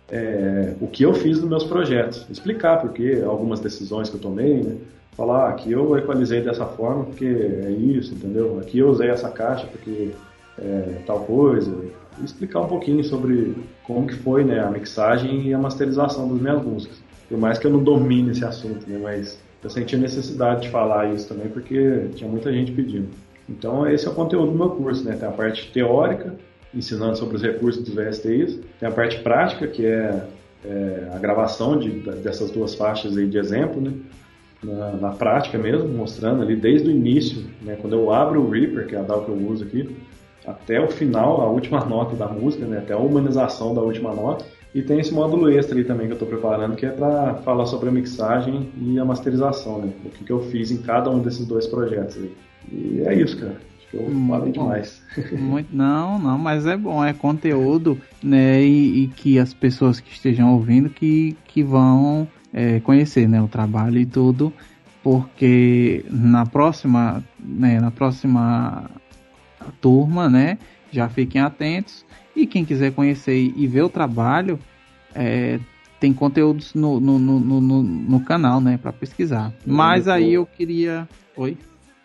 é, 0.09 0.73
o 0.81 0.87
que 0.87 1.03
eu 1.03 1.13
fiz 1.13 1.39
nos 1.39 1.47
meus 1.47 1.63
projetos, 1.63 2.25
explicar 2.29 2.81
porque 2.81 3.21
algumas 3.25 3.59
decisões 3.59 4.09
que 4.09 4.15
eu 4.15 4.19
tomei, 4.21 4.63
né? 4.63 4.75
Falar, 5.15 5.45
ah, 5.45 5.49
aqui 5.49 5.71
eu 5.71 5.97
equalizei 5.97 6.41
dessa 6.41 6.65
forma 6.65 7.05
porque 7.05 7.25
é 7.25 7.71
isso, 7.71 8.13
entendeu? 8.13 8.59
Aqui 8.59 8.79
eu 8.79 8.89
usei 8.89 9.09
essa 9.09 9.29
caixa 9.29 9.65
porque 9.67 10.11
é 10.57 11.01
tal 11.05 11.21
coisa, 11.21 11.71
e 12.19 12.23
explicar 12.23 12.61
um 12.61 12.67
pouquinho 12.67 13.03
sobre 13.03 13.55
como 13.83 14.07
que 14.07 14.15
foi 14.15 14.43
né, 14.43 14.59
a 14.59 14.69
mixagem 14.69 15.47
e 15.47 15.53
a 15.53 15.57
masterização 15.57 16.27
das 16.29 16.41
minhas 16.41 16.61
músicas. 16.63 16.97
Por 17.29 17.37
mais 17.37 17.57
que 17.57 17.65
eu 17.65 17.71
não 17.71 17.83
domine 17.83 18.31
esse 18.31 18.43
assunto, 18.43 18.89
né, 18.89 18.99
mas 19.01 19.39
eu 19.63 19.69
senti 19.69 19.95
a 19.95 19.99
necessidade 19.99 20.63
de 20.63 20.69
falar 20.69 21.13
isso 21.13 21.27
também 21.27 21.47
porque 21.47 22.09
tinha 22.15 22.29
muita 22.29 22.51
gente 22.51 22.71
pedindo. 22.71 23.09
Então 23.49 23.89
esse 23.89 24.05
é 24.07 24.09
o 24.09 24.13
conteúdo 24.13 24.51
do 24.51 24.57
meu 24.57 24.69
curso, 24.71 25.03
né? 25.03 25.15
Tem 25.15 25.27
a 25.27 25.31
parte 25.31 25.71
teórica, 25.71 26.35
ensinando 26.73 27.17
sobre 27.17 27.37
os 27.37 27.41
recursos 27.41 27.83
dos 27.83 27.93
VSTIs, 27.93 28.59
tem 28.79 28.89
a 28.89 28.91
parte 28.91 29.19
prática, 29.19 29.67
que 29.67 29.85
é, 29.85 30.23
é 30.65 31.09
a 31.13 31.17
gravação 31.19 31.77
de, 31.77 31.89
dessas 32.21 32.51
duas 32.51 32.75
faixas 32.75 33.17
aí 33.17 33.27
de 33.27 33.37
exemplo, 33.37 33.81
né? 33.81 33.93
Na, 34.65 34.91
na, 34.93 35.09
prática 35.11 35.57
mesmo, 35.57 35.87
mostrando 35.87 36.41
ali 36.41 36.55
desde 36.55 36.87
o 36.87 36.91
início, 36.91 37.43
né? 37.61 37.77
Quando 37.79 37.93
eu 37.93 38.11
abro 38.11 38.41
o 38.41 38.49
Reaper, 38.49 38.87
que 38.87 38.95
é 38.95 38.99
a 38.99 39.03
DAW 39.03 39.25
que 39.25 39.29
eu 39.29 39.47
uso 39.47 39.63
aqui, 39.63 39.95
até 40.45 40.79
o 40.79 40.87
final, 40.87 41.41
a 41.41 41.49
última 41.49 41.83
nota 41.85 42.15
da 42.15 42.27
música, 42.27 42.65
né? 42.65 42.79
até 42.79 42.93
a 42.93 42.97
humanização 42.97 43.73
da 43.73 43.81
última 43.81 44.13
nota. 44.13 44.45
E 44.73 44.81
tem 44.81 44.99
esse 44.99 45.13
módulo 45.13 45.49
extra 45.49 45.77
aí 45.77 45.85
também 45.85 46.07
que 46.07 46.11
eu 46.11 46.15
estou 46.15 46.27
preparando, 46.27 46.75
que 46.75 46.85
é 46.85 46.89
para 46.89 47.35
falar 47.35 47.65
sobre 47.65 47.87
a 47.87 47.91
mixagem 47.93 48.69
e 48.81 48.99
a 48.99 49.05
masterização, 49.05 49.79
né? 49.79 49.89
O 50.03 50.09
que, 50.09 50.25
que 50.25 50.31
eu 50.31 50.41
fiz 50.49 50.69
em 50.69 50.77
cada 50.77 51.09
um 51.09 51.19
desses 51.19 51.45
dois 51.45 51.65
projetos 51.65 52.17
aí. 52.17 52.35
E 52.73 53.01
é 53.05 53.13
isso, 53.13 53.39
cara. 53.39 53.55
Acho 53.77 53.89
que 53.89 53.95
eu 53.95 54.09
muito 54.09 54.37
falei 54.37 54.51
demais. 54.51 55.01
Muito, 55.31 55.73
não, 55.73 56.19
não, 56.19 56.37
mas 56.37 56.65
é 56.65 56.75
bom, 56.75 57.01
é 57.03 57.13
conteúdo, 57.13 57.97
né? 58.21 58.61
E, 58.61 59.03
e 59.03 59.07
que 59.07 59.39
as 59.39 59.53
pessoas 59.53 60.01
que 60.01 60.11
estejam 60.11 60.53
ouvindo 60.53 60.89
que, 60.89 61.37
que 61.47 61.63
vão 61.63 62.27
é, 62.55 62.79
conhecer, 62.79 63.27
né? 63.27 63.41
O 63.41 63.49
trabalho 63.49 63.99
e 63.99 64.05
tudo, 64.05 64.53
porque 65.03 66.05
na 66.09 66.45
próxima, 66.45 67.21
né? 67.37 67.81
Na 67.81 67.91
próxima 67.91 68.89
turma, 69.81 70.29
né? 70.29 70.57
Já 70.89 71.09
fiquem 71.09 71.41
atentos. 71.41 72.05
E 72.33 72.47
quem 72.47 72.63
quiser 72.63 72.93
conhecer 72.93 73.35
e 73.35 73.67
ver 73.67 73.81
o 73.81 73.89
trabalho, 73.89 74.57
é, 75.13 75.59
tem 75.99 76.13
conteúdos 76.13 76.73
no, 76.73 76.99
no, 76.99 77.19
no, 77.19 77.39
no, 77.39 77.83
no 77.83 78.19
canal, 78.21 78.61
né? 78.61 78.77
Para 78.81 78.93
pesquisar. 78.93 79.53
Mas 79.65 80.07
aí 80.07 80.33
eu 80.33 80.45
queria. 80.45 81.07
Oi? 81.35 81.57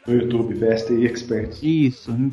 No 0.04 0.14
YouTube, 0.14 0.54
VSTI 0.54 1.04
Experts. 1.06 1.62
Isso. 1.62 2.32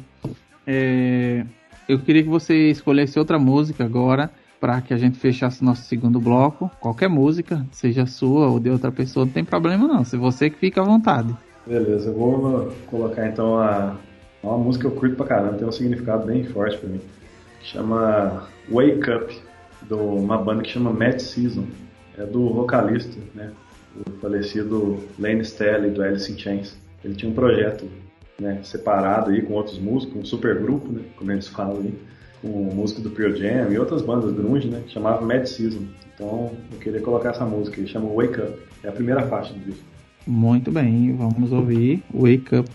É, 0.65 1.45
eu 1.87 1.99
queria 1.99 2.23
que 2.23 2.29
você 2.29 2.71
escolhesse 2.71 3.19
outra 3.19 3.37
música 3.37 3.85
agora 3.85 4.31
para 4.59 4.81
que 4.81 4.93
a 4.93 4.97
gente 4.97 5.17
fechasse 5.17 5.63
nosso 5.63 5.83
segundo 5.83 6.19
bloco. 6.19 6.69
Qualquer 6.79 7.09
música, 7.09 7.65
seja 7.71 8.05
sua 8.05 8.47
ou 8.47 8.59
de 8.59 8.69
outra 8.69 8.91
pessoa, 8.91 9.25
não 9.25 9.33
tem 9.33 9.43
problema 9.43 9.87
não. 9.87 10.03
Se 10.03 10.17
você 10.17 10.49
que 10.49 10.57
fica 10.57 10.81
à 10.81 10.83
vontade. 10.83 11.35
Beleza, 11.65 12.09
eu 12.09 12.13
vou 12.13 12.73
colocar 12.87 13.27
então 13.27 13.59
a 13.59 13.95
uma 14.43 14.57
música 14.57 14.87
que 14.87 14.95
eu 14.95 14.99
curto 14.99 15.15
pra 15.15 15.25
caramba, 15.25 15.57
tem 15.57 15.67
um 15.67 15.71
significado 15.71 16.25
bem 16.25 16.43
forte 16.43 16.77
pra 16.77 16.89
mim. 16.89 17.01
Chama 17.61 18.47
Wake 18.69 19.11
Up, 19.11 19.41
de 19.81 19.93
uma 19.93 20.37
banda 20.37 20.63
que 20.63 20.69
chama 20.69 20.91
Mad 20.91 21.19
Season. 21.19 21.65
É 22.17 22.25
do 22.25 22.49
vocalista, 22.53 23.19
né? 23.35 23.51
O 23.95 24.11
falecido 24.19 25.03
Lane 25.19 25.41
Staley, 25.41 25.91
do 25.91 26.01
Alice 26.01 26.31
in 26.31 26.37
Chains. 26.37 26.77
Ele 27.03 27.15
tinha 27.15 27.31
um 27.31 27.35
projeto 27.35 27.85
né, 28.39 28.59
separado 28.63 29.31
aí 29.31 29.41
com 29.41 29.53
outros 29.53 29.79
músicos, 29.79 30.15
um 30.15 30.25
super 30.25 30.59
grupo, 30.59 30.91
né? 30.91 31.01
Como 31.15 31.31
eles 31.31 31.47
falam 31.47 31.77
aí. 31.81 31.93
Com 32.41 32.47
música 32.47 33.01
do 33.01 33.09
Pearl 33.09 33.35
Jam 33.35 33.71
e 33.71 33.79
outras 33.79 34.01
bandas 34.01 34.33
grunge, 34.33 34.67
né? 34.67 34.83
Chamava 34.87 35.25
Mad 35.25 35.45
Season. 35.45 35.81
Então 36.13 36.51
eu 36.71 36.79
queria 36.79 37.01
colocar 37.01 37.29
essa 37.29 37.45
música 37.45 37.85
chama 37.87 38.09
Wake 38.09 38.39
Up. 38.39 38.59
É 38.83 38.89
a 38.89 38.91
primeira 38.91 39.23
faixa 39.27 39.53
do 39.53 39.59
disco. 39.59 39.83
Muito 40.25 40.71
bem, 40.71 41.15
vamos 41.15 41.51
ouvir 41.51 42.03
Wake 42.13 42.55
Up. 42.55 42.69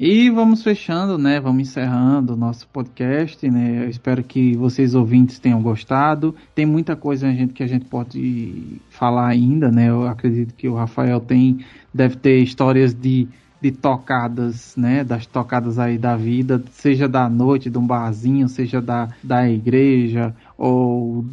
E 0.00 0.30
vamos 0.30 0.62
fechando, 0.62 1.18
né? 1.18 1.40
Vamos 1.40 1.62
encerrando 1.62 2.34
o 2.34 2.36
nosso 2.36 2.68
podcast, 2.68 3.50
né? 3.50 3.82
Eu 3.82 3.88
espero 3.88 4.22
que 4.22 4.56
vocês 4.56 4.94
ouvintes 4.94 5.40
tenham 5.40 5.60
gostado. 5.60 6.36
Tem 6.54 6.64
muita 6.64 6.94
coisa 6.94 7.28
gente, 7.32 7.52
que 7.52 7.64
a 7.64 7.66
gente 7.66 7.84
pode 7.86 8.80
falar 8.90 9.26
ainda, 9.26 9.72
né? 9.72 9.88
Eu 9.88 10.06
acredito 10.06 10.54
que 10.54 10.68
o 10.68 10.74
Rafael 10.76 11.18
tem, 11.18 11.64
deve 11.92 12.14
ter 12.14 12.38
histórias 12.38 12.94
de 12.94 13.26
de 13.60 13.72
tocadas, 13.72 14.76
né, 14.76 15.02
das 15.02 15.26
tocadas 15.26 15.78
aí 15.78 15.98
da 15.98 16.16
vida, 16.16 16.62
seja 16.70 17.08
da 17.08 17.28
noite, 17.28 17.68
de 17.68 17.76
um 17.76 17.86
barzinho, 17.86 18.48
seja 18.48 18.80
da, 18.80 19.08
da 19.22 19.48
igreja 19.48 20.34
ou 20.56 21.24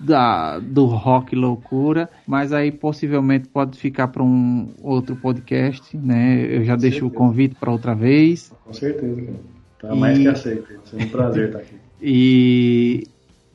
da, 0.00 0.58
do 0.58 0.86
rock 0.86 1.36
loucura, 1.36 2.08
mas 2.26 2.52
aí 2.52 2.72
possivelmente 2.72 3.48
pode 3.48 3.78
ficar 3.78 4.08
para 4.08 4.22
um 4.22 4.70
outro 4.82 5.14
podcast, 5.16 5.96
né? 5.96 6.44
Eu 6.44 6.64
já 6.64 6.74
Com 6.74 6.80
deixo 6.80 7.00
certeza. 7.00 7.14
o 7.14 7.18
convite 7.18 7.54
para 7.54 7.70
outra 7.70 7.94
vez. 7.94 8.52
Com 8.64 8.72
certeza, 8.72 9.22
cara. 9.22 9.38
Tá 9.80 9.94
e... 9.94 9.98
mais 9.98 10.18
que 10.18 10.28
aceito. 10.28 10.66
É 10.92 11.04
um 11.04 11.08
prazer 11.08 11.46
estar 11.48 11.58
aqui. 11.58 11.74
E, 12.00 13.04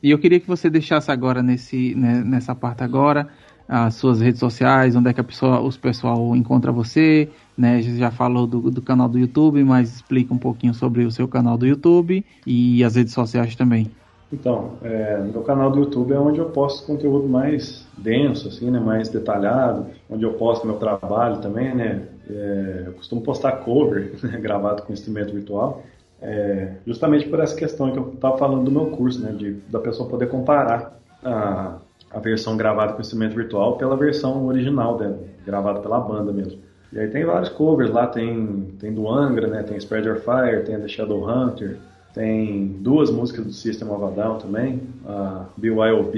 e 0.02 0.10
eu 0.10 0.18
queria 0.18 0.38
que 0.38 0.46
você 0.46 0.70
deixasse 0.70 1.10
agora 1.10 1.42
nesse, 1.42 1.94
né, 1.94 2.22
nessa 2.24 2.54
parte 2.54 2.84
agora 2.84 3.28
as 3.68 3.94
suas 3.94 4.20
redes 4.20 4.40
sociais, 4.40 4.94
onde 4.94 5.08
é 5.08 5.12
que 5.12 5.20
a 5.20 5.24
pessoa, 5.24 5.60
os 5.60 5.76
pessoal 5.76 6.36
encontra 6.36 6.70
você, 6.70 7.30
né? 7.56 7.80
Já 7.82 8.10
falou 8.10 8.46
do, 8.46 8.70
do 8.70 8.82
canal 8.82 9.08
do 9.08 9.18
YouTube, 9.18 9.62
mas 9.64 9.94
explica 9.94 10.32
um 10.32 10.38
pouquinho 10.38 10.74
sobre 10.74 11.04
o 11.04 11.10
seu 11.10 11.28
canal 11.28 11.56
do 11.56 11.66
YouTube 11.66 12.24
e 12.46 12.82
as 12.84 12.96
redes 12.96 13.12
sociais 13.12 13.54
também. 13.54 13.90
Então, 14.32 14.72
é, 14.82 15.18
meu 15.20 15.42
canal 15.42 15.70
do 15.70 15.78
YouTube 15.78 16.12
é 16.12 16.18
onde 16.18 16.40
eu 16.40 16.46
posto 16.46 16.84
conteúdo 16.86 17.28
mais 17.28 17.86
denso, 17.96 18.48
assim, 18.48 18.68
né, 18.68 18.80
mais 18.80 19.08
detalhado, 19.08 19.86
onde 20.10 20.24
eu 20.24 20.32
posto 20.32 20.66
meu 20.66 20.76
trabalho 20.76 21.38
também, 21.38 21.74
né. 21.74 22.02
É, 22.28 22.84
eu 22.86 22.92
costumo 22.94 23.20
postar 23.20 23.52
cover 23.58 24.14
né, 24.24 24.38
gravado 24.40 24.82
com 24.82 24.92
instrumento 24.92 25.32
virtual, 25.32 25.82
é, 26.20 26.72
justamente 26.86 27.28
por 27.28 27.38
essa 27.38 27.54
questão 27.54 27.92
que 27.92 27.98
eu 27.98 28.14
estava 28.14 28.36
falando 28.36 28.64
do 28.64 28.70
meu 28.70 28.86
curso, 28.86 29.20
né, 29.20 29.30
de 29.32 29.52
da 29.68 29.78
pessoa 29.78 30.08
poder 30.08 30.28
comparar 30.28 30.98
a, 31.22 31.76
a 32.10 32.18
versão 32.18 32.56
gravada 32.56 32.94
com 32.94 33.00
instrumento 33.00 33.36
virtual 33.36 33.76
pela 33.76 33.96
versão 33.96 34.46
original 34.46 34.96
dela, 34.96 35.20
gravada 35.44 35.80
pela 35.80 36.00
banda 36.00 36.32
mesmo. 36.32 36.60
E 36.94 37.00
aí 37.00 37.08
tem 37.08 37.24
vários 37.24 37.48
covers 37.48 37.90
lá, 37.90 38.06
tem, 38.06 38.72
tem 38.78 38.94
do 38.94 39.10
Angra, 39.10 39.48
né, 39.48 39.64
tem 39.64 39.76
Spread 39.76 40.06
Your 40.06 40.20
Fire, 40.20 40.64
tem 40.64 40.78
The 40.78 40.86
Shadow 40.86 41.28
Hunter, 41.28 41.76
tem 42.14 42.68
duas 42.78 43.10
músicas 43.10 43.44
do 43.44 43.52
System 43.52 43.90
of 43.90 44.04
a 44.04 44.10
Down 44.10 44.38
também, 44.38 44.80
a 45.04 45.46
BYOB, 45.56 46.12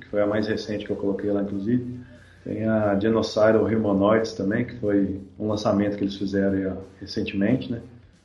que 0.00 0.06
foi 0.08 0.22
a 0.22 0.26
mais 0.28 0.46
recente 0.46 0.86
que 0.86 0.92
eu 0.92 0.96
coloquei 0.96 1.32
lá 1.32 1.42
inclusive, 1.42 1.98
tem 2.44 2.64
a 2.64 2.96
Genocidal 2.96 3.64
Humanoids 3.64 4.32
também, 4.32 4.64
que 4.64 4.76
foi 4.76 5.20
um 5.36 5.48
lançamento 5.48 5.96
que 5.96 6.04
eles 6.04 6.16
fizeram 6.16 6.78
recentemente, 7.00 7.72
né. 7.72 7.80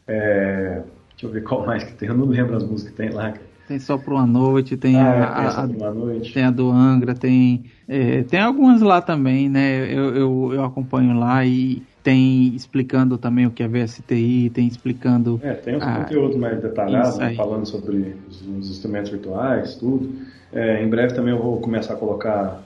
É, 0.08 0.84
deixa 1.10 1.26
eu 1.26 1.32
ver 1.32 1.42
qual 1.42 1.66
mais 1.66 1.84
que 1.84 1.94
tem, 1.94 2.08
eu 2.08 2.16
não 2.16 2.28
lembro 2.28 2.56
as 2.56 2.64
músicas 2.64 2.92
que 2.92 2.98
tem 2.98 3.10
lá, 3.10 3.34
tem 3.68 3.80
só 3.80 3.98
por 3.98 4.14
uma 4.14 4.28
noite, 4.28 4.78
tem 4.78 4.96
ah, 4.96 5.24
a, 5.26 5.48
a, 5.48 5.64
a 5.64 5.92
noite. 5.92 6.32
tem 6.32 6.44
a 6.44 6.52
do 6.52 6.70
Angra, 6.70 7.16
tem 7.16 7.66
é, 7.88 8.22
tem 8.22 8.40
algumas 8.40 8.80
lá 8.82 9.02
também, 9.02 9.50
né? 9.50 9.92
Eu, 9.92 10.16
eu, 10.16 10.54
eu, 10.54 10.64
acompanho 10.64 11.18
lá 11.18 11.44
e 11.44 11.82
tem 12.06 12.54
explicando 12.56 13.18
também 13.18 13.48
o 13.48 13.52
que 13.52 13.64
é 13.64 13.68
VSTI, 13.68 14.52
tem 14.52 14.68
explicando. 14.68 15.42
É, 15.42 15.54
tem 15.54 15.76
uns 15.76 15.82
a, 15.82 16.04
conteúdos 16.04 16.38
mais 16.38 16.62
detalhados, 16.62 17.18
né, 17.18 17.34
falando 17.34 17.66
sobre 17.66 18.16
os, 18.30 18.42
os, 18.42 18.70
instrumentos 18.70 19.10
virtuais, 19.10 19.74
tudo. 19.74 20.14
É, 20.54 20.84
em 20.84 20.88
breve 20.88 21.16
também 21.16 21.34
eu 21.34 21.42
vou 21.42 21.60
começar 21.60 21.96
a 21.96 21.98
colocar 21.98 22.62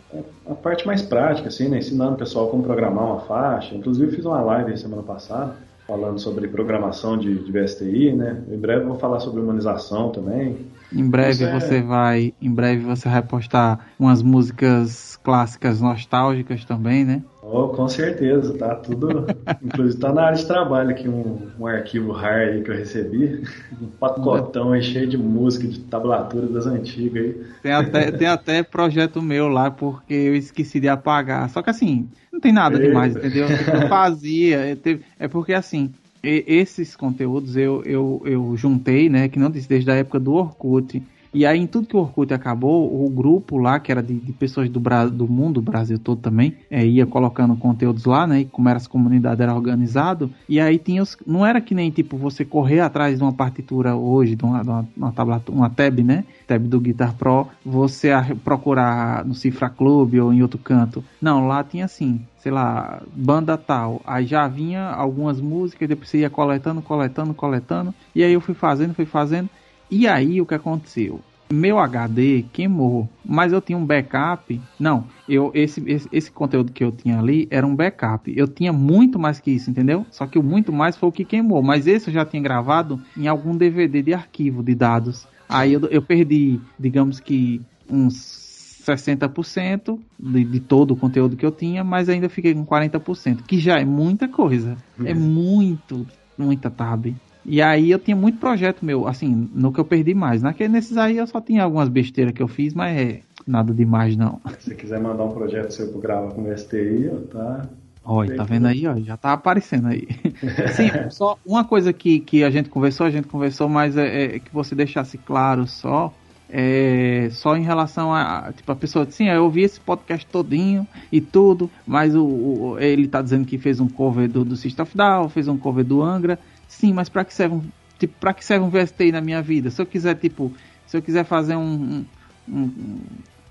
a 0.46 0.54
parte 0.56 0.86
mais 0.86 1.02
prática, 1.02 1.48
assim, 1.48 1.70
né? 1.70 1.78
Ensinando 1.78 2.16
o 2.16 2.18
pessoal 2.18 2.50
como 2.50 2.64
programar 2.64 3.06
uma 3.06 3.22
faixa. 3.22 3.74
Inclusive 3.74 4.14
fiz 4.14 4.26
uma 4.26 4.42
live 4.42 4.78
semana 4.78 5.04
passada 5.04 5.56
falando 5.88 6.20
sobre 6.20 6.48
programação 6.50 7.18
de, 7.18 7.34
de 7.42 7.52
VSTI, 7.52 8.12
né? 8.12 8.44
Em 8.52 8.58
breve 8.58 8.84
eu 8.84 8.90
vou 8.90 9.00
falar 9.00 9.22
sobre 9.22 9.40
humanização 9.42 10.12
também. 10.12 10.58
Em 10.94 11.10
breve 11.10 11.46
é... 11.46 11.60
você 11.60 11.82
vai, 11.82 12.34
em 12.42 12.52
breve 12.52 12.84
você 12.84 13.08
vai 13.08 13.22
postar 13.22 13.88
umas 13.98 14.22
músicas 14.22 15.18
clássicas 15.24 15.80
nostálgicas 15.80 16.66
também, 16.66 17.06
né? 17.06 17.24
Oh, 17.52 17.70
com 17.70 17.90
certeza, 17.90 18.54
tá 18.54 18.76
tudo. 18.76 19.26
Inclusive 19.64 20.00
tá 20.00 20.14
na 20.14 20.24
área 20.24 20.38
de 20.38 20.46
trabalho 20.46 20.92
aqui 20.92 21.10
um, 21.10 21.50
um 21.60 21.66
arquivo 21.66 22.12
RAR 22.12 22.50
aí 22.50 22.62
que 22.62 22.70
eu 22.70 22.76
recebi, 22.76 23.44
um 23.82 23.88
pacotão 23.88 24.72
aí 24.72 24.84
cheio 24.84 25.08
de 25.08 25.18
música, 25.18 25.68
de 25.68 25.80
tablatura 25.80 26.48
das 26.48 26.68
antigas 26.68 27.24
aí. 27.24 27.44
Tem 27.64 27.72
até, 27.72 28.12
tem 28.12 28.28
até 28.28 28.64
projeto 28.64 29.22
meu 29.22 29.48
lá 29.48 29.72
porque 29.72 30.14
eu 30.14 30.36
esqueci 30.36 30.80
de 30.80 30.88
apagar. 30.88 31.50
Só 31.50 31.62
que 31.62 31.70
assim, 31.72 32.08
não 32.32 32.40
tem 32.40 32.52
nada 32.52 32.76
Eita. 32.76 32.88
demais, 32.88 33.16
entendeu? 33.16 33.48
Eu 33.48 33.88
fazia, 33.90 34.78
é 35.20 35.28
porque 35.28 35.54
assim, 35.54 35.92
esses 36.24 36.96
conteúdos 36.96 37.58
eu, 37.58 37.82
eu, 37.84 38.22
eu 38.26 38.56
juntei, 38.56 39.10
né? 39.10 39.28
Que 39.28 39.40
não 39.40 39.50
disse 39.50 39.68
desde 39.68 39.90
a 39.90 39.96
época 39.96 40.20
do 40.20 40.34
Orkut. 40.34 41.02
E 41.34 41.46
aí, 41.46 41.60
em 41.60 41.68
tudo 41.68 41.88
que 41.88 41.96
o 41.96 42.00
Orkut 42.00 42.34
acabou, 42.34 43.06
o 43.06 43.10
grupo 43.10 43.58
lá, 43.58 43.80
que 43.80 43.92
era 43.92 44.02
de, 44.02 44.14
de 44.16 44.34
pessoas 44.34 44.70
do, 44.70 44.80
do 45.12 45.28
mundo, 45.28 45.62
Brasil 45.62 46.00
todo 46.00 46.20
também, 46.20 46.56
é, 46.70 46.86
ia 46.86 47.06
colocando 47.06 47.56
conteúdos 47.56 48.06
lá, 48.06 48.26
né? 48.26 48.42
E 48.42 48.46
como 48.46 48.68
era 48.68 48.78
essa 48.78 48.90
comunidade 48.90 49.42
era 49.42 49.54
organizado. 49.54 50.32
E 50.48 50.60
aí 50.60 50.78
tinha 50.80 51.02
os. 51.04 51.16
Não 51.26 51.46
era 51.46 51.62
que 51.62 51.76
nem 51.76 51.92
tipo 51.92 52.18
você 52.18 52.44
correr 52.44 52.80
atrás 52.80 53.18
de 53.18 53.24
uma 53.24 53.34
partitura 53.34 53.96
hoje, 53.96 54.36
de 54.36 54.44
uma, 54.44 54.64
de 54.64 54.70
uma, 54.70 54.88
uma, 54.98 55.44
uma 55.50 55.70
tab, 55.70 56.00
né? 56.00 56.24
Tab 56.48 56.64
do 56.68 56.80
Guitar 56.80 57.14
Pro, 57.16 57.48
você 57.64 58.10
procurar 58.44 59.24
no 59.24 59.36
Cifra 59.36 59.70
Club 59.70 60.16
ou 60.16 60.34
em 60.34 60.42
outro 60.42 60.58
canto. 60.58 61.04
Não, 61.22 61.48
lá 61.48 61.64
tinha 61.64 61.86
assim 61.86 62.22
sei 62.40 62.52
lá, 62.52 63.02
banda 63.14 63.58
tal. 63.58 64.02
Aí 64.06 64.26
já 64.26 64.48
vinha 64.48 64.88
algumas 64.88 65.42
músicas, 65.42 65.90
depois 65.90 66.10
você 66.10 66.20
ia 66.20 66.30
coletando, 66.30 66.82
coletando, 66.82 67.34
coletando. 67.34 67.94
E 68.16 68.24
aí 68.24 68.34
eu 68.34 68.42
fui 68.42 68.56
fazendo, 68.56 68.94
fui 68.94 69.06
fazendo. 69.06 69.50
E 69.90 70.08
aí 70.08 70.40
o 70.40 70.46
que 70.46 70.54
aconteceu? 70.54 71.20
Meu 71.52 71.80
HD 71.80 72.46
queimou, 72.54 73.10
mas 73.26 73.52
eu 73.52 73.60
tinha 73.60 73.76
um 73.76 73.86
backup. 73.86 74.62
Não, 74.80 75.06
eu 75.28 75.52
esse, 75.56 75.82
esse, 75.90 76.08
esse 76.12 76.32
conteúdo 76.32 76.72
que 76.72 76.84
eu 76.84 76.92
tinha 76.92 77.18
ali 77.18 77.48
era 77.50 77.66
um 77.66 77.76
backup. 77.76 78.32
Eu 78.38 78.48
tinha 78.48 78.72
muito 78.72 79.18
mais 79.18 79.40
que 79.40 79.50
isso, 79.50 79.72
entendeu? 79.72 80.06
Só 80.12 80.28
que 80.28 80.38
o 80.38 80.44
muito 80.44 80.72
mais 80.72 80.96
foi 80.96 81.10
o 81.10 81.12
que 81.12 81.26
queimou. 81.26 81.64
Mas 81.64 81.88
esse 81.88 82.10
eu 82.10 82.14
já 82.14 82.24
tinha 82.24 82.42
gravado 82.42 83.02
em 83.18 83.28
algum 83.28 83.58
DVD 83.58 84.04
de 84.04 84.14
arquivo 84.14 84.62
de 84.62 84.76
dados. 84.76 85.28
Aí 85.48 85.74
eu, 85.74 85.82
eu 85.88 86.04
perdi, 86.04 86.62
digamos 86.78 87.20
que 87.20 87.60
uns 87.90 88.84
60% 88.86 90.00
de, 90.20 90.44
de, 90.44 90.60
todo 90.60 90.92
o 90.92 90.96
conteúdo 90.96 91.36
que 91.36 91.46
eu 91.46 91.52
tinha, 91.52 91.84
mas 91.84 92.10
ainda 92.10 92.30
fiquei 92.30 92.54
com 92.54 92.64
40%, 92.64 93.42
que 93.42 93.60
já 93.60 93.80
é 93.80 93.86
muita 93.86 94.28
coisa. 94.28 94.78
É 95.04 95.16
muito, 95.16 96.06
muita 96.38 96.70
tab. 96.70 97.08
E 97.46 97.62
aí 97.62 97.90
eu 97.92 98.00
tinha 98.00 98.16
muito 98.16 98.38
projeto 98.38 98.84
meu, 98.84 99.08
assim, 99.08 99.50
no 99.54 99.72
que 99.72 99.80
eu 99.80 99.86
perdi 99.86 100.14
mais. 100.14 100.42
Naquele, 100.42 100.70
nesses 100.70 100.98
aí 100.98 101.18
eu 101.18 101.28
só 101.28 101.40
tinha 101.42 101.64
algumas 101.64 101.90
besteiras 101.90 102.34
que 102.34 102.42
eu 102.42 102.48
fiz, 102.48 102.74
mas 102.74 102.98
é 102.98 103.20
nada 103.48 103.74
demais 103.74 104.16
não. 104.16 104.40
Se 104.60 104.76
quiser 104.76 105.00
mandar 105.00 105.24
um 105.24 105.32
projeto 105.32 105.72
seu 105.72 105.88
pro 105.90 106.00
Grava 106.00 106.32
com 106.32 106.56
STI, 106.56 107.10
tá. 107.32 107.68
Olha, 108.04 108.36
tá 108.36 108.44
vendo 108.44 108.66
aí, 108.66 108.88
ó, 108.88 108.98
já 108.98 109.16
tá 109.18 109.34
aparecendo 109.34 109.88
aí. 109.88 110.08
Sim, 110.74 110.90
só 111.10 111.38
uma 111.46 111.64
coisa 111.64 111.94
que, 111.94 112.20
que 112.20 112.44
a 112.44 112.50
gente 112.50 112.70
conversou, 112.70 113.06
a 113.06 113.12
gente 113.12 113.28
conversou, 113.28 113.70
mas 113.70 113.98
é, 113.98 114.36
é 114.36 114.40
que 114.40 114.52
você 114.52 114.74
deixasse 114.74 115.18
claro 115.18 115.68
só, 115.68 116.12
é, 116.50 117.30
só 117.32 117.56
em 117.56 117.62
relação 117.62 118.14
a, 118.14 118.52
tipo, 118.56 118.72
a 118.72 118.76
pessoa 118.76 119.06
disse, 119.06 119.20
sim, 119.20 119.30
eu 119.30 119.44
ouvi 119.44 119.62
esse 119.62 119.80
podcast 119.80 120.26
todinho 120.26 120.88
e 121.12 121.22
tudo, 121.22 121.70
mas 121.86 122.16
o, 122.16 122.26
o, 122.26 122.80
ele 122.80 123.08
tá 123.08 123.22
dizendo 123.22 123.46
que 123.46 123.60
fez 123.60 123.80
um 123.80 123.88
cover 123.88 124.28
do, 124.28 124.44
do 124.44 124.56
System 124.56 124.84
of 124.84 124.98
Down, 124.98 125.30
fez 125.30 125.48
um 125.48 125.58
cover 125.58 125.86
do 125.86 126.02
Angra, 126.02 126.40
Sim, 126.70 126.94
mas 126.94 127.10
para 127.10 127.26
que 127.26 127.34
serve 127.34 127.56
um, 127.56 127.64
tipo, 127.98 128.14
para 128.20 128.34
que 128.34 128.46
serve 128.46 128.64
um 128.64 128.70
VSTI 128.70 129.12
na 129.12 129.20
minha 129.20 129.42
vida? 129.42 129.70
Se 129.72 129.82
eu 129.82 129.86
quiser, 129.86 130.16
tipo, 130.16 130.54
se 130.86 130.96
eu 130.96 131.02
quiser 131.02 131.26
fazer 131.26 131.56
um, 131.56 132.06
um, 132.48 132.54
um 132.54 133.00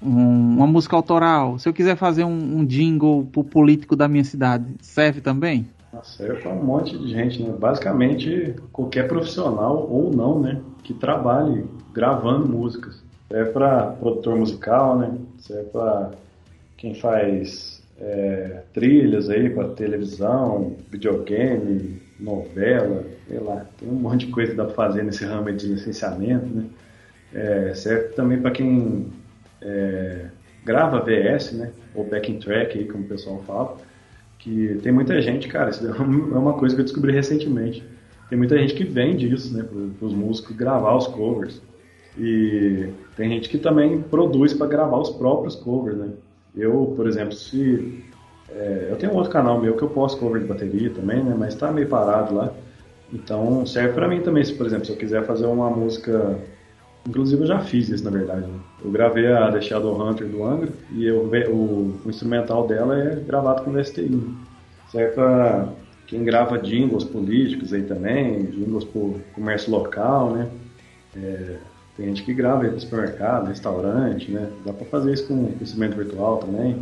uma 0.01 0.67
música 0.67 0.95
autoral, 0.95 1.59
se 1.59 1.69
eu 1.69 1.73
quiser 1.73 1.97
fazer 1.97 2.23
um, 2.23 2.59
um 2.59 2.65
jingle 2.65 3.27
pro 3.27 3.43
político 3.43 3.97
da 3.97 4.07
minha 4.07 4.23
cidade, 4.23 4.65
serve 4.81 5.21
também? 5.21 5.69
Serve 6.05 6.41
para 6.43 6.53
um 6.53 6.63
monte 6.63 6.97
de 6.97 7.09
gente, 7.09 7.43
né? 7.43 7.53
Basicamente, 7.59 8.55
qualquer 8.73 9.09
profissional 9.09 9.89
ou 9.91 10.15
não, 10.15 10.39
né? 10.39 10.61
Que 10.85 10.95
trabalhe 10.95 11.65
gravando 11.93 12.47
músicas. 12.47 13.03
Serve 13.29 13.51
para 13.51 13.87
produtor 13.93 14.37
musical, 14.37 14.97
né? 14.97 15.13
Serve 15.39 15.71
para 15.71 16.13
quem 16.77 16.95
faz 16.95 17.83
é, 18.01 18.63
trilhas 18.73 19.29
aí 19.29 19.51
para 19.51 19.69
televisão, 19.71 20.77
videogame, 20.89 22.01
novela, 22.19 23.05
sei 23.29 23.39
lá, 23.39 23.65
tem 23.79 23.89
um 23.89 23.95
monte 23.95 24.27
de 24.27 24.33
coisa 24.33 24.51
que 24.51 24.57
dá 24.57 24.65
para 24.65 24.75
fazer 24.75 25.03
nesse 25.03 25.25
ramo 25.25 25.53
de 25.53 25.67
licenciamento, 25.67 26.47
né? 26.47 26.65
É, 27.33 27.75
serve 27.75 28.09
também 28.15 28.41
para 28.41 28.51
quem 28.51 29.07
é, 29.61 30.27
grava 30.65 31.01
VS, 31.01 31.53
né? 31.53 31.71
Ou 31.95 32.05
backing 32.05 32.39
track, 32.39 32.79
aí, 32.79 32.85
como 32.87 33.05
o 33.05 33.09
pessoal 33.09 33.43
fala. 33.47 33.77
Que 34.39 34.79
tem 34.83 34.93
muita 34.93 35.21
gente, 35.21 35.49
cara, 35.49 35.71
isso 35.71 35.87
é 35.87 35.91
uma 35.93 36.55
coisa 36.55 36.75
que 36.75 36.81
eu 36.81 36.85
descobri 36.85 37.13
recentemente. 37.13 37.85
Tem 38.29 38.37
muita 38.37 38.59
gente 38.59 38.75
que 38.75 38.85
vende 38.85 39.33
isso, 39.33 39.57
né? 39.57 39.63
Para 39.63 40.07
os 40.07 40.13
músicos 40.13 40.57
gravar 40.57 40.97
os 40.97 41.07
covers. 41.07 41.63
E 42.19 42.89
tem 43.17 43.31
gente 43.31 43.49
que 43.49 43.59
também 43.59 44.03
produz 44.03 44.53
para 44.53 44.67
gravar 44.67 44.99
os 44.99 45.11
próprios 45.11 45.55
covers, 45.55 45.97
né? 45.97 46.11
Eu, 46.57 46.93
por 46.97 47.07
exemplo, 47.07 47.33
se 47.33 48.05
é, 48.51 48.89
eu 48.91 48.97
tenho 48.97 49.13
um 49.13 49.17
outro 49.17 49.31
canal 49.31 49.61
meu 49.61 49.77
que 49.77 49.83
eu 49.83 49.89
posto 49.89 50.19
cover 50.19 50.41
de 50.41 50.49
bateria 50.49 50.91
também, 50.91 51.23
né? 51.23 51.35
Mas 51.39 51.55
tá 51.55 51.71
meio 51.71 51.89
parado 51.89 52.35
lá. 52.35 52.53
Então 53.13 53.65
serve 53.67 53.95
para 53.95 54.09
mim 54.09 54.21
também, 54.21 54.45
se 54.45 54.53
por 54.53 54.67
exemplo, 54.67 54.87
se 54.87 54.93
eu 54.93 54.97
quiser 54.97 55.25
fazer 55.25 55.47
uma 55.47 55.71
música 55.71 56.39
Inclusive 57.09 57.43
eu 57.43 57.47
já 57.47 57.61
fiz 57.61 57.89
isso, 57.89 58.05
na 58.05 58.11
verdade. 58.11 58.43
Né? 58.43 58.59
Eu 58.85 58.91
gravei 58.91 59.27
a 59.33 59.51
The 59.51 59.63
Shadow 59.63 59.99
Hunter 59.99 60.27
do 60.27 60.45
Angra 60.45 60.71
e 60.93 61.07
eu, 61.07 61.23
o, 61.51 62.01
o, 62.05 62.11
instrumental 62.11 62.67
dela 62.67 62.99
é 62.99 63.17
gravado 63.17 63.63
com 63.63 63.73
VSTI. 63.73 64.37
Serve 64.91 65.15
para 65.15 65.69
quem 66.07 66.23
grava 66.23 66.59
jingles 66.59 67.05
políticos 67.05 67.73
aí 67.73 67.83
também, 67.83 68.45
jingles 68.47 68.85
por 68.85 69.19
comércio 69.35 69.71
local, 69.71 70.33
né? 70.33 70.49
É, 71.17 71.57
tem 71.97 72.07
gente 72.09 72.23
que 72.23 72.35
grava 72.35 72.65
aí 72.65 72.71
para 72.71 72.79
supermercado, 72.79 73.49
restaurante, 73.49 74.31
né? 74.31 74.51
Dá 74.65 74.75
para 74.75 74.87
fazer 74.87 75.15
isso 75.15 75.27
com 75.27 75.55
instrumento 75.61 75.97
virtual 75.97 76.39
também. 76.39 76.77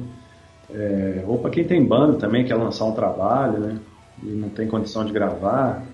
É, 0.71 1.23
ou 1.27 1.39
para 1.39 1.51
quem 1.51 1.65
tem 1.65 1.85
banda 1.85 2.19
também, 2.19 2.45
quer 2.45 2.57
lançar 2.57 2.85
um 2.85 2.93
trabalho, 2.93 3.59
né? 3.59 3.79
E 4.23 4.27
não 4.27 4.49
tem 4.49 4.67
condição 4.67 5.05
de 5.05 5.13
gravar. 5.13 5.85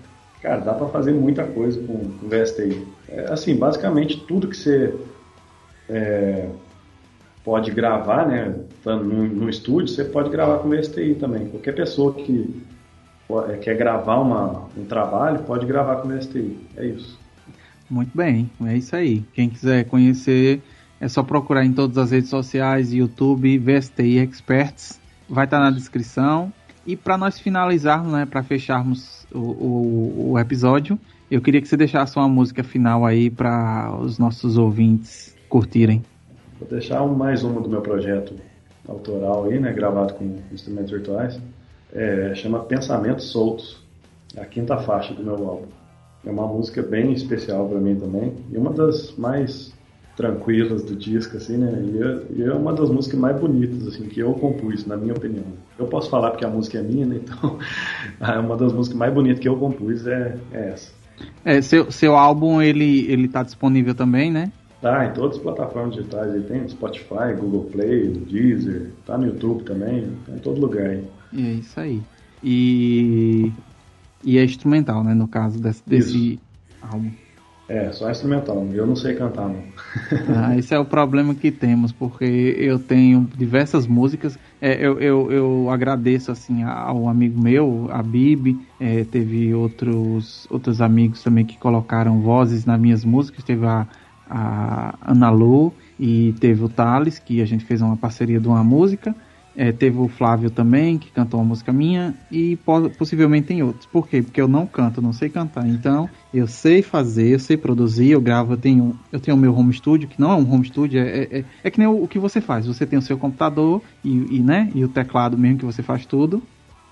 Cara, 0.41 0.59
dá 0.59 0.73
para 0.73 0.87
fazer 0.87 1.13
muita 1.13 1.43
coisa 1.43 1.79
com, 1.81 1.97
com 2.17 2.27
VSTI. 2.27 2.85
É, 3.07 3.31
assim, 3.31 3.55
basicamente 3.55 4.17
tudo 4.27 4.47
que 4.47 4.57
você 4.57 4.93
é, 5.89 6.49
pode 7.43 7.71
gravar, 7.71 8.27
né? 8.27 8.55
Estando 8.77 9.03
no, 9.03 9.23
no, 9.23 9.49
estúdio, 9.49 9.87
você 9.87 10.03
pode 10.03 10.29
gravar 10.29 10.59
com 10.59 10.69
VSTI 10.69 11.15
também. 11.15 11.47
Qualquer 11.47 11.73
pessoa 11.73 12.13
que 12.13 12.63
é, 13.49 13.57
quer 13.57 13.77
gravar 13.77 14.19
uma, 14.19 14.67
um 14.77 14.85
trabalho, 14.85 15.39
pode 15.39 15.65
gravar 15.65 15.97
com 15.97 16.09
VSTI. 16.09 16.57
É 16.77 16.85
isso. 16.85 17.19
Muito 17.89 18.15
bem, 18.17 18.49
é 18.65 18.77
isso 18.77 18.95
aí. 18.95 19.23
Quem 19.33 19.49
quiser 19.49 19.85
conhecer, 19.85 20.61
é 21.03 21.07
só 21.09 21.21
procurar 21.21 21.65
em 21.65 21.73
todas 21.73 21.97
as 21.97 22.11
redes 22.11 22.29
sociais, 22.29 22.93
YouTube, 22.93 23.57
VSTI 23.59 24.19
Experts. 24.19 25.01
Vai 25.27 25.43
estar 25.43 25.59
na 25.59 25.69
descrição. 25.69 26.51
E 26.87 26.95
para 26.95 27.17
nós 27.17 27.37
finalizarmos, 27.37 28.13
né, 28.13 28.25
para 28.25 28.41
fecharmos 28.41 29.27
o, 29.29 29.39
o, 29.39 30.31
o, 30.31 30.39
episódio, 30.39 30.97
eu 31.29 31.41
queria 31.41 31.61
que 31.61 31.67
você 31.67 31.75
deixasse 31.75 32.15
uma 32.15 32.29
música 32.29 32.63
final 32.63 33.05
aí 33.05 33.29
para 33.29 33.93
os 33.99 34.17
nossos 34.17 34.57
ouvintes 34.57 35.35
curtirem. 35.49 36.01
Vou 36.57 36.69
deixar 36.69 37.05
mais 37.05 37.43
uma 37.43 37.59
do 37.59 37.67
meu 37.67 37.81
projeto 37.81 38.35
autoral 38.87 39.43
aí, 39.43 39.59
né, 39.59 39.73
gravado 39.73 40.13
com 40.13 40.37
instrumentos 40.53 40.91
virtuais. 40.91 41.37
É, 41.91 42.33
chama 42.33 42.59
Pensamentos 42.59 43.25
Soltos, 43.25 43.83
é 44.37 44.41
a 44.41 44.45
quinta 44.45 44.77
faixa 44.77 45.13
do 45.13 45.21
meu 45.21 45.35
álbum. 45.35 45.67
É 46.25 46.31
uma 46.31 46.47
música 46.47 46.81
bem 46.81 47.11
especial 47.11 47.67
para 47.67 47.79
mim 47.81 47.97
também 47.97 48.33
e 48.49 48.57
uma 48.57 48.71
das 48.71 49.13
mais 49.17 49.72
tranquilas 50.15 50.83
do 50.83 50.95
disco, 50.95 51.37
assim, 51.37 51.57
né? 51.57 51.71
E 51.83 52.01
é, 52.01 52.21
e 52.37 52.43
é, 52.43 52.53
uma 52.53 52.73
das 52.73 52.89
músicas 52.89 53.19
mais 53.19 53.39
bonitas, 53.39 53.87
assim, 53.87 54.05
que 54.05 54.19
eu 54.19 54.33
compus, 54.33 54.85
na 54.85 54.95
minha 54.95 55.13
opinião. 55.13 55.45
Eu 55.77 55.87
posso 55.87 56.09
falar 56.09 56.31
porque 56.31 56.45
a 56.45 56.49
música 56.49 56.79
é 56.79 56.81
minha, 56.81 57.05
né? 57.05 57.19
Então, 57.23 57.59
uma 58.41 58.55
das 58.55 58.71
músicas 58.71 58.97
mais 58.97 59.13
bonitas 59.13 59.39
que 59.39 59.47
eu 59.47 59.57
compus 59.57 60.05
é, 60.05 60.37
é 60.51 60.69
essa. 60.69 60.91
É, 61.43 61.61
seu, 61.61 61.91
seu 61.91 62.15
álbum, 62.15 62.61
ele, 62.61 63.11
ele 63.11 63.27
tá 63.27 63.43
disponível 63.43 63.95
também, 63.95 64.31
né? 64.31 64.51
Tá, 64.81 65.05
em 65.05 65.13
todas 65.13 65.37
as 65.37 65.43
plataformas 65.43 65.95
digitais. 65.95 66.33
Ele 66.33 66.43
tem 66.43 66.67
Spotify, 66.67 67.33
Google 67.39 67.69
Play, 67.71 68.07
Deezer, 68.09 68.91
tá 69.05 69.17
no 69.17 69.27
YouTube 69.27 69.63
também, 69.63 70.09
tá 70.25 70.33
em 70.33 70.39
todo 70.39 70.59
lugar 70.59 70.89
aí. 70.89 71.07
É 71.35 71.53
isso 71.53 71.79
aí. 71.79 72.01
E, 72.43 73.51
e 74.23 74.37
é 74.37 74.43
instrumental, 74.43 75.03
né, 75.03 75.13
no 75.13 75.27
caso 75.27 75.59
desse, 75.59 75.81
desse 75.87 76.39
álbum. 76.81 77.11
É, 77.73 77.91
só 77.91 78.11
instrumental. 78.11 78.67
Eu 78.71 78.85
não 78.85 78.95
sei 78.95 79.15
cantar, 79.15 79.49
não. 79.49 79.63
ah, 80.37 80.53
esse 80.55 80.75
é 80.75 80.79
o 80.79 80.85
problema 80.85 81.33
que 81.33 81.49
temos, 81.49 81.91
porque 81.91 82.55
eu 82.59 82.77
tenho 82.77 83.27
diversas 83.35 83.87
músicas. 83.87 84.37
É, 84.61 84.75
eu, 84.75 84.99
eu, 84.99 85.31
eu, 85.31 85.69
agradeço 85.71 86.31
assim 86.31 86.61
ao 86.61 87.09
amigo 87.09 87.41
meu, 87.41 87.87
a 87.91 88.03
Bibi. 88.03 88.59
É, 88.79 89.03
teve 89.05 89.55
outros, 89.55 90.45
outros 90.51 90.81
amigos 90.81 91.23
também 91.23 91.43
que 91.43 91.57
colocaram 91.57 92.21
vozes 92.21 92.63
nas 92.63 92.79
minhas 92.79 93.03
músicas. 93.03 93.43
Teve 93.43 93.65
a, 93.65 93.87
a 94.29 94.93
Ana 95.01 95.31
Lu 95.31 95.73
e 95.99 96.35
teve 96.39 96.63
o 96.63 96.69
Thales, 96.69 97.17
que 97.17 97.41
a 97.41 97.45
gente 97.45 97.65
fez 97.65 97.81
uma 97.81 97.97
parceria 97.97 98.39
de 98.39 98.47
uma 98.47 98.63
música. 98.63 99.15
É, 99.55 99.71
teve 99.71 99.97
o 99.99 100.07
Flávio 100.07 100.49
também, 100.49 100.97
que 100.97 101.11
cantou 101.11 101.39
uma 101.39 101.45
música 101.45 101.71
minha, 101.71 102.15
e 102.31 102.57
possivelmente 102.97 103.47
tem 103.47 103.61
outros. 103.61 103.85
Por 103.85 104.07
quê? 104.07 104.21
Porque 104.21 104.41
eu 104.41 104.47
não 104.47 104.65
canto, 104.65 105.01
não 105.01 105.13
sei 105.13 105.29
cantar. 105.29 105.67
Então, 105.67 106.09
eu 106.33 106.47
sei 106.47 106.81
fazer, 106.81 107.27
eu 107.27 107.39
sei 107.39 107.55
produzir, 107.55 108.09
eu 108.09 108.21
gravo, 108.21 108.53
eu 108.53 108.57
tenho 108.57 108.99
eu 109.11 109.19
tenho 109.19 109.37
o 109.37 109.39
meu 109.39 109.55
home 109.55 109.73
studio, 109.73 110.07
que 110.07 110.19
não 110.19 110.31
é 110.31 110.35
um 110.35 110.51
home 110.51 110.65
studio, 110.65 110.99
é, 110.99 111.27
é, 111.31 111.45
é 111.63 111.69
que 111.69 111.77
nem 111.77 111.87
o, 111.87 112.03
o, 112.03 112.07
que 112.07 112.17
você 112.17 112.41
faz. 112.41 112.65
Você 112.65 112.85
tem 112.85 112.97
o 112.97 113.01
seu 113.01 113.17
computador 113.17 113.81
e, 114.03 114.37
e, 114.37 114.39
né, 114.39 114.71
e 114.73 114.83
o 114.83 114.87
teclado 114.87 115.37
mesmo 115.37 115.59
que 115.59 115.65
você 115.65 115.83
faz 115.83 116.05
tudo. 116.05 116.41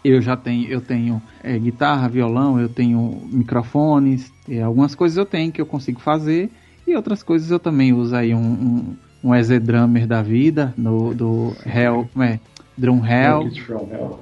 Eu 0.03 0.21
já 0.21 0.35
tenho, 0.35 0.67
eu 0.67 0.81
tenho 0.81 1.21
é, 1.43 1.57
guitarra, 1.57 2.07
violão, 2.09 2.59
eu 2.59 2.69
tenho 2.69 3.21
microfones, 3.31 4.31
algumas 4.63 4.95
coisas 4.95 5.17
eu 5.17 5.25
tenho 5.25 5.51
que 5.51 5.61
eu 5.61 5.65
consigo 5.65 5.99
fazer, 5.99 6.49
e 6.87 6.95
outras 6.95 7.21
coisas 7.21 7.51
eu 7.51 7.59
também 7.59 7.93
uso 7.93 8.15
aí 8.15 8.33
um, 8.33 8.39
um 8.39 8.95
um 9.23 9.35
EZ 9.35 9.59
Drummer 9.59 10.07
da 10.07 10.21
vida, 10.21 10.73
no, 10.77 11.13
do 11.13 11.55
Hell, 11.65 12.09
é? 12.19 12.39
Drum 12.81 13.05
Hell. 13.05 13.51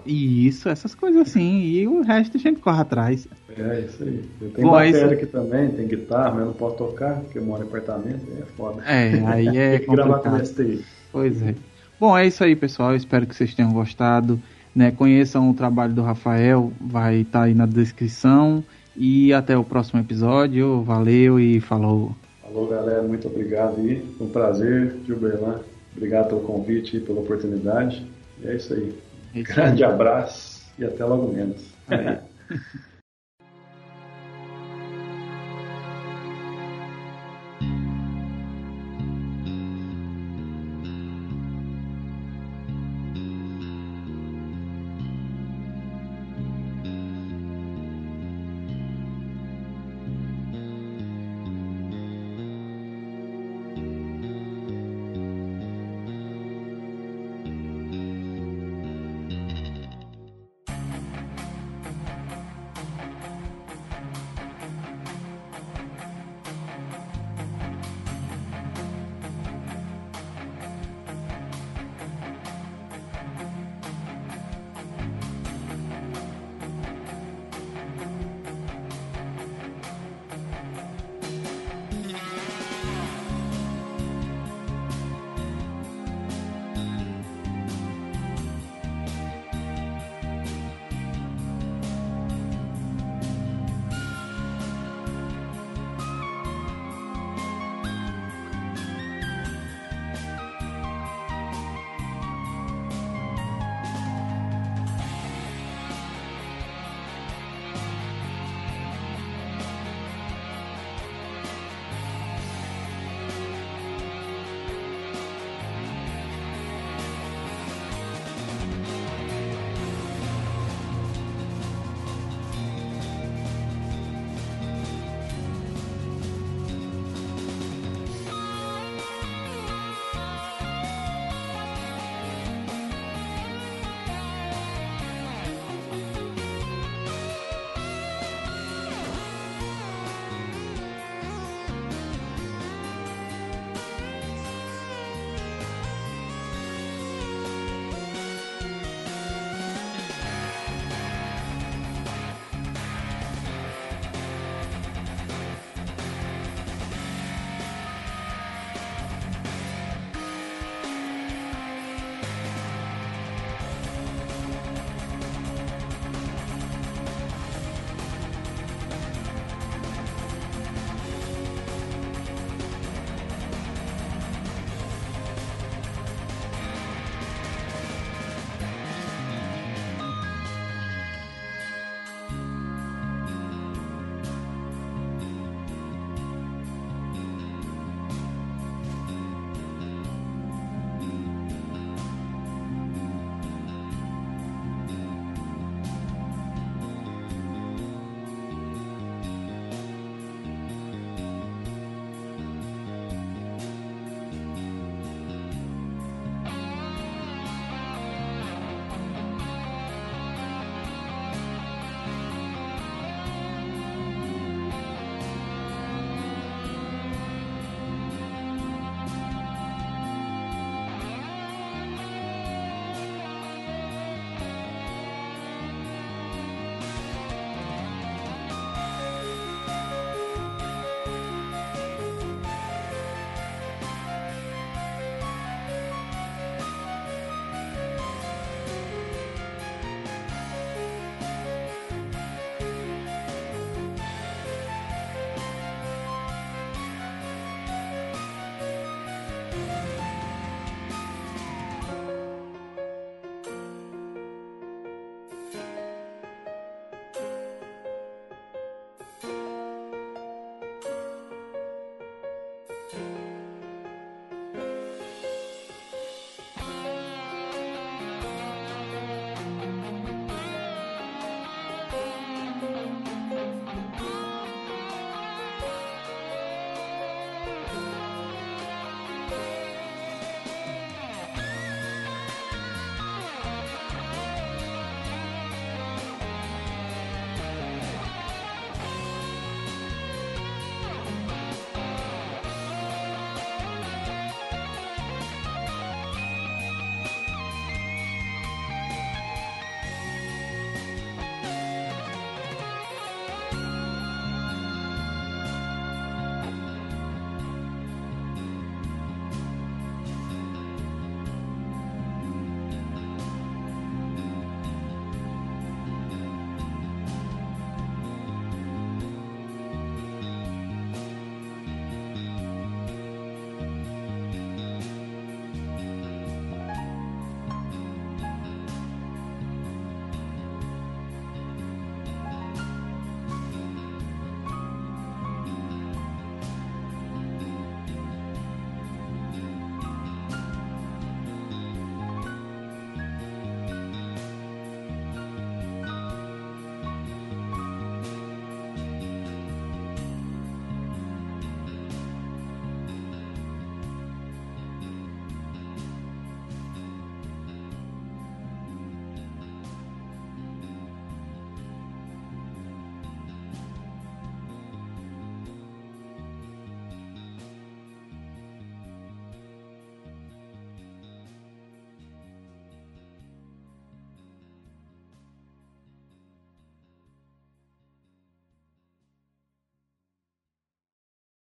E 0.06 0.46
isso, 0.46 0.68
essas 0.68 0.94
coisas 0.94 1.22
assim. 1.22 1.62
E 1.62 1.88
o 1.88 2.02
resto 2.02 2.36
a 2.36 2.40
gente 2.40 2.60
corre 2.60 2.82
atrás. 2.82 3.26
É, 3.58 3.80
isso 3.80 4.04
aí. 4.04 4.26
Eu 4.42 4.50
tenho 4.52 4.68
Bom, 4.68 4.74
bateria 4.74 5.06
isso... 5.06 5.14
aqui 5.14 5.26
também, 5.26 5.70
tem 5.70 5.88
guitarra, 5.88 6.32
mas 6.32 6.40
eu 6.42 6.46
não 6.48 6.54
posso 6.54 6.76
tocar, 6.76 7.22
porque 7.22 7.38
eu 7.38 7.44
moro 7.44 7.64
em 7.64 7.68
apartamento, 7.68 8.28
é 8.38 8.46
foda. 8.58 8.84
É, 8.86 9.24
aí 9.26 9.58
é 9.58 9.80
gravar 9.88 10.20
com 10.20 10.46
STI. 10.46 10.84
Pois 11.10 11.42
é. 11.42 11.56
Bom, 11.98 12.18
é 12.18 12.28
isso 12.28 12.44
aí, 12.44 12.54
pessoal. 12.54 12.92
Eu 12.92 12.98
espero 12.98 13.26
que 13.26 13.34
vocês 13.34 13.56
tenham 13.56 13.72
gostado. 13.72 14.40
Né? 14.76 14.92
Conheçam 14.92 15.50
o 15.50 15.54
trabalho 15.54 15.94
do 15.94 16.02
Rafael, 16.02 16.72
vai 16.80 17.22
estar 17.22 17.40
tá 17.40 17.46
aí 17.46 17.54
na 17.54 17.66
descrição. 17.66 18.64
E 18.96 19.32
até 19.32 19.58
o 19.58 19.64
próximo 19.64 20.02
episódio. 20.02 20.84
Valeu 20.84 21.40
e 21.40 21.62
falou. 21.62 22.14
Falou, 22.42 22.68
galera. 22.68 23.02
Muito 23.04 23.28
obrigado 23.28 23.78
aí. 23.78 24.06
Foi 24.18 24.28
um 24.28 24.30
prazer, 24.30 24.98
Gilberlan. 25.06 25.62
Obrigado 25.96 26.28
pelo 26.28 26.42
convite 26.42 26.98
e 26.98 27.00
pela 27.00 27.22
oportunidade. 27.22 28.06
E 28.42 28.48
é 28.48 28.56
isso 28.56 28.74
aí. 28.74 28.94
É 29.36 29.40
isso 29.40 29.54
Grande 29.54 29.84
aí. 29.84 29.92
abraço 29.92 30.64
e 30.78 30.86
até 30.86 31.04
logo 31.06 31.32
menos. 31.34 31.62